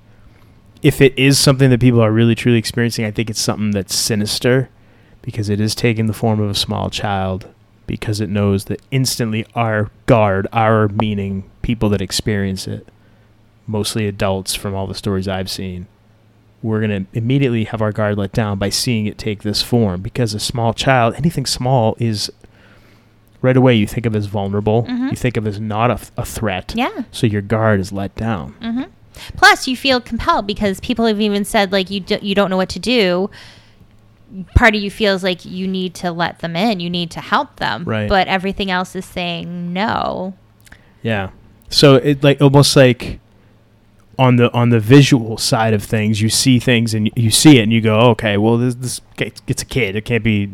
if 0.81 1.01
it 1.01 1.17
is 1.19 1.37
something 1.37 1.69
that 1.69 1.81
people 1.81 2.01
are 2.01 2.11
really 2.11 2.33
truly 2.35 2.57
experiencing 2.57 3.03
i 3.03 3.11
think 3.11 3.29
it's 3.29 3.41
something 3.41 3.71
that's 3.71 3.93
sinister 3.93 4.69
because 5.21 5.49
it 5.49 5.59
is 5.59 5.75
taking 5.75 6.05
the 6.05 6.13
form 6.13 6.39
of 6.39 6.49
a 6.49 6.55
small 6.55 6.89
child 6.89 7.49
because 7.89 8.21
it 8.21 8.29
knows 8.29 8.65
that 8.65 8.79
instantly 8.91 9.45
our 9.55 9.89
guard 10.05 10.47
our 10.53 10.87
meaning 10.87 11.43
people 11.61 11.89
that 11.89 12.01
experience 12.01 12.67
it 12.67 12.87
mostly 13.67 14.07
adults 14.07 14.53
from 14.55 14.73
all 14.75 14.87
the 14.87 14.93
stories 14.93 15.27
i've 15.27 15.49
seen 15.49 15.85
we're 16.61 16.79
going 16.85 17.05
to 17.05 17.17
immediately 17.17 17.63
have 17.63 17.81
our 17.81 17.91
guard 17.91 18.17
let 18.17 18.31
down 18.31 18.57
by 18.59 18.69
seeing 18.69 19.05
it 19.07 19.17
take 19.17 19.43
this 19.43 19.61
form 19.61 20.01
because 20.01 20.33
a 20.33 20.39
small 20.39 20.73
child 20.73 21.13
anything 21.15 21.45
small 21.45 21.95
is 21.99 22.31
right 23.41 23.55
away 23.57 23.73
you 23.73 23.87
think 23.87 24.05
of 24.05 24.15
as 24.15 24.25
vulnerable 24.27 24.83
Mhm. 24.83 25.09
you 25.11 25.15
think 25.15 25.37
of 25.37 25.47
as 25.47 25.59
not 25.59 25.89
a, 25.89 25.99
a 26.21 26.25
threat 26.25 26.73
yeah. 26.75 27.03
so 27.11 27.25
your 27.27 27.41
guard 27.41 27.79
is 27.79 27.91
let 27.91 28.15
down 28.15 28.53
hmm 28.61 28.83
Plus, 29.35 29.67
you 29.67 29.75
feel 29.75 29.99
compelled 29.99 30.47
because 30.47 30.79
people 30.79 31.05
have 31.05 31.19
even 31.19 31.43
said 31.43 31.73
like 31.73 31.89
you 31.89 31.99
do, 31.99 32.17
you 32.21 32.33
don't 32.33 32.49
know 32.49 32.55
what 32.55 32.69
to 32.69 32.79
do. 32.79 33.29
Part 34.55 34.75
of 34.75 34.81
you 34.81 34.91
feels 34.91 35.23
like 35.23 35.43
you 35.45 35.67
need 35.67 35.93
to 35.95 36.11
let 36.11 36.39
them 36.39 36.55
in, 36.55 36.79
you 36.79 36.89
need 36.89 37.09
to 37.11 37.19
help 37.19 37.55
them, 37.57 37.83
Right. 37.85 38.07
But 38.07 38.27
everything 38.27 38.69
else 38.69 38.95
is 38.95 39.05
saying 39.05 39.73
no. 39.73 40.35
Yeah. 41.01 41.29
So 41.69 41.95
it 41.95 42.23
like 42.23 42.41
almost 42.41 42.75
like 42.75 43.19
on 44.17 44.35
the 44.35 44.51
on 44.53 44.69
the 44.69 44.79
visual 44.79 45.37
side 45.37 45.73
of 45.73 45.83
things, 45.83 46.21
you 46.21 46.29
see 46.29 46.59
things 46.59 46.93
and 46.93 47.09
you 47.15 47.31
see 47.31 47.57
it 47.59 47.63
and 47.63 47.71
you 47.73 47.81
go, 47.81 47.97
okay, 48.11 48.37
well 48.37 48.57
this 48.57 48.75
this 48.75 49.01
it's 49.47 49.61
a 49.61 49.65
kid, 49.65 49.95
it 49.95 50.05
can't 50.05 50.23
be 50.23 50.49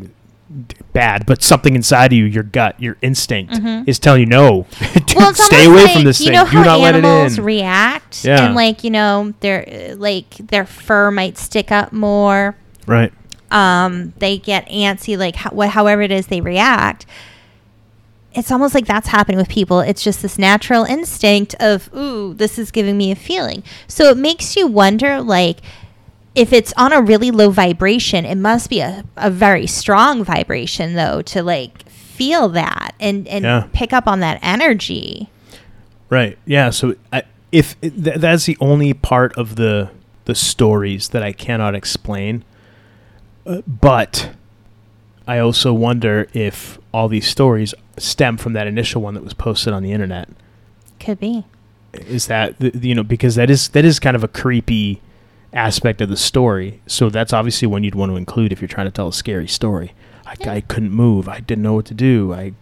bad, 0.93 1.25
but 1.25 1.41
something 1.41 1.75
inside 1.75 2.13
of 2.13 2.17
you, 2.17 2.23
your 2.25 2.43
gut, 2.43 2.79
your 2.79 2.95
instinct 3.01 3.53
Mhm. 3.53 3.87
is 3.87 3.97
telling 3.99 4.21
you 4.21 4.25
no, 4.27 4.67
Dude, 4.93 5.15
Well, 5.15 5.33
stay 5.33 5.65
away 5.65 5.83
like, 5.85 5.93
from 5.93 6.03
this 6.03 6.19
you 6.21 6.27
thing. 6.27 6.33
know 6.35 6.49
Do 6.49 6.63
not 6.63 6.79
let 6.79 6.95
it 6.95 7.03
in. 7.03 7.43
react, 7.43 8.23
Yeah. 8.23 8.45
and 8.45 8.55
like 8.55 8.83
you 8.83 8.91
know, 8.91 9.33
their 9.39 9.95
like 9.97 10.35
their 10.37 10.65
fur 10.65 11.09
might 11.11 11.37
stick 11.37 11.71
up 11.71 11.91
more. 11.91 12.55
right. 12.85 13.11
Um, 13.51 14.13
they 14.19 14.37
get 14.37 14.67
antsy, 14.69 15.17
like 15.17 15.35
how, 15.35 15.49
wh- 15.51 15.69
however 15.71 16.01
it 16.01 16.11
is 16.11 16.27
they 16.27 16.41
react. 16.41 17.05
It's 18.33 18.51
almost 18.51 18.75
like 18.75 18.85
that's 18.85 19.07
happening 19.07 19.37
with 19.37 19.47
people. 19.47 19.79
It's 19.79 20.03
just 20.03 20.21
this 20.21 20.37
natural 20.37 20.83
instinct 20.83 21.55
of, 21.61 21.89
ooh, 21.95 22.33
this 22.33 22.59
is 22.59 22.69
giving 22.69 22.97
me 22.97 23.11
a 23.11 23.15
feeling. 23.15 23.63
So 23.87 24.09
it 24.09 24.17
makes 24.17 24.57
you 24.57 24.67
wonder, 24.67 25.21
like, 25.21 25.59
if 26.35 26.51
it's 26.51 26.73
on 26.75 26.91
a 26.91 27.01
really 27.01 27.31
low 27.31 27.49
vibration, 27.49 28.25
it 28.25 28.35
must 28.35 28.69
be 28.69 28.81
a, 28.81 29.05
a 29.15 29.31
very 29.31 29.67
strong 29.67 30.21
vibration, 30.25 30.95
though, 30.95 31.21
to 31.21 31.41
like 31.41 31.87
feel 31.87 32.49
that 32.49 32.93
and, 32.99 33.25
and 33.29 33.45
Yeah. 33.45 33.67
pick 33.71 33.93
up 33.93 34.05
on 34.05 34.19
that 34.19 34.39
energy. 34.41 35.29
Right. 36.09 36.37
Yeah. 36.45 36.71
So 36.71 36.95
I, 37.13 37.23
if 37.53 37.79
th- 37.79 37.93
that's 38.17 38.45
the 38.45 38.57
only 38.59 38.93
part 38.93 39.33
of 39.37 39.55
the 39.55 39.91
the 40.25 40.35
stories 40.35 41.09
that 41.09 41.21
I 41.23 41.31
cannot 41.31 41.73
explain. 41.75 42.43
But 43.67 44.31
I 45.27 45.37
also 45.39 45.73
wonder 45.73 46.27
if 46.33 46.79
all 46.93 47.07
these 47.07 47.27
stories 47.27 47.73
stem 47.97 48.37
from 48.37 48.53
that 48.53 48.67
initial 48.67 49.01
one 49.01 49.13
that 49.13 49.23
was 49.23 49.33
posted 49.33 49.73
on 49.73 49.83
the 49.83 49.91
internet. 49.91 50.29
Could 50.99 51.19
be. 51.19 51.45
Is 51.93 52.27
that 52.27 52.59
th- 52.59 52.75
you 52.81 52.93
know 52.95 53.03
because 53.03 53.35
that 53.35 53.49
is 53.49 53.69
that 53.69 53.85
is 53.85 53.99
kind 53.99 54.15
of 54.15 54.23
a 54.23 54.27
creepy 54.27 55.01
aspect 55.53 56.01
of 56.01 56.09
the 56.09 56.17
story. 56.17 56.81
So 56.87 57.09
that's 57.09 57.31
obviously 57.31 57.67
one 57.67 57.83
you'd 57.83 57.95
want 57.95 58.11
to 58.11 58.17
include 58.17 58.51
if 58.51 58.61
you're 58.61 58.67
trying 58.67 58.87
to 58.87 58.91
tell 58.91 59.07
a 59.07 59.13
scary 59.13 59.47
story. 59.47 59.93
I, 60.25 60.33
Yeah. 60.39 60.51
I 60.53 60.61
couldn't 60.61 60.91
move. 60.91 61.29
I 61.29 61.39
didn't 61.39 61.63
know 61.63 61.73
what 61.75 61.85
to 61.85 61.93
do. 61.93 62.33
I 62.33 62.53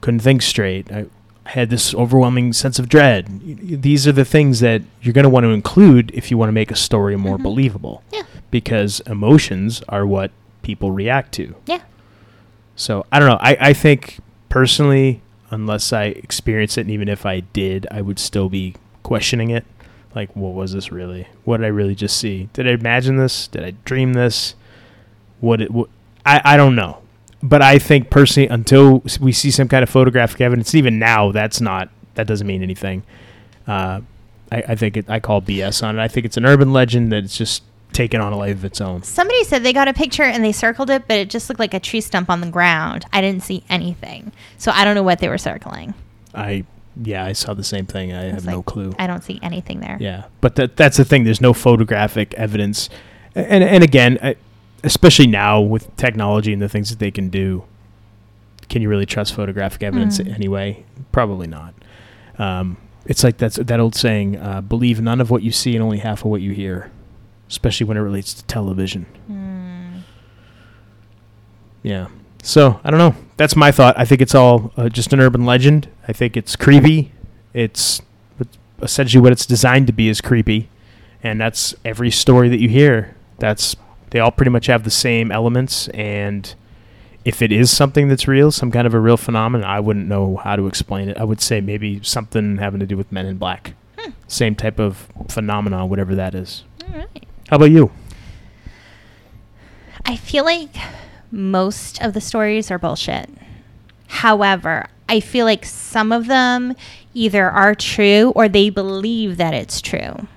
couldn't 0.00 0.20
think 0.20 0.42
straight. 0.42 0.90
I, 0.92 1.06
had 1.46 1.68
this 1.70 1.94
overwhelming 1.96 2.52
sense 2.52 2.78
of 2.78 2.88
dread. 2.88 3.40
These 3.82 4.06
are 4.06 4.12
the 4.12 4.24
things 4.26 4.60
that 4.60 4.82
you're 5.02 5.12
going 5.14 5.24
to 5.24 5.28
want 5.30 5.42
to 5.42 5.48
include 5.50 6.12
if 6.14 6.30
you 6.30 6.38
want 6.38 6.46
to 6.48 6.52
make 6.52 6.70
a 6.70 6.76
story 6.76 7.16
more 7.16 7.38
Mhm. 7.38 7.42
believable. 7.42 8.04
Yeah. 8.12 8.22
Because 8.50 9.00
emotions 9.00 9.82
are 9.88 10.06
what 10.06 10.30
people 10.62 10.90
react 10.90 11.32
to. 11.32 11.54
Yeah. 11.66 11.80
So 12.76 13.06
I 13.12 13.18
don't 13.18 13.28
know. 13.28 13.38
I, 13.40 13.56
I 13.60 13.72
think 13.72 14.18
personally, 14.48 15.20
unless 15.50 15.92
I 15.92 16.04
experience 16.04 16.78
it, 16.78 16.82
and 16.82 16.90
even 16.90 17.08
if 17.08 17.26
I 17.26 17.40
did, 17.40 17.86
I 17.90 18.00
would 18.02 18.18
still 18.18 18.48
be 18.48 18.74
questioning 19.02 19.50
it. 19.50 19.64
Like, 20.14 20.34
what 20.34 20.54
was 20.54 20.72
this 20.72 20.90
really? 20.90 21.28
What 21.44 21.58
did 21.58 21.66
I 21.66 21.68
really 21.68 21.94
just 21.94 22.16
see? 22.16 22.48
Did 22.52 22.66
I 22.66 22.72
imagine 22.72 23.16
this? 23.16 23.46
Did 23.46 23.64
I 23.64 23.72
dream 23.84 24.14
this? 24.14 24.54
What 25.40 25.60
it? 25.60 25.70
What, 25.70 25.88
I 26.26 26.40
I 26.44 26.56
don't 26.56 26.74
know. 26.74 27.02
But 27.42 27.62
I 27.62 27.78
think 27.78 28.10
personally, 28.10 28.48
until 28.48 29.02
we 29.20 29.32
see 29.32 29.50
some 29.50 29.68
kind 29.68 29.82
of 29.82 29.88
photographic 29.88 30.40
evidence, 30.40 30.74
even 30.74 30.98
now, 30.98 31.32
that's 31.32 31.60
not 31.60 31.88
that 32.14 32.26
doesn't 32.26 32.46
mean 32.46 32.62
anything. 32.62 33.02
Uh, 33.66 34.00
I, 34.52 34.64
I 34.68 34.74
think 34.74 34.96
it, 34.96 35.08
I 35.08 35.20
call 35.20 35.40
BS 35.40 35.82
on 35.82 35.98
it. 35.98 36.02
I 36.02 36.08
think 36.08 36.26
it's 36.26 36.36
an 36.36 36.44
urban 36.44 36.72
legend 36.72 37.12
that 37.12 37.24
it's 37.24 37.36
just 37.36 37.62
taken 37.92 38.20
on 38.20 38.32
a 38.32 38.36
life 38.36 38.52
of 38.56 38.64
its 38.64 38.80
own. 38.80 39.02
Somebody 39.02 39.42
said 39.44 39.62
they 39.62 39.72
got 39.72 39.88
a 39.88 39.92
picture 39.94 40.22
and 40.22 40.44
they 40.44 40.52
circled 40.52 40.90
it, 40.90 41.08
but 41.08 41.16
it 41.18 41.30
just 41.30 41.48
looked 41.48 41.58
like 41.60 41.74
a 41.74 41.80
tree 41.80 42.00
stump 42.00 42.30
on 42.30 42.40
the 42.40 42.50
ground. 42.50 43.04
I 43.12 43.20
didn't 43.20 43.42
see 43.42 43.64
anything. 43.68 44.32
So 44.58 44.70
I 44.72 44.84
don't 44.84 44.94
know 44.94 45.02
what 45.02 45.18
they 45.18 45.28
were 45.28 45.38
circling. 45.38 45.94
I 46.34 46.64
yeah, 47.02 47.24
I 47.24 47.32
saw 47.32 47.54
the 47.54 47.64
same 47.64 47.86
thing. 47.86 48.12
I, 48.12 48.20
I 48.20 48.24
have 48.26 48.34
was 48.36 48.46
no 48.46 48.62
clue. 48.62 48.92
I 48.98 49.06
don't 49.06 49.22
see 49.24 49.38
anything 49.42 49.80
there. 49.80 49.96
Yeah, 50.00 50.24
but 50.40 50.56
that 50.56 50.76
that's 50.76 50.96
the 50.96 51.04
thing. 51.04 51.24
There's 51.24 51.40
no 51.40 51.52
photographic 51.52 52.34
evidence, 52.34 52.88
and 53.34 53.62
and 53.64 53.82
again, 53.84 54.18
I, 54.22 54.36
especially 54.84 55.26
now 55.28 55.60
with 55.60 55.94
technology 55.96 56.52
and 56.52 56.60
the 56.60 56.68
things 56.68 56.90
that 56.90 56.98
they 56.98 57.10
can 57.10 57.28
do, 57.28 57.64
can 58.68 58.82
you 58.82 58.88
really 58.88 59.06
trust 59.06 59.34
photographic 59.34 59.82
evidence 59.82 60.18
Mm. 60.18 60.34
anyway? 60.34 60.84
Probably 61.12 61.46
not. 61.46 61.74
Um, 62.38 62.76
it's 63.06 63.24
like 63.24 63.38
that's 63.38 63.56
that 63.56 63.80
old 63.80 63.94
saying: 63.94 64.36
uh, 64.36 64.60
"Believe 64.60 65.00
none 65.00 65.20
of 65.20 65.30
what 65.30 65.42
you 65.42 65.52
see 65.52 65.74
and 65.74 65.82
only 65.82 65.98
half 65.98 66.20
of 66.20 66.26
what 66.26 66.40
you 66.40 66.52
hear," 66.52 66.90
especially 67.50 67.84
when 67.86 67.98
it 67.98 68.00
relates 68.00 68.32
to 68.32 68.42
television. 68.44 69.04
Hmm. 69.26 69.98
Yeah. 71.82 72.08
So 72.42 72.80
I 72.82 72.90
don't 72.90 72.98
know. 72.98 73.14
That's 73.36 73.56
my 73.56 73.70
thought. 73.72 73.98
I 73.98 74.04
think 74.06 74.22
it's 74.22 74.34
all 74.34 74.72
uh, 74.76 74.88
just 74.88 75.12
an 75.12 75.20
urban 75.20 75.44
legend. 75.44 75.88
I 76.08 76.12
think 76.12 76.36
it's 76.36 76.56
creepy. 76.56 77.12
It's 77.52 78.00
it's 78.38 78.56
essentially 78.80 79.20
what 79.20 79.32
it's 79.32 79.44
designed 79.46 79.86
to 79.88 79.92
be 79.92 80.08
is 80.08 80.20
creepy, 80.20 80.68
and 81.22 81.38
that's 81.40 81.74
every 81.84 82.10
story 82.10 82.48
that 82.48 82.60
you 82.60 82.68
hear. 82.68 83.14
That's 83.38 83.76
they 84.10 84.20
all 84.20 84.30
pretty 84.30 84.50
much 84.50 84.66
have 84.66 84.84
the 84.84 84.90
same 84.90 85.30
elements. 85.30 85.88
And 85.88 86.54
if 87.24 87.42
it 87.42 87.52
is 87.52 87.70
something 87.74 88.08
that's 88.08 88.26
real, 88.26 88.50
some 88.50 88.70
kind 88.70 88.86
of 88.86 88.94
a 88.94 89.00
real 89.00 89.16
phenomenon, 89.18 89.68
I 89.68 89.80
wouldn't 89.80 90.06
know 90.06 90.36
how 90.36 90.56
to 90.56 90.66
explain 90.66 91.08
it. 91.10 91.18
I 91.18 91.24
would 91.24 91.40
say 91.42 91.60
maybe 91.60 92.00
something 92.02 92.56
having 92.58 92.80
to 92.80 92.86
do 92.86 92.96
with 92.96 93.12
Men 93.12 93.26
in 93.26 93.36
Black, 93.36 93.74
Hmm. 93.98 94.10
same 94.28 94.54
type 94.54 94.78
of 94.78 95.08
phenomenon, 95.28 95.88
whatever 95.90 96.14
that 96.14 96.34
is. 96.34 96.64
All 96.88 96.98
right. 96.98 97.26
How 97.50 97.56
about 97.56 97.70
you? 97.72 97.90
I 100.06 100.16
feel 100.16 100.44
like 100.44 100.74
most 101.30 102.00
of 102.00 102.14
the 102.14 102.20
stories 102.20 102.70
are 102.70 102.78
bullshit. 102.78 103.28
However, 104.06 104.86
I 105.08 105.20
feel 105.20 105.44
like 105.46 105.64
some 105.64 106.12
of 106.12 106.26
them 106.26 106.74
either 107.12 107.50
are 107.50 107.74
true 107.74 108.32
or 108.36 108.48
they 108.48 108.70
believe 108.70 109.36
that 109.36 109.52
it's 109.52 109.80
true. 109.80 110.28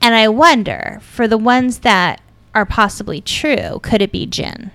And 0.00 0.14
I 0.14 0.28
wonder, 0.28 1.00
for 1.02 1.26
the 1.26 1.38
ones 1.38 1.80
that 1.80 2.20
are 2.54 2.64
possibly 2.64 3.20
true, 3.20 3.80
could 3.82 4.00
it 4.00 4.12
be 4.12 4.26
jinn? 4.26 4.70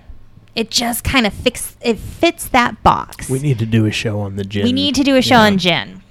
It 0.54 0.70
just 0.70 1.02
kind 1.02 1.26
of 1.26 1.32
fix 1.32 1.76
it 1.80 1.98
fits 1.98 2.46
that 2.48 2.82
box. 2.82 3.28
We 3.28 3.40
need 3.40 3.58
to 3.58 3.66
do 3.66 3.86
a 3.86 3.90
show 3.90 4.20
on 4.20 4.36
the 4.36 4.44
jinn. 4.44 4.64
We 4.64 4.72
need 4.72 4.94
to 4.96 5.02
do 5.02 5.16
a 5.16 5.22
show 5.22 5.36
Yeah. 5.36 5.46
on 5.46 5.58
jinn. 5.58 6.02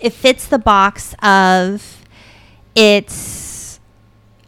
It 0.00 0.12
fits 0.12 0.46
the 0.46 0.58
box 0.58 1.14
of 1.22 1.98
it's 2.74 3.14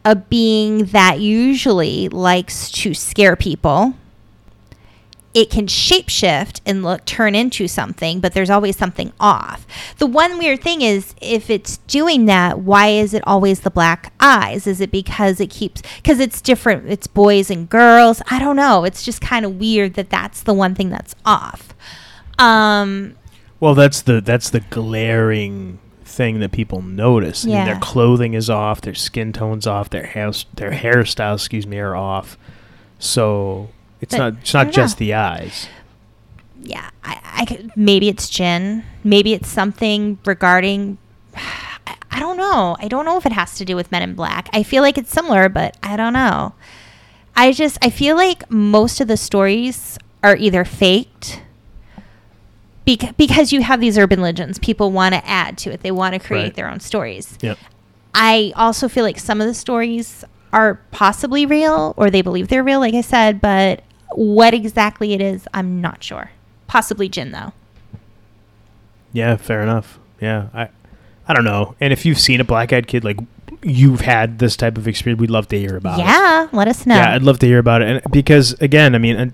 a 0.04 0.14
being 0.14 0.86
that 0.86 1.20
usually 1.20 2.08
likes 2.08 2.70
to 2.70 2.94
scare 2.94 3.36
people. 3.36 3.94
It 5.32 5.50
can 5.50 5.66
shapeshift 5.66 6.60
and 6.64 6.84
look 6.84 7.04
turn 7.06 7.34
into 7.34 7.66
something, 7.66 8.20
but 8.20 8.34
there's 8.34 8.50
always 8.50 8.76
something 8.76 9.12
off. 9.18 9.66
The 9.98 10.06
one 10.06 10.38
weird 10.38 10.62
thing 10.62 10.80
is 10.80 11.12
if 11.20 11.50
it's 11.50 11.78
doing 11.88 12.26
that, 12.26 12.60
why 12.60 12.88
is 12.88 13.14
it 13.14 13.26
always 13.26 13.60
the 13.60 13.70
black 13.70 14.12
eyes? 14.20 14.68
Is 14.68 14.80
it 14.80 14.92
because 14.92 15.40
it 15.40 15.50
keeps 15.50 15.82
because 15.96 16.20
it's 16.20 16.40
different, 16.40 16.88
it's 16.88 17.08
boys 17.08 17.50
and 17.50 17.68
girls? 17.68 18.22
I 18.30 18.38
don't 18.38 18.54
know. 18.54 18.84
It's 18.84 19.02
just 19.02 19.20
kind 19.20 19.44
of 19.44 19.58
weird 19.58 19.94
that 19.94 20.08
that's 20.08 20.42
the 20.42 20.54
one 20.54 20.76
thing 20.76 20.90
that's 20.90 21.16
off. 21.24 21.74
Um 22.38 23.16
Well, 23.58 23.74
that's 23.74 24.02
the 24.02 24.20
that's 24.20 24.50
the 24.50 24.60
glaring 24.60 25.80
thing 26.14 26.40
that 26.40 26.52
people 26.52 26.80
notice. 26.82 27.44
I 27.44 27.48
mean, 27.48 27.64
their 27.66 27.78
clothing 27.80 28.34
is 28.34 28.48
off, 28.48 28.80
their 28.80 28.94
skin 28.94 29.32
tone's 29.32 29.66
off, 29.66 29.90
their 29.90 30.06
hair 30.06 30.32
their 30.54 30.70
hairstyles, 30.70 31.36
excuse 31.36 31.66
me, 31.66 31.78
are 31.78 31.96
off. 31.96 32.38
So 32.98 33.68
it's 34.00 34.14
But 34.14 34.18
not 34.18 34.32
it's 34.40 34.54
not 34.54 34.72
just 34.72 34.96
know. 34.96 35.06
the 35.06 35.14
eyes. 35.14 35.68
yeah, 36.62 36.90
I, 37.04 37.20
I 37.40 37.44
could, 37.44 37.72
maybe 37.76 38.08
it's 38.08 38.28
jinn. 38.30 38.84
Maybe 39.02 39.32
it's 39.34 39.48
something 39.48 40.18
regarding. 40.24 40.98
I, 41.36 41.96
I 42.10 42.20
don't 42.20 42.36
know. 42.36 42.76
I 42.78 42.88
don't 42.88 43.04
know 43.04 43.18
if 43.18 43.26
it 43.26 43.32
has 43.32 43.56
to 43.56 43.64
do 43.64 43.74
with 43.76 43.90
Men 43.92 44.02
in 44.02 44.14
Black. 44.14 44.48
I 44.52 44.62
feel 44.62 44.82
like 44.82 44.96
it's 44.96 45.10
similar, 45.10 45.48
but 45.48 45.76
I 45.82 45.96
don't 45.96 46.12
know. 46.12 46.54
I 47.36 47.50
just 47.52 47.76
I 47.84 47.90
feel 47.90 48.16
like 48.16 48.48
most 48.50 49.00
of 49.00 49.08
the 49.08 49.16
stories 49.16 49.98
are 50.22 50.36
either 50.36 50.64
faked. 50.64 51.42
Bec- 52.86 53.16
because 53.16 53.52
you 53.52 53.62
have 53.62 53.80
these 53.80 53.96
urban 53.96 54.20
legends, 54.20 54.58
people 54.58 54.90
want 54.90 55.14
to 55.14 55.26
add 55.26 55.56
to 55.58 55.70
it. 55.72 55.80
They 55.82 55.90
want 55.90 56.12
to 56.14 56.18
create 56.18 56.42
Right. 56.42 56.54
their 56.54 56.70
own 56.70 56.80
stories. 56.80 57.38
Yep. 57.40 57.58
I 58.14 58.52
also 58.56 58.88
feel 58.88 59.04
like 59.04 59.18
some 59.18 59.40
of 59.40 59.46
the 59.46 59.54
stories 59.54 60.24
are 60.52 60.80
possibly 60.92 61.46
real 61.46 61.94
or 61.96 62.10
they 62.10 62.22
believe 62.22 62.48
they're 62.48 62.62
real, 62.62 62.80
like 62.80 62.94
I 62.94 63.00
said, 63.00 63.40
but 63.40 63.82
what 64.12 64.54
exactly 64.54 65.12
it 65.14 65.20
is, 65.20 65.48
I'm 65.54 65.80
not 65.80 66.04
sure. 66.04 66.30
Possibly 66.68 67.08
jinn, 67.08 67.32
though. 67.32 67.52
Yeah, 69.12 69.36
fair 69.36 69.62
enough. 69.62 69.98
Yeah, 70.20 70.48
I 70.54 70.68
I 71.26 71.32
don't 71.34 71.44
know. 71.44 71.74
And 71.80 71.92
if 71.92 72.04
you've 72.04 72.18
seen 72.20 72.40
a 72.40 72.44
black-eyed 72.44 72.86
kid 72.86 73.02
like 73.04 73.18
you've 73.62 74.02
had 74.02 74.38
this 74.38 74.56
type 74.56 74.76
of 74.76 74.86
experience, 74.86 75.20
we'd 75.20 75.30
love 75.30 75.48
to 75.48 75.58
hear 75.58 75.76
about 75.76 75.98
it. 75.98 76.02
yeah, 76.02 76.48
let 76.52 76.68
us 76.68 76.84
know. 76.86 76.96
Yeah, 76.96 77.14
I'd 77.14 77.22
love 77.22 77.38
to 77.40 77.46
hear 77.46 77.58
about 77.58 77.82
it. 77.82 77.88
And 77.88 78.12
because 78.12 78.52
again, 78.60 78.94
I 78.94 78.98
mean, 78.98 79.32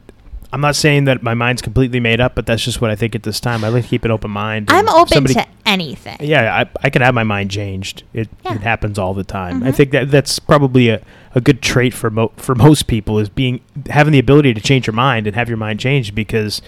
I'm 0.52 0.60
not 0.60 0.74
saying 0.74 1.04
that 1.04 1.22
my 1.22 1.34
mind's 1.34 1.62
completely 1.62 2.00
made 2.00 2.20
up, 2.20 2.34
but 2.34 2.44
that's 2.44 2.64
just 2.64 2.80
what 2.80 2.90
I 2.90 2.96
think 2.96 3.14
at 3.14 3.22
this 3.22 3.38
time. 3.38 3.62
I 3.64 3.68
like 3.68 3.84
to 3.84 3.88
keep 3.88 4.04
an 4.04 4.10
open 4.10 4.30
mind. 4.32 4.68
I'm 4.70 4.88
open 4.88 5.08
somebody- 5.08 5.34
to 5.34 5.46
anything. 5.64 6.16
Yeah, 6.20 6.64
I, 6.64 6.70
I 6.82 6.90
can 6.90 7.02
have 7.02 7.14
my 7.14 7.22
mind 7.22 7.50
changed. 7.52 8.02
It, 8.12 8.28
Yeah. 8.44 8.54
it 8.54 8.62
happens 8.62 8.98
all 8.98 9.14
the 9.14 9.22
time. 9.24 9.62
I 9.62 9.70
Mhm. 9.70 9.74
think 9.74 9.90
that 9.92 10.10
that's 10.10 10.38
probably 10.40 10.88
a, 10.88 11.00
a 11.36 11.40
good 11.40 11.62
trait 11.62 11.94
for 11.94 12.10
mo- 12.10 12.32
for 12.36 12.54
most 12.56 12.88
people 12.88 13.18
is 13.20 13.28
being 13.28 13.60
having 13.90 14.12
the 14.12 14.18
ability 14.18 14.52
to 14.54 14.60
change 14.60 14.86
your 14.88 14.94
mind 14.94 15.28
and 15.28 15.36
have 15.36 15.48
your 15.48 15.56
mind 15.58 15.78
changed 15.78 16.14
because 16.16 16.60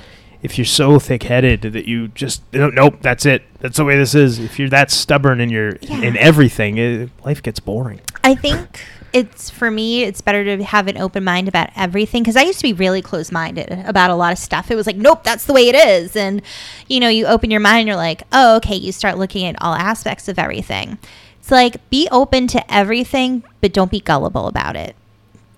if 0.42 0.58
you're 0.58 0.64
so 0.64 0.98
thick-headed 1.00 1.62
that 1.62 1.86
you 1.86 2.08
just 2.08 2.42
nope, 2.52 2.96
that's 3.00 3.26
it. 3.26 3.42
That's 3.60 3.76
the 3.78 3.84
way 3.84 3.96
this 3.96 4.14
is. 4.14 4.38
If 4.38 4.58
you're 4.60 4.68
that 4.70 4.90
stubborn 4.92 5.40
in 5.40 5.50
your 5.50 5.76
Yeah. 5.80 6.02
in 6.02 6.16
everything, 6.18 6.78
it, 6.78 7.10
life 7.24 7.42
gets 7.42 7.58
boring. 7.58 8.00
I 8.22 8.36
think 8.36 8.84
it's 9.12 9.50
for 9.50 9.70
me, 9.70 10.02
it's 10.04 10.20
better 10.20 10.44
to 10.56 10.64
have 10.64 10.88
an 10.88 10.96
open 10.96 11.22
mind 11.24 11.48
about 11.48 11.70
everything 11.76 12.22
because 12.22 12.36
I 12.36 12.42
used 12.42 12.58
to 12.60 12.62
be 12.64 12.72
really 12.72 13.02
closed 13.02 13.30
minded 13.32 13.70
about 13.86 14.10
a 14.10 14.14
lot 14.14 14.32
of 14.32 14.38
stuff. 14.38 14.70
It 14.70 14.74
was 14.74 14.86
like, 14.86 14.96
nope, 14.96 15.22
that's 15.24 15.44
the 15.46 15.52
way 15.52 15.68
it 15.68 15.74
is. 15.74 16.16
And, 16.16 16.42
you 16.88 17.00
know, 17.00 17.08
you 17.08 17.26
open 17.26 17.50
your 17.50 17.60
mind, 17.60 17.80
and 17.80 17.88
you're 17.88 17.96
like, 17.96 18.22
oh, 18.32 18.56
okay, 18.56 18.76
you 18.76 18.92
start 18.92 19.18
looking 19.18 19.44
at 19.46 19.60
all 19.60 19.74
aspects 19.74 20.28
of 20.28 20.38
everything. 20.38 20.98
It's 21.40 21.50
like, 21.50 21.88
be 21.90 22.08
open 22.10 22.46
to 22.48 22.72
everything, 22.74 23.42
but 23.60 23.72
don't 23.72 23.90
be 23.90 24.00
gullible 24.00 24.46
about 24.46 24.76
it. 24.76 24.96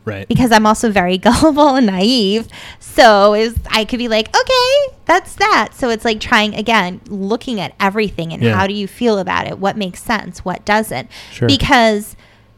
Right. 0.06 0.28
because 0.28 0.52
I'm 0.52 0.66
also 0.66 0.90
very 0.90 1.16
gullible 1.28 1.76
and 1.76 1.86
naive. 1.86 2.48
So 2.78 3.32
is 3.32 3.56
I 3.70 3.86
could 3.86 3.98
be 3.98 4.08
like, 4.08 4.28
okay, 4.36 4.94
that's 5.06 5.34
that. 5.36 5.70
So 5.72 5.88
it's 5.88 6.04
like 6.04 6.20
trying 6.20 6.54
again, 6.54 7.00
looking 7.08 7.58
at 7.58 7.74
everything 7.80 8.30
and 8.34 8.42
Yeah. 8.42 8.54
how 8.54 8.66
do 8.66 8.74
you 8.74 8.86
feel 8.86 9.18
about 9.18 9.46
it? 9.46 9.58
What 9.58 9.78
makes 9.78 10.02
sense? 10.02 10.44
What 10.44 10.62
doesn't? 10.66 11.08
Sure. 11.32 11.48
Because 11.48 12.16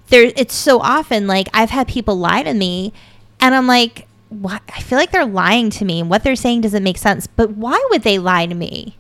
there, 0.09 0.32
it's 0.36 0.54
so 0.54 0.80
often 0.80 1.26
like 1.26 1.48
I've 1.52 1.70
had 1.70 1.88
people 1.88 2.16
lie 2.16 2.42
to 2.42 2.54
me, 2.54 2.92
and 3.40 3.54
I'm 3.54 3.66
like, 3.66 4.07
what? 4.28 4.62
I 4.74 4.80
feel 4.80 4.98
like 4.98 5.11
they're 5.12 5.24
lying 5.24 5.70
to 5.70 5.84
me, 5.84 6.00
and 6.00 6.11
what 6.11 6.24
they're 6.24 6.36
saying 6.36 6.62
doesn't 6.62 6.82
make 6.82 6.98
sense. 6.98 7.26
But 7.26 7.50
why 7.50 7.84
would 7.90 8.02
they 8.02 8.18
lie 8.18 8.46
to 8.46 8.54
me? 8.54 8.96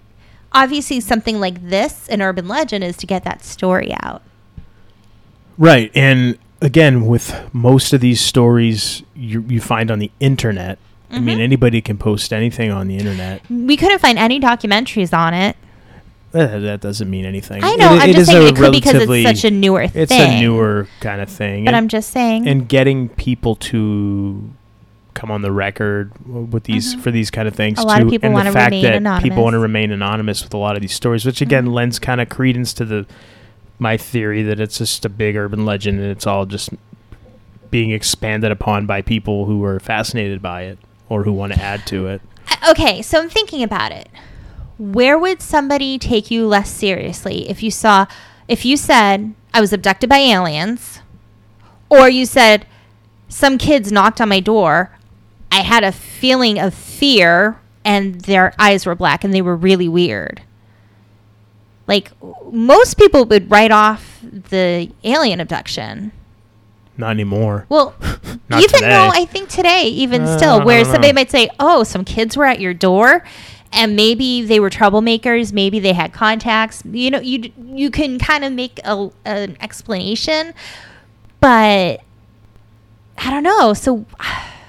Obviously, 0.52 1.00
something 1.00 1.40
like 1.40 1.68
this, 1.68 2.08
an 2.08 2.22
urban 2.22 2.48
legend, 2.48 2.84
is 2.84 2.96
to 2.98 3.06
get 3.06 3.24
that 3.24 3.44
story 3.44 3.94
out. 4.02 4.22
Right, 5.58 5.90
and 5.94 6.38
again, 6.60 7.06
with 7.06 7.34
most 7.52 7.92
of 7.92 8.00
these 8.00 8.20
stories 8.20 9.02
you 9.14 9.44
you 9.48 9.60
find 9.60 9.90
on 9.90 9.98
the 9.98 10.10
internet. 10.20 10.78
I 11.10 11.20
mean, 11.20 11.38
Mhm. 11.38 11.42
anybody 11.42 11.80
can 11.80 11.98
post 11.98 12.32
anything 12.32 12.72
on 12.72 12.88
the 12.88 12.96
internet. 12.96 13.40
We 13.48 13.76
couldn't 13.76 14.00
find 14.00 14.18
any 14.18 14.40
documentaries 14.40 15.16
on 15.16 15.34
it. 15.34 15.56
Uh, 16.36 16.58
that 16.58 16.80
doesn't 16.80 17.08
mean 17.08 17.24
anything. 17.24 17.62
I 17.64 17.74
know. 17.76 17.94
It- 17.94 18.02
I'm 18.02 18.10
it 18.10 18.16
just 18.16 18.18
is 18.22 18.26
saying 18.28 18.42
a 18.42 18.48
it 18.48 18.56
could 18.56 18.72
because 18.72 18.94
it's 19.08 19.40
such 19.40 19.50
a 19.50 19.54
newer 19.54 19.88
thing. 19.88 20.02
It's 20.02 20.12
a 20.12 20.40
newer 20.40 20.86
kind 21.00 21.20
of 21.20 21.28
thing. 21.30 21.64
But 21.64 21.70
and, 21.70 21.76
I'm 21.76 21.88
just 21.88 22.10
saying. 22.10 22.46
and 22.46 22.68
getting 22.68 23.08
people 23.08 23.56
to 23.56 24.50
come 25.14 25.30
on 25.30 25.40
the 25.40 25.50
record 25.52 26.12
with 26.26 26.64
these 26.64 26.94
Mhm. 26.94 27.00
for 27.00 27.10
these 27.10 27.30
kind 27.30 27.48
of 27.48 27.54
things 27.54 27.78
A 27.78 27.82
lot 27.82 28.00
too, 28.00 28.04
of 28.06 28.10
people 28.10 28.36
and 28.36 28.46
the 28.46 28.52
fact 28.52 28.66
remain 28.70 28.82
that 28.84 28.94
anonymous. 28.96 29.22
people 29.22 29.42
want 29.44 29.54
to 29.54 29.58
remain 29.58 29.90
anonymous 29.90 30.44
with 30.44 30.52
a 30.52 30.58
lot 30.58 30.76
of 30.76 30.82
these 30.82 30.92
stories, 30.92 31.24
which 31.24 31.40
again 31.40 31.68
Mhm. 31.68 31.72
lends 31.72 31.98
kind 31.98 32.20
of 32.20 32.28
credence 32.28 32.74
to 32.74 32.84
the 32.84 33.06
my 33.78 33.96
theory 33.96 34.42
that 34.42 34.60
it's 34.60 34.76
just 34.78 35.04
a 35.06 35.08
big 35.08 35.36
urban 35.36 35.64
legend 35.64 35.98
and 36.00 36.10
it's 36.10 36.26
all 36.26 36.44
just 36.46 36.68
being 37.70 37.90
expanded 37.92 38.50
upon 38.52 38.84
by 38.86 39.00
people 39.02 39.44
who 39.46 39.64
are 39.64 39.80
fascinated 39.80 40.40
by 40.42 40.62
it 40.62 40.78
or 41.08 41.24
who 41.24 41.32
want 41.32 41.52
to 41.52 41.60
add 41.62 41.84
to 41.86 42.06
it. 42.06 42.20
Uh, 42.50 42.70
okay, 42.72 43.00
so 43.02 43.20
I'm 43.20 43.28
thinking 43.28 43.62
about 43.62 43.92
it. 43.92 44.08
Where 44.78 45.18
would 45.18 45.40
somebody 45.40 45.98
take 45.98 46.30
you 46.30 46.46
less 46.46 46.70
seriously 46.70 47.48
if 47.48 47.62
you 47.62 47.70
saw, 47.70 48.06
if 48.48 48.64
you 48.64 48.76
said, 48.76 49.34
I 49.54 49.60
was 49.60 49.72
abducted 49.72 50.10
by 50.10 50.18
aliens, 50.18 51.00
or 51.88 52.08
you 52.08 52.26
said, 52.26 52.66
some 53.28 53.56
kids 53.58 53.90
knocked 53.90 54.20
on 54.20 54.28
my 54.28 54.40
door, 54.40 54.90
I 55.50 55.60
had 55.62 55.82
a 55.82 55.92
feeling 55.92 56.58
of 56.58 56.74
fear, 56.74 57.58
and 57.84 58.20
their 58.22 58.52
eyes 58.58 58.84
were 58.84 58.94
black 58.94 59.24
and 59.24 59.32
they 59.32 59.42
were 59.42 59.56
really 59.56 59.88
weird. 59.88 60.42
Like, 61.86 62.10
most 62.52 62.98
people 62.98 63.24
would 63.26 63.50
write 63.50 63.70
off 63.70 64.18
the 64.22 64.90
alien 65.04 65.40
abduction. 65.40 66.12
Not 66.98 67.10
anymore. 67.10 67.66
Well, 67.68 67.94
Not 68.48 68.60
even 68.62 68.80
today. 68.80 68.88
though 68.90 69.10
I 69.12 69.24
think 69.24 69.48
today, 69.48 69.84
even 69.88 70.22
Uh, 70.22 70.36
still, 70.36 70.64
where 70.64 70.84
somebody 70.84 71.08
know. 71.08 71.14
might 71.14 71.30
say, 71.30 71.48
"Oh, 71.60 71.84
some 71.84 72.04
kids 72.04 72.36
were 72.36 72.44
at 72.46 72.58
your 72.58 72.72
door," 72.74 73.22
and 73.72 73.96
maybe 73.96 74.42
they 74.42 74.60
were 74.60 74.70
troublemakers, 74.70 75.52
maybe 75.52 75.78
they 75.80 75.92
had 75.92 76.12
contacts. 76.12 76.82
You 76.84 77.10
know, 77.10 77.20
you 77.20 77.52
you 77.58 77.90
can 77.90 78.18
kind 78.18 78.44
of 78.44 78.52
make 78.52 78.80
a, 78.84 79.10
an 79.24 79.56
explanation, 79.60 80.54
but 81.40 82.02
I 83.18 83.30
don't 83.30 83.42
know. 83.42 83.74
So 83.74 84.06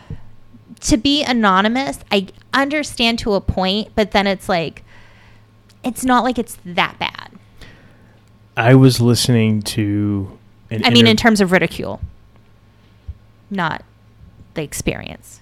to 0.82 0.98
be 0.98 1.24
anonymous, 1.24 2.00
I 2.12 2.28
understand 2.54 3.20
to 3.20 3.34
a 3.34 3.42
point, 3.42 3.90
but 3.96 4.12
then 4.12 4.28
it's 4.28 4.50
like 4.50 4.84
it's 5.84 6.04
not 6.04 6.24
like 6.24 6.38
it's 6.38 6.58
that 6.66 6.98
bad. 7.00 7.32
I 8.56 8.74
was 8.76 9.00
listening 9.00 9.62
to 9.64 10.38
an 10.72 10.84
I 10.84 10.90
mean, 10.90 11.08
in 11.08 11.16
terms 11.16 11.42
of 11.42 11.52
ridicule, 11.52 12.02
not 13.50 13.84
the 14.56 14.64
experience. 14.64 15.42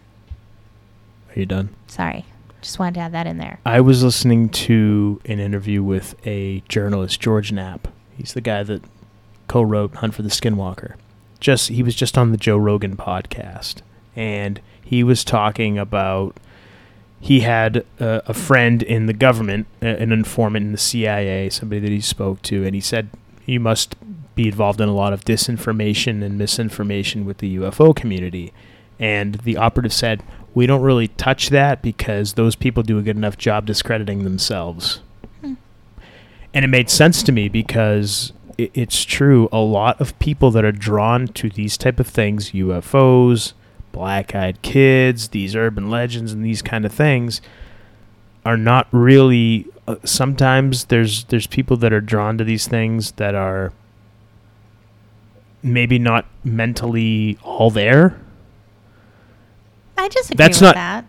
Are 1.29 1.39
you 1.39 1.45
done? 1.45 1.69
Sorry. 1.87 2.25
Just 2.65 2.79
wanted 2.79 2.95
to 2.95 3.01
add 3.01 3.11
that 3.11 3.27
in 3.27 3.37
there. 3.37 3.59
I 3.63 3.79
was 3.79 4.03
listening 4.03 4.49
to 4.49 5.21
an 5.25 5.39
interview 5.39 5.83
with 5.83 6.15
a 6.25 6.63
journalist, 6.67 7.21
George 7.21 7.51
Knapp. 7.51 7.87
He's 8.17 8.33
the 8.33 8.41
guy 8.41 8.63
that 8.63 8.81
co-wrote 9.47 9.93
Hunt 9.93 10.15
for 10.15 10.23
the 10.23 10.29
Skinwalker. 10.29 10.95
Just 11.39 11.69
he 11.69 11.83
was 11.83 11.93
just 11.93 12.17
on 12.17 12.31
the 12.31 12.37
Joe 12.37 12.57
Rogan 12.57 12.97
podcast, 12.97 13.83
and 14.15 14.59
he 14.83 15.03
was 15.03 15.23
talking 15.23 15.77
about 15.77 16.37
he 17.19 17.41
had 17.41 17.85
a, 17.99 18.33
friend 18.33 18.81
in 18.81 19.05
the 19.05 19.13
government, 19.13 19.67
an 19.81 20.11
informant 20.11 20.65
in 20.65 20.71
the 20.71 20.79
CIA, 20.79 21.51
somebody 21.51 21.81
that 21.81 21.91
he 21.91 22.01
spoke 22.01 22.41
to, 22.41 22.65
and 22.65 22.73
he 22.73 22.81
said 22.81 23.09
you 23.45 23.59
must 23.59 23.95
be 24.33 24.47
involved 24.47 24.81
in 24.81 24.89
a 24.89 24.95
lot 24.95 25.13
of 25.13 25.23
disinformation 25.23 26.23
and 26.23 26.35
misinformation 26.35 27.25
with 27.25 27.37
the 27.37 27.57
UFO 27.57 27.95
community. 27.95 28.53
And 28.97 29.35
the 29.35 29.55
operative 29.55 29.93
said, 29.93 30.23
We 30.55 30.65
don't 30.65 30.81
really 30.81 31.09
touch 31.09 31.49
that 31.49 31.81
because 31.81 32.33
those 32.33 32.55
people 32.55 32.81
do 32.81 32.97
a 32.97 33.01
good 33.01 33.17
enough 33.17 33.37
job 33.37 33.65
discrediting 33.65 34.23
themselves. 34.23 35.01
Hmm. 35.41 35.55
And 36.53 36.65
it 36.65 36.69
made 36.69 36.89
sense 36.89 37.21
to 37.23 37.31
me 37.31 37.49
because 37.49 38.31
i 38.57 38.71
it's 38.73 39.03
true. 39.03 39.49
A 39.51 39.59
lot 39.59 39.99
of 39.99 40.17
people 40.17 40.51
that 40.51 40.63
are 40.63 40.71
drawn 40.71 41.27
to 41.27 41.49
these 41.49 41.77
type 41.77 41.99
of 41.99 42.07
things, 42.07 42.51
UFOs, 42.51 43.51
black-eyed 43.91 44.61
kids, 44.61 45.29
these 45.29 45.55
urban 45.55 45.89
legends, 45.89 46.31
and 46.31 46.43
these 46.43 46.61
kind 46.61 46.85
of 46.85 46.93
things, 46.93 47.41
are 48.45 48.57
not 48.57 48.87
really. 48.91 49.67
Uh, 49.87 49.97
sometimes 50.05 50.85
there's 50.85 51.25
there's 51.25 51.47
people 51.47 51.75
that 51.77 51.91
are 51.91 52.01
drawn 52.01 52.37
to 52.37 52.43
these 52.45 52.67
things 52.67 53.11
that 53.13 53.35
are 53.35 53.73
maybe 55.61 55.99
not 55.99 56.25
mentally 56.43 57.37
all 57.43 57.69
there. 57.69 58.17
I 59.97 60.07
disagree 60.07 60.35
That's 60.37 60.57
with 60.59 60.67
not- 60.67 60.75
that. 60.75 61.05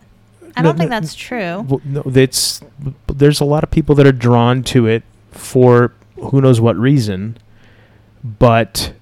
I 0.55 0.61
No, 0.61 0.69
don't 0.69 0.77
think 0.77 0.89
no, 0.89 0.99
that's 0.99 1.13
true. 1.13 1.65
Well, 1.67 1.81
no, 1.85 2.01
it's 2.15 2.61
there's 3.13 3.39
a 3.39 3.45
lot 3.45 3.63
of 3.63 3.69
people 3.69 3.93
that 3.95 4.07
are 4.07 4.11
drawn 4.11 4.63
to 4.63 4.87
it 4.87 5.03
for 5.31 5.93
who 6.15 6.41
knows 6.41 6.59
what 6.59 6.75
reason, 6.77 7.37
but 8.23 8.93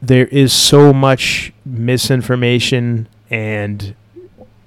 there 0.00 0.26
is 0.28 0.52
so 0.52 0.94
much 0.94 1.52
misinformation 1.66 3.06
and 3.28 3.94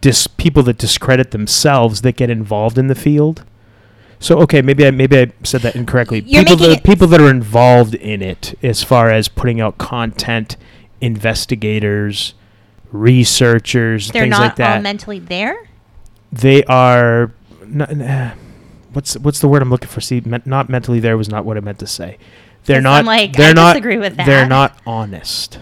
dis- 0.02 0.28
people 0.28 0.62
that 0.64 0.78
discredit 0.78 1.32
themselves 1.32 2.02
that 2.02 2.18
get 2.18 2.30
involved 2.30 2.78
in 2.78 2.86
the 2.88 2.94
field. 2.96 3.44
So 4.20 4.38
okay, 4.42 4.62
maybe 4.62 4.86
I 4.86 4.92
maybe 4.92 5.18
I 5.18 5.32
said 5.44 5.62
that 5.62 5.76
incorrectly. 5.76 6.20
You're 6.28 6.44
people 6.44 6.58
that 6.58 6.84
people 6.84 7.08
that 7.08 7.20
are 7.20 7.32
involved 7.32 7.96
in 7.96 8.22
it 8.22 8.54
as 8.62 8.84
far 8.84 9.10
as 9.10 9.28
putting 9.28 9.60
out 9.60 9.80
content, 9.80 10.56
investigators, 11.00 12.36
researchers, 12.92 14.10
They're 14.12 14.24
things 14.24 14.32
not 14.32 14.40
like 14.42 14.56
that 14.58 14.78
all 14.78 14.82
mentally 14.82 15.20
there. 15.20 15.68
they 16.32 16.64
are 16.66 17.32
not, 17.66 17.92
uh, 18.02 18.34
what's 18.94 19.16
what's 19.18 19.40
the 19.40 19.48
word 19.48 19.62
I'm 19.62 19.70
looking 19.70 19.90
for? 19.90 20.02
See, 20.02 20.22
men, 20.26 20.42
not 20.46 20.70
mentally 20.70 21.00
there 21.00 21.18
was 21.18 21.30
not 21.30 21.46
what 21.46 21.58
I 21.58 21.60
meant 21.62 21.80
to 21.80 21.88
say. 21.88 22.18
They're 22.66 22.82
not. 22.82 23.00
I'm 23.00 23.06
like, 23.06 23.34
they're 23.34 23.50
I 23.52 23.54
not. 23.54 23.74
disagree 23.74 23.98
with 23.98 24.18
that. 24.18 24.26
They're 24.26 24.48
not 24.48 24.78
honest. 24.86 25.60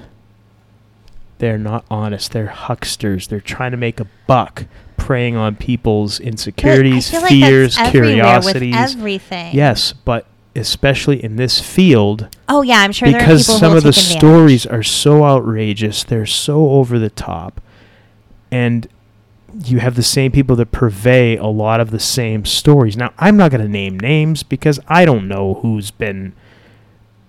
They're 1.37 1.57
not 1.57 1.85
honest. 1.89 2.31
They're 2.33 2.47
hucksters. 2.47 3.27
They're 3.29 3.39
trying 3.39 3.71
to 3.71 3.77
make 3.77 3.99
a 4.01 4.07
buck, 4.27 4.65
preying 4.97 5.37
on 5.37 5.55
people's 5.55 6.19
insecurities, 6.19 7.07
I 7.07 7.11
feel 7.11 7.21
like 7.21 7.29
fears, 7.29 7.77
curiosities. 7.77 8.75
With 8.75 8.97
everything. 8.97 9.55
yes, 9.55 9.93
but 9.93 10.27
especially 10.59 11.23
in 11.23 11.35
this 11.37 11.59
field, 11.59 12.27
Oh 12.47 12.61
yeah, 12.61 12.81
I'm 12.81 12.91
sure 12.91 13.09
there 13.09 13.19
are 13.19 13.23
because 13.23 13.45
some 13.45 13.75
of 13.75 13.83
the 13.83 13.89
advantage. 13.89 14.17
stories 14.17 14.65
are 14.65 14.83
so 14.83 15.23
outrageous, 15.23 16.03
they're 16.03 16.25
so 16.25 16.69
over 16.71 16.99
the 16.99 17.09
top, 17.09 17.61
and 18.51 18.87
you 19.65 19.79
have 19.79 19.95
the 19.95 20.03
same 20.03 20.31
people 20.31 20.55
that 20.57 20.71
purvey 20.71 21.35
a 21.37 21.47
lot 21.47 21.79
of 21.79 21.91
the 21.91 21.99
same 21.99 22.45
stories. 22.45 22.95
Now, 22.95 23.13
I'm 23.17 23.35
not 23.37 23.51
going 23.51 23.61
to 23.63 23.67
name 23.69 23.99
names 23.99 24.43
because 24.43 24.79
I 24.87 25.05
don't 25.05 25.27
know 25.27 25.55
who's 25.55 25.89
been, 25.91 26.33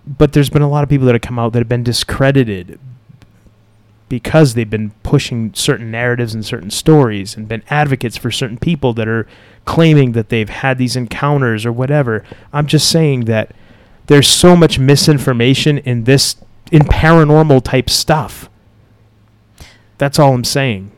but 0.06 0.32
there's 0.32 0.50
been 0.50 0.62
a 0.62 0.68
lot 0.68 0.82
of 0.82 0.90
people 0.90 1.06
that 1.06 1.14
have 1.14 1.22
come 1.22 1.38
out 1.38 1.52
that 1.54 1.60
have 1.60 1.68
been 1.68 1.82
discredited 1.84 2.78
because 4.10 4.54
they've 4.54 4.68
been 4.68 4.90
pushing 5.02 5.54
certain 5.54 5.90
narratives 5.90 6.34
and 6.34 6.44
certain 6.44 6.70
stories 6.70 7.36
and 7.36 7.46
been 7.48 7.62
advocates 7.70 8.16
for 8.16 8.30
certain 8.30 8.58
people 8.58 8.92
that 8.92 9.06
are 9.08 9.26
claiming 9.70 10.10
that 10.12 10.30
they've 10.30 10.48
had 10.48 10.78
these 10.78 10.96
encounters 10.96 11.64
or 11.64 11.70
whatever. 11.70 12.24
I'm 12.52 12.66
just 12.66 12.90
saying 12.90 13.26
that 13.26 13.54
there's 14.06 14.26
so 14.26 14.56
much 14.56 14.80
misinformation 14.80 15.78
in 15.78 16.02
this 16.04 16.34
in 16.72 16.82
paranormal 16.82 17.62
type 17.62 17.88
stuff. 17.88 18.50
That's 19.96 20.18
all 20.18 20.34
I'm 20.34 20.42
saying. 20.42 20.90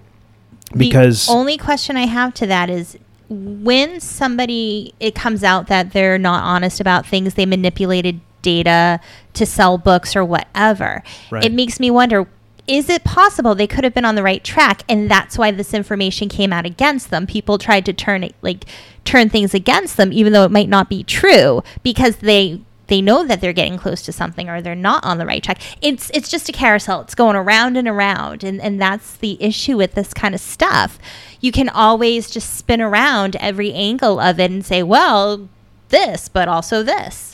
Because 0.74 1.27
the 1.27 1.32
only 1.32 1.59
question 1.59 1.99
I 1.99 2.07
have 2.07 2.32
to 2.35 2.47
that 2.47 2.70
is 2.70 2.97
when 3.28 4.01
somebody 4.01 4.94
it 5.01 5.15
comes 5.15 5.44
out 5.44 5.66
that 5.66 5.93
they're 5.93 6.16
not 6.16 6.43
honest 6.43 6.81
about 6.81 7.05
things, 7.05 7.35
they 7.35 7.44
manipulated 7.44 8.23
data 8.40 9.01
to 9.35 9.44
sell 9.44 9.77
books 9.77 10.16
or 10.16 10.24
whatever. 10.24 11.03
Right. 11.31 11.44
It 11.44 11.53
makes 11.53 11.78
me 11.78 11.90
wonder 11.90 12.27
is 12.73 12.89
it 12.89 13.05
possible 13.05 13.55
they 13.55 13.66
could 13.66 13.85
have 13.85 13.93
been 13.93 14.07
on 14.07 14.15
the 14.15 14.23
right 14.23 14.43
track? 14.43 14.82
And 14.89 15.11
that's 15.11 15.36
why 15.36 15.51
this 15.51 15.74
information 15.74 16.31
came 16.31 16.55
out 16.55 16.65
against 16.65 17.11
them. 17.11 17.27
People 17.27 17.59
tried 17.59 17.85
to 17.85 17.93
turn 17.93 18.24
it 18.24 18.35
like 18.40 18.65
turn 19.05 19.28
things 19.28 19.53
against 19.53 19.99
them 19.99 20.11
even 20.12 20.32
though 20.32 20.44
it 20.44 20.51
might 20.51 20.70
not 20.70 20.89
be 20.89 21.05
true 21.05 21.62
because 21.82 22.16
they 22.16 22.62
they 22.86 23.03
know 23.03 23.27
that 23.27 23.40
they're 23.40 23.53
getting 23.53 23.77
close 23.77 24.01
to 24.03 24.12
something 24.12 24.49
or 24.49 24.62
they're 24.62 24.74
not 24.74 25.05
on 25.05 25.19
the 25.19 25.27
right 25.27 25.43
track. 25.43 25.61
It's 25.82 26.11
it's 26.15 26.31
just 26.31 26.49
a 26.49 26.53
carousel. 26.53 27.03
It's 27.03 27.15
going 27.15 27.36
around 27.36 27.77
and 27.77 27.86
around 27.86 28.43
and 28.43 28.59
and 28.59 28.81
that's 28.81 29.16
the 29.16 29.36
issue 29.39 29.77
with 29.77 29.93
this 29.94 30.15
kind 30.15 30.35
of 30.35 30.40
stuff. 30.40 30.99
You 31.40 31.53
can 31.53 31.69
always 31.69 32.31
just 32.31 32.55
spin 32.55 32.81
around 32.81 33.36
every 33.36 33.74
angle 33.74 34.19
of 34.19 34.40
it 34.40 34.51
and 34.51 34.65
say 34.65 34.82
well 34.82 35.47
this 35.90 36.31
but 36.31 36.49
also 36.49 36.82
this 36.82 37.31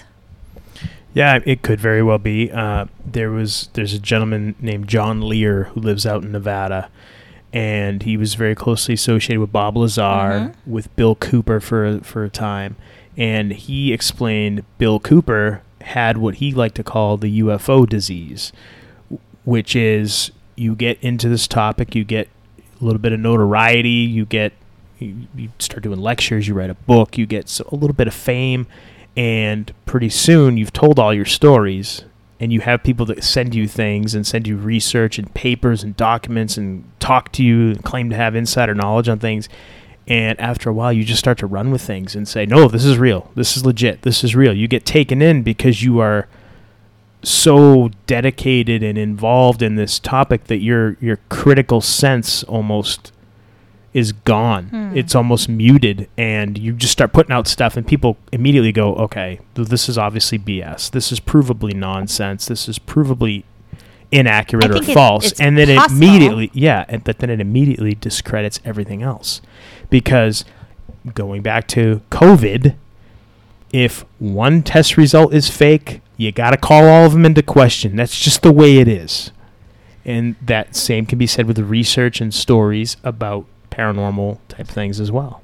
Yeah, 1.15 1.41
it 1.45 1.63
could 1.63 1.81
very 1.81 2.03
well 2.03 2.19
be. 2.19 2.51
Uh, 2.51 2.87
there 3.05 3.31
was 3.31 3.71
there's 3.73 3.93
a 3.95 3.99
gentleman 3.99 4.55
named 4.61 4.89
John 4.89 5.21
Lear 5.23 5.65
who 5.65 5.81
lives 5.81 6.07
out 6.07 6.23
in 6.23 6.33
Nevada, 6.33 6.91
and 7.53 8.03
he 8.03 8.17
was 8.17 8.35
very 8.35 8.55
closely 8.55 8.95
associated 8.95 9.41
with 9.41 9.51
Bob 9.53 9.77
Lazar, 9.77 10.03
Mhm. 10.03 10.55
with 10.67 10.95
Bill 10.97 11.15
Cooper 11.15 11.61
for 11.61 11.85
a- 11.87 12.01
for 12.01 12.25
a 12.25 12.29
time, 12.29 12.77
and 13.17 13.53
he 13.53 13.93
explained 13.93 14.63
Bill 14.77 15.01
Cooper 15.01 15.63
had 15.81 16.19
what 16.19 16.37
he 16.37 16.53
liked 16.53 16.75
to 16.77 16.85
call 16.85 17.17
the 17.17 17.31
UFO 17.31 17.87
disease, 17.87 18.53
which 19.45 19.75
is 19.75 20.31
you 20.57 20.75
get 20.75 20.99
into 21.01 21.29
this 21.29 21.47
topic, 21.49 21.95
you 21.95 22.05
get 22.05 22.29
a 22.81 22.85
little 22.85 22.99
bit 23.01 23.13
of 23.13 23.21
notoriety, 23.21 23.89
you 23.89 24.25
get 24.27 24.53
you, 24.99 25.15
you 25.37 25.49
start 25.61 25.85
doing 25.85 26.01
lectures, 26.01 26.49
you 26.49 26.55
write 26.55 26.71
a 26.71 26.75
book, 26.75 27.17
you 27.17 27.25
get 27.25 27.49
so, 27.49 27.65
a 27.71 27.77
little 27.77 27.95
bit 27.95 28.09
of 28.09 28.15
fame, 28.15 28.67
and 29.17 29.73
pretty 29.87 30.09
soon 30.09 30.57
you've 30.57 30.73
told 30.73 30.99
all 30.99 31.13
your 31.13 31.25
stories, 31.25 32.05
and 32.41 32.53
you 32.53 32.61
have 32.61 32.85
people 32.85 33.05
that 33.07 33.25
send 33.25 33.55
you 33.55 33.67
things 33.67 34.15
and 34.15 34.27
send 34.27 34.47
you 34.47 34.57
research 34.57 35.19
and 35.19 35.33
papers 35.35 35.83
and 35.83 35.97
documents 35.97 36.57
and 36.57 36.85
talk 37.01 37.33
to 37.33 37.43
you 37.43 37.71
and 37.71 37.85
claim 37.85 38.11
to 38.11 38.17
have 38.17 38.37
insider 38.37 38.75
knowledge 38.75 39.09
on 39.09 39.19
things. 39.19 39.49
And 40.07 40.41
after 40.41 40.71
a 40.71 40.73
while, 40.73 40.93
you 40.93 41.05
just 41.05 41.19
start 41.19 41.39
to 41.39 41.47
run 41.47 41.71
with 41.71 41.83
things 41.83 42.15
and 42.15 42.27
say, 42.27 42.47
"No, 42.47 42.69
this 42.69 42.85
is 42.85 42.97
real. 42.97 43.31
This 43.35 43.57
is 43.57 43.67
legit. 43.67 44.03
This 44.03 44.25
is 44.25 44.35
real." 44.35 44.55
You 44.55 44.69
get 44.69 44.87
taken 44.87 45.21
in 45.21 45.43
because 45.43 45.83
you 45.83 45.99
are 45.99 46.29
so 47.23 47.91
dedicated 48.07 48.83
and 48.83 48.97
involved 48.97 49.61
in 49.61 49.75
this 49.75 49.99
topic 49.99 50.45
that 50.45 50.63
your 50.63 50.97
your 51.01 51.19
critical 51.29 51.81
sense 51.81 52.45
almost 52.45 53.13
is 53.95 54.13
gone. 54.13 54.69
Hmm. 54.69 54.97
It's 54.97 55.15
almost 55.15 55.49
muted, 55.49 56.09
and 56.17 56.59
you 56.59 56.73
just 56.73 56.93
start 56.93 57.13
putting 57.13 57.33
out 57.33 57.49
stuff, 57.49 57.77
and 57.77 57.87
people 57.87 58.17
immediately 58.33 58.73
go, 58.73 58.95
"Okay, 58.95 59.41
this 59.55 59.89
is 59.89 59.97
obviously 59.97 60.39
BS. 60.39 60.91
This 60.91 61.11
is 61.11 61.21
provably 61.21 61.75
nonsense. 61.75 62.47
This 62.47 62.69
is 62.69 62.79
provably 62.79 63.45
inaccurate 64.11 64.71
or 64.71 64.83
false." 64.83 65.33
it's 65.33 65.41
and 65.41 65.57
then 65.57 65.75
possible. 65.77 66.03
it 66.03 66.07
immediately, 66.07 66.51
yeah, 66.53 66.85
and, 66.89 67.03
but 67.05 67.19
then 67.19 67.31
it 67.31 67.41
immediately 67.41 67.95
discredits 67.95 68.61
everything 68.65 69.03
else, 69.03 69.41
because 69.91 70.45
going 71.15 71.43
back 71.43 71.67
to 71.69 72.03
COVID, 72.11 72.75
if 73.73 74.05
one 74.19 74.63
test 74.63 74.97
result 74.97 75.33
is 75.33 75.49
fake, 75.49 76.01
you 76.17 76.33
got 76.33 76.51
to 76.51 76.57
call 76.57 76.85
all 76.85 77.07
of 77.07 77.13
them 77.13 77.25
into 77.25 77.43
question. 77.43 77.97
That's 77.97 78.19
just 78.19 78.43
the 78.43 78.53
way 78.53 78.79
it 78.79 78.89
is. 78.89 79.31
And 80.05 80.37
that 80.41 80.75
same 80.75 81.07
can 81.07 81.19
be 81.19 81.27
said 81.27 81.47
with 81.47 81.59
research 81.59 82.21
and 82.21 82.33
stories 82.33 82.97
about 83.05 83.47
paranormal 83.79 84.39
type 84.49 84.67
things 84.67 84.99
as 85.01 85.13
well. 85.13 85.43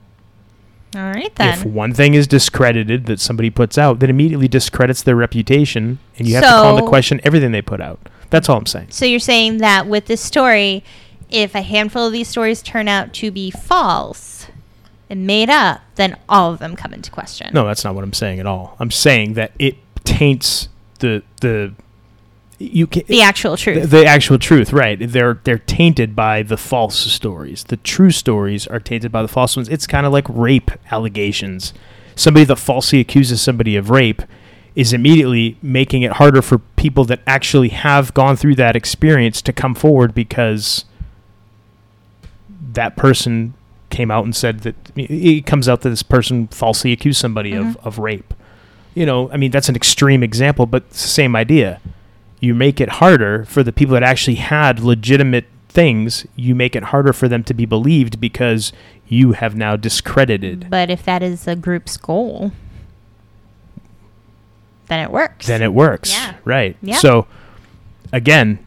All 0.96 1.02
right 1.02 1.34
then. 1.36 1.58
If 1.58 1.64
one 1.64 1.92
thing 1.92 2.14
is 2.14 2.26
discredited 2.26 3.06
that 3.06 3.20
somebody 3.20 3.50
puts 3.50 3.78
out, 3.78 3.98
that 4.00 4.10
immediately 4.10 4.48
discredits 4.48 5.02
their 5.02 5.16
reputation, 5.16 5.98
and 6.18 6.28
you 6.28 6.34
have 6.34 6.44
to 6.44 6.50
call 6.50 6.76
into 6.76 6.88
question 6.88 7.20
everything 7.24 7.52
they 7.52 7.62
put 7.62 7.80
out. 7.80 7.98
That's 8.30 8.48
all 8.48 8.58
I'm 8.58 8.66
saying. 8.66 8.88
So 8.90 9.04
you're 9.04 9.18
saying 9.20 9.58
that 9.58 9.86
with 9.86 10.06
this 10.06 10.20
story, 10.20 10.84
if 11.30 11.54
a 11.54 11.62
handful 11.62 12.06
of 12.06 12.12
these 12.12 12.28
stories 12.28 12.62
turn 12.62 12.86
out 12.86 13.12
to 13.14 13.30
be 13.30 13.50
false 13.50 14.46
and 15.10 15.26
made 15.26 15.50
up, 15.50 15.80
then 15.96 16.16
all 16.28 16.52
of 16.52 16.58
them 16.60 16.76
come 16.76 16.94
into 16.94 17.10
question. 17.10 17.50
No, 17.52 17.66
that's 17.66 17.84
not 17.84 17.94
what 17.94 18.04
I'm 18.04 18.12
saying 18.12 18.40
at 18.40 18.46
all. 18.46 18.76
I'm 18.78 18.90
saying 18.90 19.34
that 19.34 19.52
it 19.58 19.76
taints 20.04 20.68
the 21.00 21.22
the 21.40 21.74
you 22.72 22.86
can 22.86 23.02
The 23.06 23.22
actual 23.22 23.56
truth. 23.56 23.82
the, 23.82 23.86
the 23.88 24.06
actual 24.06 24.38
truth, 24.38 24.72
right? 24.72 24.98
They're 25.00 25.40
they're 25.44 25.58
tainted 25.58 26.16
by 26.16 26.42
the 26.42 26.56
false 26.56 26.96
stories. 26.96 27.64
The 27.64 27.76
true 27.76 28.10
stories 28.10 28.66
are 28.66 28.80
tainted 28.80 29.12
by 29.12 29.22
the 29.22 29.28
false 29.28 29.56
ones. 29.56 29.68
It's 29.68 29.86
kind 29.86 30.06
of 30.06 30.12
like 30.12 30.26
rape 30.28 30.70
allegations. 30.90 31.74
Somebody 32.16 32.44
that 32.44 32.56
falsely 32.56 33.00
accuses 33.00 33.42
somebody 33.42 33.76
of 33.76 33.90
rape 33.90 34.22
is 34.74 34.92
immediately 34.92 35.56
making 35.62 36.02
it 36.02 36.12
harder 36.12 36.42
for 36.42 36.58
people 36.58 37.04
that 37.04 37.20
actually 37.26 37.68
have 37.68 38.12
gone 38.14 38.36
through 38.36 38.56
that 38.56 38.74
experience 38.74 39.40
to 39.42 39.52
come 39.52 39.74
forward 39.74 40.14
because 40.14 40.84
that 42.72 42.96
person 42.96 43.54
came 43.90 44.10
out 44.10 44.24
and 44.24 44.34
said 44.34 44.60
that 44.60 44.74
it 44.96 45.46
comes 45.46 45.68
out 45.68 45.82
that 45.82 45.90
this 45.90 46.02
person 46.02 46.48
falsely 46.48 46.90
accused 46.90 47.20
somebody 47.20 47.54
of, 47.54 47.66
mm-hmm. 47.66 47.86
of 47.86 47.98
rape. 47.98 48.34
You 48.94 49.06
know, 49.06 49.30
I 49.30 49.36
mean 49.36 49.50
that's 49.50 49.68
an 49.68 49.76
extreme 49.76 50.22
example, 50.22 50.66
but 50.66 50.84
it's 50.88 51.02
the 51.02 51.08
same 51.08 51.36
idea 51.36 51.80
you 52.40 52.54
make 52.54 52.80
it 52.80 52.88
harder 52.88 53.44
for 53.44 53.62
the 53.62 53.72
people 53.72 53.94
that 53.94 54.02
actually 54.02 54.36
had 54.36 54.80
legitimate 54.80 55.46
things. 55.68 56.26
You 56.36 56.54
make 56.54 56.76
it 56.76 56.84
harder 56.84 57.12
for 57.12 57.28
them 57.28 57.42
to 57.44 57.54
be 57.54 57.64
believed 57.66 58.20
because 58.20 58.72
you 59.06 59.32
have 59.32 59.54
now 59.56 59.76
discredited. 59.76 60.68
but 60.70 60.90
if 60.90 61.02
that 61.04 61.22
is 61.22 61.46
a 61.46 61.56
group's 61.56 61.96
goal, 61.96 62.52
then 64.88 65.00
it 65.00 65.10
works. 65.10 65.46
Then 65.46 65.62
it 65.62 65.72
works. 65.72 66.12
Yeah. 66.12 66.34
Right. 66.44 66.76
Yeah. 66.82 66.96
So, 66.98 67.26
again, 68.12 68.64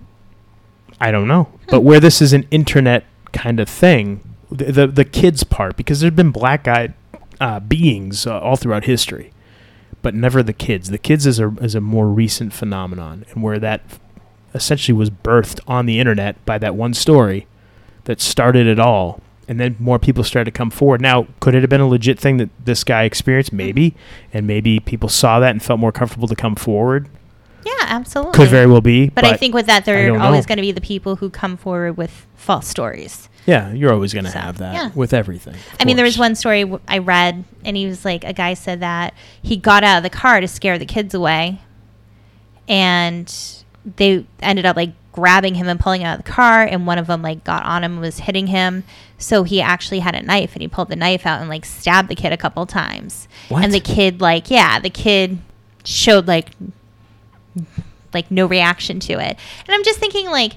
I 0.99 1.11
don't 1.11 1.27
know. 1.27 1.49
But 1.69 1.81
where 1.81 1.99
this 1.99 2.21
is 2.21 2.33
an 2.33 2.47
internet 2.49 3.05
kind 3.33 3.59
of 3.59 3.69
thing, 3.69 4.21
the 4.51 4.71
the, 4.71 4.87
the 4.87 5.05
kids 5.05 5.43
part, 5.43 5.75
because 5.77 5.99
there've 5.99 6.15
been 6.15 6.31
black 6.31 6.67
eyed 6.67 6.93
uh, 7.39 7.59
beings 7.59 8.25
uh, 8.25 8.39
all 8.39 8.55
throughout 8.55 8.85
history, 8.85 9.31
but 10.07 10.15
never 10.15 10.41
the 10.41 10.53
kids. 10.53 10.89
The 10.89 10.97
kids 10.97 11.25
is 11.25 11.37
a 11.37 11.49
is 11.59 11.75
a 11.75 11.81
more 11.81 12.07
recent 12.07 12.53
phenomenon, 12.53 13.25
and 13.29 13.43
where 13.43 13.59
that 13.59 13.81
essentially 14.55 14.97
was 14.97 15.09
birthed 15.09 15.59
on 15.67 15.85
the 15.85 15.99
internet 15.99 16.33
by 16.45 16.57
that 16.59 16.75
one 16.75 16.93
story 16.93 17.45
that 18.05 18.21
started 18.21 18.67
it 18.67 18.79
all. 18.79 19.19
And 19.49 19.59
then 19.59 19.75
more 19.79 19.99
people 19.99 20.23
started 20.23 20.45
to 20.45 20.57
come 20.57 20.69
forward. 20.69 21.01
Now, 21.01 21.27
could 21.41 21.55
it 21.55 21.61
have 21.61 21.69
been 21.69 21.81
a 21.81 21.87
legit 21.89 22.17
thing 22.17 22.37
that 22.37 22.49
this 22.63 22.85
guy 22.85 23.03
experienced? 23.03 23.49
Mm-hmm. 23.49 23.57
Maybe. 23.57 23.95
And 24.31 24.47
maybe 24.47 24.79
people 24.79 25.09
saw 25.09 25.41
that 25.41 25.51
and 25.51 25.61
felt 25.61 25.77
more 25.77 25.91
comfortable 25.91 26.29
to 26.29 26.35
come 26.35 26.55
forward. 26.55 27.09
yeah, 27.65 27.73
absolutely. 27.81 28.31
Could 28.31 28.47
very 28.47 28.67
well 28.67 28.79
be. 28.79 29.09
But, 29.09 29.25
I 29.25 29.35
think 29.35 29.53
with 29.53 29.65
that, 29.65 29.83
there 29.83 30.13
are 30.13 30.19
always 30.19 30.45
going 30.45 30.55
to 30.55 30.61
be 30.61 30.71
the 30.71 30.79
people 30.79 31.17
who 31.17 31.29
come 31.29 31.57
forward 31.57 31.97
with 31.97 32.25
false 32.37 32.65
stories. 32.65 33.26
Yeah, 33.47 33.71
you're 33.71 33.93
always 33.93 34.13
going 34.13 34.25
to 34.25 34.31
So, 34.31 34.39
have 34.39 34.57
that 34.57 34.73
yeah. 34.73 34.91
with 34.93 35.13
everything. 35.13 35.55
I 35.79 35.85
mean, 35.85 35.95
there 35.95 36.03
was 36.05 36.17
one 36.19 36.35
story 36.35 36.61
w- 36.63 36.81
I 36.85 36.97
read, 36.97 37.45
and 37.63 37.77
he 37.77 37.85
was 37.87 38.03
like, 38.03 38.25
a 38.25 38.33
guy 38.33 38.53
said 38.53 38.81
that 38.81 39.13
he 39.41 39.55
got 39.55 39.85
out 39.85 39.97
of 39.97 40.03
the 40.03 40.09
car 40.09 40.41
to 40.41 40.47
scare 40.49 40.77
the 40.77 40.85
kids 40.85 41.13
away, 41.13 41.61
and 42.67 43.33
they 43.95 44.25
ended 44.41 44.65
up 44.65 44.75
like 44.75 44.91
grabbing 45.13 45.55
him 45.55 45.67
and 45.67 45.79
pulling 45.79 46.03
out 46.03 46.19
of 46.19 46.25
the 46.25 46.31
car, 46.31 46.63
and 46.63 46.85
one 46.85 46.97
of 46.97 47.07
them 47.07 47.21
like 47.21 47.43
got 47.45 47.63
on 47.65 47.83
him 47.83 47.93
and 47.93 48.01
was 48.01 48.19
hitting 48.19 48.47
him. 48.47 48.83
So 49.17 49.43
he 49.43 49.61
actually 49.61 49.99
had 49.99 50.13
a 50.13 50.21
knife, 50.21 50.53
and 50.53 50.61
he 50.61 50.67
pulled 50.67 50.89
the 50.89 50.95
knife 50.97 51.25
out 51.25 51.39
and 51.39 51.49
like 51.49 51.65
stabbed 51.65 52.09
the 52.09 52.15
kid 52.15 52.33
a 52.33 52.37
couple 52.37 52.65
times. 52.65 53.27
What? 53.49 53.63
And 53.63 53.73
the 53.73 53.79
kid, 53.79 54.19
like, 54.21 54.51
yeah, 54.51 54.77
the 54.79 54.89
kid 54.89 55.39
showed 55.85 56.27
like 56.27 56.49
like 58.13 58.29
no 58.29 58.45
reaction 58.45 58.99
to 59.01 59.13
it, 59.13 59.37
and 59.67 59.69
I'm 59.69 59.83
just 59.83 59.99
thinking 59.99 60.27
like 60.27 60.53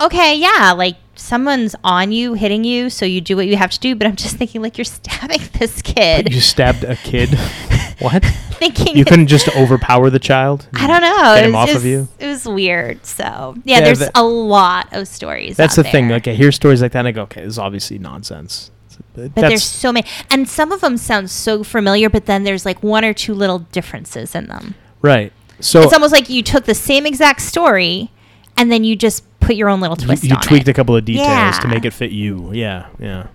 okay, 0.00 0.36
yeah, 0.36 0.72
like 0.76 0.96
someone's 1.16 1.74
on 1.82 2.12
you, 2.12 2.34
hitting 2.34 2.64
you, 2.64 2.90
so 2.90 3.04
you 3.04 3.20
do 3.20 3.36
what 3.36 3.46
you 3.46 3.56
have 3.56 3.70
to 3.72 3.80
do. 3.80 3.94
But 3.94 4.06
I'm 4.06 4.16
just 4.16 4.36
thinking, 4.36 4.62
like, 4.62 4.78
you're 4.78 4.84
stabbing 4.84 5.40
this 5.58 5.82
kid. 5.82 6.32
You 6.32 6.40
stabbed 6.40 6.84
a 6.84 6.96
kid. 6.96 7.30
what? 7.98 8.24
thinking 8.58 8.96
You 8.96 9.04
couldn't 9.04 9.26
just 9.26 9.54
overpower 9.54 10.08
the 10.08 10.18
child? 10.18 10.66
I 10.74 10.86
don't 10.86 11.02
know. 11.02 11.34
Get 11.34 11.38
it 11.44 11.46
him 11.46 11.52
was 11.52 11.56
off 11.62 11.68
of 11.68 11.74
just- 11.74 11.84
you? 11.84 12.08
It 12.18 12.26
was 12.26 12.46
weird. 12.46 13.04
So 13.04 13.22
yeah, 13.64 13.78
Yeah, 13.78 13.84
there's 13.84 13.98
that- 13.98 14.12
a 14.14 14.24
lot 14.24 14.88
of 14.92 15.06
stories. 15.08 15.56
That's 15.56 15.76
the 15.76 15.84
thing. 15.84 16.08
there. 16.08 16.16
Like, 16.16 16.28
I 16.28 16.32
hear 16.32 16.50
stories 16.52 16.80
like 16.82 16.92
that, 16.92 17.00
and 17.00 17.08
I 17.08 17.12
go, 17.12 17.22
okay, 17.22 17.42
this 17.42 17.50
is 17.54 17.58
obviously 17.58 17.98
nonsense. 17.98 18.70
But 19.14 19.34
But 19.34 19.42
there's 19.42 19.62
so 19.64 19.92
many, 19.92 20.06
and 20.30 20.48
some 20.48 20.72
of 20.72 20.80
them 20.80 20.96
sound 20.96 21.30
so 21.30 21.62
familiar. 21.62 22.08
But 22.08 22.24
then 22.26 22.44
there's 22.44 22.64
like 22.64 22.82
one 22.82 23.04
or 23.04 23.12
two 23.12 23.34
little 23.34 23.58
differences 23.58 24.34
in 24.34 24.46
them. 24.46 24.74
right. 25.02 25.32
So 25.60 25.80
it's 25.80 25.92
almost 25.94 26.12
like 26.12 26.28
you 26.28 26.42
took 26.42 26.64
the 26.64 26.74
same 26.74 27.06
exact 27.06 27.40
story, 27.40 28.10
and 28.58 28.70
then 28.70 28.84
you 28.84 28.94
just 28.94 29.22
put 29.46 29.56
your 29.56 29.68
own 29.68 29.80
little 29.80 29.96
you, 29.98 30.06
twist 30.06 30.24
you 30.24 30.34
on 30.34 30.42
tweaked 30.42 30.68
it. 30.68 30.72
a 30.72 30.74
couple 30.74 30.96
of 30.96 31.04
details 31.04 31.58
to 31.60 31.68
make 31.68 31.84
it 31.84 31.92
fit 31.92 32.10
you. 32.10 32.52
Yeah, 32.52 32.88
yeah. 32.98 33.28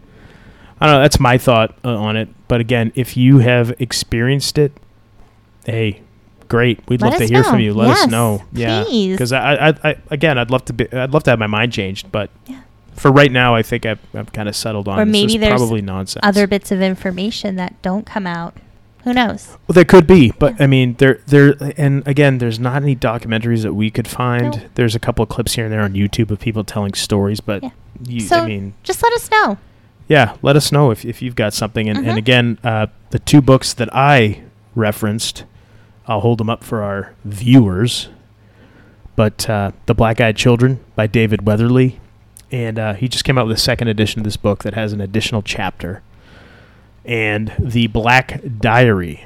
I 0.79 0.87
don't 0.87 0.95
know. 0.95 1.01
That's 1.01 1.19
my 1.19 1.37
thought 1.37 1.75
uh, 1.85 1.95
on 1.95 2.17
it. 2.17 2.29
But 2.47 2.59
again, 2.61 2.91
if 2.95 3.15
you 3.15 3.39
have 3.39 3.73
experienced 3.79 4.57
it, 4.57 4.71
hey, 5.65 6.01
great. 6.47 6.79
We'd 6.89 7.01
Let 7.01 7.11
love 7.11 7.19
to 7.19 7.27
hear 7.27 7.43
from 7.43 7.59
you. 7.59 7.73
Let 7.73 7.87
Yes, 7.89 8.03
us 8.03 8.09
know. 8.09 8.43
Yeah, 8.51 8.83
because 8.83 9.31
I, 9.31 9.69
I, 9.69 9.73
I, 9.83 9.95
again, 10.09 10.37
I'd 10.37 10.49
love 10.51 10.65
to 10.65 10.73
be. 10.73 10.91
I'd 10.91 11.11
love 11.11 11.23
to 11.23 11.29
have 11.29 11.39
my 11.39 11.47
mind 11.47 11.71
changed, 11.71 12.11
but 12.11 12.29
Yeah. 12.47 12.61
for 12.95 13.11
right 13.11 13.31
now, 13.31 13.53
I 13.55 13.61
think 13.63 13.85
I've, 13.85 13.99
I've 14.13 14.33
kind 14.33 14.49
of 14.49 14.55
settled 14.55 14.87
on. 14.87 14.99
Or 14.99 15.05
this 15.05 15.11
maybe 15.11 15.35
is 15.35 15.39
there's 15.39 15.59
probably 15.61 15.81
nonsense. 15.81 16.21
Other 16.25 16.47
bits 16.47 16.71
of 16.71 16.81
information 16.81 17.55
that 17.57 17.79
don't 17.81 18.05
come 18.05 18.25
out. 18.27 18.55
Who 19.03 19.13
knows? 19.13 19.57
Well, 19.67 19.73
there 19.73 19.85
could 19.85 20.05
be, 20.05 20.31
but 20.37 20.59
I 20.61 20.67
mean, 20.67 20.93
there, 20.99 21.21
there, 21.25 21.55
and 21.77 22.07
again, 22.07 22.37
there's 22.37 22.59
not 22.59 22.81
any 22.83 22.95
documentaries 22.95 23.63
that 23.63 23.73
we 23.73 23.89
could 23.89 24.07
find. 24.07 24.57
No. 24.57 24.63
There's 24.75 24.93
a 24.95 24.99
couple 24.99 25.23
of 25.23 25.29
clips 25.29 25.53
here 25.55 25.65
and 25.65 25.73
there 25.73 25.81
on 25.81 25.93
YouTube 25.93 26.29
of 26.29 26.39
people 26.39 26.63
telling 26.63 26.93
stories, 26.93 27.41
but 27.41 27.63
Yeah. 27.63 27.69
you, 28.07 28.19
So 28.19 28.41
I 28.41 28.45
mean, 28.45 28.73
just 28.83 29.01
let 29.01 29.11
us 29.13 29.29
know. 29.31 29.57
yeah, 30.07 30.35
let 30.43 30.55
us 30.55 30.71
know 30.71 30.91
if, 30.91 31.03
if 31.03 31.21
you've 31.21 31.35
got 31.35 31.53
something. 31.53 31.89
And, 31.89 31.99
Mhm. 31.99 32.07
and 32.09 32.17
again, 32.17 32.57
uh, 32.63 32.87
the 33.09 33.17
two 33.19 33.41
books 33.41 33.73
that 33.73 33.89
I 33.95 34.41
referenced, 34.75 35.45
I'll 36.07 36.19
hold 36.21 36.37
them 36.37 36.49
up 36.49 36.63
for 36.63 36.83
our 36.83 37.13
viewers. 37.25 38.09
But 39.15 39.49
uh, 39.49 39.71
The 39.87 39.93
Black 39.93 40.21
Eyed 40.21 40.35
Children 40.37 40.79
by 40.95 41.07
David 41.07 41.45
Weatherly. 41.45 41.99
And 42.51 42.77
uh, 42.77 42.93
he 42.93 43.07
just 43.07 43.23
came 43.23 43.37
out 43.37 43.47
with 43.47 43.57
a 43.57 43.59
second 43.59 43.87
edition 43.87 44.19
of 44.19 44.25
this 44.25 44.37
book 44.37 44.63
that 44.63 44.73
has 44.73 44.93
an 44.93 45.01
additional 45.01 45.41
chapter. 45.41 46.01
And 47.05 47.53
The 47.59 47.87
Black 47.87 48.41
Diary 48.59 49.25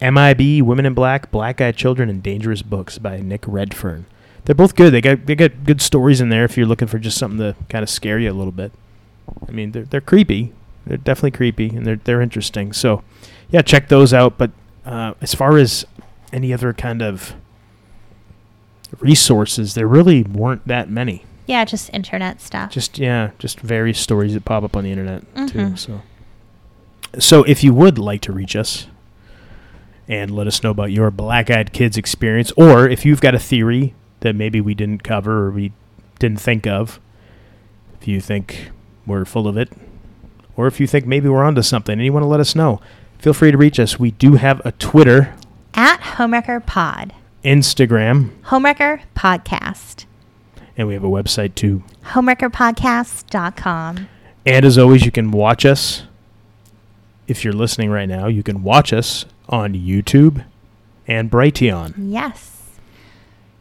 MIB, 0.00 0.62
Women 0.62 0.84
in 0.86 0.92
Black, 0.94 1.30
Black 1.30 1.60
Eyed 1.60 1.76
Children, 1.76 2.10
and 2.10 2.22
Dangerous 2.22 2.60
Books 2.62 2.98
by 2.98 3.20
Nick 3.20 3.44
Redfern. 3.46 4.04
They're 4.44 4.54
both 4.54 4.74
good. 4.76 4.92
They 4.92 5.00
got 5.00 5.24
they 5.24 5.34
got 5.34 5.64
good 5.64 5.80
stories 5.80 6.20
in 6.20 6.28
there 6.28 6.44
if 6.44 6.56
you're 6.58 6.66
looking 6.66 6.88
for 6.88 6.98
just 6.98 7.16
something 7.16 7.38
to 7.38 7.56
kind 7.70 7.82
of 7.82 7.88
scare 7.88 8.18
you 8.18 8.30
a 8.30 8.34
little 8.34 8.52
bit. 8.52 8.72
I 9.48 9.52
mean, 9.52 9.72
they're 9.72 9.84
they're 9.84 10.00
creepy. 10.02 10.52
They're 10.86 10.98
definitely 10.98 11.30
creepy 11.30 11.68
and 11.70 11.86
they're 11.86 11.96
they're 11.96 12.20
interesting. 12.20 12.74
So, 12.74 13.02
yeah, 13.50 13.62
check 13.62 13.88
those 13.88 14.12
out. 14.12 14.36
But 14.36 14.50
uh, 14.84 15.14
as 15.22 15.34
far 15.34 15.56
as 15.56 15.86
any 16.34 16.52
other 16.52 16.74
kind 16.74 17.00
of 17.00 17.34
resources, 19.00 19.72
there 19.74 19.88
really 19.88 20.22
weren't 20.22 20.66
that 20.68 20.90
many. 20.90 21.24
Yeah, 21.46 21.64
just 21.64 21.88
internet 21.94 22.40
stuff. 22.42 22.70
Just 22.70 22.98
yeah, 22.98 23.30
just 23.38 23.60
various 23.60 23.98
stories 23.98 24.34
that 24.34 24.44
pop 24.44 24.62
up 24.64 24.76
on 24.76 24.84
the 24.84 24.90
internet 24.90 25.22
too. 25.48 25.58
Mhm. 25.58 25.78
So, 25.78 26.02
so 27.18 27.42
if 27.44 27.64
you 27.64 27.72
would 27.74 27.98
like 27.98 28.20
to 28.22 28.32
reach 28.32 28.56
us 28.56 28.86
and 30.08 30.30
let 30.30 30.46
us 30.46 30.62
know 30.62 30.70
about 30.70 30.92
your 30.92 31.10
Black 31.10 31.50
Eyed 31.50 31.72
Kids 31.72 31.96
experience, 31.96 32.52
or 32.56 32.88
if 32.88 33.04
you've 33.04 33.20
got 33.20 33.34
a 33.34 33.38
theory 33.38 33.94
that 34.20 34.34
maybe 34.34 34.60
we 34.60 34.74
didn't 34.74 35.02
cover 35.02 35.46
or 35.46 35.50
we 35.50 35.72
didn't 36.18 36.40
think 36.40 36.66
of, 36.66 37.00
if 38.00 38.08
you 38.08 38.20
think 38.20 38.70
we're 39.06 39.24
full 39.24 39.48
of 39.48 39.56
it, 39.56 39.70
or 40.56 40.66
if 40.66 40.78
you 40.80 40.86
think 40.86 41.06
maybe 41.06 41.28
we're 41.28 41.42
onto 41.42 41.62
something 41.62 41.94
and 41.94 42.04
you 42.04 42.12
want 42.12 42.22
to 42.22 42.28
let 42.28 42.40
us 42.40 42.54
know, 42.54 42.80
feel 43.18 43.32
free 43.32 43.50
to 43.50 43.56
reach 43.56 43.80
us. 43.80 43.98
We 43.98 44.10
do 44.12 44.34
have 44.34 44.60
a 44.64 44.72
Twitter, 44.72 45.34
At 45.74 46.00
Homewrecker 46.00 46.64
Pod. 46.66 47.12
Instagram, 47.44 48.30
Homewrecker 48.44 49.02
Podcast. 49.16 50.04
and 50.76 50.88
we 50.88 50.94
have 50.94 51.04
a 51.04 51.08
website 51.08 51.54
too. 51.54 51.82
Homewreckerpodcast.com. 52.04 54.08
And 54.46 54.64
as 54.66 54.76
always, 54.78 55.04
you 55.04 55.10
can 55.10 55.30
watch 55.30 55.64
us. 55.64 56.02
If 57.26 57.44
you're 57.44 57.52
listening 57.54 57.90
right 57.90 58.08
now, 58.08 58.26
you 58.26 58.42
can 58.42 58.62
watch 58.62 58.92
us 58.92 59.24
on 59.48 59.74
YouTube 59.74 60.44
and 61.06 61.30
Brighteon. 61.30 61.94
Yes. 61.96 62.50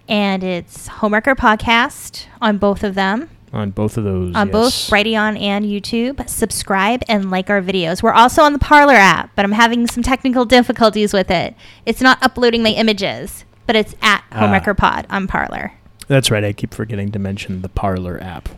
And 0.08 0.44
it's 0.44 0.90
Homewrecker 0.90 1.36
Podcast 1.36 2.26
on 2.42 2.58
both 2.58 2.84
of 2.84 2.96
them. 2.96 3.30
On 3.54 3.70
both 3.70 3.98
of 3.98 4.04
those. 4.04 4.36
on 4.36 4.50
both. 4.50 4.74
Brighteon 4.90 5.40
and 5.40 5.64
YouTube. 5.64 6.28
Subscribe 6.28 7.04
and 7.08 7.30
like 7.32 7.50
our 7.50 7.62
videos. 7.62 8.02
We're 8.04 8.12
also 8.12 8.42
on 8.44 8.52
the 8.52 8.60
Parler 8.60 8.96
app, 8.96 9.30
but 9.36 9.46
I'm 9.46 9.52
having 9.52 9.86
some 9.88 10.04
technical 10.04 10.44
difficulties 10.44 11.14
with 11.14 11.30
it. 11.32 11.56
It's 11.86 12.02
not 12.02 12.22
uploading 12.24 12.64
my 12.64 12.72
images, 12.72 13.46
but 13.68 13.76
it's 13.76 13.94
at 14.02 14.24
Ah. 14.32 14.42
Homewrecker 14.42 14.76
Pod 14.76 15.06
on 15.10 15.28
Parler. 15.28 15.74
That's 16.08 16.32
right. 16.32 16.44
I 16.44 16.52
keep 16.52 16.74
forgetting 16.74 17.12
to 17.12 17.20
mention 17.20 17.62
the 17.62 17.70
Parler 17.70 18.22
app. 18.22 18.50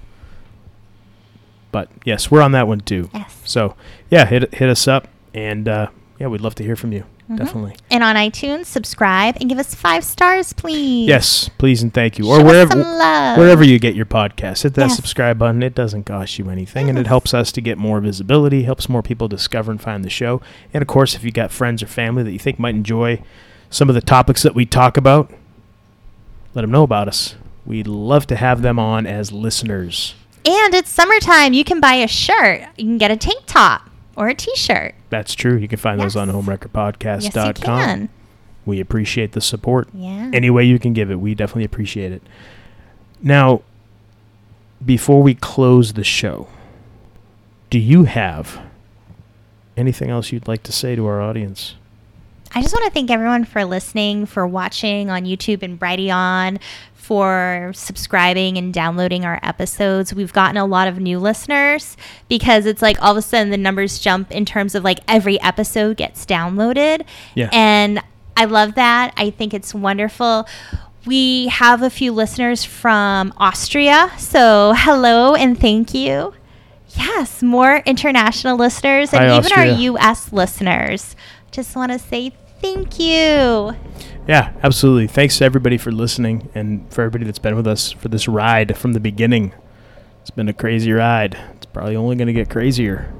But 1.75 1.89
yes, 2.05 2.31
we're 2.31 2.41
on 2.41 2.53
that 2.53 2.69
one 2.69 2.79
too. 2.79 3.09
Yes. 3.13 3.37
So 3.43 3.75
yeah, 4.09 4.25
hit 4.25 4.53
hit 4.55 4.69
us 4.69 4.87
up, 4.87 5.09
and 5.33 5.67
uh, 5.67 5.87
yeah, 6.17 6.27
we'd 6.27 6.39
love 6.39 6.55
to 6.55 6.63
hear 6.63 6.77
from 6.77 6.93
you. 6.93 7.03
Mhm. 7.29 7.37
Definitely. 7.37 7.75
And 7.91 8.01
on 8.01 8.15
iTunes, 8.15 8.67
subscribe 8.67 9.35
and 9.41 9.49
give 9.49 9.59
us 9.59 9.75
five 9.75 10.05
stars, 10.05 10.53
please. 10.53 11.05
Yes, 11.09 11.49
please 11.57 11.83
and 11.83 11.93
thank 11.93 12.17
you. 12.17 12.23
Show 12.23 12.31
Or 12.39 12.45
wherever 12.45 12.77
wherever 13.37 13.61
you 13.61 13.77
get 13.77 13.93
your 13.93 14.05
podcast, 14.05 14.63
hit 14.63 14.75
that 14.75 14.83
Yes. 14.87 14.95
subscribe 14.95 15.37
button. 15.37 15.61
It 15.63 15.75
doesn't 15.75 16.05
cost 16.05 16.39
you 16.39 16.49
anything, 16.49 16.87
and 16.89 16.97
it 16.97 17.07
helps 17.07 17.33
us 17.33 17.51
to 17.51 17.59
get 17.59 17.77
more 17.77 17.99
visibility, 17.99 18.63
helps 18.63 18.87
more 18.87 19.01
people 19.03 19.27
discover 19.27 19.69
and 19.69 19.81
find 19.81 20.05
the 20.05 20.09
show. 20.09 20.39
And 20.73 20.81
of 20.81 20.87
course, 20.87 21.13
if 21.13 21.25
you 21.25 21.31
got 21.31 21.51
friends 21.51 21.83
or 21.83 21.87
family 21.87 22.23
that 22.23 22.31
you 22.31 22.39
think 22.39 22.57
might 22.57 22.75
enjoy 22.75 23.21
some 23.69 23.89
of 23.89 23.95
the 23.95 24.01
topics 24.01 24.43
that 24.43 24.55
we 24.55 24.65
talk 24.65 24.95
about, 24.95 25.29
let 26.53 26.61
them 26.61 26.71
know 26.71 26.83
about 26.83 27.09
us. 27.09 27.35
We'd 27.65 27.87
love 27.87 28.27
to 28.27 28.37
have 28.37 28.61
them 28.61 28.79
on 28.79 29.05
as 29.05 29.33
listeners. 29.33 30.15
And 30.45 30.73
it's 30.75 30.89
summertime. 30.91 31.53
You 31.53 31.63
can 31.63 31.79
buy 31.79 31.95
a 31.95 32.07
shirt. 32.07 32.61
You 32.77 32.85
can 32.85 32.97
get 32.97 33.09
a 33.11 33.17
tank 33.17 33.43
top 33.47 33.89
or 34.15 34.27
a 34.27 34.35
t-shirt. 34.35 34.93
That's 35.09 35.33
true. 35.33 35.57
You 35.57 35.67
can 35.67 35.79
find 35.79 35.99
those 35.99 36.15
on 36.15 36.27
Yes. 36.27 36.35
homewreckerpodcast.com. 36.35 37.99
Yes. 38.01 38.09
We 38.65 38.79
appreciate 38.79 39.31
the 39.33 39.41
support. 39.41 39.87
Yeah. 39.93 40.29
Any 40.33 40.49
way 40.49 40.63
you 40.63 40.79
can 40.79 40.93
give 40.93 41.09
it, 41.11 41.19
we 41.19 41.35
definitely 41.35 41.65
appreciate 41.65 42.11
it. 42.11 42.21
Now, 43.21 43.61
before 44.83 45.21
we 45.23 45.33
close 45.35 45.93
the 45.93 46.03
show, 46.03 46.47
do 47.69 47.79
you 47.79 48.03
have 48.03 48.59
anything 49.77 50.09
else 50.09 50.31
you'd 50.31 50.47
like 50.47 50.63
to 50.63 50.71
say 50.71 50.95
to 50.95 51.05
our 51.07 51.21
audience? 51.21 51.75
I 52.53 52.61
just 52.61 52.73
want 52.73 52.85
to 52.85 52.91
thank 52.91 53.11
everyone 53.11 53.43
for 53.43 53.65
listening, 53.65 54.25
for 54.25 54.47
watching 54.47 55.09
on 55.09 55.25
YouTube 55.25 55.61
and 55.61 55.77
Brighteon, 55.79 56.59
for 57.05 57.71
subscribing 57.75 58.57
and 58.57 58.73
downloading 58.73 59.25
our 59.25 59.39
episodes. 59.43 60.11
We've 60.11 60.33
gotten 60.33 60.57
a 60.57 60.65
lot 60.65 60.87
of 60.87 60.99
new 60.99 61.19
listeners 61.19 61.95
because 62.27 62.65
it's 62.65 62.81
like 62.81 62.99
all 62.99 63.11
of 63.11 63.17
a 63.17 63.21
sudden 63.21 63.51
the 63.51 63.57
numbers 63.57 63.99
jump 63.99 64.31
in 64.31 64.43
terms 64.43 64.73
of 64.73 64.83
like 64.83 64.99
every 65.07 65.39
episode 65.41 65.97
gets 65.97 66.25
downloaded. 66.25 67.05
Yeah. 67.35 67.49
And 67.53 68.01
I 68.35 68.45
love 68.45 68.73
that. 68.73 69.13
I 69.17 69.29
think 69.29 69.53
it's 69.53 69.71
wonderful. 69.73 70.47
We 71.05 71.47
have 71.49 71.83
a 71.83 71.91
few 71.91 72.11
listeners 72.11 72.63
from 72.63 73.33
Austria. 73.37 74.11
So 74.17 74.73
hello 74.75 75.35
and 75.35 75.59
thank 75.59 75.93
you. 75.93 76.33
Yes, 76.97 77.43
more 77.43 77.83
international 77.85 78.57
listeners 78.57 79.13
and 79.13 79.23
Hi, 79.25 79.37
even 79.37 79.51
Austria. 79.51 79.73
our 79.73 79.79
US 80.01 80.33
listeners. 80.33 81.15
Just 81.51 81.75
want 81.75 81.91
to 81.91 81.99
say 81.99 82.31
thank 82.61 82.99
you. 82.99 83.75
Yeah, 84.27 84.53
absolutely. 84.63 85.07
Thanks 85.07 85.37
to 85.37 85.45
everybody 85.45 85.77
for 85.77 85.91
listening 85.91 86.49
and 86.55 86.91
for 86.91 87.01
everybody 87.01 87.25
that's 87.25 87.39
been 87.39 87.55
with 87.55 87.67
us 87.67 87.91
for 87.91 88.07
this 88.07 88.27
ride 88.27 88.75
from 88.75 88.93
the 88.93 88.99
beginning. 88.99 89.53
It's 90.21 90.31
been 90.31 90.49
a 90.49 90.53
crazy 90.53 90.91
ride. 90.91 91.37
It's 91.55 91.67
probably 91.67 91.95
only 91.95 92.15
going 92.15 92.27
to 92.27 92.33
get 92.33 92.49
crazier. 92.49 93.13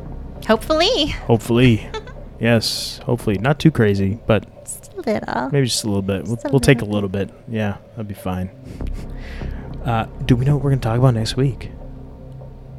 Hopefully. 0.47 1.07
Hopefully. 1.07 1.87
yes, 2.39 2.97
hopefully. 2.99 3.37
Not 3.37 3.59
too 3.59 3.69
crazy, 3.69 4.19
but 4.25 4.47
Just 4.65 4.93
a 4.93 5.01
little. 5.01 5.49
Maybe 5.51 5.67
just 5.67 5.83
a 5.83 5.87
little 5.87 6.01
bit. 6.01 6.23
We'll, 6.23 6.39
a 6.43 6.49
we'll 6.49 6.59
take 6.59 6.81
a 6.81 6.85
little 6.85 7.09
little 7.09 7.09
bit. 7.09 7.29
Yeah, 7.47 7.77
that'd 7.91 8.07
be 8.07 8.15
fine. 8.15 8.49
Uh, 9.83 10.05
do 10.25 10.35
we 10.35 10.45
know 10.45 10.55
what 10.55 10.63
we're 10.63 10.71
gonna 10.71 10.81
talk 10.81 10.97
about 10.97 11.13
next 11.13 11.37
week? 11.37 11.69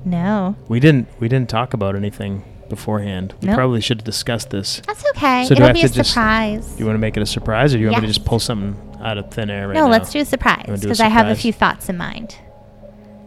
No. 0.04 0.56
We 0.66 0.80
didn't. 0.80 1.08
We 1.20 1.28
didn't 1.28 1.48
talk 1.48 1.72
about 1.74 1.94
anything 1.94 2.44
beforehand. 2.68 3.34
We 3.40 3.48
No. 3.48 3.54
probably 3.54 3.80
should 3.80 4.00
have 4.00 4.04
discussed 4.04 4.50
this. 4.50 4.82
That's 4.86 5.04
okay. 5.16 5.44
So 5.46 5.54
It'll 5.54 5.72
be 5.72 5.80
a 5.82 5.88
to 5.88 5.94
just- 5.94 6.10
surprise. 6.10 6.66
Do 6.72 6.78
you 6.80 6.86
want 6.86 6.96
to 6.96 7.00
make 7.00 7.16
it 7.16 7.22
a 7.22 7.26
surprise, 7.26 7.74
or 7.74 7.78
do 7.78 7.82
you 7.84 7.90
want 7.90 8.02
me 8.02 8.08
to 8.08 8.12
just 8.14 8.26
pull 8.26 8.38
something 8.38 8.76
out 9.02 9.18
of 9.18 9.30
thin 9.30 9.50
air 9.50 9.68
right 9.68 9.74
no, 9.74 9.84
now? 9.84 9.90
let's 9.90 10.10
do 10.10 10.20
a 10.20 10.24
surprise 10.24 10.64
wanna 10.66 10.78
do 10.78 10.86
a 10.86 10.88
because 10.88 11.00
I 11.00 11.08
have 11.08 11.28
a 11.28 11.34
few 11.34 11.52
thoughts 11.52 11.88
in 11.88 11.96
mind. 11.96 12.36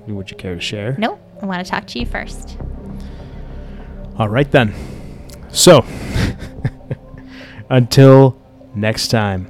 Would 0.07 0.31
you 0.31 0.37
care 0.37 0.55
to 0.55 0.61
share? 0.61 0.95
Nope. 0.97 1.19
I 1.41 1.45
want 1.45 1.63
to 1.63 1.69
talk 1.69 1.85
to 1.87 1.99
you 1.99 2.05
first. 2.05 2.57
All 4.17 4.27
right 4.27 4.49
then. 4.51 4.73
So, 5.51 5.85
until 7.69 8.37
next 8.75 9.09
time, 9.09 9.47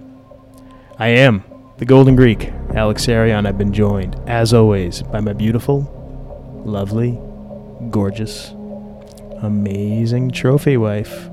I 0.98 1.08
am 1.10 1.44
the 1.78 1.86
Golden 1.86 2.16
Greek, 2.16 2.52
Alex 2.76 3.08
Arion. 3.08 3.46
I've 3.46 3.58
been 3.58 3.74
joined, 3.74 4.18
as 4.28 4.54
always, 4.54 5.02
by 5.02 5.22
my 5.22 5.34
beautiful, 5.34 6.62
lovely, 6.66 7.18
gorgeous, 7.90 8.52
amazing 9.42 10.32
trophy 10.32 10.78
wife, 10.78 11.30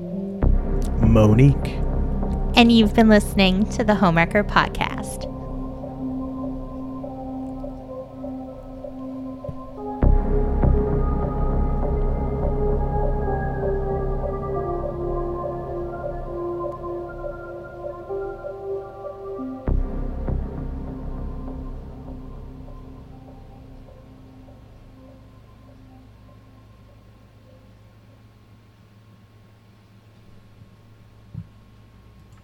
Monique. 1.01 1.77
And 2.55 2.71
you've 2.71 2.95
been 2.95 3.09
listening 3.09 3.67
to 3.71 3.83
the 3.83 3.93
Homewrecker 3.93 4.47
Podcast. 4.47 5.33